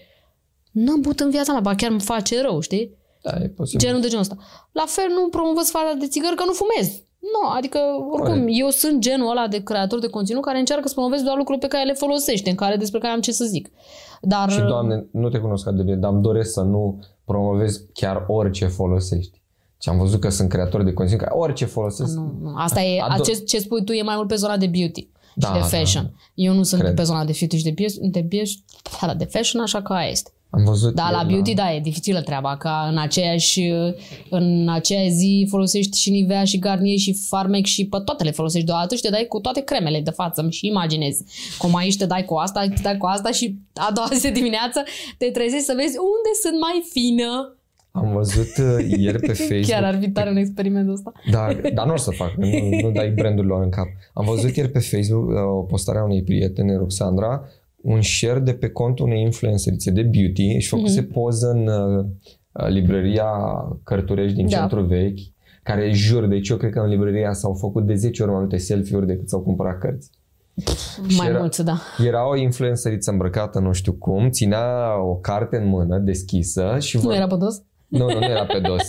N-am 0.72 1.02
băut 1.02 1.20
în 1.20 1.30
viața 1.30 1.52
mea, 1.52 1.62
ba 1.62 1.76
chiar 1.76 1.92
îmi 1.92 2.00
face 2.00 2.42
rău, 2.42 2.60
știi? 2.60 2.96
Da, 3.22 3.32
e 3.44 3.48
posibil. 3.48 3.86
Genul 3.88 4.02
de 4.02 4.08
genul 4.08 4.22
ăsta. 4.22 4.38
La 4.72 4.84
fel 4.88 5.06
nu 5.16 5.30
promovez 5.30 5.70
fata 5.70 5.94
de 6.00 6.08
țigări 6.08 6.36
că 6.36 6.44
nu 6.46 6.52
fumez. 6.52 6.88
Nu, 7.34 7.50
adică 7.58 7.80
oricum, 8.12 8.40
Corect. 8.40 8.60
eu 8.60 8.70
sunt 8.70 9.00
genul 9.00 9.30
ăla 9.30 9.48
de 9.48 9.64
creator 9.64 10.00
de 10.00 10.08
conținut 10.08 10.44
care 10.44 10.60
încearcă 10.60 10.88
să 10.88 10.94
promovez 10.94 11.22
doar 11.22 11.38
lucruri 11.38 11.60
pe 11.60 11.68
care 11.68 11.86
le 11.86 11.94
folosește, 11.94 12.50
în 12.50 12.56
care 12.56 12.76
despre 12.76 13.00
care 13.00 13.14
am 13.14 13.20
ce 13.22 13.32
să 13.32 13.46
zic. 13.46 13.70
Dar 14.22 14.50
Și, 14.52 14.60
Doamne, 14.60 15.06
nu 15.12 15.30
te 15.30 15.38
cunosc 15.38 15.68
atât 15.68 15.78
de 15.78 15.84
bine, 15.84 15.96
dar 15.96 16.12
îmi 16.12 16.22
doresc 16.22 16.52
să 16.52 16.62
nu 16.62 17.00
promovezi 17.26 17.82
chiar 17.94 18.26
orice 18.28 18.66
folosești. 18.66 19.42
Și 19.82 19.90
am 19.90 19.98
văzut 19.98 20.20
că 20.20 20.30
sunt 20.30 20.50
creatori 20.50 20.84
de 20.86 20.94
conținut 20.94 21.22
care 21.22 21.34
orice 21.36 21.66
folosesc. 21.66 22.16
nu, 22.16 22.34
nu, 22.42 22.54
asta 22.56 22.82
e, 22.82 23.00
Ado- 23.02 23.20
acest, 23.20 23.46
ce 23.46 23.60
spui 23.60 23.84
tu 23.84 23.92
e 23.92 24.02
mai 24.02 24.16
mult 24.16 24.28
pe 24.28 24.36
zona 24.36 24.58
de 24.58 24.68
beauty. 24.68 25.08
Da, 25.36 25.48
și 25.48 25.54
de 25.54 25.60
da. 25.60 25.66
fashion. 25.66 26.14
Eu 26.34 26.54
nu 26.54 26.64
sunt 26.64 26.82
Cred. 26.82 26.96
pe 26.96 27.04
zona 27.04 27.26
de 27.26 27.32
fitness 27.32 27.64
și 27.64 27.70
de, 27.70 27.76
pies, 27.76 27.96
de, 28.00 28.24
pies, 28.24 28.50
da, 29.02 29.14
de 29.14 29.26
fashion, 29.26 29.62
așa 29.62 29.82
că 29.82 29.94
aia 29.94 30.10
este. 30.10 30.32
Am 30.54 30.64
văzut 30.64 30.96
Dar 30.96 31.12
la 31.12 31.18
ieri 31.18 31.34
beauty, 31.34 31.54
da, 31.54 31.74
e 31.74 31.80
dificilă 31.80 32.22
treaba, 32.22 32.58
ca 32.58 32.88
în 32.92 32.98
aceeași, 32.98 33.62
în 34.30 34.70
aceeași 34.70 35.10
zi 35.10 35.48
folosești 35.50 36.00
și 36.00 36.10
Nivea 36.10 36.44
și 36.44 36.60
Garnier 36.60 36.98
și 36.98 37.14
Farmec 37.14 37.66
și 37.66 37.86
pe 37.86 37.98
toate 38.06 38.24
le 38.24 38.32
folosești 38.32 38.66
deodată 38.66 38.96
și 38.96 39.02
te 39.02 39.10
dai 39.10 39.26
cu 39.30 39.40
toate 39.40 39.62
cremele 39.62 40.02
de 40.02 40.10
față, 40.10 40.42
îmi 40.42 40.52
și 40.52 40.68
imaginez. 40.68 41.22
Cum 41.58 41.76
aici 41.76 41.98
te 41.98 42.06
dai 42.06 42.26
cu 42.26 42.34
asta, 42.34 42.68
te 42.68 42.82
dai 42.82 42.98
cu 42.98 43.06
asta 43.06 43.32
și 43.32 43.56
a 43.74 43.92
doua 43.94 44.08
zi 44.14 44.22
de 44.22 44.32
dimineață 44.32 44.84
te 45.18 45.26
trezești 45.26 45.66
să 45.66 45.74
vezi 45.76 45.98
unde 45.98 46.32
sunt 46.42 46.60
mai 46.60 46.84
fină. 46.90 47.56
Am 47.92 48.12
văzut 48.14 48.58
uh, 48.58 48.98
ieri 48.98 49.20
pe 49.20 49.34
Facebook. 49.48 49.66
Chiar 49.66 49.84
ar 49.84 49.98
fi 50.00 50.10
tare 50.10 50.30
un 50.30 50.36
experimentul 50.36 50.94
ăsta. 50.94 51.12
Da, 51.32 51.48
dar 51.74 51.86
nu 51.86 51.94
o 51.94 51.98
să 51.98 52.12
fac, 52.12 52.34
nu, 52.38 52.48
nu 52.82 52.92
dai 52.92 53.10
brandurilor 53.10 53.64
în 53.64 53.70
cap. 53.70 53.88
Am 54.14 54.26
văzut 54.26 54.56
ieri 54.56 54.70
pe 54.70 54.80
Facebook 54.80 55.30
uh, 55.30 55.36
o 55.36 55.62
postare 55.62 56.00
a 56.00 56.04
unei 56.04 56.24
prietene, 56.24 56.76
Roxandra, 56.78 57.44
un 57.82 58.02
share 58.02 58.40
de 58.40 58.54
pe 58.54 58.70
contul 58.70 59.06
unei 59.06 59.22
influencerițe 59.22 59.92
de 59.92 60.02
beauty 60.02 60.58
și 60.60 60.68
făcuse 60.70 61.02
Mhm. 61.02 61.12
poză 61.12 61.50
în 61.50 61.68
uh, 61.68 62.06
librăria 62.68 63.28
Cărturești 63.84 64.36
din 64.36 64.50
Da. 64.50 64.58
centru 64.58 64.82
vechi, 64.84 65.20
care 65.64 65.92
jur, 65.94 66.26
deci 66.28 66.50
eu 66.50 66.58
cred 66.58 66.72
că 66.72 66.80
în 66.80 66.90
librăria 66.90 67.34
s-au 67.34 67.54
făcut 67.54 67.86
de 67.86 67.94
10 67.96 68.22
ori 68.22 68.32
mai 68.32 68.40
multe 68.40 68.58
selfie-uri 68.58 69.06
decât 69.08 69.30
s-au 69.30 69.42
cumpărat 69.42 69.78
cărți. 69.80 70.10
Mai 71.18 71.28
era- 71.28 71.40
mulți, 71.40 71.64
da. 71.64 71.78
Era 72.06 72.30
o 72.30 72.36
influenceriță 72.36 73.12
îmbrăcată 73.12 73.60
nu 73.60 73.72
știu 73.72 73.94
cum, 73.94 74.30
ținea 74.30 75.02
o 75.04 75.16
carte 75.16 75.58
în 75.58 75.68
mână 75.68 75.98
deschisă 75.98 76.76
și 76.80 76.96
Nu 76.96 77.02
vor... 77.02 77.14
era 77.14 77.28
pe 77.28 77.36
dos? 77.36 77.62
Nu, 77.92 78.06
nu, 78.06 78.20
nu 78.20 78.24
era 78.26 78.46
pe 78.46 78.60
dos, 78.60 78.82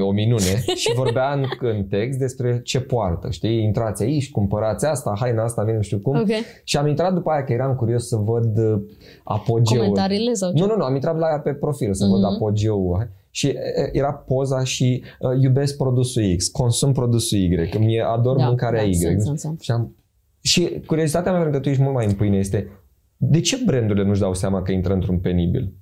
o 0.00 0.10
minune. 0.12 0.62
Și 0.74 0.92
vorbea 0.94 1.32
în, 1.32 1.44
în 1.60 1.84
text 1.84 2.18
despre 2.18 2.60
ce 2.64 2.80
poartă, 2.80 3.30
știi? 3.30 3.62
Intrați 3.62 4.02
aici, 4.02 4.30
cumpărați 4.30 4.86
asta, 4.86 5.14
haina 5.20 5.42
asta, 5.42 5.62
mie 5.64 5.74
nu 5.74 5.82
știu 5.82 5.98
cum. 5.98 6.16
Ok. 6.16 6.28
Și 6.64 6.76
am 6.76 6.86
intrat 6.86 7.14
după 7.14 7.30
aia 7.30 7.44
că 7.44 7.52
eram 7.52 7.74
curios 7.74 8.08
să 8.08 8.16
văd 8.16 8.58
uh, 8.58 8.80
apogeul. 9.24 9.80
Comentariile 9.80 10.32
sau 10.32 10.52
ce? 10.52 10.62
Nu, 10.62 10.66
nu, 10.68 10.76
nu, 10.76 10.84
am 10.84 10.94
intrat 10.94 11.18
la 11.18 11.26
ea 11.28 11.38
pe 11.40 11.52
profil 11.54 11.94
să 11.94 12.06
văd 12.06 12.20
Mhm. 12.22 12.34
apogeul. 12.34 13.10
Și 13.30 13.46
e, 13.46 13.56
era 13.92 14.12
poza 14.12 14.64
și 14.64 15.02
uh, 15.18 15.30
iubesc 15.42 15.76
produsul 15.76 16.22
X, 16.36 16.48
consum 16.48 16.92
produsul 16.92 17.38
Y, 17.38 17.68
că 17.70 17.78
mie 17.78 18.02
ador 18.02 18.36
Da, 18.36 18.46
mâncarea 18.46 18.80
da, 18.82 18.86
Y. 18.88 18.94
sunt, 18.94 19.20
sunt, 19.20 19.38
sunt. 19.38 19.60
Și, 19.60 19.70
am, 19.70 19.96
și 20.40 20.80
curiozitatea 20.86 21.32
mea, 21.32 21.40
pentru 21.40 21.58
că 21.58 21.64
tu 21.64 21.70
ești 21.70 21.82
mult 21.82 21.94
mai 21.94 22.06
în 22.06 22.12
pâine, 22.12 22.36
este 22.36 22.68
de 23.16 23.40
ce 23.40 23.56
brandurile 23.66 24.04
nu-și 24.06 24.20
dau 24.20 24.34
seama 24.34 24.62
că 24.62 24.72
intră 24.72 24.92
într-un 24.92 25.18
penibil 25.18 25.72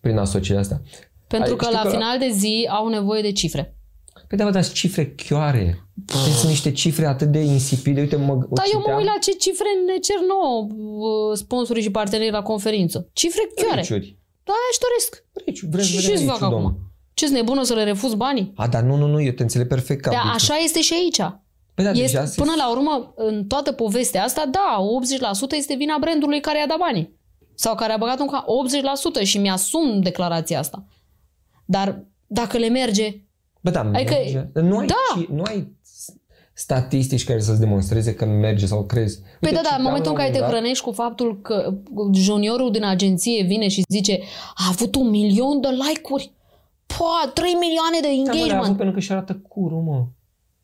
prin 0.00 0.16
asocierea 0.16 0.60
asta? 0.62 0.80
Pentru 1.34 1.50
Ai- 1.52 1.56
că 1.58 1.64
știu 1.64 1.76
la 1.76 1.82
că 1.82 1.88
la- 1.88 1.94
final 1.94 2.18
de 2.18 2.28
zi 2.28 2.68
au 2.70 2.88
nevoie 2.88 3.22
de 3.22 3.32
cifre. 3.32 3.76
Păi 4.28 4.38
da, 4.38 4.44
bă, 4.44 4.50
dar 4.50 4.62
sunt 4.62 4.74
cifre 4.74 5.04
chioare. 5.14 5.64
Deci 5.94 6.16
sunt 6.40 6.50
niște 6.50 6.72
cifre 6.72 7.06
atât 7.06 7.28
de 7.28 7.38
insipide. 7.38 8.00
Uite, 8.00 8.16
mă, 8.16 8.32
o 8.32 8.36
Dar 8.36 8.64
eu 8.72 8.78
mă 8.78 8.80
citeam. 8.80 8.96
uit 8.98 9.06
la 9.06 9.16
ce 9.20 9.30
cifre 9.30 9.66
ne 9.86 9.96
cer 9.98 10.16
nouă 10.32 10.66
uh, 10.68 11.36
sponsorii 11.36 11.82
și 11.82 11.90
partenerii 11.90 12.32
la 12.32 12.42
conferință. 12.42 13.08
Cifre 13.12 13.42
chioare. 13.56 13.80
Riciuri. 13.80 14.18
Da, 14.44 14.52
aia 14.52 14.68
își 14.70 14.80
doresc. 14.86 15.24
Riciuri. 15.46 15.70
Vreți 15.70 15.88
Și 15.88 15.94
să 15.94 16.00
ce 16.00 16.06
vedem 16.06 16.22
să 16.24 16.30
fac 16.30 16.34
riciul, 16.40 16.52
acum? 16.54 16.62
domn? 16.62 16.76
ce 17.14 17.24
sunt 17.26 17.36
nebună 17.36 17.62
să 17.62 17.74
le 17.74 17.84
refuz 17.84 18.14
banii? 18.14 18.52
A, 18.56 18.66
dar 18.68 18.82
nu, 18.82 18.96
nu, 18.96 19.06
nu, 19.06 19.20
eu 19.22 19.32
te 19.32 19.42
înțeleg 19.42 19.66
perfect 19.68 20.00
ca 20.02 20.10
Dar 20.10 20.20
riciul. 20.20 20.34
așa 20.34 20.56
este 20.64 20.80
și 20.80 20.92
aici. 20.94 21.20
Păi 21.74 21.84
da, 21.84 21.90
Este, 21.90 22.02
deja 22.02 22.24
se- 22.24 22.40
până 22.40 22.52
la 22.56 22.70
urmă, 22.70 23.12
în 23.16 23.46
toată 23.46 23.72
povestea 23.72 24.22
asta, 24.24 24.44
da, 24.50 24.78
80% 24.80 25.56
este 25.56 25.74
vina 25.74 25.96
brandului 26.00 26.40
care 26.40 26.58
i-a 26.58 26.66
dat 26.66 26.78
banii. 26.78 27.20
Sau 27.54 27.74
care 27.74 27.92
a 27.92 27.96
băgat 27.96 28.20
un 28.20 28.26
ca 28.26 28.44
80% 28.46 29.22
și 29.24 29.38
mi-asum 29.38 30.00
declarația 30.00 30.58
asta. 30.58 30.86
Dar 31.64 32.04
dacă 32.26 32.58
le 32.58 32.68
merge, 32.68 33.14
Bă, 33.60 33.70
da, 33.70 33.80
Adică- 33.94 34.14
merge. 34.14 34.48
Nu 34.60 34.76
ai, 34.78 34.86
da. 34.86 34.94
ci- 35.22 35.26
nu 35.26 35.42
ai 35.42 35.76
statistici 36.54 37.24
care 37.24 37.40
să-ți 37.40 37.60
demonstreze 37.60 38.14
că 38.14 38.24
merge 38.24 38.66
sau 38.66 38.84
crezi. 38.84 39.18
Păi 39.20 39.28
Uite, 39.50 39.54
da, 39.54 39.54
da, 39.54 39.58
în 39.58 39.64
citeam 39.64 39.82
momentul 39.82 40.10
în 40.10 40.16
la 40.16 40.22
care 40.22 40.28
un 40.28 40.34
te 40.34 40.40
moment 40.40 40.52
dat- 40.52 40.60
hrănești 40.60 40.84
cu 40.84 40.92
faptul 40.92 41.40
că 41.40 41.74
juniorul 42.14 42.70
din 42.70 42.84
agenție 42.84 43.42
vine 43.42 43.68
și 43.68 43.82
zice 43.88 44.20
a 44.54 44.64
avut 44.68 44.94
un 44.94 45.08
milion 45.10 45.60
de 45.60 45.68
like-uri, 45.68 46.32
pa, 46.86 47.30
3 47.34 47.52
milioane 47.52 47.98
de 48.00 48.08
Da, 48.08 48.08
mă, 48.08 48.22
le-a 48.22 48.30
avut 48.32 48.40
engagement. 48.42 48.76
pentru 48.76 48.94
că 48.94 49.00
și 49.00 49.12
arată 49.12 49.34
curul, 49.48 49.82
mă. 49.82 50.04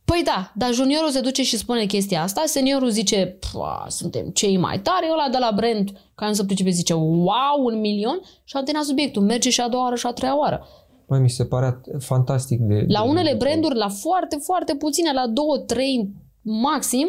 Păi 0.05 0.22
da, 0.24 0.53
dar 0.55 0.72
juniorul 0.72 1.11
se 1.11 1.20
duce 1.20 1.42
și 1.42 1.57
spune 1.57 1.84
chestia 1.84 2.22
asta, 2.22 2.42
seniorul 2.46 2.88
zice, 2.90 3.36
"Pua, 3.53 3.86
suntem 3.88 4.28
cei 4.28 4.57
mai 4.57 4.78
tari, 4.80 5.07
ăla 5.12 5.28
de 5.30 5.38
la 5.38 5.53
brand, 5.55 5.90
care 6.14 6.30
nu 6.30 6.36
se 6.36 6.44
pricepe, 6.44 6.70
zice, 6.70 6.92
wow, 6.94 7.57
un 7.64 7.80
milion 7.80 8.20
și 8.44 8.57
a 8.57 8.62
terminat 8.62 8.84
subiectul, 8.84 9.22
merge 9.22 9.51
și 9.51 9.61
a 9.61 9.68
doua 9.68 9.82
oară 9.82 9.94
și 9.96 10.07
a 10.07 10.12
treia 10.12 10.38
oară. 10.38 10.66
Băi, 11.09 11.21
mi 11.21 11.31
se 11.31 11.45
pare 11.45 11.71
at- 11.81 11.99
fantastic 11.99 12.59
de... 12.61 12.85
La 12.89 13.03
de, 13.03 13.09
unele 13.09 13.31
de- 13.31 13.37
branduri, 13.37 13.75
la 13.77 13.89
foarte, 13.89 14.37
foarte 14.37 14.75
puține, 14.75 15.13
la 15.13 15.27
două, 15.27 15.59
trei 15.59 16.11
maxim, 16.43 17.09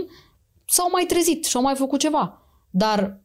s-au 0.66 0.89
mai 0.91 1.04
trezit 1.08 1.45
și 1.45 1.56
au 1.56 1.62
mai 1.62 1.76
făcut 1.76 2.00
ceva. 2.00 2.41
Dar 2.70 3.20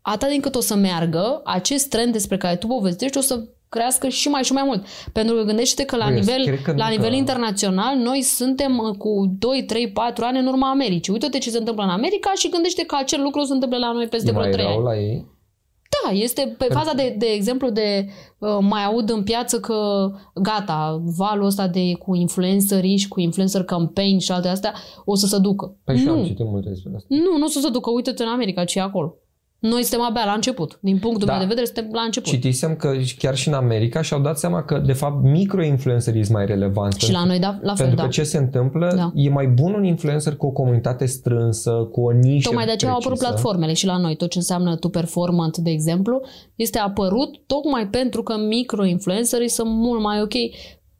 atât 0.00 0.28
din 0.28 0.40
cât 0.40 0.54
o 0.54 0.60
să 0.60 0.74
meargă, 0.76 1.40
acest 1.44 1.88
trend 1.88 2.12
despre 2.12 2.36
care 2.36 2.56
tu 2.56 2.66
povestești 2.66 3.18
o 3.18 3.20
să 3.20 3.44
crească 3.68 4.08
și 4.08 4.28
mai 4.28 4.42
și 4.42 4.52
mai 4.52 4.62
mult. 4.66 4.84
Pentru 5.12 5.34
că 5.36 5.42
gândește 5.42 5.84
că 5.84 5.96
la 5.96 6.04
Băi, 6.04 6.14
eu 6.14 6.18
nivel, 6.20 6.44
cred 6.44 6.62
că 6.62 6.70
nu 6.72 6.76
la 6.78 6.84
că- 6.84 6.90
nivel 6.90 7.12
internațional 7.12 7.96
noi 7.96 8.22
suntem 8.22 8.78
uh, 8.78 8.96
cu 8.96 9.36
2, 9.38 9.64
3, 9.64 9.90
4 9.92 10.24
ani 10.24 10.38
în 10.38 10.46
urma 10.46 10.70
Americii. 10.70 11.12
Uite-te 11.12 11.38
ce 11.38 11.50
se 11.50 11.58
întâmplă 11.58 11.82
în 11.84 11.90
America 11.90 12.30
și 12.36 12.48
gândește 12.48 12.84
că 12.84 12.96
acel 12.98 13.22
lucru 13.22 13.42
se 13.44 13.52
întâmplă 13.52 13.78
la 13.78 13.92
noi 13.92 14.06
peste 14.06 14.28
E 14.28 14.30
vreo 14.32 14.42
mai 14.42 14.52
3 14.52 14.64
rău 14.64 14.74
ani. 14.74 14.84
la 14.84 14.96
ei? 14.98 15.26
Da, 15.88 16.10
este 16.10 16.54
pe 16.58 16.66
faza 16.70 16.92
de, 16.92 17.14
de 17.18 17.26
exemplu 17.26 17.70
de 17.70 18.08
uh, 18.38 18.58
mai 18.60 18.84
aud 18.84 19.10
în 19.10 19.22
piață 19.22 19.60
că 19.60 20.10
gata, 20.34 21.02
valul 21.04 21.44
ăsta 21.44 21.68
de 21.68 21.92
cu 21.92 22.14
influencerii 22.14 22.96
și 22.96 23.08
cu 23.08 23.20
influencer 23.20 23.64
campaign 23.64 24.18
și 24.18 24.32
alte 24.32 24.48
astea 24.48 24.74
o 25.04 25.14
să 25.14 25.26
se 25.26 25.38
ducă. 25.38 25.76
Păi 25.84 25.96
și 25.96 26.06
eu 26.06 26.12
am 26.12 26.18
nu, 26.18 26.24
citit 26.24 26.46
multe 26.46 26.68
despre 26.68 26.92
asta. 26.94 27.06
nu, 27.10 27.38
nu 27.38 27.44
o 27.44 27.48
să 27.48 27.60
se 27.60 27.70
ducă, 27.70 27.90
uite-te 27.90 28.22
în 28.22 28.28
America 28.28 28.64
ce 28.64 28.78
e 28.78 28.82
acolo. 28.82 29.16
Noi 29.60 29.82
suntem 29.82 30.06
abia 30.06 30.24
la 30.24 30.32
început. 30.32 30.78
Din 30.80 30.98
punctul 30.98 31.26
Da. 31.26 31.32
meu 31.32 31.40
de 31.40 31.46
vedere, 31.48 31.66
suntem 31.66 31.88
la 31.92 32.00
început. 32.00 32.28
Citisem 32.32 32.76
că 32.76 32.92
chiar 33.18 33.36
și 33.36 33.48
în 33.48 33.54
America 33.54 34.02
și-au 34.02 34.20
dat 34.20 34.38
seama 34.38 34.62
că, 34.62 34.78
de 34.86 34.92
fapt, 34.92 35.22
micro-influencerii 35.22 36.24
sunt 36.24 36.36
mai 36.36 36.46
relevanți. 36.46 37.04
și 37.04 37.12
la 37.12 37.24
noi, 37.24 37.38
da, 37.38 37.58
la 37.62 37.74
fel, 37.74 37.76
Pentru 37.86 37.96
da. 37.96 38.02
că 38.02 38.08
ce 38.08 38.22
se 38.22 38.38
întâmplă, 38.38 38.92
Da. 38.96 39.12
e 39.14 39.28
mai 39.30 39.46
bun 39.46 39.74
un 39.74 39.84
influencer 39.84 40.36
cu 40.36 40.46
o 40.46 40.50
comunitate 40.50 41.06
strânsă, 41.06 41.70
cu 41.92 42.00
o 42.00 42.10
nișă 42.10 42.48
Tocmai 42.48 42.64
de 42.66 42.70
aceea 42.72 42.90
au 42.90 42.96
apărut 42.96 43.18
precisă. 43.18 43.38
platformele 43.38 43.72
și 43.72 43.86
la 43.86 43.96
noi. 43.96 44.16
Tot 44.16 44.30
ce 44.30 44.38
înseamnă 44.38 44.76
tu 44.76 44.88
performant, 44.88 45.56
de 45.56 45.70
exemplu, 45.70 46.20
este 46.54 46.78
apărut 46.78 47.30
tocmai 47.46 47.86
pentru 47.86 48.22
că 48.22 48.34
micro-influencerii 48.48 49.48
sunt 49.48 49.70
mult 49.70 50.00
mai 50.02 50.20
ok 50.22 50.34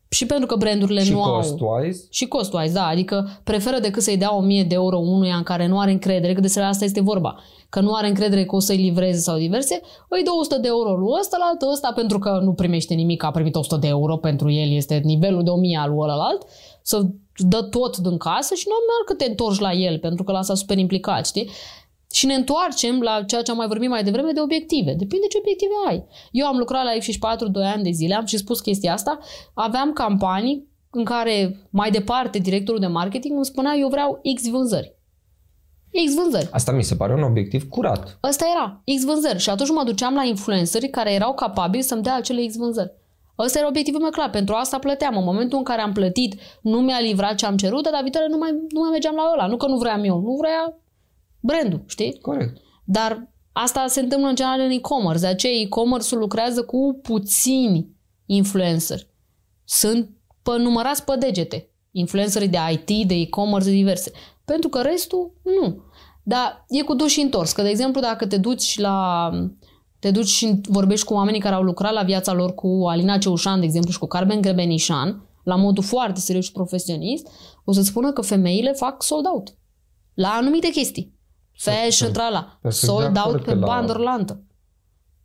și 0.08 0.26
pentru 0.26 0.46
că 0.46 0.56
brandurile 0.56 1.02
și 1.02 1.12
nu 1.12 1.22
au... 1.22 1.40
cost-wise. 1.40 2.00
Și 2.10 2.28
cost-wise, 2.28 2.72
da, 2.72 2.86
adică 2.86 3.40
preferă 3.44 3.78
decât 3.78 4.02
să-i 4.02 4.16
dea 4.16 4.34
1000 4.34 4.62
de 4.62 4.74
euro 4.74 4.98
unuia 4.98 5.36
în 5.36 5.42
care 5.42 5.66
nu 5.66 5.78
are 5.78 5.90
încredere, 5.90 6.32
că 6.32 6.40
despre 6.40 6.62
asta 6.62 6.84
este 6.84 7.00
vorba, 7.00 7.38
că 7.68 7.80
nu 7.80 7.94
are 7.94 8.08
încredere 8.08 8.44
că 8.44 8.56
o 8.56 8.58
să-i 8.58 8.76
livreze 8.76 9.18
sau 9.18 9.36
diverse, 9.36 9.80
îi 10.08 10.22
dă 10.22 10.30
100 10.38 10.58
de 10.58 10.68
euro 10.68 10.96
lui 10.96 11.16
ăsta, 11.20 11.36
la 11.40 11.44
altă 11.44 11.66
ăsta, 11.72 11.92
pentru 11.94 12.18
că 12.18 12.40
nu 12.42 12.52
primește 12.52 12.94
nimic, 12.94 13.22
a 13.22 13.30
primit 13.30 13.54
100 13.54 13.76
de 13.76 13.86
euro, 13.88 14.16
pentru 14.16 14.50
el 14.50 14.70
este 14.70 15.00
nivelul 15.04 15.42
de 15.42 15.50
1000 15.50 15.78
al 15.78 15.90
lui 15.90 15.98
ălalt, 16.00 16.42
să 16.82 17.06
dă 17.36 17.62
tot 17.62 17.96
din 17.96 18.16
casă 18.16 18.54
și 18.54 18.66
nu 18.68 18.74
merg 18.74 19.06
că 19.06 19.14
te 19.14 19.30
întorci 19.30 19.58
la 19.58 19.72
el, 19.72 19.98
pentru 19.98 20.24
că 20.24 20.32
l-a 20.32 20.42
super 20.42 20.78
implicat, 20.78 21.26
știi? 21.26 21.50
Și 22.10 22.26
ne 22.26 22.34
întoarcem 22.34 23.00
la 23.00 23.22
ceea 23.22 23.42
ce 23.42 23.50
am 23.50 23.56
mai 23.56 23.66
vorbit 23.66 23.88
mai 23.88 24.04
devreme 24.04 24.32
de 24.32 24.40
obiective. 24.40 24.92
Depinde 24.92 25.26
ce 25.26 25.38
obiective 25.38 25.72
ai. 25.88 26.04
Eu 26.30 26.46
am 26.46 26.56
lucrat 26.56 26.84
la 26.84 26.92
F64 26.92 27.50
2 27.50 27.64
ani 27.64 27.82
de 27.82 27.90
zile, 27.90 28.14
am 28.14 28.24
și 28.24 28.36
spus 28.36 28.60
chestia 28.60 28.92
asta. 28.92 29.18
Aveam 29.54 29.92
campanii 29.92 30.68
în 30.90 31.04
care 31.04 31.56
mai 31.70 31.90
departe 31.90 32.38
directorul 32.38 32.80
de 32.80 32.86
marketing 32.86 33.34
îmi 33.36 33.44
spunea 33.44 33.74
eu 33.76 33.88
vreau 33.88 34.20
X 34.34 34.48
vânzări. 34.48 34.96
X 36.06 36.14
vânzări. 36.14 36.48
Asta 36.52 36.72
mi 36.72 36.82
se 36.82 36.94
pare 36.94 37.14
un 37.14 37.22
obiectiv 37.22 37.68
curat. 37.68 38.18
Ăsta 38.22 38.44
era, 38.54 38.82
X 38.96 39.04
vânzări. 39.04 39.38
Și 39.38 39.50
atunci 39.50 39.70
mă 39.70 39.82
duceam 39.84 40.14
la 40.14 40.24
influenceri 40.24 40.88
care 40.88 41.12
erau 41.12 41.34
capabili 41.34 41.82
să-mi 41.82 42.02
dea 42.02 42.14
acele 42.14 42.46
X 42.46 42.56
vânzări. 42.56 42.92
Ăsta 43.38 43.58
era 43.58 43.68
obiectivul 43.68 44.00
meu 44.00 44.10
clar. 44.10 44.30
Pentru 44.30 44.54
asta 44.54 44.78
plăteam. 44.78 45.16
În 45.16 45.24
momentul 45.24 45.58
în 45.58 45.64
care 45.64 45.80
am 45.80 45.92
plătit, 45.92 46.40
nu 46.62 46.80
mi-a 46.80 46.98
livrat 47.00 47.34
ce 47.34 47.46
am 47.46 47.56
cerut, 47.56 47.90
dar 47.90 48.02
viitoare 48.02 48.26
nu 48.28 48.36
mai, 48.36 48.50
nu 48.68 48.80
mai 48.80 48.90
mergeam 48.90 49.14
la 49.14 49.30
ăla. 49.32 49.46
Nu 49.46 49.56
că 49.56 49.66
nu 49.66 49.76
vreau 49.76 50.04
eu, 50.04 50.20
nu 50.20 50.36
vrea 50.40 50.78
brandul, 51.40 51.84
știi? 51.86 52.18
Corect. 52.20 52.56
Dar 52.84 53.32
asta 53.52 53.84
se 53.86 54.00
întâmplă 54.00 54.28
în 54.28 54.34
general 54.34 54.60
în 54.60 54.70
e-commerce. 54.70 55.20
De 55.20 55.26
aceea 55.26 55.52
e-commerce-ul 55.52 56.20
lucrează 56.20 56.62
cu 56.62 56.98
puțini 57.02 57.96
influenceri. 58.26 59.10
Sunt 59.64 60.10
pe, 60.42 60.50
numărați 60.58 61.04
pe 61.04 61.16
degete. 61.18 61.70
Influencerii 61.90 62.48
de 62.48 62.58
IT, 62.72 63.08
de 63.08 63.14
e-commerce, 63.14 63.68
de 63.68 63.74
diverse. 63.74 64.10
Pentru 64.44 64.68
că 64.68 64.80
restul, 64.80 65.32
nu. 65.42 65.82
Dar 66.22 66.64
e 66.68 66.82
cu 66.82 66.94
dus 66.94 67.10
și 67.10 67.20
întors. 67.20 67.52
Că, 67.52 67.62
de 67.62 67.68
exemplu, 67.68 68.00
dacă 68.00 68.26
te 68.26 68.36
duci 68.36 68.78
la... 68.78 69.30
Te 69.98 70.10
duci 70.10 70.26
și 70.26 70.60
vorbești 70.68 71.06
cu 71.06 71.14
oamenii 71.14 71.40
care 71.40 71.54
au 71.54 71.62
lucrat 71.62 71.92
la 71.92 72.02
viața 72.02 72.32
lor 72.32 72.54
cu 72.54 72.84
Alina 72.88 73.18
Ceușan, 73.18 73.60
de 73.60 73.64
exemplu, 73.64 73.92
și 73.92 73.98
cu 73.98 74.06
Carmen 74.06 74.40
Grebenișan, 74.40 75.28
la 75.44 75.56
modul 75.56 75.84
foarte 75.84 76.20
serios 76.20 76.44
și 76.44 76.52
profesionist, 76.52 77.28
o 77.64 77.72
să 77.72 77.82
spună 77.82 78.12
că 78.12 78.20
femeile 78.20 78.72
fac 78.72 79.02
sold 79.02 79.26
out. 79.26 79.54
La 80.14 80.28
anumite 80.28 80.68
chestii. 80.68 81.17
Fashion, 81.58 82.12
trala. 82.12 82.58
Perfect 82.62 82.80
de 82.80 82.86
Sold 82.86 83.16
acord 83.16 83.34
out 83.34 83.44
pe 83.44 83.52
că 83.52 83.58
la- 83.58 83.66
bandă 83.66 83.92
rulantă. 83.92 84.42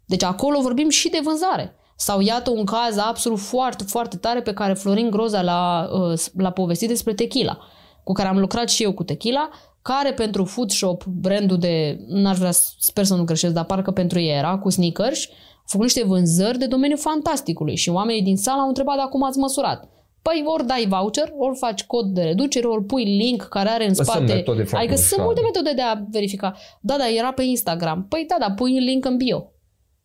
Deci 0.06 0.24
acolo 0.24 0.62
vorbim 0.62 0.90
și 0.90 1.10
de 1.10 1.20
vânzare. 1.24 1.76
Sau 1.96 2.20
iată 2.22 2.50
un 2.50 2.66
caz 2.66 2.98
absolut 2.98 3.40
foarte, 3.40 3.84
foarte 3.84 4.18
tare 4.18 4.42
pe 4.42 4.54
care 4.54 4.74
Florin 4.74 5.10
Groza 5.10 5.42
l-a, 5.42 5.90
uh, 5.94 6.20
l-a 6.38 6.50
povestit 6.52 6.88
despre 6.88 7.14
tequila, 7.14 7.58
cu 8.04 8.14
care 8.14 8.28
am 8.28 8.40
lucrat 8.40 8.70
și 8.70 8.84
eu 8.84 8.94
cu 8.94 9.04
tequila. 9.04 9.50
care 9.82 10.14
pentru 10.14 10.46
Food 10.46 10.70
Shop, 10.72 11.06
brandul 11.06 11.58
de, 11.58 12.00
n-aș 12.08 12.38
vrea, 12.38 12.52
sper 12.80 13.06
să 13.06 13.16
nu 13.16 13.24
greșesc, 13.24 13.54
dar 13.54 13.64
parcă 13.66 13.92
pentru 13.92 14.20
ei 14.20 14.38
era, 14.38 14.58
cu 14.58 14.70
sneakers, 14.70 15.28
a 15.58 15.64
făcut 15.66 15.86
niște 15.86 16.04
vânzări 16.06 16.58
de 16.58 16.66
domeniul 16.66 17.00
fantasticului 17.00 17.76
și 17.76 17.90
oamenii 17.90 18.22
din 18.22 18.38
sală 18.38 18.62
au 18.62 18.68
întrebat 18.68 18.96
dacă 18.96 19.10
cum 19.10 19.24
ați 19.24 19.38
măsurat. 19.38 19.90
Păi 20.28 20.44
ori 20.46 20.66
dai 20.68 20.86
voucher, 20.90 21.32
ori 21.38 21.58
faci 21.58 21.84
cod 21.84 22.06
de 22.14 22.22
reducere, 22.22 22.68
ori 22.68 22.84
pui 22.84 23.04
link 23.04 23.42
care 23.44 23.70
are 23.70 23.88
în 23.88 23.94
Sunt 23.94 24.08
spate. 24.08 24.34
metode 24.34 24.64
foarte 24.64 24.86
adică 24.86 24.96
sunt 24.96 25.20
ușoare. 25.20 25.24
multe 25.24 25.42
metode 25.42 25.74
de 25.76 25.82
a 25.82 25.94
verifica. 26.12 26.56
Da, 26.82 26.98
da, 26.98 27.10
era 27.10 27.32
pe 27.32 27.44
Instagram. 27.44 28.06
Păi 28.10 28.26
da, 28.28 28.36
da, 28.48 28.52
pui 28.54 28.80
link 28.80 29.06
în 29.06 29.18
bio. 29.18 29.52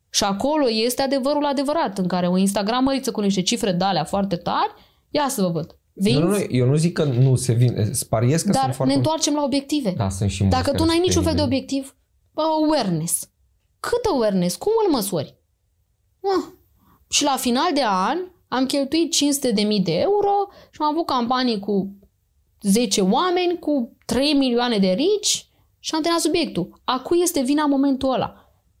Și 0.09 0.23
acolo 0.23 0.69
este 0.69 1.01
adevărul 1.01 1.45
adevărat, 1.45 1.97
în 1.97 2.07
care 2.07 2.27
o 2.27 2.37
Instagramăriță 2.37 3.11
cu 3.11 3.21
niște 3.21 3.41
cifre 3.41 3.71
de 3.71 3.83
alea 3.83 4.03
foarte 4.03 4.35
tari, 4.35 4.73
ia 5.09 5.25
să 5.29 5.41
vă 5.41 5.49
văd. 5.49 5.77
Vinzi, 5.93 6.19
Nu, 6.19 6.25
nu, 6.27 6.31
nu, 6.37 6.43
eu 6.49 6.65
nu 6.67 6.75
zic 6.75 6.93
că 6.93 7.03
nu 7.03 7.35
se 7.35 7.53
vin, 7.53 7.89
spariez 7.91 8.41
că 8.41 8.51
dar 8.51 8.61
sunt 8.61 8.73
foarte... 8.75 8.91
ne 8.93 8.97
întoarcem 8.97 9.33
la 9.33 9.43
obiective. 9.43 9.93
Da, 9.97 10.09
sunt 10.09 10.29
și 10.29 10.43
mulți 10.43 10.57
Dacă 10.57 10.69
tu 10.71 10.75
care 10.77 10.87
n-ai 10.87 10.95
sunt 10.95 11.07
niciun 11.07 11.23
fel 11.23 11.33
de 11.33 11.37
teribili. 11.39 11.61
obiectiv, 11.65 11.95
bă, 12.33 12.41
awareness. 12.41 13.29
Cât 13.79 14.05
awareness? 14.13 14.55
Cum 14.55 14.71
îl 14.85 14.91
măsori? 14.91 15.37
Ah. 16.21 16.45
Și 17.09 17.23
la 17.23 17.35
final 17.37 17.69
de 17.73 17.81
an 17.85 18.17
am 18.49 18.65
cheltuit 18.65 19.11
500 19.11 19.51
de 19.51 19.61
mii 19.61 19.79
de 19.79 19.99
euro 19.99 20.31
și 20.71 20.81
am 20.81 20.87
avut 20.87 21.05
campanii 21.05 21.59
cu 21.59 21.93
10 22.61 23.01
oameni, 23.01 23.59
cu 23.59 23.97
3 24.05 24.33
milioane 24.33 24.77
de 24.77 24.87
rici 24.87 25.49
și 25.79 25.95
am 25.95 26.01
terminat 26.01 26.19
subiectul. 26.19 26.81
A 26.83 26.99
cui 26.99 27.19
este 27.21 27.41
vina 27.41 27.63
în 27.63 27.69
momentul 27.69 28.13
ăla? 28.13 28.33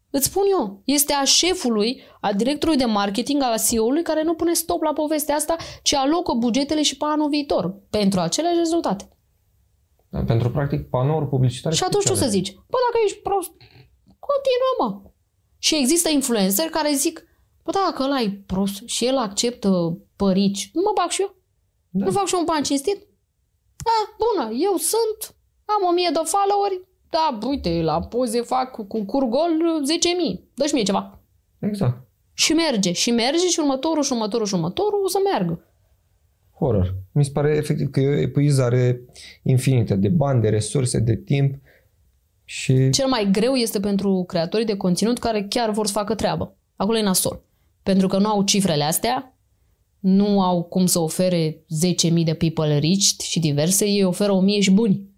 Îți 0.09 0.25
spun 0.25 0.43
eu, 0.59 0.81
este 0.85 1.13
a 1.13 1.23
șefului, 1.23 2.01
a 2.21 2.33
directorului 2.33 2.79
de 2.79 2.85
marketing, 2.85 3.41
al 3.41 3.55
CEO-ului 3.69 4.03
care 4.03 4.23
nu 4.23 4.33
pune 4.33 4.53
stop 4.53 4.81
la 4.81 4.93
povestea 4.93 5.35
asta, 5.35 5.55
ci 5.83 5.93
alocă 5.93 6.33
bugetele 6.33 6.81
și 6.81 6.97
pe 6.97 7.05
anul 7.07 7.29
viitor 7.29 7.75
pentru 7.89 8.19
aceleași 8.19 8.57
rezultate. 8.57 9.09
Da, 10.09 10.19
Pentru 10.19 10.51
practic 10.51 10.89
panouri 10.89 11.27
publicitare. 11.27 11.75
Și 11.75 11.83
atunci 11.83 12.05
ce 12.05 12.11
o 12.11 12.15
să 12.15 12.27
zici? 12.27 12.53
Bă, 12.53 12.77
dacă 12.87 13.03
ești 13.05 13.17
prost, 13.17 13.51
continuă, 14.29 14.73
mă. 14.79 15.09
Și 15.57 15.75
există 15.75 16.09
influenceri 16.09 16.69
care 16.69 16.93
zic, 16.93 17.23
bă, 17.69 17.77
da, 17.77 17.83
dacă 17.89 18.03
ăla 18.03 18.21
e 18.21 18.41
prost 18.45 18.81
și 18.85 19.05
el 19.05 19.17
acceptă 19.17 19.69
părici, 20.15 20.69
nu 20.73 20.81
mă 20.85 20.91
bag 20.95 21.09
și 21.09 21.21
eu. 21.21 21.35
Da. 21.89 22.05
Nu 22.05 22.11
fac 22.11 22.25
și 22.25 22.33
eu 22.33 22.39
un 22.39 22.45
ban 22.45 22.63
cinstit? 22.63 22.99
Ah, 23.93 24.05
bună, 24.23 24.45
eu 24.67 24.75
sunt, 24.91 25.35
am 25.65 25.81
o 25.89 25.91
mie 25.93 26.09
de 26.13 26.19
followeri, 26.33 26.87
da, 27.09 27.39
uite, 27.47 27.81
la 27.81 28.01
poze 28.01 28.41
fac 28.41 28.71
cu, 28.71 28.83
cu 28.83 29.03
cur 29.05 29.23
gol 29.23 29.51
10.000, 30.35 30.39
dă-și 30.53 30.73
mie 30.73 30.83
ceva. 30.83 31.19
Exact. 31.59 31.97
Și 32.33 32.53
merge, 32.53 32.91
și 32.91 33.11
merge 33.11 33.47
și 33.47 33.59
următorul, 33.59 34.03
și 34.03 34.11
următorul, 34.11 34.45
și 34.45 34.53
următorul 34.53 35.03
o 35.03 35.07
să 35.07 35.17
meargă. 35.23 35.63
Horror. 36.59 36.95
Mi 37.11 37.23
se 37.23 37.31
pare 37.31 37.55
efectiv 37.55 37.89
că 37.89 37.99
e 37.99 38.07
o 38.07 38.19
epuizare 38.19 39.01
infinită 39.43 39.95
de 39.95 40.09
bani, 40.09 40.41
de 40.41 40.49
resurse, 40.49 40.99
de 40.99 41.15
timp 41.15 41.55
și... 42.43 42.89
Cel 42.89 43.07
mai 43.07 43.29
greu 43.31 43.53
este 43.53 43.79
pentru 43.79 44.23
creatorii 44.27 44.65
de 44.65 44.77
conținut 44.77 45.19
care 45.19 45.45
chiar 45.49 45.69
vor 45.69 45.85
să 45.85 45.91
facă 45.91 46.15
treabă. 46.15 46.55
Acolo 46.75 46.97
e 46.97 47.01
nasol. 47.01 47.43
Pentru 47.89 48.07
că 48.07 48.17
nu 48.17 48.27
au 48.27 48.41
cifrele 48.41 48.83
astea, 48.83 49.37
nu 49.99 50.41
au 50.41 50.63
cum 50.63 50.85
să 50.85 50.99
ofere 50.99 51.65
10.000 52.09 52.23
de 52.23 52.33
people 52.33 52.79
reached 52.79 53.19
și 53.19 53.39
diverse, 53.39 53.85
ei 53.85 54.03
oferă 54.03 54.39
1.000 54.57 54.59
și 54.59 54.71
buni. 54.71 55.09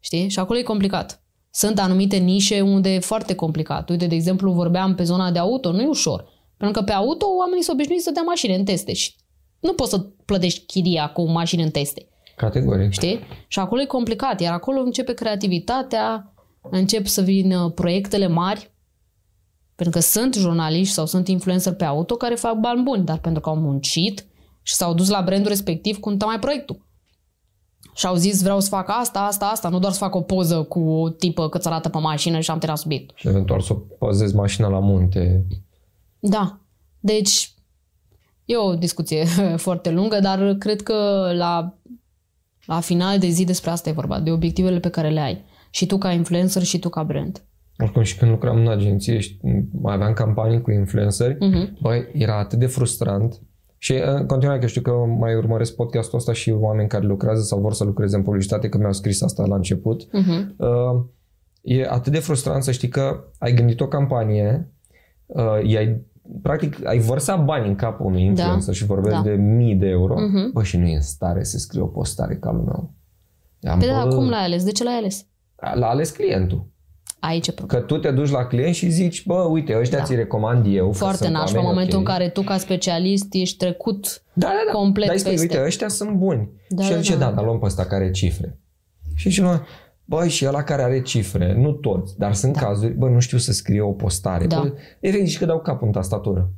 Știi? 0.00 0.28
Și 0.28 0.38
acolo 0.38 0.58
e 0.58 0.62
complicat. 0.62 1.22
Sunt 1.50 1.78
anumite 1.78 2.16
nișe 2.16 2.60
unde 2.60 2.94
e 2.94 2.98
foarte 2.98 3.34
complicat. 3.34 3.90
Uite, 3.90 4.06
de 4.06 4.14
exemplu, 4.14 4.52
vorbeam 4.52 4.94
pe 4.94 5.02
zona 5.02 5.30
de 5.30 5.38
auto, 5.38 5.72
nu 5.72 5.80
e 5.80 5.86
ușor. 5.86 6.24
Pentru 6.56 6.78
că 6.80 6.84
pe 6.86 6.92
auto 6.92 7.26
oamenii 7.38 7.62
sunt 7.62 7.76
obișnuiți 7.76 8.04
să 8.04 8.10
dea 8.10 8.22
mașini 8.22 8.54
în 8.54 8.64
teste 8.64 8.92
și 8.92 9.14
nu 9.60 9.72
poți 9.72 9.90
să 9.90 9.98
plătești 10.24 10.66
chiria 10.66 11.06
cu 11.06 11.22
mașini 11.30 11.62
în 11.62 11.70
teste. 11.70 12.08
Categoric. 12.36 12.92
Știi? 12.92 13.20
Și 13.48 13.58
acolo 13.58 13.80
e 13.80 13.86
complicat, 13.86 14.40
iar 14.40 14.52
acolo 14.52 14.80
începe 14.80 15.12
creativitatea, 15.14 16.34
încep 16.70 17.06
să 17.06 17.22
vină 17.22 17.70
proiectele 17.74 18.26
mari, 18.26 18.70
pentru 19.80 19.98
că 20.00 20.06
sunt 20.06 20.34
jurnaliști 20.34 20.94
sau 20.94 21.06
sunt 21.06 21.28
influencer 21.28 21.72
pe 21.72 21.84
auto 21.84 22.16
care 22.16 22.34
fac 22.34 22.54
bani 22.54 22.82
buni, 22.82 23.04
dar 23.04 23.18
pentru 23.18 23.40
că 23.40 23.48
au 23.48 23.56
muncit 23.56 24.26
și 24.62 24.74
s-au 24.74 24.94
dus 24.94 25.08
la 25.08 25.22
brandul 25.22 25.48
respectiv 25.48 25.98
cu 25.98 26.16
mai 26.24 26.38
proiectul. 26.38 26.86
Și 27.94 28.06
au 28.06 28.14
zis 28.14 28.42
vreau 28.42 28.60
să 28.60 28.68
fac 28.68 28.88
asta, 28.88 29.20
asta, 29.20 29.46
asta, 29.46 29.68
nu 29.68 29.78
doar 29.78 29.92
să 29.92 29.98
fac 29.98 30.14
o 30.14 30.20
poză 30.20 30.62
cu 30.62 30.80
o 30.80 31.08
tipă 31.08 31.48
că 31.48 31.60
arată 31.62 31.88
pe 31.88 31.98
mașină 31.98 32.40
și 32.40 32.50
am 32.50 32.58
terminat 32.58 32.82
subiectul. 32.82 33.16
Și 33.18 33.28
eventual 33.28 33.60
să 33.60 33.74
păzezi 33.74 34.34
mașina 34.34 34.68
la 34.68 34.78
munte. 34.78 35.46
Da. 36.18 36.60
Deci, 36.98 37.54
e 38.44 38.56
o 38.56 38.74
discuție 38.74 39.24
foarte 39.66 39.90
lungă, 39.90 40.20
dar 40.20 40.54
cred 40.54 40.82
că 40.82 41.30
la, 41.36 41.78
la 42.64 42.80
final 42.80 43.18
de 43.18 43.28
zi 43.28 43.44
despre 43.44 43.70
asta 43.70 43.88
e 43.88 43.92
vorba, 43.92 44.20
de 44.20 44.30
obiectivele 44.30 44.80
pe 44.80 44.90
care 44.90 45.08
le 45.08 45.20
ai. 45.20 45.44
Și 45.70 45.86
tu 45.86 45.98
ca 45.98 46.12
influencer 46.12 46.62
și 46.62 46.78
tu 46.78 46.88
ca 46.88 47.02
brand. 47.02 47.44
Oricum 47.82 48.02
și 48.02 48.16
când 48.16 48.30
lucram 48.30 48.56
în 48.56 48.68
agenție 48.68 49.18
și 49.18 49.38
mai 49.80 49.94
aveam 49.94 50.12
campanii 50.12 50.60
cu 50.60 50.70
influenceri, 50.70 51.36
Mhm. 51.40 51.78
băi, 51.82 52.08
era 52.12 52.38
atât 52.38 52.58
de 52.58 52.66
frustrant. 52.66 53.40
Și 53.78 53.94
în 54.04 54.26
continuare 54.26 54.60
că 54.60 54.66
știu 54.66 54.80
că 54.80 54.90
mai 55.18 55.34
urmăresc 55.34 55.74
podcastul 55.74 56.18
ăsta 56.18 56.32
și 56.32 56.50
oameni 56.50 56.88
care 56.88 57.06
lucrează 57.06 57.42
sau 57.42 57.60
vor 57.60 57.72
să 57.72 57.84
lucreze 57.84 58.16
în 58.16 58.22
publicitate, 58.22 58.68
că 58.68 58.78
mi-au 58.78 58.92
scris 58.92 59.22
asta 59.22 59.46
la 59.46 59.54
început. 59.54 60.12
Mhm. 60.12 60.54
Uh, 60.58 61.02
e 61.62 61.86
atât 61.88 62.12
de 62.12 62.18
frustrant 62.18 62.62
să 62.62 62.70
știi 62.72 62.88
că 62.88 63.24
ai 63.38 63.54
gândit 63.54 63.80
o 63.80 63.86
campanie, 63.88 64.72
uh, 65.26 65.58
i-ai, 65.64 66.00
practic 66.42 66.86
ai 66.86 66.98
vărsat 66.98 67.44
bani 67.44 67.68
în 67.68 67.74
capul 67.74 68.06
unui 68.06 68.22
influencer 68.24 68.74
și 68.74 68.84
vorbesc 68.84 69.14
Da. 69.16 69.22
de 69.22 69.30
mii 69.30 69.74
de 69.74 69.86
euro, 69.86 70.14
Mhm. 70.20 70.52
bă, 70.52 70.62
și 70.62 70.76
nu 70.76 70.86
e 70.86 70.94
în 70.94 71.00
stare 71.00 71.42
să 71.44 71.58
scrie 71.58 71.80
o 71.82 71.86
postare 71.86 72.36
ca 72.36 72.52
lumea. 72.52 72.90
Am, 73.62 73.78
Păi 73.78 73.88
da, 73.88 74.04
bă, 74.08 74.14
cum 74.14 74.28
l-ai 74.28 74.44
ales? 74.44 74.64
De 74.64 74.72
ce 74.72 74.84
l-ai 74.84 74.94
ales? 74.96 75.26
L-a 75.74 75.88
ales 75.88 76.10
clientul. 76.10 76.66
Aici 77.20 77.46
e 77.46 77.52
problema. 77.52 77.80
Că 77.80 77.94
tu 77.94 78.00
te 78.00 78.10
duci 78.10 78.30
la 78.30 78.46
client 78.46 78.74
și 78.74 78.88
zici, 78.90 79.26
bă, 79.26 79.34
uite, 79.34 79.78
ăștia 79.78 79.98
Da. 79.98 80.04
ți 80.04 80.14
recomand 80.14 80.66
eu. 80.74 80.86
că 80.90 80.96
Foarte 80.96 81.16
sunt 81.22 81.32
nașpa 81.32 81.50
în 81.50 81.56
oameni 81.56 81.72
momentul 81.74 81.98
ok. 81.98 82.08
în 82.08 82.14
care 82.14 82.28
tu 82.28 82.42
ca 82.42 82.56
specialist 82.58 83.26
ești 83.30 83.56
trecut 83.56 84.22
da, 84.32 84.46
da, 84.46 84.52
da. 84.66 84.72
complet 84.72 85.06
Dar 85.06 85.14
îi 85.14 85.20
spui, 85.20 85.30
peste. 85.32 85.46
uite, 85.54 85.66
ăștia 85.66 85.88
sunt 85.88 86.10
buni. 86.10 86.50
Da, 86.68 86.82
și 86.82 86.88
el 86.88 86.94
da, 86.94 87.00
zice, 87.02 87.16
da. 87.16 87.24
da, 87.24 87.30
dar 87.32 87.44
luăm 87.44 87.58
pe 87.58 87.64
ăsta 87.66 87.84
care 87.84 88.02
are 88.04 88.10
cifre. 88.12 88.58
Și 89.14 89.30
și 89.30 89.40
noi, 89.40 89.60
băi, 90.04 90.28
și 90.28 90.46
ăla 90.46 90.62
care 90.62 90.82
are 90.82 91.02
cifre, 91.02 91.54
nu 91.58 91.72
toți, 91.72 92.18
dar 92.18 92.34
sunt 92.34 92.52
Da. 92.52 92.60
cazuri, 92.60 92.92
bă, 92.92 93.08
nu 93.08 93.20
știu 93.20 93.38
să 93.38 93.52
scrie 93.52 93.80
o 93.80 93.90
postare. 93.92 94.46
Da. 94.46 94.60
Bă, 94.60 94.72
efectiv, 95.00 95.28
și 95.28 95.38
că 95.38 95.44
dau 95.46 95.60
capul 95.60 95.86
în 95.86 95.92
tastatură. 95.92 96.50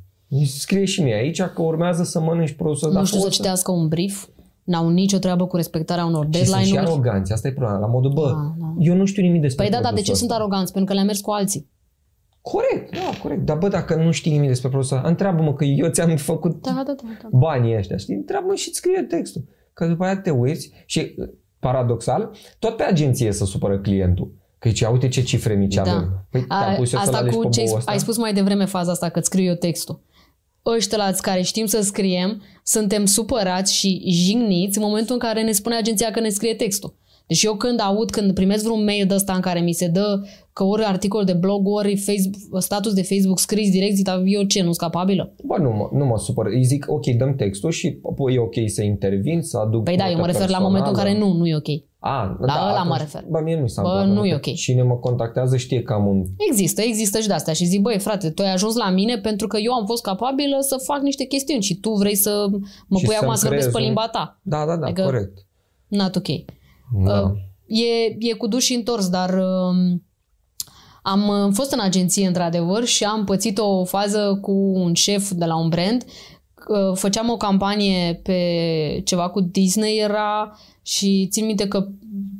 Scrie 0.45 0.85
și 0.85 1.01
mie 1.03 1.13
aici 1.15 1.41
că 1.41 1.61
urmează 1.61 2.03
să 2.03 2.19
mănânci 2.19 2.51
produsul 2.51 2.87
nu 2.87 2.93
dar 2.93 3.05
știu 3.05 3.17
să 3.17 3.23
poți 3.23 3.35
citească 3.35 3.71
un 3.71 3.87
brief, 3.87 4.25
n-au 4.63 4.89
nicio 4.89 5.17
treabă 5.17 5.47
cu 5.47 5.55
respectarea 5.55 6.05
unor 6.05 6.27
Și 6.31 6.45
sunt 6.45 6.45
și 6.45 6.51
deadline-uri. 6.51 6.91
aroganți, 6.91 7.31
asta 7.33 7.47
e 7.47 7.51
problema. 7.51 7.79
La 7.79 7.87
modul, 7.87 8.11
bă, 8.11 8.27
Da, 8.27 8.53
da. 8.59 8.73
eu 8.79 8.95
nu 8.95 9.05
știu 9.05 9.21
nimic 9.23 9.41
despre 9.41 9.63
Păi 9.63 9.73
da, 9.73 9.81
da, 9.81 9.81
de 9.81 9.87
ce 9.87 9.93
produsul 9.93 10.15
sunt 10.15 10.29
ăsta. 10.29 10.41
aroganți? 10.43 10.71
Pentru 10.71 10.89
că 10.89 10.95
le-am 10.95 11.05
mers 11.07 11.21
cu 11.21 11.31
alții. 11.31 11.71
Corect, 12.41 12.91
da, 12.93 13.19
corect. 13.21 13.45
Dar 13.45 13.57
bă, 13.57 13.67
dacă 13.67 13.95
nu 13.95 14.11
știi 14.11 14.31
nimic 14.31 14.47
despre 14.47 14.69
produsul 14.69 14.95
ăsta, 14.97 15.09
întreabă-mă 15.09 15.53
că 15.53 15.63
eu 15.63 15.89
ți-am 15.89 16.15
făcut 16.31 16.61
Da, 16.61 16.71
da, 16.71 16.83
da. 16.83 16.93
da. 17.21 17.27
banii 17.31 17.77
ăștia, 17.77 17.97
știi? 17.97 18.15
Întreabă 18.15 18.55
și 18.55 18.73
scrie 18.73 19.01
textul. 19.01 19.43
Că 19.73 19.85
după 19.87 20.03
aia 20.03 20.17
te 20.17 20.29
uiți 20.29 20.71
și, 20.85 21.15
paradoxal, 21.59 22.31
tot 22.59 22.75
pe 22.75 22.83
agenție 22.83 23.31
să 23.31 23.45
supără 23.45 23.79
clientul. 23.79 24.31
Că 24.59 24.69
zice, 24.69 24.85
uite 24.85 25.07
ce 25.07 25.21
cifre 25.21 25.53
mici 25.53 25.75
Da. 25.75 25.81
avem. 25.81 26.25
Păi, 26.29 26.41
te-am 26.45 26.59
A, 26.71 26.75
pus 26.75 26.91
eu 26.93 26.99
să-l 26.99 27.07
asta 27.07 27.17
alegi 27.17 27.35
cu 27.35 27.41
pe 27.41 27.49
ce 27.49 27.59
ai, 27.59 27.65
boul 27.65 27.75
sp- 27.75 27.79
ăsta? 27.79 27.91
ai 27.91 27.99
spus 27.99 28.17
mai 28.17 28.33
devreme 28.33 28.65
faza 28.65 28.91
asta, 28.91 29.09
că 29.09 29.19
scriu 29.19 29.43
eu 29.43 29.55
textul. 29.55 29.99
Ăștia 30.65 31.13
care 31.21 31.41
știm 31.41 31.65
să 31.65 31.81
scriem, 31.81 32.41
suntem 32.63 33.05
supărați 33.05 33.73
și 33.75 34.03
jigniți 34.09 34.77
în 34.77 34.83
momentul 34.83 35.13
în 35.13 35.19
care 35.19 35.43
ne 35.43 35.51
spune 35.51 35.75
agenția 35.75 36.11
că 36.11 36.19
ne 36.19 36.29
scrie 36.29 36.53
textul. 36.53 36.95
Deci 37.27 37.43
eu 37.43 37.55
când 37.55 37.79
aud, 37.81 38.09
când 38.09 38.33
primesc 38.33 38.63
vreun 38.63 38.83
mail 38.83 39.05
de 39.07 39.13
ăsta 39.13 39.33
în 39.33 39.41
care 39.41 39.59
mi 39.59 39.73
se 39.73 39.87
dă 39.87 40.21
că 40.53 40.63
ori 40.63 40.83
articol 40.83 41.23
de 41.23 41.33
blog, 41.33 41.67
ori 41.67 41.95
Facebook, 41.95 42.61
status 42.61 42.93
de 42.93 43.01
Facebook 43.01 43.39
scris 43.39 43.71
direct, 43.71 43.95
zic, 43.95 44.05
"Dar 44.05 44.21
eu 44.25 44.43
ce, 44.43 44.61
nu-s 44.61 44.77
capabilă? 44.77 45.33
Bă, 45.43 45.57
nu 45.57 45.69
mă, 45.69 45.89
nu 45.99 46.05
mă 46.05 46.17
supăr. 46.17 46.45
Îi 46.45 46.63
zic, 46.63 46.85
ok, 46.89 47.05
dăm 47.05 47.35
textul 47.35 47.71
și 47.71 47.97
apoi 48.09 48.33
e 48.33 48.39
ok 48.39 48.53
să 48.65 48.83
intervin, 48.83 49.41
să 49.41 49.57
aduc 49.57 49.83
Păi 49.83 49.97
da, 49.97 50.05
eu 50.09 50.11
mă 50.11 50.19
notă 50.19 50.31
refer 50.31 50.49
la 50.49 50.59
momentul 50.59 50.89
în 50.91 50.97
care 50.97 51.09
personală. 51.09 51.33
nu, 51.33 51.39
nu 51.39 51.47
e 51.47 51.55
ok. 51.55 51.67
A, 52.05 52.37
La 52.39 52.67
ăla 52.69 52.83
mă 52.83 52.95
refer. 52.97 53.23
Bă, 53.29 53.39
mie 53.43 53.55
nu 53.55 53.61
mi 53.61 53.69
s-a 53.69 53.81
Bă, 53.81 53.87
întâmplat 53.87 54.15
nu 54.17 54.25
e 54.25 54.29
nimic. 54.29 54.47
ok. 54.47 54.53
Cine 54.55 54.81
mă 54.83 54.95
contactează 54.95 55.57
știe 55.57 55.81
că 55.81 55.93
am 55.93 56.07
un... 56.07 56.23
Există, 56.49 56.81
există 56.81 57.19
și 57.19 57.27
de 57.27 57.33
astea 57.33 57.53
și 57.53 57.65
zic, 57.65 57.81
băi 57.81 57.99
frate, 57.99 58.29
tu 58.29 58.41
ai 58.41 58.51
ajuns 58.53 58.75
la 58.75 58.89
mine 58.89 59.17
pentru 59.17 59.47
că 59.47 59.57
eu 59.57 59.73
am 59.73 59.85
fost 59.85 60.03
capabilă 60.03 60.57
să 60.59 60.75
fac 60.83 61.01
niște 61.01 61.23
chestiuni 61.23 61.61
și 61.61 61.75
tu 61.75 61.91
vrei 61.91 62.15
să 62.15 62.45
mă 62.87 62.97
Și 62.97 63.05
pui 63.05 63.13
să-mi 63.13 63.15
acum 63.15 63.35
să 63.35 63.45
vorbesc 63.47 63.47
creezi 63.47 63.69
pe 63.69 63.77
un- 63.77 63.83
limba 63.83 64.07
ta. 64.07 64.39
Da, 64.41 64.65
da, 64.65 64.75
da, 64.77 64.85
Adică- 64.85 65.03
corect. 65.03 65.37
Not 65.87 66.15
ok. 66.15 66.27
Da. 67.05 67.19
Uh, 67.21 67.31
E, 67.67 68.15
e 68.29 68.33
cu 68.33 68.47
duș 68.47 68.63
și 68.63 68.73
întors, 68.73 69.09
dar 69.09 69.29
uh, 69.29 69.97
am 71.03 71.27
uh, 71.27 71.49
fost 71.53 71.71
în 71.71 71.79
agenție 71.79 72.27
într-adevăr 72.27 72.83
și 72.83 73.03
am 73.03 73.23
pățit 73.23 73.57
o 73.57 73.83
fază 73.85 74.37
cu 74.41 74.51
un 74.51 74.93
șef 74.93 75.31
de 75.31 75.45
la 75.45 75.57
un 75.59 75.69
brand. 75.69 76.05
Uh, 76.67 76.95
Făceam 76.97 77.29
o 77.29 77.37
campanie 77.37 78.19
pe 78.23 79.01
ceva 79.05 79.29
cu 79.29 79.41
Disney 79.41 79.97
era 79.97 80.57
și 80.81 81.27
țin 81.31 81.45
minte 81.45 81.67
că 81.67 81.87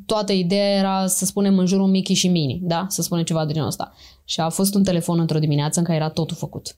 toată 0.06 0.32
ideea 0.32 0.78
era 0.78 1.06
să 1.06 1.24
spunem 1.24 1.58
în 1.58 1.66
jurul 1.66 1.86
Mickey 1.86 2.14
și 2.14 2.28
Minnie, 2.28 2.58
da? 2.62 2.86
Să 2.88 3.02
spunem 3.02 3.24
ceva 3.24 3.44
de 3.44 3.52
genul 3.52 3.68
ăsta. 3.68 3.92
Și 4.24 4.40
a 4.40 4.48
fost 4.48 4.74
un 4.74 4.82
telefon 4.82 5.18
într-o 5.18 5.38
dimineață 5.38 5.78
în 5.78 5.84
care 5.84 5.96
era 5.96 6.08
totul 6.08 6.36
făcut. 6.36 6.76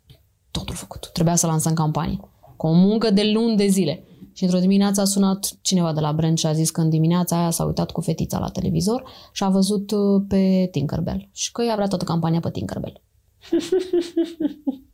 Totul 0.50 0.74
făcut. 0.74 1.10
Trebuia 1.12 1.34
să 1.34 1.46
lansăm 1.46 1.74
campanie. 1.74 2.20
Cu 2.56 2.66
o 2.66 2.72
muncă 2.72 3.10
de 3.10 3.30
luni 3.32 3.56
de 3.56 3.66
zile. 3.66 4.04
Și 4.32 4.44
într-o 4.44 4.58
dimineață 4.58 5.00
a 5.00 5.04
sunat 5.04 5.58
cineva 5.60 5.92
de 5.92 6.00
la 6.00 6.12
brand 6.12 6.38
și 6.38 6.46
a 6.46 6.52
zis 6.52 6.70
că 6.70 6.80
în 6.80 6.88
dimineața 6.88 7.38
aia 7.38 7.50
s-a 7.50 7.64
uitat 7.64 7.90
cu 7.90 8.00
fetița 8.00 8.38
la 8.38 8.48
televizor 8.48 9.04
și 9.32 9.44
a 9.44 9.48
văzut 9.48 9.90
uh, 9.90 10.22
pe 10.28 10.68
Tinkerbell 10.70 11.28
și 11.32 11.52
că 11.52 11.62
ea 11.62 11.74
vrea 11.74 11.86
toată 11.86 12.04
campania 12.04 12.40
pe 12.40 12.50
Tinkerbell. 12.50 13.02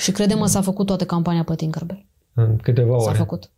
și 0.00 0.12
crede-mă, 0.12 0.46
s-a 0.46 0.60
făcut 0.60 0.86
toată 0.86 1.04
campania 1.04 1.44
pe 1.44 1.54
Tinkerbell. 1.54 2.06
În 2.34 2.56
câteva 2.56 2.98
S-a 2.98 3.08
ore. 3.08 3.18
făcut. 3.18 3.50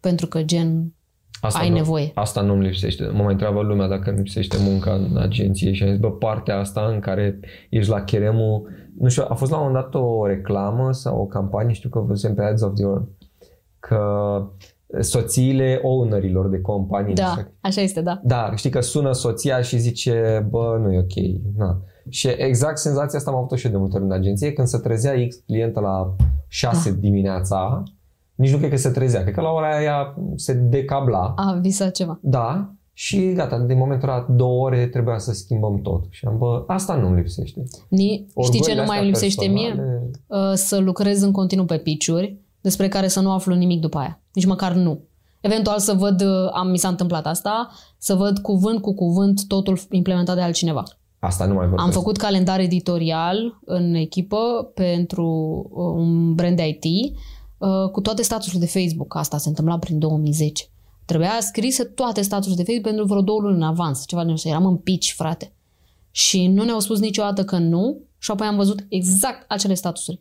Pentru 0.00 0.26
că 0.26 0.42
gen 0.42 0.92
Asta 1.40 1.58
ai 1.58 1.68
nu, 1.68 1.74
nevoie. 1.74 2.10
Asta 2.14 2.40
nu-mi 2.40 2.64
lipsește. 2.64 3.04
Mă 3.04 3.22
mai 3.22 3.32
întreabă 3.32 3.60
lumea 3.62 3.88
dacă 3.88 4.10
nu 4.10 4.16
lipsește 4.16 4.56
munca 4.60 4.92
în 4.92 5.16
agenție 5.16 5.72
și 5.72 5.82
am 5.82 5.88
zis, 5.88 5.98
bă, 5.98 6.10
partea 6.10 6.58
asta 6.58 6.90
în 6.92 7.00
care 7.00 7.40
ești 7.68 7.90
la 7.90 8.00
cheremul, 8.00 8.68
nu 8.98 9.08
știu, 9.08 9.24
a 9.28 9.34
fost 9.34 9.50
la 9.50 9.56
un 9.58 9.66
moment 9.66 9.84
dat 9.84 10.02
o 10.02 10.26
reclamă 10.26 10.92
sau 10.92 11.20
o 11.20 11.26
campanie, 11.26 11.74
știu 11.74 11.88
că 11.88 11.98
văzusem 11.98 12.34
pe 12.34 12.42
Ads 12.42 12.62
of 12.62 12.74
the 12.74 12.84
World, 12.84 13.08
că 13.78 14.02
soțiile 15.00 15.80
ownerilor 15.82 16.48
de 16.48 16.60
companii. 16.60 17.14
nu 17.14 17.22
știu 17.26 17.42
Da, 17.42 17.68
așa 17.68 17.80
este, 17.80 18.00
da. 18.00 18.20
Da, 18.22 18.52
știi 18.56 18.70
că 18.70 18.80
sună 18.80 19.12
soția 19.12 19.60
și 19.60 19.78
zice, 19.78 20.46
bă, 20.50 20.78
nu 20.82 20.92
e 20.92 20.98
ok. 20.98 21.42
Na. 21.56 21.80
Și 22.08 22.28
exact 22.36 22.78
senzația 22.78 23.18
asta 23.18 23.30
am 23.30 23.36
avut-o 23.36 23.56
și 23.56 23.66
eu 23.66 23.72
de 23.72 23.78
multe 23.78 23.96
ori 23.96 24.04
în 24.04 24.12
agenție, 24.12 24.52
când 24.52 24.68
se 24.68 24.78
trezea 24.78 25.26
X 25.28 25.36
clientă 25.46 25.80
la 25.80 26.14
6 26.48 26.90
Da. 26.90 26.96
dimineața, 26.96 27.82
nici 28.34 28.50
nu 28.50 28.58
cred 28.58 28.70
că 28.70 28.76
se 28.76 28.90
trezea, 28.90 29.22
cred 29.22 29.34
că 29.34 29.40
la 29.40 29.50
ora 29.50 29.76
aia 29.76 30.14
se 30.36 30.52
decabla. 30.52 31.32
A 31.36 31.58
visat 31.60 31.90
ceva. 31.92 32.18
Da, 32.22 32.72
și 32.92 33.32
gata, 33.32 33.58
din 33.58 33.78
momentul 33.78 34.08
ăla, 34.08 34.26
două 34.30 34.64
ore 34.64 34.86
trebuia 34.86 35.18
să 35.18 35.32
schimbăm 35.32 35.80
tot. 35.80 36.04
Și 36.10 36.24
am, 36.26 36.38
bă, 36.38 36.64
asta 36.66 36.94
nu-mi 36.94 37.16
lipsește. 37.16 37.62
Ni, 37.88 38.26
știi 38.42 38.60
ce 38.60 38.70
Orgoliile 38.70 38.74
nu 38.80 38.86
mai 38.86 38.86
astea 38.86 39.00
îmi 39.00 39.06
lipsește 39.06 39.46
mie? 39.46 39.66
personale, 39.66 40.10
Uh, 40.26 40.52
Să 40.54 40.78
lucrez 40.78 41.22
în 41.22 41.32
continuu 41.32 41.64
pe 41.64 41.78
piciuri 41.78 42.36
despre 42.60 42.88
care 42.88 43.08
să 43.08 43.20
nu 43.20 43.32
aflu 43.32 43.54
nimic 43.54 43.80
după 43.80 43.98
aia. 43.98 44.20
Nici 44.32 44.46
măcar 44.46 44.72
nu. 44.72 45.00
Eventual 45.40 45.78
să 45.78 45.92
văd, 45.92 46.20
uh, 46.20 46.50
am, 46.52 46.68
mi 46.70 46.78
s-a 46.78 46.88
întâmplat 46.88 47.26
asta, 47.26 47.70
să 47.98 48.14
văd 48.14 48.38
cuvânt 48.38 48.80
cu 48.80 48.94
cuvânt 48.94 49.46
totul 49.46 49.78
implementat 49.90 50.34
de 50.34 50.40
altcineva. 50.42 50.82
Asta 51.18 51.44
nu 51.44 51.54
mai 51.54 51.66
vorbesc. 51.66 51.86
Am 51.86 51.92
făcut 51.92 52.16
calendar 52.16 52.60
editorial 52.60 53.58
în 53.64 53.94
echipă 53.94 54.70
pentru 54.74 55.26
uh, 55.70 56.04
un 56.04 56.34
brand 56.34 56.56
de 56.56 56.66
IT 56.68 56.84
uh, 57.58 57.90
cu 57.92 58.00
toate 58.00 58.22
statusurile 58.22 58.64
de 58.64 58.80
Facebook. 58.80 59.16
Asta 59.16 59.38
se 59.38 59.48
întâmpla 59.48 59.78
prin 59.78 59.98
2010. 59.98 60.64
Trebuia 61.04 61.36
scrise 61.40 61.84
toate 61.84 62.22
statusurile 62.22 62.62
de 62.62 62.70
Facebook 62.70 62.94
pentru 62.94 63.06
vreo 63.06 63.22
două 63.22 63.40
luni 63.40 63.56
în 63.56 63.62
avans. 63.62 64.06
Ceva 64.06 64.24
de 64.24 64.32
genul. 64.32 64.56
Eram 64.58 64.70
în 64.70 64.76
pici, 64.76 65.12
frate. 65.12 65.52
Și 66.10 66.46
nu 66.46 66.64
ne-au 66.64 66.80
spus 66.80 66.98
niciodată 66.98 67.44
că 67.44 67.58
nu 67.58 68.00
și 68.18 68.30
apoi 68.30 68.46
am 68.46 68.56
văzut 68.56 68.86
exact 68.88 69.44
acele 69.50 69.74
statusuri. 69.74 70.20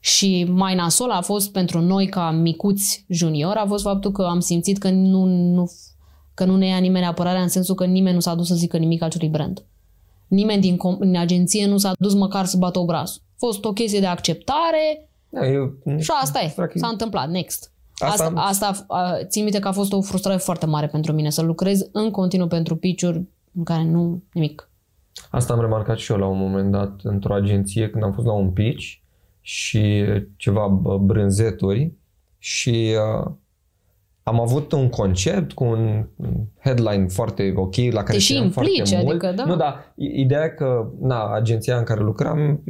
Și 0.00 0.44
mai 0.44 0.74
nasol 0.74 1.10
a 1.10 1.20
fost 1.20 1.52
pentru 1.52 1.80
noi 1.80 2.08
ca 2.08 2.30
micuți 2.30 3.04
junior 3.08 3.56
a 3.56 3.66
fost 3.66 3.82
faptul 3.82 4.12
că 4.12 4.22
am 4.22 4.40
simțit 4.40 4.78
că 4.78 4.90
nu, 4.90 5.24
nu, 5.24 5.70
că 6.36 6.44
nu 6.44 6.56
ne 6.56 6.66
ia 6.66 6.78
nimeni 6.78 7.04
apărarea 7.06 7.42
în 7.42 7.48
sensul 7.48 7.74
că 7.74 7.84
nimeni 7.84 8.14
nu 8.14 8.20
s-a 8.20 8.34
dus 8.34 8.46
să 8.46 8.54
zică 8.54 8.76
nimic 8.76 9.02
acelui 9.02 9.28
brand. 9.28 9.64
Nimeni 10.28 10.60
din, 10.60 10.74
com- 10.76 10.98
din 11.00 11.16
agenție 11.16 11.66
nu 11.66 11.78
s-a 11.78 11.92
dus 11.98 12.14
măcar 12.14 12.44
să 12.44 12.56
bată 12.56 12.78
obrazul. 12.78 13.20
A 13.24 13.34
fost 13.38 13.64
o 13.64 13.72
chestie 13.72 14.00
de 14.00 14.06
acceptare 14.06 15.08
Da, 15.28 15.46
eu, 15.46 15.74
și 15.98 16.10
asta 16.22 16.40
e. 16.40 16.52
Practic- 16.56 16.80
S-a 16.80 16.86
întâmplat. 16.88 17.28
Next. 17.30 17.70
Asta 17.94 18.12
Asta, 18.12 18.24
am- 18.24 18.38
asta, 18.38 18.84
a, 18.88 19.18
țin 19.24 19.42
minte 19.42 19.58
că 19.58 19.68
a 19.68 19.72
fost 19.72 19.92
o 19.92 20.00
frustrare 20.00 20.38
foarte 20.38 20.66
mare 20.66 20.86
pentru 20.86 21.12
mine, 21.12 21.30
să 21.30 21.42
lucrez 21.42 21.88
în 21.92 22.10
continuu 22.10 22.46
pentru 22.46 22.76
piciuri 22.76 23.22
în 23.56 23.64
care 23.64 23.84
nu 23.84 24.22
nimic. 24.32 24.70
Asta 25.30 25.52
am 25.52 25.60
remarcat 25.60 25.98
și 25.98 26.12
eu 26.12 26.18
la 26.18 26.26
un 26.26 26.38
moment 26.38 26.70
dat 26.72 27.00
într-o 27.02 27.34
agenție 27.34 27.90
când 27.90 28.04
am 28.04 28.12
fost 28.12 28.26
la 28.26 28.32
un 28.32 28.50
pitch 28.50 28.84
și 29.40 30.04
ceva 30.36 30.66
bă, 30.66 30.98
brânzeturi 30.98 31.92
și 32.38 32.94
uh, 33.24 33.30
am 34.28 34.40
avut 34.40 34.72
un 34.72 34.88
concept 34.88 35.52
cu 35.52 35.64
un 35.64 36.06
headline 36.62 37.06
foarte 37.08 37.52
ok 37.56 37.74
la 37.76 38.00
care 38.02 38.12
Te 38.12 38.18
și 38.18 38.32
țineam 38.32 38.50
foarte 38.50 38.70
implici, 38.76 39.02
mult. 39.02 39.08
adică, 39.22 39.32
da. 39.36 39.44
Nu, 39.44 39.56
dar 39.56 39.92
i- 39.94 40.20
ideea 40.20 40.44
e 40.44 40.48
că 40.48 40.86
na, 41.00 41.32
agenția 41.34 41.76
în 41.76 41.84
care 41.84 42.00
lucram 42.00 42.62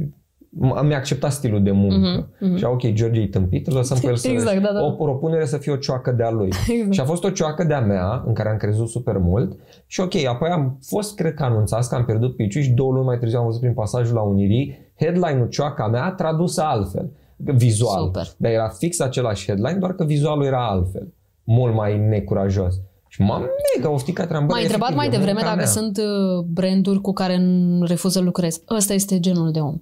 m- 0.66 0.82
mi-a 0.86 0.96
acceptat 0.96 1.32
stilul 1.32 1.62
de 1.62 1.70
muncă. 1.70 1.96
Mhm, 2.40 2.48
mhm. 2.48 2.56
Și 2.56 2.64
a, 2.64 2.68
ok, 2.68 2.86
George 2.92 3.20
e 3.20 3.26
tâmpit, 3.26 3.66
îl 3.66 3.74
lăsăm 3.74 3.98
pe 4.00 4.06
el 4.06 4.16
să 4.16 4.28
Exact, 4.30 4.62
da, 4.62 4.72
da. 4.72 4.82
o 4.84 4.90
propunere 4.90 5.44
să 5.44 5.56
fie 5.56 5.72
o 5.72 5.76
cioacă 5.76 6.10
de-a 6.12 6.30
lui. 6.30 6.48
Exact. 6.68 6.92
Și 6.92 7.00
a 7.00 7.04
fost 7.04 7.24
o 7.24 7.30
cioacă 7.30 7.64
de-a 7.64 7.80
mea, 7.80 8.22
în 8.26 8.32
care 8.34 8.48
am 8.50 8.56
crezut 8.56 8.88
super 8.88 9.18
mult. 9.18 9.58
Și 9.86 10.00
ok, 10.00 10.14
apoi 10.28 10.48
am 10.48 10.78
fost, 10.82 11.14
cred 11.14 11.34
că 11.34 11.42
anunțați 11.42 11.88
că 11.88 11.94
am 11.94 12.04
pierdut 12.04 12.36
piciul 12.36 12.62
și 12.62 12.70
două 12.70 12.92
luni 12.92 13.04
mai 13.06 13.18
târziu 13.18 13.38
am 13.38 13.44
văzut 13.44 13.60
prin 13.60 13.74
pasajul 13.74 14.14
la 14.14 14.22
Unirii 14.22 14.92
headline-ul 14.98 15.48
cioaca 15.48 15.86
mea 15.86 16.10
tradusă 16.10 16.62
altfel, 16.62 17.10
vizual. 17.36 18.04
Super. 18.04 18.26
Dar 18.36 18.50
era 18.52 18.68
fix 18.68 19.00
același 19.00 19.46
headline, 19.46 19.78
doar 19.78 19.92
că 19.94 20.04
vizualul 20.04 20.44
era 20.44 20.68
altfel. 20.68 21.08
Mult 21.46 21.74
mai 21.74 21.98
necurajos. 21.98 22.74
Și 23.08 23.22
m-am 23.22 23.44
mega 23.76 23.90
oftit 23.90 24.14
că 24.14 24.26
treabă. 24.26 24.46
M-ai 24.52 24.62
întrebat 24.62 24.94
mai 24.94 25.08
devreme 25.08 25.40
dacă 25.42 25.64
sunt 25.64 25.98
uh, 25.98 26.44
branduri 26.46 27.00
cu 27.00 27.12
care 27.12 27.36
n- 27.36 27.86
refuz 27.88 28.12
să 28.12 28.20
lucrez. 28.20 28.60
Ăsta 28.70 28.92
este 28.92 29.20
genul 29.20 29.50
de 29.50 29.60
om. 29.60 29.74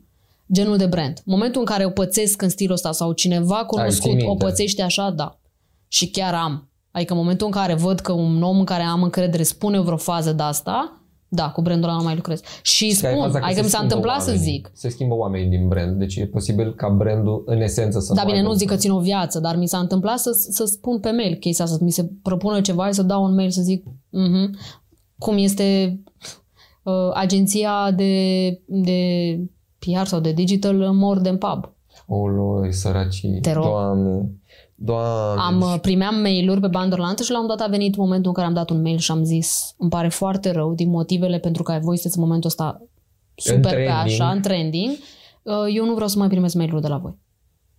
Genul 0.52 0.76
de 0.76 0.86
brand. 0.86 1.20
Momentul 1.24 1.60
în 1.60 1.66
care 1.66 1.84
o 1.84 1.90
pățesc 1.90 2.42
în 2.42 2.48
stilul 2.48 2.74
ăsta 2.74 2.92
sau 2.92 3.12
cineva 3.12 3.64
cunoscut 3.64 4.10
ții 4.10 4.22
o 4.26 4.28
minte. 4.28 4.44
pățește 4.44 4.82
așa, 4.82 5.10
da. 5.10 5.38
Și 5.88 6.10
chiar 6.10 6.34
am. 6.34 6.68
Adică 6.90 7.12
în 7.12 7.18
momentul 7.18 7.46
în 7.46 7.52
care 7.52 7.74
văd 7.74 8.00
că 8.00 8.12
un 8.12 8.42
om 8.42 8.58
în 8.58 8.64
care 8.64 8.82
am 8.82 9.02
încredere 9.02 9.42
spune 9.42 9.80
vreo 9.80 9.96
fază 9.96 10.32
de 10.32 10.42
asta, 10.42 11.00
da, 11.34 11.50
cu 11.50 11.62
brandul 11.62 11.88
ăla 11.88 11.98
nu 11.98 12.04
mai 12.04 12.14
lucrez. 12.14 12.40
Și 12.62 12.90
Și 12.94 13.00
că 13.00 13.06
ai 13.06 13.12
spun, 13.12 13.24
faza 13.26 13.38
că 13.38 13.44
adică 13.44 13.60
se 13.60 13.64
mi 13.64 13.70
s-a 13.70 13.76
schimbă 13.76 13.94
întâmplat 13.94 14.22
să 14.22 14.30
oamenii. 14.30 14.52
zic. 14.52 14.70
Se 14.74 14.88
schimbă 14.88 15.14
oamenii 15.14 15.48
din 15.48 15.68
brand, 15.68 15.98
deci 15.98 16.16
e 16.16 16.26
posibil 16.26 16.74
ca 16.74 16.88
brandul 16.88 17.42
în 17.46 17.60
esență 17.60 18.00
să 18.00 18.14
Da, 18.14 18.20
bine, 18.22 18.32
aibă 18.34 18.46
nu 18.46 18.52
un- 18.52 18.58
zic 18.58 18.68
că 18.68 18.76
țin 18.76 18.90
o 18.90 18.98
viață, 19.00 19.40
dar 19.40 19.56
mi 19.56 19.68
s-a 19.68 19.78
întâmplat 19.78 20.18
să, 20.18 20.30
să 20.50 20.64
spun 20.64 21.00
pe 21.00 21.10
mail 21.10 21.34
chestia 21.34 21.64
asta, 21.64 21.76
să 21.76 21.84
mi 21.84 21.90
se 21.90 22.10
propună 22.22 22.60
ceva 22.60 22.86
și 22.86 22.92
să 22.92 23.02
dau 23.02 23.24
un 23.24 23.34
mail 23.34 23.50
să 23.50 23.62
zic 23.62 23.84
uh 24.10 24.50
cum 25.18 25.36
este 25.38 26.00
uh, 26.82 26.92
agenția 27.14 27.90
de, 27.96 28.48
de 28.66 29.00
PR 29.78 30.04
sau 30.04 30.20
de 30.20 30.32
digital 30.32 30.74
More 30.92 31.20
Than 31.20 31.36
Pub. 31.36 31.72
O, 32.06 32.26
loi, 32.28 32.72
săracii. 32.72 33.40
Te 33.40 33.52
rog. 33.52 33.64
Doamne. 33.64 34.30
Doamne. 34.74 35.40
Am, 35.40 35.60
uh, 35.60 35.80
primeam 35.80 36.20
mail-uri 36.20 36.60
pe 36.60 36.66
bandă 36.66 36.94
rulantă 36.94 37.22
și 37.22 37.30
la 37.30 37.40
un 37.40 37.46
dat 37.46 37.60
a 37.60 37.66
venit 37.66 37.96
momentul 37.96 38.28
în 38.28 38.34
care 38.34 38.46
am 38.46 38.54
dat 38.54 38.70
un 38.70 38.82
mail 38.82 38.98
și 38.98 39.10
am 39.10 39.24
zis 39.24 39.74
îmi 39.78 39.90
pare 39.90 40.08
foarte 40.08 40.50
rău 40.50 40.74
din 40.74 40.90
motivele 40.90 41.38
pentru 41.38 41.62
care 41.62 41.78
voi 41.78 41.94
sunteți 41.94 42.18
în 42.18 42.24
momentul 42.24 42.50
ăsta 42.50 42.82
super 43.34 43.60
pe 43.60 43.68
trending. 43.68 43.90
așa, 43.90 44.30
în 44.30 44.40
trending, 44.40 44.90
uh, 45.42 45.54
eu 45.74 45.84
nu 45.84 45.92
vreau 45.94 46.08
să 46.08 46.18
mai 46.18 46.28
primesc 46.28 46.54
mail-uri 46.54 46.82
de 46.82 46.88
la 46.88 46.98
voi. 46.98 47.18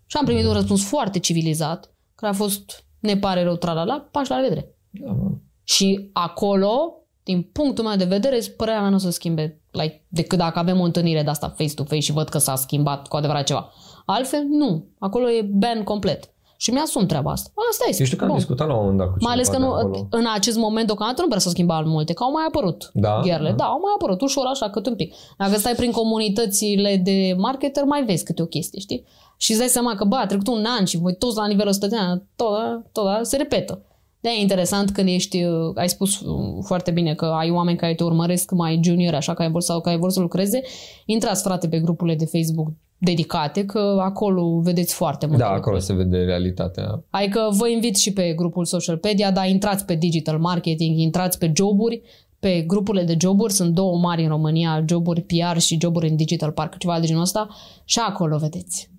Și 0.05 0.17
am 0.17 0.25
primit 0.25 0.45
un 0.45 0.53
răspuns 0.53 0.83
foarte 0.83 1.19
civilizat, 1.19 1.93
care 2.15 2.31
a 2.31 2.35
fost 2.35 2.85
ne 2.99 3.17
pare 3.17 3.43
rău, 3.43 3.55
tralala, 3.55 4.07
pași 4.11 4.29
la 4.29 4.35
revedere. 4.35 4.75
Da, 4.89 5.11
mă. 5.11 5.31
Și 5.63 6.09
acolo, 6.13 6.93
din 7.23 7.41
punctul 7.41 7.83
meu 7.83 7.95
de 7.95 8.03
vedere, 8.03 8.39
părerea 8.57 8.81
mea 8.81 8.89
nu 8.89 8.95
o 8.95 8.99
să 8.99 9.09
schimbe 9.09 9.61
like, 9.71 10.05
decât 10.07 10.37
dacă 10.37 10.59
avem 10.59 10.79
o 10.79 10.83
întâlnire 10.83 11.23
de 11.23 11.29
asta 11.29 11.49
face-to-face 11.49 12.01
și 12.01 12.11
văd 12.11 12.29
că 12.29 12.37
s-a 12.37 12.55
schimbat 12.55 13.07
cu 13.07 13.15
adevărat 13.15 13.43
ceva. 13.43 13.71
Altfel, 14.05 14.43
nu. 14.49 14.85
Acolo 14.99 15.29
e 15.29 15.41
ban 15.41 15.83
complet. 15.83 16.33
Și 16.57 16.71
mi-asum 16.71 17.05
treaba 17.05 17.31
asta. 17.31 17.49
Asta 17.71 17.83
este. 17.87 17.99
Eu 18.01 18.05
știu 18.05 18.17
că 18.17 18.23
am 18.23 18.29
Bun. 18.29 18.39
discutat 18.39 18.67
la 18.67 18.73
un 18.73 18.79
moment 18.79 18.97
dat 18.99 19.07
cu 19.07 19.15
Mai 19.19 19.33
ales 19.33 19.47
că 19.47 19.53
cineva 19.55 19.71
nu, 19.71 19.89
de 19.89 19.97
acolo. 19.97 20.07
în 20.09 20.25
acest 20.33 20.57
moment 20.57 20.85
deocamdată 20.85 21.21
nu 21.21 21.27
prea 21.27 21.39
s-au 21.39 21.51
schimbat 21.51 21.85
multe, 21.85 22.13
că 22.13 22.23
au 22.23 22.31
mai 22.31 22.43
apărut 22.47 22.89
Da? 22.93 23.19
gherle. 23.23 23.49
Da. 23.49 23.55
Da, 23.55 23.63
au 23.65 23.79
mai 23.79 23.91
apărut 23.95 24.21
ușor 24.21 24.45
așa, 24.45 24.69
cât 24.69 24.85
un 24.87 24.95
pic. 24.95 25.13
Dacă 25.37 25.57
stai 25.57 25.73
prin 25.75 25.91
comunitățile 25.91 27.01
de 27.03 27.35
marketer, 27.37 27.83
mai 27.83 28.03
vezi 28.03 28.23
câte 28.23 28.41
o 28.41 28.45
chestie, 28.45 28.79
știi? 28.79 29.03
Și 29.37 29.49
îți 29.51 29.59
dai 29.59 29.69
seama 29.69 29.95
că, 29.95 30.03
bă, 30.03 30.15
a 30.15 30.25
trecut 30.25 30.47
un 30.47 30.65
an 30.79 30.85
și 30.85 30.97
voi 30.97 31.15
toți 31.15 31.37
la 31.37 31.47
nivelul 31.47 31.69
ăsta, 31.71 31.87
de 31.87 31.97
an, 31.97 32.21
tot, 32.35 32.57
tot, 32.91 33.05
se 33.25 33.37
repetă. 33.37 33.81
de 34.19 34.29
e 34.29 34.41
interesant 34.41 34.91
când 34.91 35.07
ești, 35.07 35.43
uh, 35.43 35.71
ai 35.75 35.89
spus 35.89 36.19
uh, 36.19 36.35
foarte 36.63 36.91
bine 36.91 37.13
că 37.13 37.25
ai 37.25 37.49
oameni 37.51 37.77
care 37.77 37.93
te 37.95 38.03
urmăresc 38.03 38.51
mai 38.51 38.79
junior, 38.83 39.13
așa, 39.13 39.33
care 39.33 39.49
vor, 39.49 39.61
sau 39.61 39.81
care 39.81 39.97
vor 39.97 40.09
să 40.11 40.19
lucreze, 40.19 40.61
intrați, 41.05 41.43
frate, 41.43 41.67
pe 41.67 41.79
grupurile 41.79 42.15
de 42.15 42.25
Facebook 42.25 42.67
dedicate, 42.97 43.65
că 43.65 43.97
acolo 44.01 44.59
vedeți 44.59 44.93
foarte 44.93 45.25
multe 45.25 45.41
Da, 45.41 45.47
acolo 45.49 45.75
lucruri. 45.75 45.83
se 45.83 45.93
vede 45.93 46.17
realitatea. 46.17 47.03
Adică 47.09 47.49
vă 47.51 47.67
invit 47.67 47.95
și 47.95 48.13
pe 48.13 48.33
grupul 48.35 48.65
Socialpedia, 48.65 49.31
dar 49.31 49.47
intrați 49.47 49.85
pe 49.85 49.95
digital 49.95 50.39
marketing, 50.39 50.97
intrați 50.97 51.37
pe 51.37 51.51
joburi, 51.55 52.01
pe 52.39 52.61
grupurile 52.67 53.03
de 53.03 53.15
joburi, 53.21 53.53
sunt 53.53 53.73
două 53.73 53.97
mari 53.97 54.21
în 54.23 54.29
România, 54.29 54.83
joburi 54.87 55.21
PR 55.21 55.59
și 55.59 55.77
joburi 55.81 56.09
în 56.09 56.15
digital 56.15 56.51
park, 56.51 56.77
ceva 56.77 56.99
de 56.99 57.05
genul 57.05 57.21
ăsta, 57.21 57.47
și 57.85 57.99
acolo 57.99 58.37
vedeți. 58.37 58.89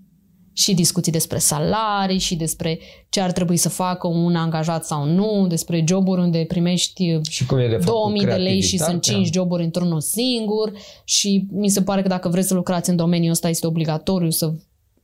Și 0.57 0.75
discuții 0.75 1.13
despre 1.13 1.39
salarii 1.39 2.19
și 2.19 2.37
despre 2.37 2.79
ce 3.09 3.21
ar 3.21 3.33
trebui 3.33 3.57
să 3.57 3.69
facă 3.69 4.07
un 4.07 4.37
angajat 4.37 4.85
sau 4.85 5.05
nu, 5.05 5.47
despre 5.49 5.85
joburi 5.89 6.21
unde 6.21 6.45
primești 6.49 7.21
Și 7.29 7.47
cum 7.47 7.59
e 7.59 7.69
de 7.69 7.77
fapt 7.77 7.85
cu 7.85 7.91
2000 7.91 8.25
de 8.25 8.33
lei 8.33 8.61
și 8.61 8.69
sunt 8.69 8.79
creativitatea. 8.79 9.23
5 9.23 9.35
joburi 9.35 9.65
într-unul 9.65 10.01
singur 10.01 10.73
și 11.05 11.47
mi 11.51 11.69
se 11.69 11.83
pare 11.83 12.03
că 12.03 12.09
dacă 12.09 12.29
vreți 12.29 12.49
să 12.49 12.55
lucrați 12.55 12.91
în 12.91 12.97
domeniul 12.97 13.31
ăsta 13.31 13.49
este 13.49 13.67
obligatoriu 13.67 14.31
să... 14.31 14.53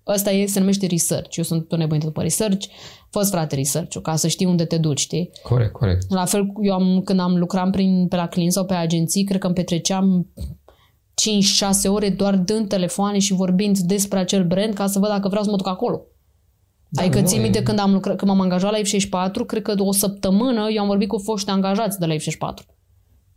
Ăsta 0.06 0.30
e, 0.30 0.46
se 0.46 0.58
numește 0.58 0.86
research. 0.86 1.36
Eu 1.36 1.44
sunt 1.44 1.72
o 1.72 1.76
nebunită 1.76 2.06
după 2.06 2.22
research. 2.22 2.66
Fă 3.10 3.20
frate 3.20 3.54
research 3.54 3.96
ca 4.02 4.16
să 4.16 4.28
știi 4.28 4.46
unde 4.46 4.64
te 4.64 4.78
duci, 4.78 5.00
știi? 5.00 5.30
Corect, 5.42 5.72
corect. 5.72 6.10
La 6.12 6.24
fel, 6.24 6.52
eu 6.62 6.72
am, 6.72 7.00
când 7.04 7.20
am 7.20 7.36
lucrat 7.36 7.70
prin, 7.70 8.06
pe 8.08 8.16
la 8.16 8.28
clienți 8.28 8.54
sau 8.54 8.64
pe 8.64 8.74
agenții, 8.74 9.24
cred 9.24 9.40
că 9.40 9.46
îmi 9.46 9.54
petreceam 9.54 10.26
5-6 11.86 11.88
ore 11.88 12.08
doar 12.08 12.36
dând 12.36 12.68
telefoane 12.68 13.18
și 13.18 13.32
vorbind 13.32 13.78
despre 13.78 14.18
acel 14.18 14.44
brand 14.44 14.74
ca 14.74 14.86
să 14.86 14.98
văd 14.98 15.08
dacă 15.08 15.28
vreau 15.28 15.44
să 15.44 15.50
mă 15.50 15.56
duc 15.56 15.68
acolo. 15.68 16.00
Da, 16.88 17.02
adică 17.02 17.20
nu 17.20 17.26
ții 17.26 17.38
e- 17.38 17.42
minte 17.42 17.62
când, 17.62 17.78
am 17.78 17.92
lucrat, 17.92 18.16
când 18.16 18.30
m-am 18.30 18.40
angajat 18.40 18.70
la 18.70 18.78
F64, 18.78 19.46
cred 19.46 19.62
că 19.62 19.74
de 19.74 19.82
o 19.82 19.92
săptămână 19.92 20.68
eu 20.70 20.80
am 20.80 20.86
vorbit 20.86 21.08
cu 21.08 21.18
foști 21.18 21.50
angajați 21.50 21.98
de 21.98 22.06
la 22.06 22.14
F64 22.14 22.72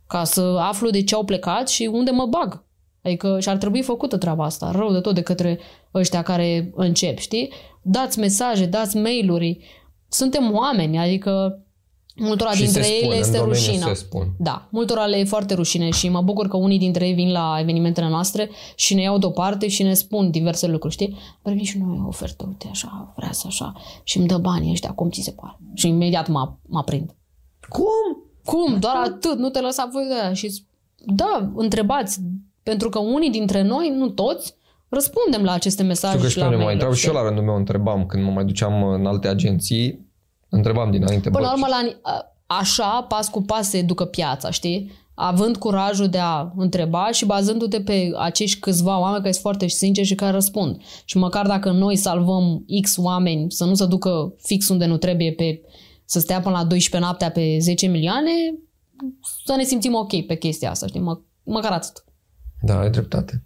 ca 0.06 0.24
să 0.24 0.56
aflu 0.60 0.90
de 0.90 1.02
ce 1.02 1.14
au 1.14 1.24
plecat 1.24 1.68
și 1.68 1.90
unde 1.92 2.10
mă 2.10 2.26
bag. 2.26 2.64
Adică 3.02 3.40
și 3.40 3.48
ar 3.48 3.56
trebui 3.56 3.82
făcută 3.82 4.16
treaba 4.16 4.44
asta, 4.44 4.70
rău 4.70 4.92
de 4.92 5.00
tot 5.00 5.14
de 5.14 5.22
către 5.22 5.58
ăștia 5.94 6.22
care 6.22 6.72
încep, 6.74 7.18
știi? 7.18 7.52
Dați 7.82 8.18
mesaje, 8.18 8.66
dați 8.66 8.96
mail-uri. 8.96 9.58
Suntem 10.08 10.54
oameni, 10.54 10.98
adică 10.98 11.62
multora 12.16 12.50
Și 12.50 12.62
dintre 12.62 12.82
se 12.82 12.88
ei 12.92 12.96
spun, 12.98 13.08
le 13.08 13.14
în 13.14 13.20
este 13.20 13.36
domeniu 13.36 13.54
rușină. 13.54 13.86
se 13.86 13.94
spun. 13.94 14.26
Da, 14.38 14.68
multora 14.70 15.04
le 15.04 15.16
e 15.16 15.24
foarte 15.24 15.54
rușine 15.54 15.90
și 15.90 16.08
mă 16.08 16.20
bucur 16.22 16.48
că 16.48 16.56
unii 16.56 16.78
dintre 16.78 17.06
ei 17.06 17.12
vin 17.14 17.30
la 17.32 17.56
evenimentele 17.60 18.08
noastre 18.08 18.50
și 18.74 18.94
ne 18.94 19.00
iau 19.02 19.18
deoparte 19.18 19.68
și 19.68 19.82
ne 19.82 19.94
spun 19.94 20.30
diverse 20.30 20.66
lucruri, 20.66 20.94
știi? 20.94 21.16
Primim 21.42 21.64
și 21.64 21.78
noi 21.78 22.00
o 22.04 22.06
ofertă, 22.06 22.44
uite 22.48 22.66
așa, 22.70 23.12
vrea 23.16 23.32
să 23.32 23.44
așa 23.46 23.72
și 24.02 24.18
îmi 24.18 24.26
dă 24.26 24.36
banii 24.38 24.70
ăștia, 24.70 24.90
cum 24.90 25.10
ți 25.10 25.20
se 25.22 25.30
pare? 25.30 25.58
Și 25.74 25.88
imediat 25.88 26.28
mă, 26.28 26.52
mă 26.66 26.78
aprind. 26.78 27.14
Cum? 27.68 28.24
Cum? 28.44 28.78
Doar 28.78 28.96
atât, 28.96 29.38
nu 29.38 29.48
te 29.48 29.60
lăsa 29.60 29.88
voi 29.92 30.04
de 30.08 30.14
aia. 30.22 30.32
Și 30.32 30.48
z- 30.48 30.64
da, 31.06 31.50
întrebați, 31.54 32.20
pentru 32.62 32.88
că 32.88 32.98
unii 32.98 33.30
dintre 33.30 33.62
noi, 33.62 33.92
nu 33.96 34.08
toți, 34.08 34.54
răspundem 34.88 35.42
la 35.44 35.52
aceste 35.52 35.82
mesaje 35.82 36.12
Știu 36.16 36.22
că 36.22 36.28
și 36.28 36.32
și 36.32 36.38
la 36.38 36.44
pe 36.44 36.50
mine 36.50 36.58
mă 36.58 36.64
mail 36.64 36.72
întreabă 36.72 36.96
și 36.98 37.06
eu 37.06 37.12
la 37.12 37.22
rândul 37.22 37.44
meu 37.44 37.56
întrebam 37.56 38.06
când 38.06 38.24
mă 38.24 38.30
mai 38.30 38.44
duceam 38.44 38.82
în 38.88 39.06
alte 39.06 39.28
agenții, 39.28 40.05
întrebam 40.56 40.90
dinainte. 40.90 41.30
Până 41.30 41.42
bă, 41.42 41.46
la 41.46 41.52
urmă, 41.52 41.66
la, 41.68 42.10
a- 42.12 42.32
așa, 42.46 43.02
pas 43.08 43.28
cu 43.28 43.42
pas 43.42 43.68
se 43.68 43.78
educă 43.78 44.04
piața, 44.04 44.50
știi? 44.50 44.90
Având 45.14 45.56
curajul 45.56 46.08
de 46.08 46.18
a 46.18 46.52
întreba 46.56 47.10
și 47.10 47.24
bazându-te 47.26 47.80
pe 47.80 48.10
acești 48.18 48.58
câțiva 48.60 48.98
oameni 48.98 49.20
care 49.20 49.32
sunt 49.32 49.42
foarte 49.42 49.66
sinceri 49.66 50.06
și 50.06 50.14
care 50.14 50.32
răspund. 50.32 50.80
Și 51.04 51.16
măcar 51.16 51.46
dacă 51.46 51.70
noi 51.70 51.96
salvăm 51.96 52.64
X 52.82 52.96
oameni 52.96 53.50
să 53.52 53.64
nu 53.64 53.74
se 53.74 53.86
ducă 53.86 54.34
fix 54.38 54.68
unde 54.68 54.86
nu 54.86 54.96
trebuie 54.96 55.32
pe 55.32 55.60
să 56.04 56.20
stea 56.20 56.40
până 56.40 56.56
la 56.56 56.64
12 56.64 56.98
noaptea 57.10 57.30
pe 57.30 57.58
10 57.60 57.86
milioane, 57.86 58.30
să 59.44 59.54
ne 59.56 59.62
simțim 59.62 59.94
ok 59.94 60.26
pe 60.26 60.34
chestia 60.36 60.70
asta, 60.70 60.86
știi? 60.86 61.00
Mă, 61.00 61.18
măcar 61.44 61.72
atât. 61.72 62.04
Da, 62.62 62.78
ai 62.78 62.90
dreptate. 62.90 63.44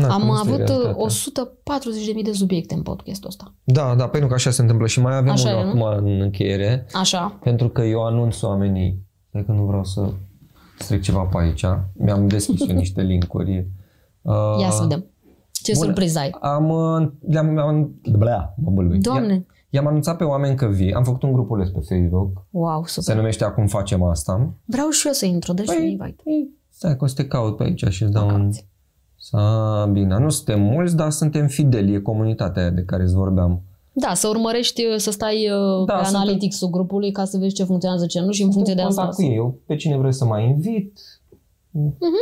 Na, 0.00 0.08
Am 0.14 0.20
cum 0.20 0.30
este 0.30 0.48
avut 0.48 0.68
realitatea. 0.68 1.06
140.000 2.18 2.24
de 2.24 2.32
subiecte 2.32 2.74
în 2.74 2.82
podcastul 2.82 3.28
ăsta. 3.28 3.54
Da, 3.64 3.94
da, 3.94 4.08
pentru 4.08 4.28
că 4.28 4.34
așa 4.34 4.50
se 4.50 4.60
întâmplă 4.60 4.86
și 4.86 5.00
mai 5.00 5.16
avem 5.16 5.32
Așa 5.32 5.48
unul 5.48 5.60
e, 5.60 5.64
nu? 5.64 5.84
acum 5.84 6.06
în 6.06 6.20
încheiere, 6.20 6.86
Așa. 6.92 7.38
pentru 7.42 7.68
că 7.68 7.82
eu 7.82 8.04
anunț 8.04 8.42
oamenii, 8.42 8.98
cred 9.30 9.44
că 9.44 9.52
nu 9.52 9.64
vreau 9.64 9.84
să 9.84 10.08
stric 10.78 11.02
ceva 11.02 11.20
pe 11.22 11.36
aici, 11.38 11.64
mi-am 11.92 12.26
deschis 12.28 12.68
eu 12.68 12.76
niște 12.76 13.02
linkuri. 13.02 13.66
Uh, 14.22 14.32
Ia 14.60 14.70
să 14.70 14.82
vedem. 14.82 15.04
Ce 15.52 15.72
Bună. 15.74 15.84
surpriză 15.84 16.18
ai. 16.18 16.30
Am, 16.40 16.68
uh, 16.68 17.08
le-am, 17.28 17.58
am, 17.58 17.94
blea, 18.18 18.54
mă 18.62 18.70
bâlbâi. 18.70 18.98
Doamne. 18.98 19.34
I- 19.34 19.46
I-am 19.70 19.86
anunțat 19.86 20.16
pe 20.16 20.24
oameni 20.24 20.56
că 20.56 20.66
vii, 20.66 20.92
am 20.92 21.04
făcut 21.04 21.22
un 21.22 21.32
grupuleț 21.32 21.68
pe 21.68 21.80
Facebook, 21.88 22.46
Wow, 22.50 22.84
se 22.84 23.00
super. 23.00 23.16
numește 23.16 23.44
Acum 23.44 23.66
facem 23.66 24.02
asta. 24.02 24.54
Vreau 24.64 24.88
și 24.88 25.06
eu 25.06 25.12
să 25.12 25.26
intru, 25.26 25.52
deci 25.52 25.66
Păi, 25.66 25.90
invite. 25.90 26.20
păi, 26.24 26.48
stai 26.68 26.96
că 26.96 27.04
o 27.04 27.06
să 27.06 27.14
te 27.14 27.26
caut 27.26 27.56
pe 27.56 27.62
aici 27.62 27.84
și 27.88 28.02
îți 28.02 28.12
dau 28.12 28.28
un... 28.28 28.34
Cauți. 28.40 28.68
Sabina, 29.24 30.18
nu 30.18 30.28
suntem 30.28 30.60
mulți, 30.60 30.96
dar 30.96 31.10
suntem 31.10 31.46
fideli, 31.46 31.94
e 31.94 31.98
comunitatea 32.00 32.62
aia 32.62 32.70
de 32.70 32.82
care 32.84 33.02
îți 33.02 33.14
vorbeam. 33.14 33.62
Da, 33.92 34.14
să 34.14 34.28
urmărești, 34.28 34.82
să 34.96 35.10
stai 35.10 35.48
uh, 35.50 35.84
Da, 35.86 35.94
pe 35.94 36.04
suntem- 36.04 36.20
analytics-ul 36.20 36.70
grupului 36.70 37.10
ca 37.12 37.24
să 37.24 37.38
vezi 37.38 37.54
ce 37.54 37.64
funcționează, 37.64 38.06
ce 38.06 38.20
nu 38.20 38.30
și 38.30 38.42
în 38.42 38.50
funcție 38.52 38.74
de 38.74 38.80
În 38.80 38.86
asta. 38.86 39.00
contact 39.00 39.20
cu 39.22 39.28
ei, 39.30 39.36
eu 39.36 39.58
pe 39.66 39.76
cine 39.76 39.96
vreau 39.96 40.12
să 40.12 40.24
mai 40.24 40.44
invit. 40.48 40.98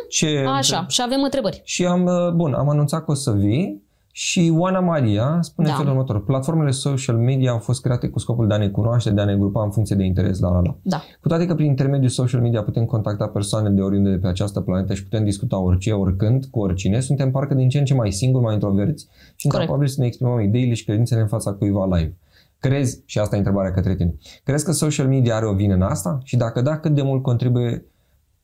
Ce... 0.09 0.45
Așa, 0.49 0.87
și 0.89 1.03
avem 1.05 1.23
întrebări. 1.23 1.61
Și 1.65 1.87
am, 1.87 2.05
uh, 2.05 2.33
bun, 2.35 2.53
am 2.55 2.69
anunțat 2.69 3.05
că 3.05 3.11
o 3.11 3.15
să 3.15 3.31
vii 3.33 3.83
și 4.13 4.53
Oana 4.57 4.81
Maria 4.81 5.39
spune 5.41 5.69
Da. 5.69 5.73
da. 5.73 5.79
felul 5.81 5.93
următor. 5.93 6.25
Platformele 6.25 6.71
social 6.71 7.17
media 7.17 7.51
au 7.51 7.59
fost 7.59 7.83
create 7.83 8.09
cu 8.09 8.19
scopul 8.19 8.47
de 8.47 8.55
a 8.55 8.57
ne 8.57 8.69
cunoaște, 8.69 9.11
de 9.11 9.21
a 9.21 9.25
ne 9.25 9.37
grupa 9.37 9.63
în 9.63 9.71
funcție 9.71 9.97
de 9.97 10.05
interes, 10.05 10.41
la 10.41 10.51
la 10.51 10.61
la. 10.61 10.77
Da. 10.83 11.03
Cu 11.21 11.29
toate 11.29 11.47
că 11.47 11.55
prin 11.55 11.67
intermediul 11.67 12.11
social 12.11 12.41
media 12.41 12.63
putem 12.63 12.85
contacta 12.85 13.27
persoane 13.27 13.71
de 13.71 13.81
oriunde 13.81 14.11
de 14.11 14.17
pe 14.17 14.27
această 14.27 14.61
planetă 14.61 14.95
și 14.95 15.03
putem 15.03 15.25
discuta 15.25 15.59
orice, 15.59 15.93
oricând, 15.93 16.45
cu 16.51 16.61
oricine, 16.61 17.01
suntem 17.01 17.31
parcă 17.31 17.55
din 17.55 17.69
ce 17.69 17.79
în 17.79 17.85
ce 17.85 17.95
mai 17.95 18.13
singuri, 18.13 18.45
mai 18.45 18.55
introverți 18.55 19.09
și 19.37 19.47
Corect. 19.47 19.63
incapabili 19.63 19.91
să 19.91 20.01
ne 20.01 20.07
exprimăm 20.07 20.41
ideile 20.41 20.75
și 20.75 20.85
credințele 20.85 21.21
în 21.21 21.27
fața 21.27 21.53
cuiva 21.53 21.85
live. 21.97 22.15
Crezi, 22.59 23.03
și 23.07 23.19
asta 23.19 23.35
e 23.35 23.39
întrebarea 23.39 23.73
către 23.73 23.95
tine, 23.95 24.15
crezi 24.45 24.65
că 24.65 24.73
social 24.73 25.09
media 25.09 25.37
are 25.37 25.47
o 25.47 25.53
vină 25.55 25.75
în 25.75 25.83
asta? 25.83 26.19
Și 26.23 26.37
dacă 26.37 26.63
da, 26.63 26.79
cât 26.79 26.95
de 26.95 27.03
mult 27.03 27.23
contribuie, 27.23 27.85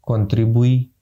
contribui 0.01 0.95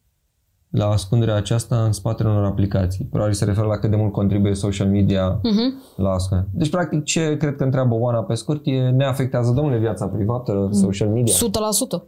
la 0.77 0.89
ascunderea 0.89 1.35
aceasta 1.35 1.85
în 1.85 1.93
spatele 1.93 2.29
unor 2.29 2.45
aplicații? 2.45 3.05
Probabil 3.05 3.35
se 3.35 3.45
referă 3.45 3.67
la 3.67 3.77
cât 3.79 3.91
de 3.91 3.97
mult 3.97 4.13
contribuie 4.13 4.55
social 4.55 4.89
media 4.89 5.41
Mhm. 5.43 5.83
la 5.97 6.11
ascunderea. 6.11 6.51
Deci, 6.55 6.71
practic, 6.71 7.05
ce 7.05 7.37
cred 7.37 7.57
că 7.57 7.65
întreabă 7.65 7.95
Oana 7.95 8.23
pe 8.23 8.35
scurt 8.35 8.61
e 8.65 8.89
ne 8.89 9.05
afectează, 9.05 9.53
domnule, 9.53 9.79
viața 9.79 10.07
privată, 10.07 10.69
social 10.73 11.09
media? 11.09 11.35
100%. 11.35 12.05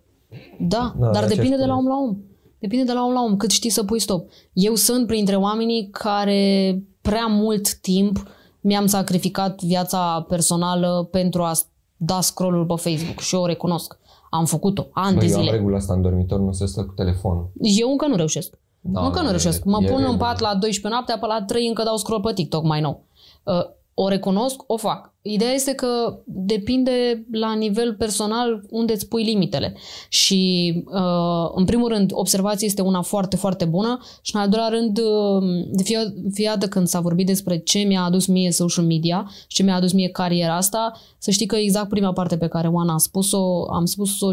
Da, 0.59 0.94
Da, 0.98 1.10
dar 1.10 1.22
de 1.24 1.28
ce 1.28 1.34
depinde 1.34 1.56
de 1.56 1.64
la 1.64 1.74
spune? 1.74 1.88
om 1.93 1.98
la 1.98 2.06
om. 2.09 2.16
Depinde 2.59 2.84
de 2.84 2.93
la 2.93 3.05
om 3.05 3.12
la 3.12 3.22
om, 3.22 3.36
cât 3.36 3.51
știi 3.51 3.70
să 3.70 3.84
pui 3.84 3.98
stop. 4.01 4.28
Eu 4.52 4.74
sunt 4.74 5.06
printre 5.06 5.36
oamenii 5.36 5.88
care 5.93 6.82
prea 7.01 7.26
mult 7.26 7.74
timp 7.74 8.22
mi-am 8.60 8.86
sacrificat 8.86 9.62
viața 9.62 10.24
personală 10.28 11.09
pentru 11.10 11.43
a 11.43 11.52
da 11.97 12.20
scroll-ul 12.20 12.64
pe 12.66 12.74
Facebook 12.90 13.18
și 13.20 13.34
eu 13.34 13.40
o 13.43 13.47
recunosc. 13.47 13.98
Am 14.36 14.44
făcut-o, 14.44 14.86
ani 14.92 15.12
de 15.18 15.18
Băi, 15.18 15.28
eu 15.28 15.36
am 15.36 15.42
zile. 15.42 15.54
regula 15.56 15.76
asta 15.76 15.94
în 15.94 16.02
dormitor, 16.02 16.38
nu 16.40 16.52
se 16.52 16.66
stă 16.66 16.84
cu 16.84 16.92
telefonul. 16.92 17.50
Eu 17.60 17.90
încă 17.90 18.06
nu 18.06 18.16
reușesc. 18.16 18.58
Da, 18.80 19.00
încă 19.04 19.18
nu 19.20 19.26
e- 19.26 19.28
reușesc. 19.28 19.64
Mă 19.64 19.78
e 19.82 19.86
pun 19.86 19.94
în 19.96 20.00
regulă. 20.00 20.16
pat 20.18 20.40
la 20.40 20.54
12 20.54 20.88
noaptea, 20.88 21.18
pe 21.18 21.26
la 21.26 21.44
3 21.46 21.66
încă 21.66 21.82
dau 21.82 21.96
scroll 21.96 22.20
pe 22.20 22.32
TikTok 22.32 22.64
mai 22.64 22.80
nou. 22.80 23.02
Uh, 23.44 23.54
o 23.98 24.09
recunosc, 24.09 24.62
o 24.66 24.77
fac. 24.77 25.14
Ideea 25.23 25.51
este 25.51 25.73
că 25.74 26.18
depinde 26.24 27.27
la 27.32 27.55
nivel 27.55 27.94
personal 27.94 28.66
unde 28.70 28.93
îți 28.93 29.09
pui 29.09 29.23
limitele. 29.23 29.77
Și, 30.09 30.73
uh, 30.86 31.51
în 31.55 31.64
primul 31.64 31.89
rând, 31.89 32.10
observația 32.14 32.66
este 32.66 32.82
una 32.82 33.02
foarte, 33.02 33.36
foarte 33.36 33.64
bună 33.64 33.98
și, 34.23 34.35
în 34.35 34.40
al 34.40 34.48
doilea 34.48 34.68
rând, 34.68 34.98
uh, 34.98 35.66
de 35.70 35.82
fie, 35.82 35.98
fie 36.32 36.48
dată 36.48 36.68
când 36.68 36.86
s-a 36.86 37.01
vorbit 37.01 37.27
despre 37.27 37.59
ce 37.59 37.78
mi-a 37.78 38.02
adus 38.02 38.27
mie 38.27 38.51
social 38.51 38.85
media 38.85 39.31
și 39.40 39.56
ce 39.56 39.62
mi-a 39.62 39.74
adus 39.74 39.93
mie 39.93 40.09
cariera 40.09 40.56
asta, 40.56 40.93
să 41.18 41.31
știi 41.31 41.47
că 41.47 41.56
exact 41.56 41.89
prima 41.89 42.12
parte 42.12 42.36
pe 42.36 42.48
care 42.48 42.68
Oana 42.68 42.94
a 42.94 42.98
spus-o, 42.98 43.73
am 43.73 43.85
spus-o 43.85 44.32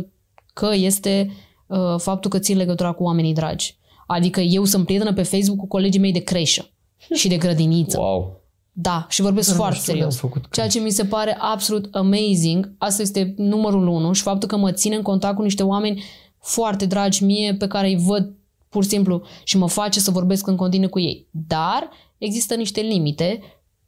că 0.53 0.69
este 0.73 1.31
uh, 1.67 1.95
faptul 1.97 2.29
că 2.29 2.39
țin 2.39 2.57
legătura 2.57 2.91
cu 2.91 3.03
oamenii 3.03 3.33
dragi. 3.33 3.77
Adică 4.07 4.39
eu 4.39 4.63
sunt 4.63 4.85
prietenă 4.85 5.13
pe 5.13 5.23
Facebook 5.23 5.57
cu 5.57 5.67
colegii 5.67 5.99
mei 5.99 6.11
de 6.11 6.23
creșă 6.23 6.69
și 7.13 7.27
de 7.27 7.37
grădiniță. 7.37 7.99
Wow. 7.99 8.42
Da, 8.75 9.05
și 9.09 9.21
vorbesc 9.21 9.47
Dar 9.47 9.57
nu 9.57 9.63
foarte 9.63 9.79
știu 9.79 9.93
de 9.93 10.03
am 10.03 10.09
serios. 10.09 10.31
făcut 10.31 10.53
Ceea 10.53 10.67
ce 10.67 10.79
mi 10.79 10.89
se 10.89 11.05
pare 11.05 11.37
absolut 11.39 11.95
amazing, 11.95 12.73
asta 12.77 13.01
este 13.01 13.33
numărul 13.37 13.87
unu 13.87 14.13
și 14.13 14.21
faptul 14.21 14.47
că 14.47 14.57
mă 14.57 14.71
țin 14.71 14.93
în 14.93 15.01
contact 15.01 15.35
cu 15.35 15.41
niște 15.41 15.63
oameni 15.63 16.03
foarte 16.39 16.85
dragi 16.85 17.23
mie, 17.23 17.55
pe 17.55 17.67
care 17.67 17.87
îi 17.87 18.03
văd 18.05 18.33
pur 18.69 18.83
și 18.83 18.89
simplu 18.89 19.21
și 19.43 19.57
mă 19.57 19.67
face 19.67 19.99
să 19.99 20.11
vorbesc 20.11 20.47
în 20.47 20.55
continuu 20.55 20.89
cu 20.89 20.99
ei. 20.99 21.27
Dar 21.31 21.89
există 22.17 22.55
niște 22.55 22.81
limite 22.81 23.39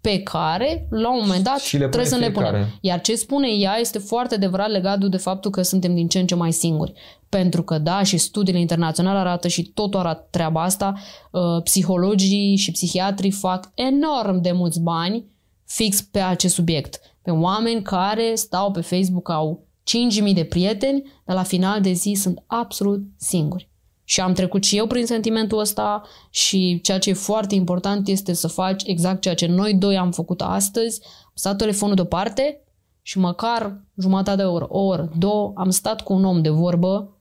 pe 0.06 0.24
care, 0.24 0.88
la 0.90 1.12
un 1.12 1.20
moment 1.22 1.44
dat, 1.44 1.60
Și 1.60 1.78
le 1.78 1.88
pune 1.88 1.90
trebuie 1.90 2.12
să 2.12 2.18
le 2.18 2.32
punem. 2.32 2.50
fiecare. 2.50 2.78
Iar 2.82 3.02
ce 3.02 3.16
spune 3.16 3.48
ea 3.48 3.78
este 3.80 3.98
foarte 3.98 4.36
adevărat 4.36 4.70
legat 4.70 5.00
de 5.00 5.18
faptul 5.18 5.52
că 5.52 5.62
suntem 5.62 5.96
din 5.96 6.08
ce 6.08 6.20
în 6.20 6.28
ce 6.28 6.36
mai 6.36 6.52
singuri. 6.52 6.94
Pentru 7.30 7.64
că, 7.64 7.78
da, 7.78 8.04
și 8.04 8.18
studiile 8.18 8.60
internaționale 8.60 9.20
arată 9.20 9.48
și 9.48 9.64
totul 9.64 10.00
arată 10.00 10.28
treaba 10.30 10.64
asta, 10.64 10.94
uh, 11.32 11.42
psihologii 11.64 12.56
și 12.56 12.72
psihiatrii 12.72 13.32
fac 13.32 13.72
enorm 13.74 14.42
de 14.42 14.52
mulți 14.52 14.82
bani 14.82 15.26
fix 15.66 16.02
pe 16.02 16.20
acest 16.20 16.54
subiect. 16.54 17.00
Pe 17.22 17.32
oameni 17.32 17.82
care 17.82 18.32
stau 18.36 18.72
pe 18.72 18.82
Facebook, 18.82 19.30
au 19.30 19.68
5.000 19.84 20.34
de 20.34 20.44
prieteni, 20.44 21.04
dar 21.26 21.36
la 21.36 21.44
final 21.44 21.82
de 21.82 21.92
zi 21.92 22.14
sunt 22.22 22.44
absolut 22.48 23.02
singuri. 23.18 23.70
Și 24.08 24.22
am 24.22 24.34
trecut 24.34 24.64
și 24.64 24.78
eu 24.78 24.88
prin 24.88 25.06
sentimentul 25.06 25.60
ăsta 25.60 26.02
și 26.30 26.80
ceea 26.84 27.00
ce 27.00 27.10
e 27.10 27.14
foarte 27.14 27.56
important 27.56 28.08
este 28.08 28.34
să 28.34 28.48
faci 28.48 28.84
exact 28.86 29.22
ceea 29.22 29.34
ce 29.36 29.46
noi 29.46 29.74
doi 29.74 29.98
am 29.98 30.12
făcut 30.12 30.42
astăzi. 30.42 31.02
Am 31.24 31.32
stat 31.34 31.58
telefonul 31.58 31.96
deoparte 31.96 32.60
și 33.02 33.20
măcar 33.20 33.84
jumătate 33.98 34.38
de 34.38 34.44
oră, 34.44 34.66
o 34.70 34.80
oră, 34.80 35.12
două, 35.18 35.52
am 35.56 35.70
stat 35.70 36.02
cu 36.02 36.14
un 36.14 36.26
om 36.26 36.42
de 36.42 36.50
vorbă 36.50 37.18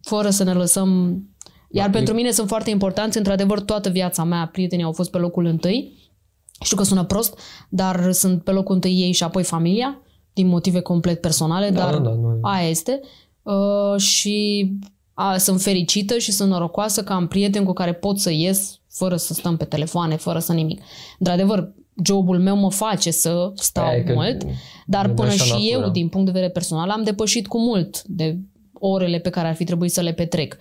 fără 0.00 0.30
să 0.30 0.44
ne 0.44 0.52
lăsăm... 0.52 1.20
Iar 1.70 1.86
Da, 1.86 1.92
pentru 1.92 2.12
e- 2.12 2.16
mine 2.16 2.30
sunt 2.30 2.48
foarte 2.48 2.70
importanți, 2.70 3.18
într-adevăr, 3.18 3.60
toată 3.60 3.88
viața 3.88 4.24
mea, 4.24 4.48
prietenii 4.52 4.84
au 4.84 4.92
fost 4.92 5.10
pe 5.10 5.18
locul 5.18 5.44
întâi. 5.44 5.92
Știu 6.60 6.76
că 6.76 6.82
sună 6.82 7.04
prost, 7.04 7.38
dar 7.68 8.12
sunt 8.12 8.44
pe 8.44 8.50
locul 8.50 8.74
întâi 8.74 9.00
ei 9.00 9.12
și 9.12 9.22
apoi 9.22 9.42
familia, 9.42 10.00
din 10.32 10.46
motive 10.46 10.80
complet 10.80 11.20
personale, 11.20 11.70
Da, 11.70 11.80
dar 11.80 11.94
da, 11.94 12.08
da, 12.08 12.14
nu 12.14 12.34
e- 12.34 12.38
aia 12.42 12.68
este. 12.68 13.00
Uh, 13.42 14.00
și 14.00 14.68
a, 15.14 15.36
sunt 15.36 15.60
fericită 15.60 16.18
și 16.18 16.32
sunt 16.32 16.50
norocoasă 16.50 17.02
că 17.02 17.12
am 17.12 17.26
prieteni 17.26 17.64
cu 17.64 17.72
care 17.72 17.92
pot 17.92 18.18
să 18.18 18.30
ies 18.30 18.80
fără 18.90 19.16
să 19.16 19.34
stăm 19.34 19.56
pe 19.56 19.64
telefoane, 19.64 20.16
fără 20.16 20.38
să 20.38 20.52
nimic. 20.52 20.82
Într-adevăr, 21.18 21.72
jobul 22.04 22.38
meu 22.38 22.56
mă 22.56 22.70
face 22.70 23.10
să 23.10 23.52
stau 23.54 23.84
Aia 23.84 23.96
e 23.96 24.02
că 24.02 24.12
mult, 24.12 24.46
dar 24.86 25.04
e 25.04 25.08
de 25.08 25.14
până 25.14 25.28
așa 25.28 25.44
și 25.44 25.50
natură. 25.50 25.84
eu, 25.84 25.90
din 25.90 26.08
punct 26.08 26.26
de 26.26 26.32
vedere 26.32 26.52
personal, 26.52 26.90
am 26.90 27.02
depășit 27.02 27.46
cu 27.46 27.58
mult 27.58 28.02
de 28.02 28.38
orele 28.72 29.18
pe 29.18 29.30
care 29.30 29.48
ar 29.48 29.54
fi 29.54 29.64
trebuit 29.64 29.92
să 29.92 30.00
le 30.00 30.12
petrec. 30.12 30.56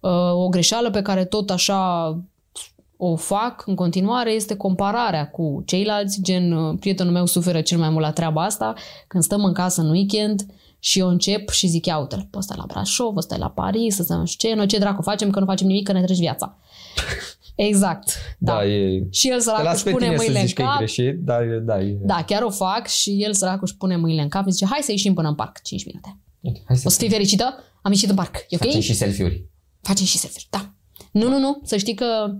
Uh, 0.00 0.10
o 0.32 0.48
greșeală 0.48 0.90
pe 0.90 1.02
care 1.02 1.24
tot 1.24 1.50
așa 1.50 2.10
o 2.96 3.16
fac 3.16 3.62
în 3.66 3.74
continuare 3.74 4.32
este 4.32 4.56
compararea 4.56 5.30
cu 5.30 5.62
ceilalți, 5.66 6.22
gen 6.22 6.52
uh, 6.52 6.76
prietenul 6.80 7.12
meu 7.12 7.26
suferă 7.26 7.60
cel 7.60 7.78
mai 7.78 7.88
mult 7.88 8.04
la 8.04 8.12
treaba 8.12 8.44
asta, 8.44 8.74
când 9.06 9.22
stăm 9.22 9.44
în 9.44 9.52
casă 9.52 9.80
în 9.80 9.90
weekend 9.90 10.46
și 10.84 10.98
eu 10.98 11.08
încep 11.08 11.50
și 11.50 11.66
zic, 11.66 11.86
ia 11.86 11.98
uite 11.98 12.28
pe 12.30 12.38
ăsta 12.38 12.54
la 12.56 12.64
Brașov, 12.66 13.16
ăsta 13.16 13.36
la 13.36 13.50
Paris, 13.50 13.98
ăsta 13.98 14.16
nu 14.16 14.26
știu 14.26 14.48
ce, 14.48 14.54
noi 14.54 14.66
ce 14.66 14.78
dracu 14.78 15.02
facem, 15.02 15.30
că 15.30 15.40
nu 15.40 15.46
facem 15.46 15.66
nimic, 15.66 15.86
că 15.86 15.92
ne 15.92 16.02
treci 16.02 16.18
viața. 16.18 16.58
Exact. 17.54 18.12
Da. 18.38 18.52
Da, 18.52 18.64
e... 18.64 19.06
Și 19.10 19.28
el 19.28 19.36
Te 19.36 19.42
săracul 19.42 19.64
las 19.64 19.74
își 19.74 19.84
pe 19.84 19.90
pune 19.90 20.04
tine 20.04 20.16
să 20.16 20.22
mâinile 20.22 20.40
în 20.40 20.46
zici 20.46 20.56
că 20.56 20.62
e 20.62 20.64
cap. 20.64 20.76
greșit, 20.76 21.18
dar 21.18 21.44
da, 21.44 21.80
e... 21.80 21.98
Da, 22.02 22.24
chiar 22.26 22.42
o 22.42 22.50
fac 22.50 22.86
și 22.86 23.22
el 23.22 23.34
săracul 23.34 23.62
își 23.62 23.76
pune 23.76 23.96
mâinile 23.96 24.22
în 24.22 24.28
cap 24.28 24.44
și 24.44 24.52
zice, 24.52 24.64
hai 24.64 24.78
să 24.82 24.90
ieșim 24.90 25.14
până 25.14 25.28
în 25.28 25.34
parc, 25.34 25.62
5 25.62 25.86
minute. 25.86 26.18
Hai 26.66 26.76
să 26.76 26.82
O 26.86 26.90
să 26.90 26.98
fii 26.98 27.08
fericită? 27.08 27.54
Am 27.82 27.92
ieșit 27.92 28.08
în 28.08 28.16
parc, 28.16 28.36
e 28.48 28.56
ok? 28.56 28.64
facem 28.64 28.80
și 28.80 28.94
selfie-uri. 28.94 29.44
Facem 29.80 30.04
și 30.04 30.18
selfie 30.18 30.42
da. 30.50 30.74
Nu, 31.12 31.28
nu, 31.28 31.38
nu, 31.38 31.60
să 31.64 31.76
știi 31.76 31.94
că... 31.94 32.34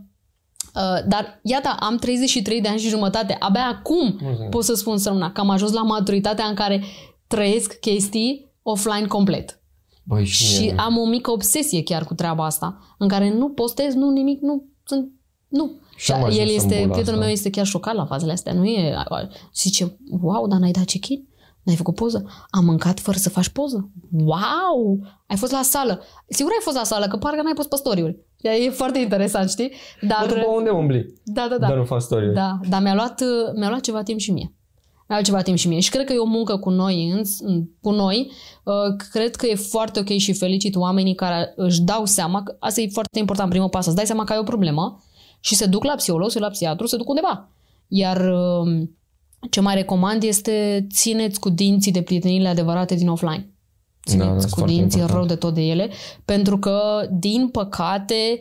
Uh, 0.74 1.06
dar 1.08 1.40
iată, 1.42 1.76
am 1.78 1.96
33 1.96 2.60
de 2.60 2.68
ani 2.68 2.78
și 2.78 2.88
jumătate. 2.88 3.36
Abia 3.38 3.66
acum 3.66 4.18
Mulțumesc. 4.20 4.50
pot 4.50 4.64
să 4.64 4.74
spun 4.74 4.98
sămâna 4.98 5.32
că 5.32 5.40
am 5.40 5.50
ajuns 5.50 5.72
la 5.72 5.82
maturitatea 5.82 6.44
în 6.44 6.54
care 6.54 6.82
trăiesc 7.26 7.74
chestii 7.80 8.52
offline 8.62 9.06
complet. 9.06 9.58
Băi, 10.02 10.24
și, 10.24 10.44
Și 10.44 10.60
mie- 10.62 10.74
am 10.78 10.98
o 10.98 11.06
mică 11.06 11.30
obsesie 11.30 11.82
chiar 11.82 12.04
cu 12.04 12.14
treaba 12.14 12.44
asta, 12.44 12.78
în 12.98 13.08
care 13.08 13.32
nu 13.34 13.48
postez, 13.48 13.94
nu 13.94 14.10
nimic, 14.10 14.40
nu 14.40 14.64
sunt... 14.84 15.10
Nu. 15.48 15.70
Și 15.96 16.12
am 16.12 16.22
ajuns 16.24 16.36
el 16.40 16.48
în 16.48 16.54
este, 16.54 16.66
bula 16.66 16.76
prietenul 16.78 17.02
asta. 17.08 17.20
meu 17.24 17.28
este 17.28 17.50
chiar 17.50 17.66
șocat 17.66 17.94
la 17.94 18.04
fazele 18.06 18.32
astea. 18.32 18.52
Nu 18.52 18.64
e... 18.64 18.94
Zice, 19.54 19.96
wow, 20.20 20.46
dar 20.48 20.58
n-ai 20.58 20.70
dat 20.70 20.84
check-in? 20.84 21.28
N-ai 21.62 21.76
făcut 21.76 21.94
poză? 21.94 22.30
Am 22.50 22.64
mâncat 22.64 23.00
fără 23.00 23.16
să 23.18 23.28
faci 23.30 23.48
poză? 23.48 23.90
Wow! 24.12 24.98
Ai 25.26 25.36
fost 25.36 25.52
la 25.52 25.62
sală. 25.62 26.02
Sigur 26.28 26.50
ai 26.50 26.58
fost 26.62 26.76
la 26.76 26.84
sală, 26.84 27.06
că 27.06 27.16
parcă 27.16 27.42
n-ai 27.42 27.52
pus 27.54 27.66
pe 27.66 27.76
story-uri. 27.76 28.18
E 28.40 28.70
foarte 28.70 28.98
interesant, 28.98 29.50
știi? 29.50 29.72
Dar, 30.00 30.24
Bă, 30.28 30.34
după 30.34 30.46
unde 30.56 30.70
umbli? 30.70 31.14
da, 31.24 31.42
da, 31.42 31.48
Da. 31.48 31.56
da. 31.58 31.66
Dar 31.66 31.76
nu 31.76 31.84
fac 31.84 32.00
story 32.00 32.32
Da, 32.32 32.58
dar 32.68 32.82
mi-a 32.82 32.94
luat, 32.94 33.22
mi-a 33.56 33.68
luat 33.68 33.80
ceva 33.80 34.02
timp 34.02 34.18
și 34.18 34.32
mie. 34.32 34.52
Mi-a 35.14 35.22
luat 35.22 35.32
ceva 35.32 35.42
timp 35.42 35.58
și 35.58 35.68
mie. 35.68 35.80
Și 35.80 35.90
cred 35.90 36.06
că 36.06 36.12
e 36.12 36.18
o 36.18 36.24
muncă 36.24 36.56
cu 36.56 36.70
noi, 36.70 37.10
îns, 37.10 37.38
cu 37.80 37.90
noi. 37.90 38.30
Uh, 38.64 38.74
Cred 39.10 39.36
că 39.36 39.46
e 39.46 39.54
foarte 39.54 40.00
ok 40.00 40.08
și 40.08 40.32
felicit 40.32 40.76
oamenii 40.76 41.14
care 41.14 41.52
își 41.56 41.80
dau 41.80 42.04
seama, 42.04 42.42
că 42.42 42.56
asta 42.58 42.80
e 42.80 42.88
foarte 42.88 43.18
important, 43.18 43.50
primul 43.50 43.68
pas, 43.68 43.84
să 43.84 43.92
dai 43.92 44.06
seama 44.06 44.24
că 44.24 44.32
ai 44.32 44.38
o 44.38 44.42
problemă 44.42 45.02
și 45.40 45.54
se 45.54 45.66
duc 45.66 45.84
la 45.84 45.94
psiholog, 45.94 46.28
se 46.30 46.38
duc 46.38 46.46
la 46.46 46.52
psihiatru, 46.52 46.86
se 46.86 46.96
duc 46.96 47.08
undeva. 47.08 47.48
Iar 47.88 48.16
uh, 48.16 48.88
ce 49.50 49.60
mai 49.60 49.74
recomand 49.74 50.22
este 50.22 50.86
țineți 50.90 51.40
cu 51.40 51.48
dinții 51.48 51.92
de 51.92 52.02
prieteniile 52.02 52.48
adevărate 52.48 52.94
din 52.94 53.08
offline. 53.08 53.48
Țineți 54.06 54.28
Da, 54.28 54.34
da, 54.34 54.42
cu 54.42 54.48
foarte 54.48 54.74
dinții 54.74 55.00
important. 55.00 55.10
rău 55.10 55.26
de 55.26 55.34
tot 55.34 55.54
de 55.54 55.62
ele, 55.62 55.90
pentru 56.24 56.58
că, 56.58 57.08
din 57.10 57.48
păcate, 57.48 58.38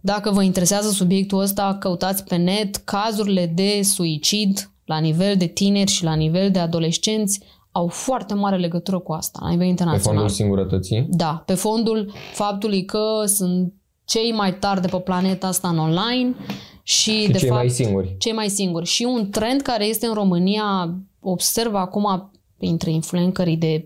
dacă 0.00 0.30
vă 0.30 0.42
interesează 0.42 0.90
subiectul 0.90 1.40
ăsta, 1.40 1.76
căutați 1.80 2.24
pe 2.24 2.36
net 2.36 2.76
cazurile 2.76 3.46
de 3.46 3.80
suicid 3.82 4.68
la 4.84 4.98
nivel 4.98 5.36
de 5.36 5.46
tineri 5.46 5.90
și 5.90 6.04
la 6.04 6.14
nivel 6.14 6.50
de 6.50 6.58
adolescenți 6.58 7.40
au 7.72 7.86
foarte 7.86 8.34
mare 8.34 8.56
legătură 8.56 8.98
cu 8.98 9.12
asta, 9.12 9.38
la 9.42 9.48
nivel 9.48 9.64
Pe 9.64 9.70
internațional. 9.70 10.18
fondul 10.18 10.34
singurătății. 10.34 11.06
Da, 11.10 11.42
pe 11.46 11.54
fondul 11.54 12.12
faptului 12.32 12.84
că 12.84 13.22
sunt 13.26 13.72
cei 14.04 14.32
mai 14.32 14.54
tari 14.58 14.80
de 14.80 14.86
pe 14.86 14.96
planeta 14.96 15.46
asta 15.46 15.68
în 15.68 15.78
online 15.78 16.34
și, 16.82 17.10
Și 17.22 17.26
de 17.32 17.38
cei 17.38 17.48
fapt, 17.48 17.60
mai 17.60 17.70
singuri. 17.70 18.14
cei 18.18 18.32
mai 18.32 18.48
singuri. 18.48 18.86
Și 18.86 19.02
un 19.02 19.30
trend 19.30 19.60
care 19.60 19.84
este 19.84 20.06
în 20.06 20.14
România, 20.14 20.94
observ 21.20 21.74
acum 21.74 22.30
printre 22.58 22.90
influencerii 22.90 23.56
de 23.56 23.84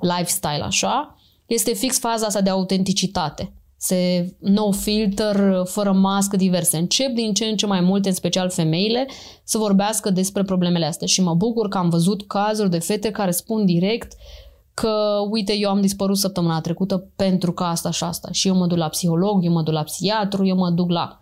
lifestyle, 0.00 0.62
așa, 0.64 1.16
este 1.46 1.72
fix 1.74 1.98
faza 1.98 2.26
asta 2.26 2.40
de 2.40 2.50
autenticitate. 2.50 3.52
Se 3.78 4.32
no 4.40 4.72
filter, 4.72 5.62
fără 5.64 5.92
mască, 5.92 6.36
diverse. 6.36 6.76
Încep 6.76 7.14
din 7.14 7.32
ce 7.32 7.44
în 7.44 7.56
ce 7.56 7.66
mai 7.66 7.80
multe, 7.80 8.08
în 8.08 8.14
special 8.14 8.50
femeile, 8.50 9.06
să 9.44 9.58
vorbească 9.58 10.10
despre 10.10 10.42
problemele 10.42 10.86
astea. 10.86 11.06
Și 11.06 11.22
mă 11.22 11.34
bucur 11.34 11.68
că 11.68 11.78
am 11.78 11.88
văzut 11.88 12.26
cazuri 12.26 12.70
de 12.70 12.78
fete 12.78 13.10
care 13.10 13.30
spun 13.30 13.64
direct 13.64 14.12
că, 14.74 15.16
uite, 15.30 15.56
eu 15.56 15.70
am 15.70 15.80
dispărut 15.80 16.16
săptămâna 16.16 16.60
trecută 16.60 17.10
pentru 17.16 17.52
că 17.52 17.64
asta 17.64 17.90
și 17.90 18.04
asta. 18.04 18.28
Și 18.32 18.48
eu 18.48 18.54
mă 18.56 18.66
duc 18.66 18.78
la 18.78 18.88
psiholog, 18.88 19.44
eu 19.44 19.52
mă 19.52 19.62
duc 19.62 19.74
la 19.74 19.82
psihiatru, 19.82 20.46
eu 20.46 20.56
mă 20.56 20.70
duc 20.70 20.90
la... 20.90 21.20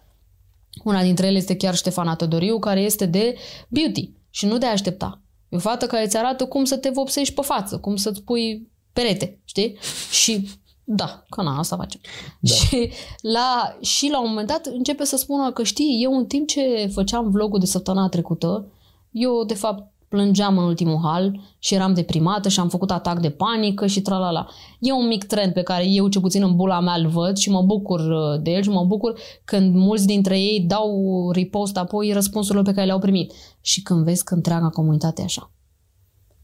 Una 0.85 1.03
dintre 1.03 1.27
ele 1.27 1.37
este 1.37 1.57
chiar 1.57 1.75
Ștefana 1.75 2.15
Todoriu, 2.15 2.59
care 2.59 2.81
este 2.81 3.07
de 3.07 3.35
beauty 3.69 4.11
și 4.31 4.47
nu 4.47 4.59
de 4.59 4.67
a 4.67 4.71
aștepta. 4.71 5.23
E 5.49 5.57
o 5.57 5.59
fată 5.59 5.87
care 5.87 6.05
îți 6.05 6.17
arată 6.17 6.47
cum 6.47 6.65
să 6.65 6.77
te 6.77 6.91
vopsești 6.91 7.35
pe 7.35 7.41
față, 7.43 7.79
cum 7.79 7.97
să-ți 7.97 8.23
pui 8.23 8.69
perete, 8.93 9.41
știi? 9.45 9.79
Și 10.11 10.49
da, 10.85 11.25
că 11.29 11.43
na, 11.43 11.59
asta 11.59 11.77
facem. 11.77 12.01
Da. 12.41 12.55
Și, 12.55 12.91
la, 13.21 13.77
și 13.81 14.09
la 14.11 14.21
un 14.21 14.29
moment 14.29 14.49
dat 14.49 14.67
începe 14.67 15.05
să 15.05 15.17
spună 15.17 15.53
că 15.53 15.63
știi, 15.63 16.01
eu 16.03 16.17
în 16.17 16.27
timp 16.27 16.49
ce 16.49 16.91
făceam 16.93 17.31
vlogul 17.31 17.59
de 17.59 17.67
săptămâna 17.67 18.09
trecută, 18.09 18.67
eu 19.11 19.45
de 19.45 19.55
fapt 19.55 19.93
plângeam 20.09 20.59
în 20.59 20.65
ultimul 20.65 21.01
hal 21.03 21.41
și 21.59 21.75
eram 21.75 21.95
deprimată 21.95 22.49
și 22.49 22.61
am 22.61 22.69
făcut 22.69 22.91
atac 22.91 23.21
de 23.21 23.31
panică 23.31 23.87
și 23.87 24.01
tralala. 24.01 24.47
E 24.79 24.93
un 24.93 25.07
mic 25.07 25.25
trend 25.25 25.53
pe 25.53 25.63
care 25.63 25.87
eu, 25.87 26.09
ce 26.09 26.21
puțin 26.21 26.43
în 26.43 26.57
bula 26.57 26.81
mea, 26.81 26.95
îl 26.95 27.07
văd 27.07 27.37
și 27.37 27.51
mă 27.51 27.63
bucur 27.63 28.01
uh, 28.01 28.43
de 28.43 28.51
el 28.51 28.63
și 28.63 28.69
mă 28.69 28.85
bucur 28.85 29.19
când 29.45 29.75
mulți 29.75 30.07
dintre 30.07 30.39
ei 30.39 30.61
dau 30.61 31.31
repost 31.33 31.77
apoi 31.77 32.13
răspunsurile 32.13 32.63
pe 32.63 32.73
care 32.73 32.87
le-au 32.87 32.99
primit. 32.99 33.33
Și 33.61 33.83
când 33.83 34.05
vezi 34.05 34.25
că 34.25 34.35
întreaga 34.35 34.69
comunitate 34.69 35.21
e 35.21 35.25
așa. 35.25 35.51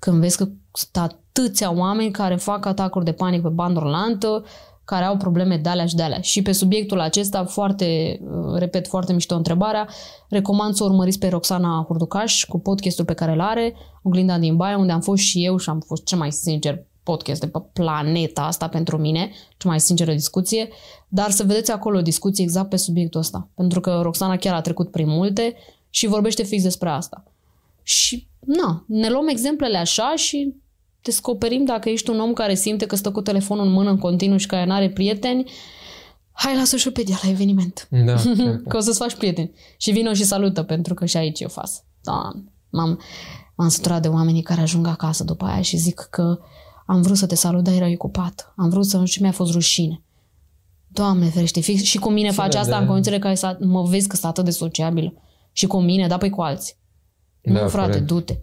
Când 0.01 0.21
vezi 0.21 0.37
că 0.37 0.49
sunt 0.73 0.97
atâția 0.97 1.77
oameni 1.77 2.11
care 2.11 2.37
fac 2.37 2.67
atacuri 2.67 3.05
de 3.05 3.13
panică 3.13 3.43
pe 3.43 3.55
bandă 3.55 3.79
rulantă, 3.79 4.45
care 4.85 5.05
au 5.05 5.17
probleme 5.17 5.57
de 5.57 5.69
alea 5.69 5.87
și 5.87 5.95
de 5.95 6.03
alea. 6.03 6.21
Și 6.21 6.43
pe 6.43 6.53
subiectul 6.53 7.01
acesta, 7.01 7.45
foarte, 7.45 8.21
uh, 8.23 8.59
repet, 8.59 8.87
foarte 8.87 9.13
mișto 9.13 9.35
întrebarea, 9.35 9.89
recomand 10.29 10.75
să 10.75 10.83
o 10.83 10.87
urmăriți 10.87 11.19
pe 11.19 11.29
Roxana 11.29 11.85
Hurducaș 11.87 12.45
cu 12.45 12.59
podcastul 12.59 13.05
pe 13.05 13.15
care 13.15 13.33
îl 13.33 13.41
are, 13.41 13.75
Oglinda 14.03 14.39
din 14.39 14.57
Baia, 14.57 14.79
unde 14.79 14.93
am 14.93 15.01
fost 15.01 15.23
și 15.23 15.45
eu 15.45 15.57
și 15.57 15.69
am 15.69 15.81
fost 15.81 16.05
cel 16.05 16.19
mai 16.19 16.33
sincer 16.33 16.85
podcast 17.03 17.41
de 17.41 17.47
pe 17.47 17.59
planeta 17.73 18.43
asta 18.43 18.69
pentru 18.69 18.99
mine, 18.99 19.31
cea 19.57 19.69
mai 19.69 19.81
sinceră 19.81 20.13
discuție, 20.13 20.69
dar 21.09 21.31
să 21.31 21.45
vedeți 21.45 21.71
acolo 21.71 21.99
o 21.99 22.03
discuție 22.03 22.45
exact 22.45 22.69
pe 22.69 22.77
subiectul 22.77 23.21
ăsta, 23.21 23.49
pentru 23.55 23.81
că 23.81 24.01
Roxana 24.03 24.37
chiar 24.37 24.55
a 24.55 24.61
trecut 24.61 24.91
prin 24.91 25.09
multe 25.09 25.55
și 25.91 26.07
vorbește 26.07 26.43
fix 26.43 26.63
despre 26.63 26.89
asta. 26.89 27.25
Și, 27.83 28.29
na, 28.41 28.85
ne 28.87 29.09
luăm 29.09 29.29
exemplele 29.29 29.79
așa 29.79 30.13
și 30.17 30.55
descoperim 31.03 31.65
dacă 31.65 31.89
ești 31.89 32.11
un 32.11 32.21
om 32.21 32.33
care 32.33 32.55
simte 32.55 32.87
că 32.87 32.97
stă 32.97 33.11
cu 33.11 33.21
telefonul 33.21 33.67
în 33.67 33.73
mână 33.73 33.91
în 33.91 33.99
continuu 33.99 34.37
și 34.37 34.47
care 34.47 34.65
nu 34.67 34.73
are 34.73 34.91
prieteni, 34.91 35.51
hai 36.33 36.57
la 36.57 36.65
social 36.65 36.93
media 36.97 37.19
la 37.23 37.29
eveniment. 37.29 37.89
Da. 37.91 38.15
că 38.69 38.77
o 38.77 38.81
să-ți 38.81 38.99
faci 38.99 39.15
prieteni. 39.15 39.51
Și 39.77 39.91
vină 39.91 40.13
și 40.13 40.25
salută, 40.25 40.63
pentru 40.63 40.95
că 40.95 41.07
și 41.07 41.17
aici 41.17 41.41
e 41.41 41.45
o 41.45 41.49
fază. 41.49 41.85
Da, 42.03 42.31
m-am, 42.71 43.01
m-am 43.57 43.69
săturat 43.69 44.03
de 44.03 44.09
oamenii 44.09 44.43
care 44.43 44.61
ajung 44.61 44.87
acasă 44.87 45.25
după 45.25 45.45
aia 45.45 45.61
și 45.63 45.77
zic 45.77 46.07
că 46.11 46.39
am 46.87 47.03
vrut 47.03 47.17
să 47.17 47.27
te 47.27 47.35
salut, 47.35 47.65
dar 47.65 47.75
erai 47.75 47.95
ocupat. 47.95 48.53
Am 48.57 48.69
vrut 48.69 48.87
să 48.87 48.97
nu 48.97 49.05
știu, 49.07 49.23
mi-a 49.23 49.33
fost 49.33 49.53
rușine. 49.53 50.03
Doamne 50.89 51.27
ferește, 51.27 51.61
fix 51.61 51.83
și 51.83 51.99
cu 51.99 52.09
mine 52.09 52.29
Cine 52.29 52.43
faci 52.43 52.55
asta 52.55 52.75
de- 52.77 52.81
în 52.83 52.87
condițiile 52.87 53.19
care 53.19 53.35
să, 53.35 53.57
mă 53.61 53.83
vezi 53.83 54.09
că 54.09 54.17
sunt 54.17 54.31
atât 54.31 54.45
de 54.45 54.51
sociabilă. 54.51 55.15
Și 55.53 55.67
cu 55.67 55.81
mine, 55.81 56.07
da, 56.07 56.17
păi 56.19 56.31
cu 56.31 56.41
alții. 56.41 56.75
Da, 57.43 57.63
nu, 57.63 57.69
frate, 57.69 57.91
corect. 57.91 58.07
du-te. 58.07 58.39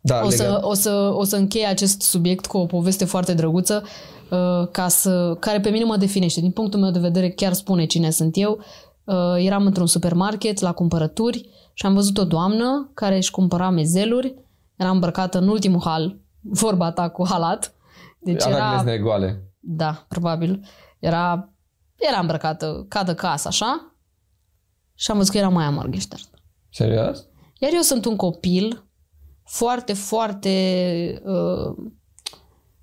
Da, 0.00 0.20
O 0.24 0.30
să, 0.30 0.42
legat. 0.42 0.62
o, 0.62 0.74
să, 0.74 0.90
o 1.14 1.24
să 1.24 1.36
închei 1.36 1.66
acest 1.66 2.02
subiect 2.02 2.46
cu 2.46 2.56
o 2.58 2.66
poveste 2.66 3.04
foarte 3.04 3.34
drăguță 3.34 3.84
uh, 4.30 4.68
ca 4.70 4.88
să, 4.88 5.36
care 5.40 5.60
pe 5.60 5.70
mine 5.70 5.84
mă 5.84 5.96
definește. 5.96 6.40
Din 6.40 6.50
punctul 6.50 6.80
meu 6.80 6.90
de 6.90 6.98
vedere 6.98 7.30
chiar 7.30 7.52
spune 7.52 7.84
cine 7.86 8.10
sunt 8.10 8.36
eu. 8.36 8.60
Uh, 9.04 9.14
eram 9.38 9.66
într-un 9.66 9.86
supermarket 9.86 10.60
la 10.60 10.72
cumpărături 10.72 11.48
și 11.74 11.86
am 11.86 11.94
văzut 11.94 12.18
o 12.18 12.24
doamnă 12.24 12.90
care 12.94 13.16
își 13.16 13.30
cumpăra 13.30 13.70
mezeluri. 13.70 14.34
Era 14.76 14.90
îmbrăcată 14.90 15.38
în 15.38 15.48
ultimul 15.48 15.80
hal, 15.84 16.16
vorba 16.62 16.92
ta 16.92 17.08
cu 17.08 17.26
halat. 17.28 17.74
Deci 18.18 18.42
Avea 18.42 18.56
era, 18.56 18.70
glezne 18.70 18.98
goale. 18.98 19.42
da, 19.58 20.04
probabil. 20.08 20.64
Era, 20.98 21.52
era 21.96 22.18
îmbrăcată 22.20 22.84
ca 22.88 23.02
de 23.02 23.14
casă, 23.14 23.48
așa. 23.48 23.94
Și 24.94 25.10
am 25.10 25.16
văzut 25.16 25.32
că 25.32 25.38
era 25.38 25.48
Maia 25.48 25.70
Morgenstern. 25.70 26.22
Serios? 26.70 27.26
Iar 27.62 27.72
eu 27.74 27.80
sunt 27.80 28.04
un 28.04 28.16
copil 28.16 28.84
foarte, 29.44 29.92
foarte... 29.92 30.50
Uh, 31.24 31.90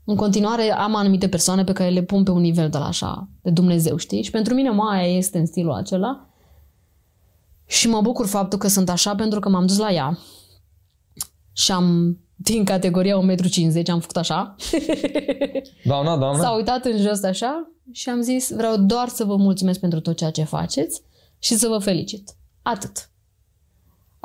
în 0.06 0.16
continuare 0.16 0.72
am 0.72 0.96
anumite 0.96 1.30
persoane 1.30 1.64
pe 1.64 1.72
care 1.72 1.90
le 1.90 2.02
pun 2.02 2.24
pe 2.24 2.32
un 2.32 2.42
nivel 2.42 2.70
de 2.70 2.78
la 2.78 2.86
așa, 2.86 3.30
de 3.42 3.50
Dumnezeu, 3.50 3.98
știi? 3.98 4.22
Și 4.22 4.32
pentru 4.32 4.54
mine 4.54 4.70
Maia 4.70 5.18
este 5.18 5.38
în 5.38 5.46
stilul 5.46 5.72
acela. 5.72 6.30
Și 7.66 7.88
mă 7.88 8.02
bucur 8.02 8.28
faptul 8.28 8.60
că 8.60 8.68
sunt 8.68 8.90
așa 8.90 9.16
pentru 9.16 9.40
că 9.40 9.50
m-am 9.50 9.66
dus 9.66 9.78
la 9.78 9.92
ea 9.92 10.18
și 11.54 11.72
am, 11.72 12.18
din 12.36 12.64
categoria 12.66 13.16
1,50 13.16 13.22
m, 13.88 13.92
am 13.92 14.00
făcut 14.00 14.18
așa. 14.18 14.56
Doamna, 15.84 16.18
doamna? 16.18 16.40
S-a 16.40 16.56
uitat 16.56 16.86
în 16.86 16.98
jos 16.98 17.24
așa 17.24 17.72
și 17.92 18.10
am 18.10 18.22
zis, 18.22 18.52
vreau 18.52 18.78
doar 18.78 19.08
să 19.08 19.24
vă 19.24 19.36
mulțumesc 19.36 19.80
pentru 19.80 20.00
tot 20.00 20.18
ceea 20.18 20.32
ce 20.32 20.44
faceți 20.44 21.02
și 21.40 21.56
să 21.56 21.68
vă 21.68 21.78
felicit. 21.78 22.36
Atât. 22.62 23.10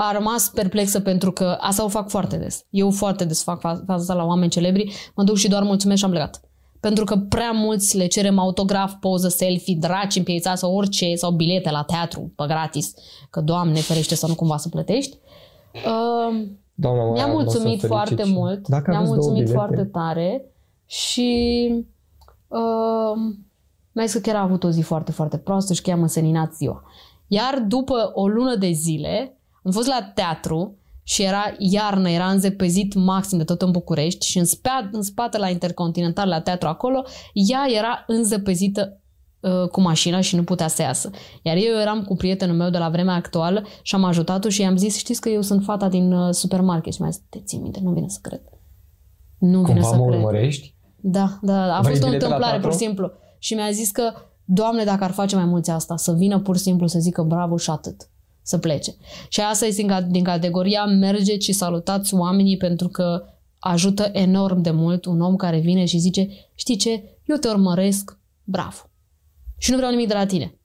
A 0.08 0.12
rămas 0.12 0.48
perplexă 0.48 1.00
pentru 1.00 1.32
că 1.32 1.56
asta 1.60 1.84
o 1.84 1.88
fac 1.88 2.08
foarte 2.10 2.36
des. 2.36 2.64
Eu 2.70 2.90
foarte 2.90 3.24
des 3.24 3.42
fac 3.42 3.58
fa- 3.58 3.84
faza 3.86 3.94
asta 3.94 4.14
la 4.14 4.24
oameni 4.24 4.50
celebri, 4.50 4.92
mă 5.16 5.22
duc 5.22 5.36
și 5.36 5.48
doar 5.48 5.62
mulțumesc 5.62 5.98
și 5.98 6.04
am 6.04 6.10
plecat. 6.10 6.40
pentru 6.80 7.04
că 7.04 7.16
prea 7.16 7.50
mulți 7.50 7.96
le 7.96 8.06
cerem 8.06 8.38
autograf, 8.38 8.92
poză, 9.00 9.28
selfie, 9.28 9.76
draci 9.80 10.16
în 10.16 10.22
piața 10.22 10.54
sau 10.54 10.74
orice, 10.74 11.14
sau 11.14 11.30
bilete 11.30 11.70
la 11.70 11.82
teatru 11.82 12.32
pe 12.36 12.44
gratis, 12.46 12.94
că 13.30 13.40
Doamne 13.40 13.80
ferește 13.80 14.14
să 14.14 14.26
nu 14.26 14.34
cumva 14.34 14.56
să 14.56 14.68
plătești. 14.68 15.16
Uh, 15.74 16.46
Doamna 16.74 17.02
Maia, 17.02 17.12
mi-a 17.12 17.24
o 17.24 17.26
să 17.26 17.32
mulțumit 17.42 17.62
felicit 17.80 17.86
foarte 17.88 18.22
și- 18.24 18.32
mult, 18.32 18.68
Dacă 18.68 18.84
mi-a 18.90 18.98
aveți 18.98 19.12
două 19.14 19.24
mulțumit 19.24 19.44
bilete, 19.50 19.52
foarte 19.58 19.84
tare 19.84 20.44
și 20.86 21.30
uh, 22.48 23.34
mi-a 23.92 24.04
zis 24.04 24.12
că 24.14 24.20
chiar 24.20 24.36
a 24.36 24.40
avut 24.42 24.64
o 24.64 24.70
zi 24.70 24.80
foarte, 24.80 25.12
foarte 25.12 25.38
proastă 25.38 25.72
și 25.72 25.82
că 25.82 25.90
i-am 25.90 26.02
înseninat 26.02 26.54
ziua. 26.54 26.82
Iar 27.26 27.58
după 27.68 28.10
o 28.14 28.26
lună 28.28 28.54
de 28.56 28.70
zile 28.70 29.36
am 29.62 29.70
fost 29.72 29.86
la 29.88 30.10
teatru 30.14 30.76
și 31.02 31.22
era 31.22 31.54
iarnă, 31.58 32.10
era 32.10 32.30
înzepezit 32.30 32.94
maxim 32.94 33.38
de 33.38 33.44
tot 33.44 33.62
în 33.62 33.70
București 33.70 34.26
și 34.26 34.38
în, 34.38 34.44
spea, 34.44 34.88
în 34.92 35.02
spate 35.02 35.38
la 35.38 35.48
Intercontinental, 35.48 36.28
la 36.28 36.40
teatru 36.40 36.68
acolo, 36.68 37.04
ea 37.32 37.64
era 37.76 38.04
înzăpezită 38.06 39.00
uh, 39.40 39.68
cu 39.68 39.80
mașina 39.80 40.20
și 40.20 40.36
nu 40.36 40.44
putea 40.44 40.68
să 40.68 40.82
iasă. 40.82 41.10
Iar 41.42 41.56
eu 41.56 41.80
eram 41.80 42.04
cu 42.04 42.14
prietenul 42.16 42.56
meu 42.56 42.70
de 42.70 42.78
la 42.78 42.88
vremea 42.88 43.14
actuală 43.14 43.66
și 43.82 43.94
am 43.94 44.04
ajutat-o 44.04 44.48
și 44.48 44.60
i-am 44.60 44.76
zis, 44.76 44.96
știți 44.96 45.20
că 45.20 45.28
eu 45.28 45.40
sunt 45.40 45.64
fata 45.64 45.88
din 45.88 46.12
uh, 46.12 46.32
supermarket 46.34 46.92
și 46.92 47.00
mi-a 47.02 47.10
zis, 47.10 47.22
te 47.28 47.38
ții 47.40 47.58
minte, 47.58 47.80
nu 47.82 47.90
vine 47.90 48.08
să 48.08 48.18
cred. 48.22 48.42
Nu 49.38 49.60
vine 49.62 49.80
Cumva 49.80 49.88
să 49.88 49.96
mă 49.96 50.06
cred. 50.06 50.18
urmărești? 50.18 50.74
Da, 51.00 51.38
da, 51.42 51.76
a 51.76 51.80
Vrei 51.80 51.92
fost 51.92 52.02
o 52.02 52.06
bilete 52.06 52.26
la 52.26 52.34
întâmplare 52.34 52.60
pur 52.60 52.72
și 52.72 52.78
teatru? 52.78 52.84
simplu. 52.84 53.10
Și 53.38 53.54
mi-a 53.54 53.70
zis 53.70 53.90
că, 53.90 54.12
Doamne, 54.44 54.84
dacă 54.84 55.04
ar 55.04 55.10
face 55.10 55.36
mai 55.36 55.44
mulți 55.44 55.70
asta, 55.70 55.96
să 55.96 56.12
vină 56.12 56.40
pur 56.40 56.56
și 56.56 56.62
simplu 56.62 56.86
să 56.86 56.98
zică 56.98 57.22
bravo 57.22 57.56
și 57.56 57.70
atât, 57.70 58.10
să 58.42 58.58
plece. 58.58 58.94
Și 59.28 59.40
asta 59.40 59.66
este 59.66 59.80
din, 59.80 59.90
ca- 59.90 60.00
din 60.00 60.24
categoria 60.24 60.84
mergeți 60.84 61.44
și 61.44 61.52
salutați 61.52 62.14
oamenii 62.14 62.56
pentru 62.56 62.88
că 62.88 63.24
ajută 63.58 64.10
enorm 64.12 64.60
de 64.60 64.70
mult 64.70 65.04
un 65.04 65.20
om 65.20 65.36
care 65.36 65.58
vine 65.58 65.84
și 65.84 65.98
zice, 65.98 66.28
știi 66.54 66.76
ce, 66.76 67.04
eu 67.24 67.36
te 67.36 67.48
urmăresc, 67.48 68.18
bravo. 68.44 68.90
Și 69.58 69.70
nu 69.70 69.76
vreau 69.76 69.90
nimic 69.90 70.08
de 70.08 70.14
la 70.14 70.26
tine. 70.26 70.58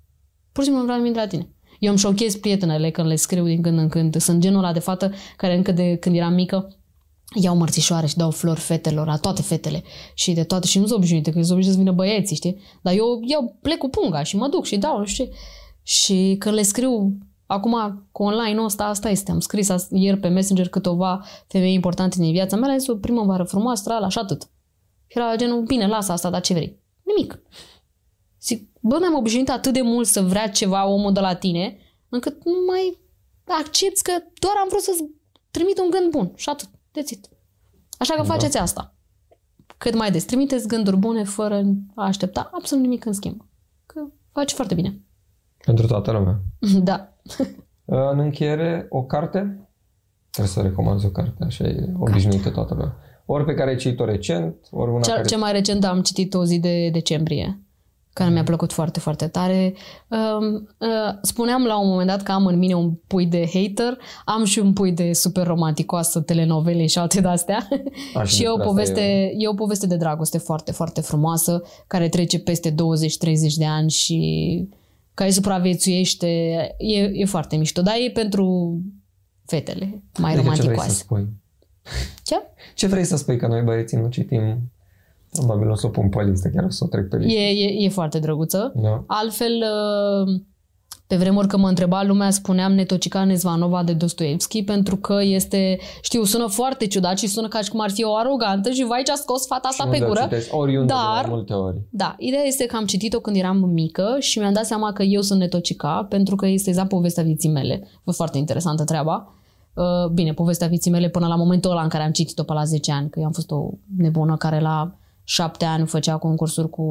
Pur 0.51 0.63
și 0.63 0.69
simplu 0.69 0.77
nu 0.77 0.83
vreau 0.83 0.97
nimic 0.97 1.13
de 1.13 1.19
la 1.19 1.27
tine. 1.27 1.51
Eu 1.79 1.89
îmi 1.89 1.99
șochez 1.99 2.35
prietenele 2.35 2.89
când 2.89 3.07
le 3.07 3.15
scriu 3.15 3.45
din 3.45 3.61
când 3.61 3.77
în 3.77 3.89
când. 3.89 4.15
Sunt 4.15 4.39
genul 4.41 4.63
ăla 4.63 4.73
de 4.73 4.79
fată 4.79 5.11
care 5.37 5.55
încă 5.55 5.71
de 5.71 5.95
când 5.95 6.15
eram 6.15 6.33
mică 6.33 6.77
iau 7.33 7.55
mărțișoare 7.55 8.07
și 8.07 8.15
dau 8.15 8.31
flori 8.31 8.59
fetelor, 8.59 9.07
la 9.07 9.17
toate 9.17 9.41
fetele 9.41 9.83
și 10.13 10.31
de 10.31 10.43
toate 10.43 10.67
și 10.67 10.79
nu 10.79 10.85
sunt 10.85 10.97
obișnuite, 10.97 11.31
că 11.31 11.41
sunt 11.41 11.51
obișnuite 11.51 11.71
să 11.71 11.83
vină 11.83 11.91
băieții, 11.91 12.35
știi? 12.35 12.59
Dar 12.81 12.93
eu, 12.93 13.19
eu 13.21 13.57
plec 13.61 13.77
cu 13.77 13.89
punga 13.89 14.23
și 14.23 14.35
mă 14.35 14.47
duc 14.47 14.65
și 14.65 14.77
dau, 14.77 14.97
nu 14.97 15.05
știu 15.05 15.25
ce. 15.25 15.31
Și 15.83 16.35
când 16.39 16.55
le 16.55 16.61
scriu, 16.61 17.17
acum 17.47 18.07
cu 18.11 18.23
online-ul 18.23 18.65
ăsta, 18.65 18.85
asta 18.85 19.09
este. 19.09 19.31
Am 19.31 19.39
scris 19.39 19.69
as- 19.69 19.87
ieri 19.91 20.17
pe 20.19 20.27
Messenger 20.27 20.69
câteva 20.69 21.23
femei 21.47 21.73
importante 21.73 22.17
din 22.19 22.31
viața 22.31 22.55
mea, 22.55 22.65
le-am 22.67 22.79
zis 22.79 22.87
o 22.87 22.95
primăvară 22.95 23.43
frumoasă, 23.43 23.93
ala, 23.93 24.09
și 24.09 24.17
atât. 24.17 24.41
Și 25.07 25.17
era 25.17 25.35
genul, 25.35 25.61
bine, 25.61 25.87
lasă 25.87 26.11
asta, 26.11 26.29
dar 26.29 26.41
ce 26.41 26.53
vrei? 26.53 26.79
Nimic. 27.03 27.39
Zic, 28.41 28.69
bă, 28.79 28.97
mi-am 28.99 29.15
obișnuit 29.15 29.49
atât 29.49 29.73
de 29.73 29.81
mult 29.81 30.07
să 30.07 30.21
vrea 30.21 30.49
ceva 30.49 30.87
omul 30.87 31.13
de 31.13 31.19
la 31.19 31.35
tine, 31.35 31.77
încât 32.09 32.43
nu 32.45 32.53
mai 32.67 32.97
accepti 33.59 34.01
că 34.01 34.11
doar 34.39 34.53
am 34.61 34.67
vrut 34.69 34.81
să-ți 34.81 35.03
trimit 35.51 35.77
un 35.79 35.89
gând 35.89 36.11
bun 36.11 36.31
și 36.35 36.49
atât. 36.49 36.67
That's 36.67 37.09
it. 37.11 37.29
Așa 37.97 38.13
că 38.13 38.21
Da. 38.21 38.27
faceți 38.27 38.57
asta. 38.57 38.95
Cât 39.77 39.95
mai 39.95 40.11
des. 40.11 40.23
Trimiteți 40.25 40.67
gânduri 40.67 40.97
bune 40.97 41.23
fără 41.23 41.63
a 41.95 42.05
aștepta 42.05 42.49
absolut 42.53 42.83
nimic 42.83 43.05
în 43.05 43.13
schimb. 43.13 43.45
Că 43.85 44.05
faci 44.31 44.51
foarte 44.51 44.73
bine. 44.73 45.01
Pentru 45.65 45.87
toată 45.87 46.11
lumea. 46.11 46.39
Da. 46.89 47.13
În 48.11 48.19
încheiere, 48.19 48.85
o 48.89 49.03
carte? 49.03 49.67
Trebuie 50.29 50.53
să 50.53 50.61
recomanzi 50.61 51.05
o 51.05 51.09
carte, 51.09 51.43
așa 51.43 51.63
e 51.63 51.93
obișnuită 51.99 52.49
toată 52.49 52.73
lumea. 52.73 52.95
Ori 53.25 53.45
pe 53.45 53.53
care 53.53 53.69
ai 53.69 53.75
citit-o 53.75 54.05
recent, 54.05 54.55
ori 54.71 54.91
una 54.91 55.01
Cea, 55.01 55.13
care... 55.13 55.27
cea 55.27 55.37
mai 55.37 55.51
recent 55.51 55.85
am 55.85 56.01
citit 56.01 56.33
o 56.33 56.45
zi 56.45 56.59
de 56.59 56.89
decembrie, 56.89 57.61
care 58.13 58.29
mi-a 58.29 58.43
plăcut 58.43 58.73
foarte, 58.73 58.99
foarte 58.99 59.27
tare. 59.27 59.73
Um, 60.07 60.67
uh, 60.77 61.17
spuneam 61.21 61.65
la 61.65 61.79
un 61.79 61.87
moment 61.87 62.07
dat 62.07 62.23
că 62.23 62.31
am 62.31 62.45
în 62.45 62.57
mine 62.57 62.73
un 62.73 62.93
pui 63.07 63.25
de 63.25 63.49
hater, 63.53 63.97
am 64.25 64.43
și 64.43 64.59
un 64.59 64.73
pui 64.73 64.91
de 64.91 65.13
super 65.13 65.47
romanticoasă, 65.47 66.21
telenovele 66.21 66.85
și 66.85 66.97
alte 66.97 67.21
de-astea. 67.21 67.67
A, 68.13 68.23
și 68.33 68.43
e 68.43 68.49
o, 68.49 68.55
despre 68.55 68.63
asta 68.63 68.63
poveste, 68.63 69.31
e 69.37 69.47
o 69.47 69.53
poveste 69.53 69.87
de 69.87 69.95
dragoste 69.95 70.37
foarte, 70.37 70.71
foarte 70.71 71.01
frumoasă, 71.01 71.61
care 71.87 72.09
trece 72.09 72.39
peste 72.39 72.71
20-30 72.71 72.75
de 73.57 73.65
ani 73.65 73.89
și 73.89 74.69
care 75.17 75.29
supraviețuiește. 75.29 76.27
E, 76.77 76.99
e 77.13 77.25
foarte 77.25 77.55
mișto, 77.55 77.81
dar 77.81 77.93
e 78.07 78.11
pentru 78.11 78.77
fetele 79.45 80.03
mai 80.19 80.33
Adică 80.33 80.53
ce 80.53 80.55
vrei 80.55 80.55
să 80.55 80.61
romanticoase. 80.63 81.03
spui? 81.03 81.27
Ce? 82.23 82.35
Ce 82.75 82.87
vrei 82.87 83.03
să 83.03 83.17
spui? 83.17 83.37
Că 83.37 83.47
noi 83.47 83.61
băieții 83.61 83.97
nu 83.97 84.09
citim... 84.09 84.71
Probabil 85.31 85.69
o 85.69 85.75
să 85.75 85.85
o 85.85 85.89
pun 85.89 86.09
pe 86.09 86.23
listă, 86.23 86.49
chiar 86.49 86.63
o 86.63 86.69
să 86.69 86.83
o 86.83 86.87
trec 86.87 87.07
pe 87.07 87.17
listă. 87.17 87.39
E, 87.39 87.49
e, 87.49 87.85
e 87.85 87.89
foarte 87.89 88.19
drăguță. 88.19 88.73
Da. 88.75 89.03
Altfel, 89.07 89.53
uh, 89.53 90.41
pe 91.07 91.15
vremuri 91.15 91.47
când 91.47 91.61
mă 91.61 91.69
întreba 91.69 92.03
lumea, 92.03 92.29
spuneam 92.29 92.73
Netocica 92.73 93.23
Nezvanova 93.23 93.83
de 93.83 93.93
Dostoevski 93.93 94.63
pentru 94.63 94.95
că 94.95 95.17
este, 95.21 95.77
știu, 96.01 96.23
sună 96.23 96.47
foarte 96.47 96.87
ciudat 96.87 97.17
și 97.17 97.27
sună 97.27 97.47
ca 97.47 97.61
și 97.61 97.69
cum 97.69 97.79
ar 97.79 97.91
fi 97.91 98.03
o 98.03 98.15
arogantă 98.15 98.69
și 98.69 98.85
vai 98.85 99.01
ce 99.05 99.11
a 99.11 99.15
scos 99.15 99.45
fata 99.47 99.67
asta 99.67 99.83
Și 99.83 99.89
pe 99.89 99.95
unde 99.95 100.05
o 100.05 100.07
gură. 100.07 100.21
citești? 100.21 100.53
Oriunde, 100.55 100.93
dar- 100.93 101.21
de 101.23 101.27
mai 101.27 101.35
multe 101.37 101.53
ori. 101.53 101.81
Da, 101.89 102.15
ideea 102.17 102.43
este 102.43 102.65
că 102.65 102.75
am 102.75 102.85
citit-o 102.85 103.19
când 103.19 103.35
eram 103.35 103.57
mică 103.57 104.15
și 104.19 104.39
mi-am 104.39 104.53
dat 104.53 104.65
seama 104.65 104.93
că 104.93 105.03
eu 105.03 105.21
sunt 105.21 105.39
Netocica 105.39 106.05
pentru 106.09 106.35
că 106.35 106.47
este 106.47 106.69
exact 106.69 106.89
povestea 106.89 107.23
vieții 107.23 107.49
mele. 107.49 107.81
A 107.95 107.99
fost 108.03 108.17
foarte 108.17 108.37
interesantă 108.37 108.83
treaba. 108.83 109.33
Uh, 109.73 110.09
Bine, 110.13 110.33
povestea 110.33 110.67
vieții 110.67 110.91
mele 110.91 111.09
până 111.09 111.27
la 111.27 111.35
momentul 111.35 111.71
ăla 111.71 111.81
în 111.81 111.89
care 111.89 112.03
am 112.03 112.11
citit-o 112.11 112.43
pe 112.43 112.53
la 112.53 112.63
10 112.63 112.91
ani, 112.91 113.09
că 113.09 113.19
eu 113.19 113.25
am 113.25 113.31
fost 113.31 113.51
o 113.51 113.69
nebună 113.97 114.35
care 114.37 114.59
la 114.59 114.95
7 115.23 115.65
ani 115.65 115.85
făcea 115.85 116.17
concursuri 116.17 116.69
cu 116.69 116.83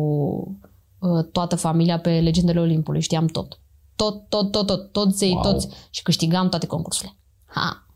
uh, 1.01 1.25
toată 1.33 1.57
familia 1.57 1.99
pe 1.99 2.21
Legendele 2.23 2.61
Olimpului, 2.61 3.01
știam 3.01 3.27
tot. 3.27 3.61
Tot, 3.97 4.29
tot, 4.29 4.51
tot, 4.51 4.67
tot, 4.67 4.93
toți 4.93 5.25
ei, 5.25 5.33
Wow. 5.33 5.43
toți. 5.43 5.69
Și 5.91 6.03
câștigam 6.03 6.49
toate 6.49 6.67
concursurile. 6.67 7.17
Ha! 7.47 7.87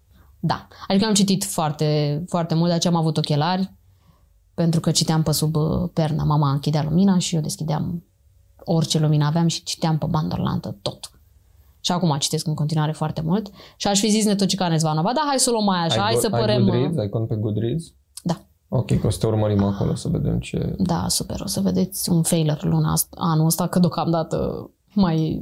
Da. 0.40 0.68
Adică 0.89 1.06
am 1.06 1.14
citit 1.14 1.44
foarte, 1.44 2.22
foarte 2.28 2.55
mult, 2.55 2.68
de 2.68 2.74
aceea 2.74 2.93
am 2.93 2.98
avut 2.98 3.16
ochelari, 3.16 3.72
pentru 4.55 4.81
că 4.81 4.90
citeam 4.90 5.22
pe 5.22 5.32
sub 5.32 5.56
uh, 5.56 5.89
pernă. 5.93 6.22
Mama 6.24 6.51
închidea 6.51 6.82
lumina 6.82 7.18
și 7.18 7.35
eu 7.35 7.40
deschideam 7.40 8.05
orice 8.64 8.98
lumină 8.98 9.24
aveam 9.24 9.47
și 9.47 9.62
citeam 9.62 9.98
pe 9.98 10.06
bandă 10.10 10.35
rulantă 10.35 10.77
tot. 10.82 11.10
Și 11.81 11.93
acum 11.93 12.16
citesc 12.18 12.47
în 12.47 12.55
continuare 12.55 12.93
foarte 12.93 13.20
mult. 13.20 13.51
Și 13.77 13.86
aș 13.86 13.98
fi 14.01 14.10
zis 14.10 14.24
Netocica 14.24 14.68
Nezvanova, 14.68 15.12
da, 15.12 15.22
hai 15.27 15.39
să 15.39 15.48
o 15.51 15.52
luăm 15.52 15.64
mai 15.64 15.85
așa, 15.85 16.01
hai 16.01 16.14
go- 16.16 16.20
să 16.20 16.31
părem... 16.31 16.62
uh, 16.62 16.68
Goodreads? 16.70 16.98
Ai 16.98 17.09
cont 17.09 17.28
pe 17.28 17.35
Goodreads? 17.35 17.85
Da. 18.22 18.40
Ok, 18.68 19.01
că 19.01 19.06
o 19.06 19.10
să 19.10 19.18
te 19.18 19.27
urmărim 19.27 19.62
acolo 19.62 19.94
să 19.94 20.09
vedem 20.09 20.39
ce... 20.39 20.74
Da, 20.78 21.09
super. 21.09 21.40
O 21.40 21.47
să 21.47 21.60
vedeți 21.60 22.10
un 22.10 22.22
failure 22.22 22.68
luna 22.68 22.93
asta, 22.93 23.16
anul 23.20 23.47
ăsta, 23.47 23.66
că 23.66 23.78
deocamdată 23.78 24.70
mai... 24.95 25.41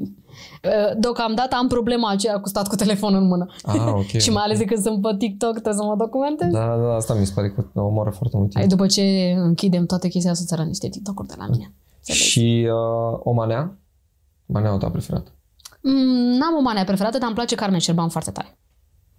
uh, 0.65 0.97
Deocamdată 0.99 1.57
am 1.57 1.69
problema 1.69 2.11
aceea 2.11 2.41
cu 2.41 2.49
stat 2.49 2.69
cu 2.69 2.75
telefonul 2.77 3.21
în 3.21 3.27
mână. 3.27 3.47
Ah, 3.63 3.87
ok. 3.93 4.07
și 4.25 4.31
mai 4.31 4.43
ales 4.45 4.59
de 4.59 4.65
când 4.65 4.83
sunt 4.83 5.03
pe 5.03 5.15
TikTok, 5.19 5.53
trebuie 5.53 5.75
să 5.75 5.83
mă 5.85 5.95
documentez. 5.99 6.53
Da, 6.53 6.77
da, 6.77 6.95
asta 6.95 7.15
mi 7.15 7.27
se 7.27 7.33
pare 7.35 7.51
că 7.51 7.81
omoară 7.81 8.11
foarte 8.11 8.37
mult 8.37 8.49
timp. 8.51 8.61
Hai, 8.61 8.67
după 8.77 8.87
ce 8.87 9.35
închidem 9.37 9.87
toate 9.87 10.09
chestia 10.09 10.35
să 10.35 10.45
țără 10.47 10.63
niște 10.63 10.89
TikTok-uri 10.89 11.29
de 11.29 11.35
la 11.39 11.47
mine. 11.51 11.75
Înțelegi? 11.97 12.23
Și 12.25 12.67
uh, 12.71 13.19
o 13.23 13.33
manea? 13.33 13.79
Maneaua 14.47 14.79
ta 14.79 14.91
preferată. 14.91 15.31
Mm, 15.83 16.37
N-am 16.39 16.57
o 16.59 16.61
mania 16.61 16.85
preferată, 16.85 17.19
dar 17.19 17.27
îmi 17.27 17.37
place 17.37 17.55
Carmen 17.55 17.79
Șerban 17.81 18.09
foarte 18.09 18.31
tare. 18.31 18.59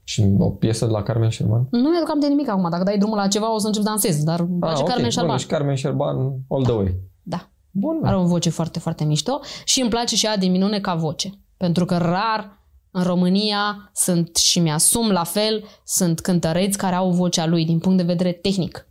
Și 0.03 0.25
o 0.39 0.49
piesă 0.49 0.85
de 0.85 0.91
la 0.91 1.03
Carmen 1.03 1.29
Șerban? 1.29 1.67
Nu 1.71 1.89
mi-aduc 1.89 2.09
aminte 2.09 2.27
de 2.27 2.33
nimic 2.33 2.49
acum. 2.49 2.69
Dacă 2.69 2.83
dai 2.83 2.97
drumul 2.97 3.17
la 3.17 3.27
ceva, 3.27 3.53
o 3.53 3.57
să 3.57 3.67
încep 3.67 3.81
să 3.83 3.87
dansez. 3.89 4.23
Dar 4.23 4.39
îmi 4.39 4.59
place 4.59 4.75
Ah, 4.75 4.81
ok. 4.81 4.87
Carmen 4.87 5.03
Bun, 5.03 5.11
Șerban. 5.11 5.35
deci 5.37 5.45
Carmen 5.45 5.75
Șerban 5.75 6.15
all 6.49 6.63
the 6.63 6.71
way. 6.71 6.95
Da. 7.23 7.49
Bun, 7.71 7.99
Are 8.03 8.15
o 8.15 8.25
voce 8.25 8.49
foarte, 8.49 8.79
foarte 8.79 9.03
mișto. 9.03 9.39
Și 9.65 9.81
îmi 9.81 9.89
place 9.89 10.15
și 10.15 10.25
ea 10.25 10.37
din 10.37 10.51
minune 10.51 10.79
ca 10.79 10.95
voce. 10.95 11.29
Pentru 11.57 11.85
că 11.85 11.97
rar 11.97 12.57
în 12.91 13.03
România 13.03 13.91
sunt 13.93 14.35
și 14.35 14.59
mi-asum 14.59 15.09
la 15.11 15.23
fel, 15.23 15.63
sunt 15.85 16.19
cântăreți 16.19 16.77
care 16.77 16.95
au 16.95 17.09
vocea 17.11 17.45
lui 17.45 17.65
din 17.65 17.79
punct 17.79 17.97
de 17.97 18.03
vedere 18.03 18.31
tehnic. 18.31 18.87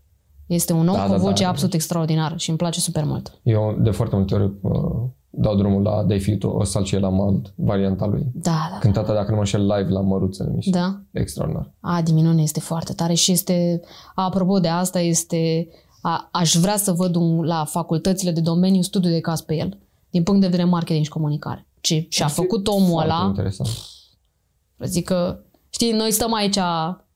Este 0.46 0.72
un 0.72 0.88
om 0.88 0.94
Da, 0.94 1.04
cu 1.04 1.12
o 1.12 1.16
da, 1.16 1.22
voce 1.22 1.42
da. 1.42 1.48
absolut 1.48 1.74
extraordinară 1.74 2.34
și 2.36 2.48
îmi 2.48 2.58
place 2.58 2.80
super 2.80 3.04
mult. 3.04 3.38
Eu 3.42 3.76
de 3.80 3.90
foarte 3.90 4.16
multe 4.16 4.34
ori 4.34 4.44
uh, 4.62 4.80
dau 5.30 5.56
drumul 5.56 5.82
la 5.82 6.02
Dai 6.02 6.20
Fito, 6.20 6.50
o 6.56 6.64
salcie 6.64 6.98
la 6.98 7.08
mald, 7.08 7.52
varianta 7.56 8.06
lui. 8.06 8.26
Da, 8.34 8.68
da. 8.72 8.78
Cântată, 8.78 9.12
dacă 9.12 9.26
nu 9.28 9.34
mă 9.34 9.40
înșel, 9.40 9.60
live 9.66 9.88
la 9.90 10.00
Măruță, 10.00 10.50
miș 10.54 10.64
se 10.64 10.70
Da. 10.70 11.00
extraordinar. 11.12 11.72
A, 11.80 12.02
din 12.02 12.14
minune 12.14 12.42
este 12.42 12.60
foarte 12.60 12.92
tare 12.92 13.14
și 13.14 13.32
este, 13.32 13.80
apropo 14.14 14.58
de 14.58 14.68
asta, 14.68 15.00
este, 15.00 15.68
a, 16.00 16.28
aș 16.32 16.54
vrea 16.54 16.76
să 16.76 16.92
văd 16.92 17.14
un, 17.14 17.44
la 17.44 17.64
facultățile 17.64 18.30
de 18.30 18.40
domeniu 18.40 18.82
studiu 18.82 19.10
de 19.10 19.20
caz 19.20 19.40
pe 19.40 19.54
el, 19.54 19.78
din 20.10 20.22
punct 20.22 20.40
de 20.40 20.46
vedere 20.46 20.68
marketing 20.68 21.04
și 21.04 21.10
comunicare. 21.10 21.66
Ce 21.80 22.06
și-a 22.08 22.26
făcut 22.28 22.66
omul 22.66 22.88
Foarte 22.88 23.12
ăla, 23.12 23.24
interesant. 23.26 23.68
zic 24.78 25.04
că, 25.04 25.40
știi, 25.70 25.92
noi 25.92 26.10
stăm 26.10 26.34
aici 26.34 26.58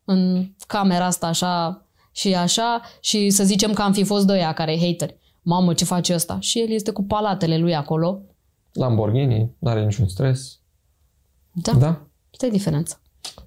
în 0.05 0.51
camera 0.67 1.07
asta 1.07 1.27
așa 1.27 1.87
și 2.13 2.35
așa 2.35 2.81
și 3.01 3.31
să 3.31 3.45
zicem 3.45 3.73
că 3.73 3.83
am 3.83 3.93
fi 3.93 4.05
fost 4.05 4.27
doi 4.27 4.53
care 4.55 4.79
hateri. 4.81 5.17
Mamă, 5.43 5.75
ce 5.75 5.85
face 5.85 6.15
ăsta? 6.15 6.41
Și 6.41 6.61
el 6.61 6.71
este 6.71 6.91
cu 6.91 7.03
palatele 7.03 7.59
lui 7.59 7.75
acolo. 7.75 8.21
Lamborghini, 8.73 9.55
nu 9.59 9.71
are 9.71 9.85
niciun 9.85 10.09
stres. 10.09 10.59
Da, 11.53 11.73
Da? 11.73 12.07
asta 12.33 12.47
e 12.47 12.51
diferența. 12.51 13.01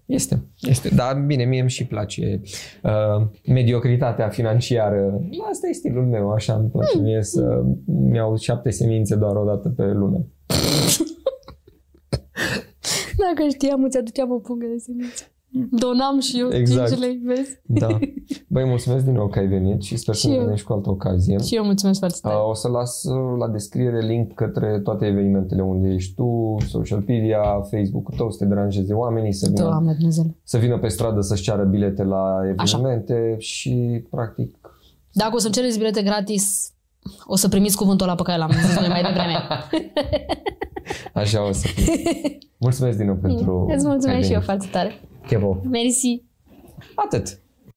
Este, 0.06 0.44
este. 0.61 0.90
Dar 0.95 1.15
bine, 1.19 1.44
mie 1.44 1.60
îmi 1.60 1.69
și 1.69 1.86
place 1.86 2.41
uh, 2.84 3.27
mediocritatea 3.48 4.30
financiară. 4.30 5.22
Asta 5.49 5.68
e 5.68 5.72
stilul 5.72 6.06
meu, 6.06 6.32
așa 6.32 6.53
îmi 6.53 6.69
place 6.69 6.99
mie 7.02 7.22
să 7.22 7.64
mi-au 7.86 8.38
șapte 8.38 8.69
semințe 8.69 9.15
doar 9.15 9.36
o 9.36 9.45
dată 9.45 9.69
pe 9.69 9.84
lună. 9.84 10.26
Dacă 13.18 13.49
știam, 13.49 13.84
îți 13.84 13.98
aduceam 13.98 14.32
o 14.32 14.40
pungă 14.40 14.65
de 14.65 14.77
semințe. 14.77 15.34
Donam 15.72 16.19
și 16.19 16.40
eu 16.40 16.53
Exact. 16.53 16.88
5 16.90 16.99
lei, 16.99 17.19
vezi? 17.23 17.60
Da. 17.65 17.88
Băi, 18.53 18.65
mulțumesc 18.65 19.03
din 19.06 19.14
nou 19.14 19.27
că 19.27 19.40
ai 19.40 19.48
venit 19.48 19.82
și 19.82 19.95
sper 19.98 20.15
Și 20.15 20.22
să 20.22 20.27
ne 20.27 20.34
eu. 20.34 20.40
vedem 20.41 20.56
și 20.56 20.64
cu 20.64 20.73
altă 20.73 20.90
ocazie. 20.90 21.38
Și 21.38 21.56
eu 21.56 21.64
mulțumesc 21.64 21.99
foarte 21.99 22.18
tare. 22.22 22.36
Uh, 22.36 22.49
O 22.49 22.53
să 22.53 22.68
las 22.69 23.03
uh, 23.03 23.38
la 23.40 23.48
descriere 23.48 24.06
link 24.06 24.34
către 24.34 24.80
toate 24.84 25.06
evenimentele 25.06 25.61
unde 25.61 25.88
ești 25.90 26.14
tu, 26.15 26.56
social 26.68 27.03
media, 27.07 27.40
Facebook-ul 27.72 28.14
tău, 28.18 28.32
să 28.32 28.38
te 28.38 28.45
deranjeze 28.45 28.94
oamenii, 28.94 29.34
să 29.34 29.48
vină, 29.49 29.61
Doamne 29.64 29.94
Dumnezeu. 29.98 30.26
să 30.44 30.57
vină 30.57 30.77
pe 30.80 30.88
stradă 30.88 31.22
să-și 31.22 31.44
ceară 31.44 31.64
bilete 31.64 32.03
la 32.03 32.40
evenimente 32.49 33.36
și, 33.38 34.03
practic, 34.10 34.56
Dacă 35.11 35.36
o 35.36 35.38
să-mi 35.38 35.53
cereți 35.53 35.77
bilete 35.77 36.02
gratis, 36.02 36.69
o 37.26 37.36
să 37.36 37.48
primiți 37.49 37.77
cuvântul 37.77 38.06
ăla 38.07 38.15
pe 38.15 38.23
care 38.23 38.38
l-am 38.38 38.52
zis 38.52 38.80
noi 38.80 38.88
mai 38.88 39.02
devreme. 39.02 39.38
așa 41.14 41.48
o 41.48 41.52
să 41.52 41.68
fie. 41.68 41.94
Mulțumesc 42.65 42.98
din 42.98 43.06
nou 43.06 43.15
pentru 43.15 43.65
Îți 43.69 43.84
că 43.84 43.88
ai 43.88 43.94
mulțumesc 43.94 44.26
și 44.27 44.34
eu 44.34 44.40
venit. 44.40 44.44
foarte 44.44 44.68
tare. 44.72 44.91
Que 45.27 45.35
é 45.35 45.39
bom. 45.39 45.61
Merci. 45.65 46.23
Nota-te. 46.97 47.44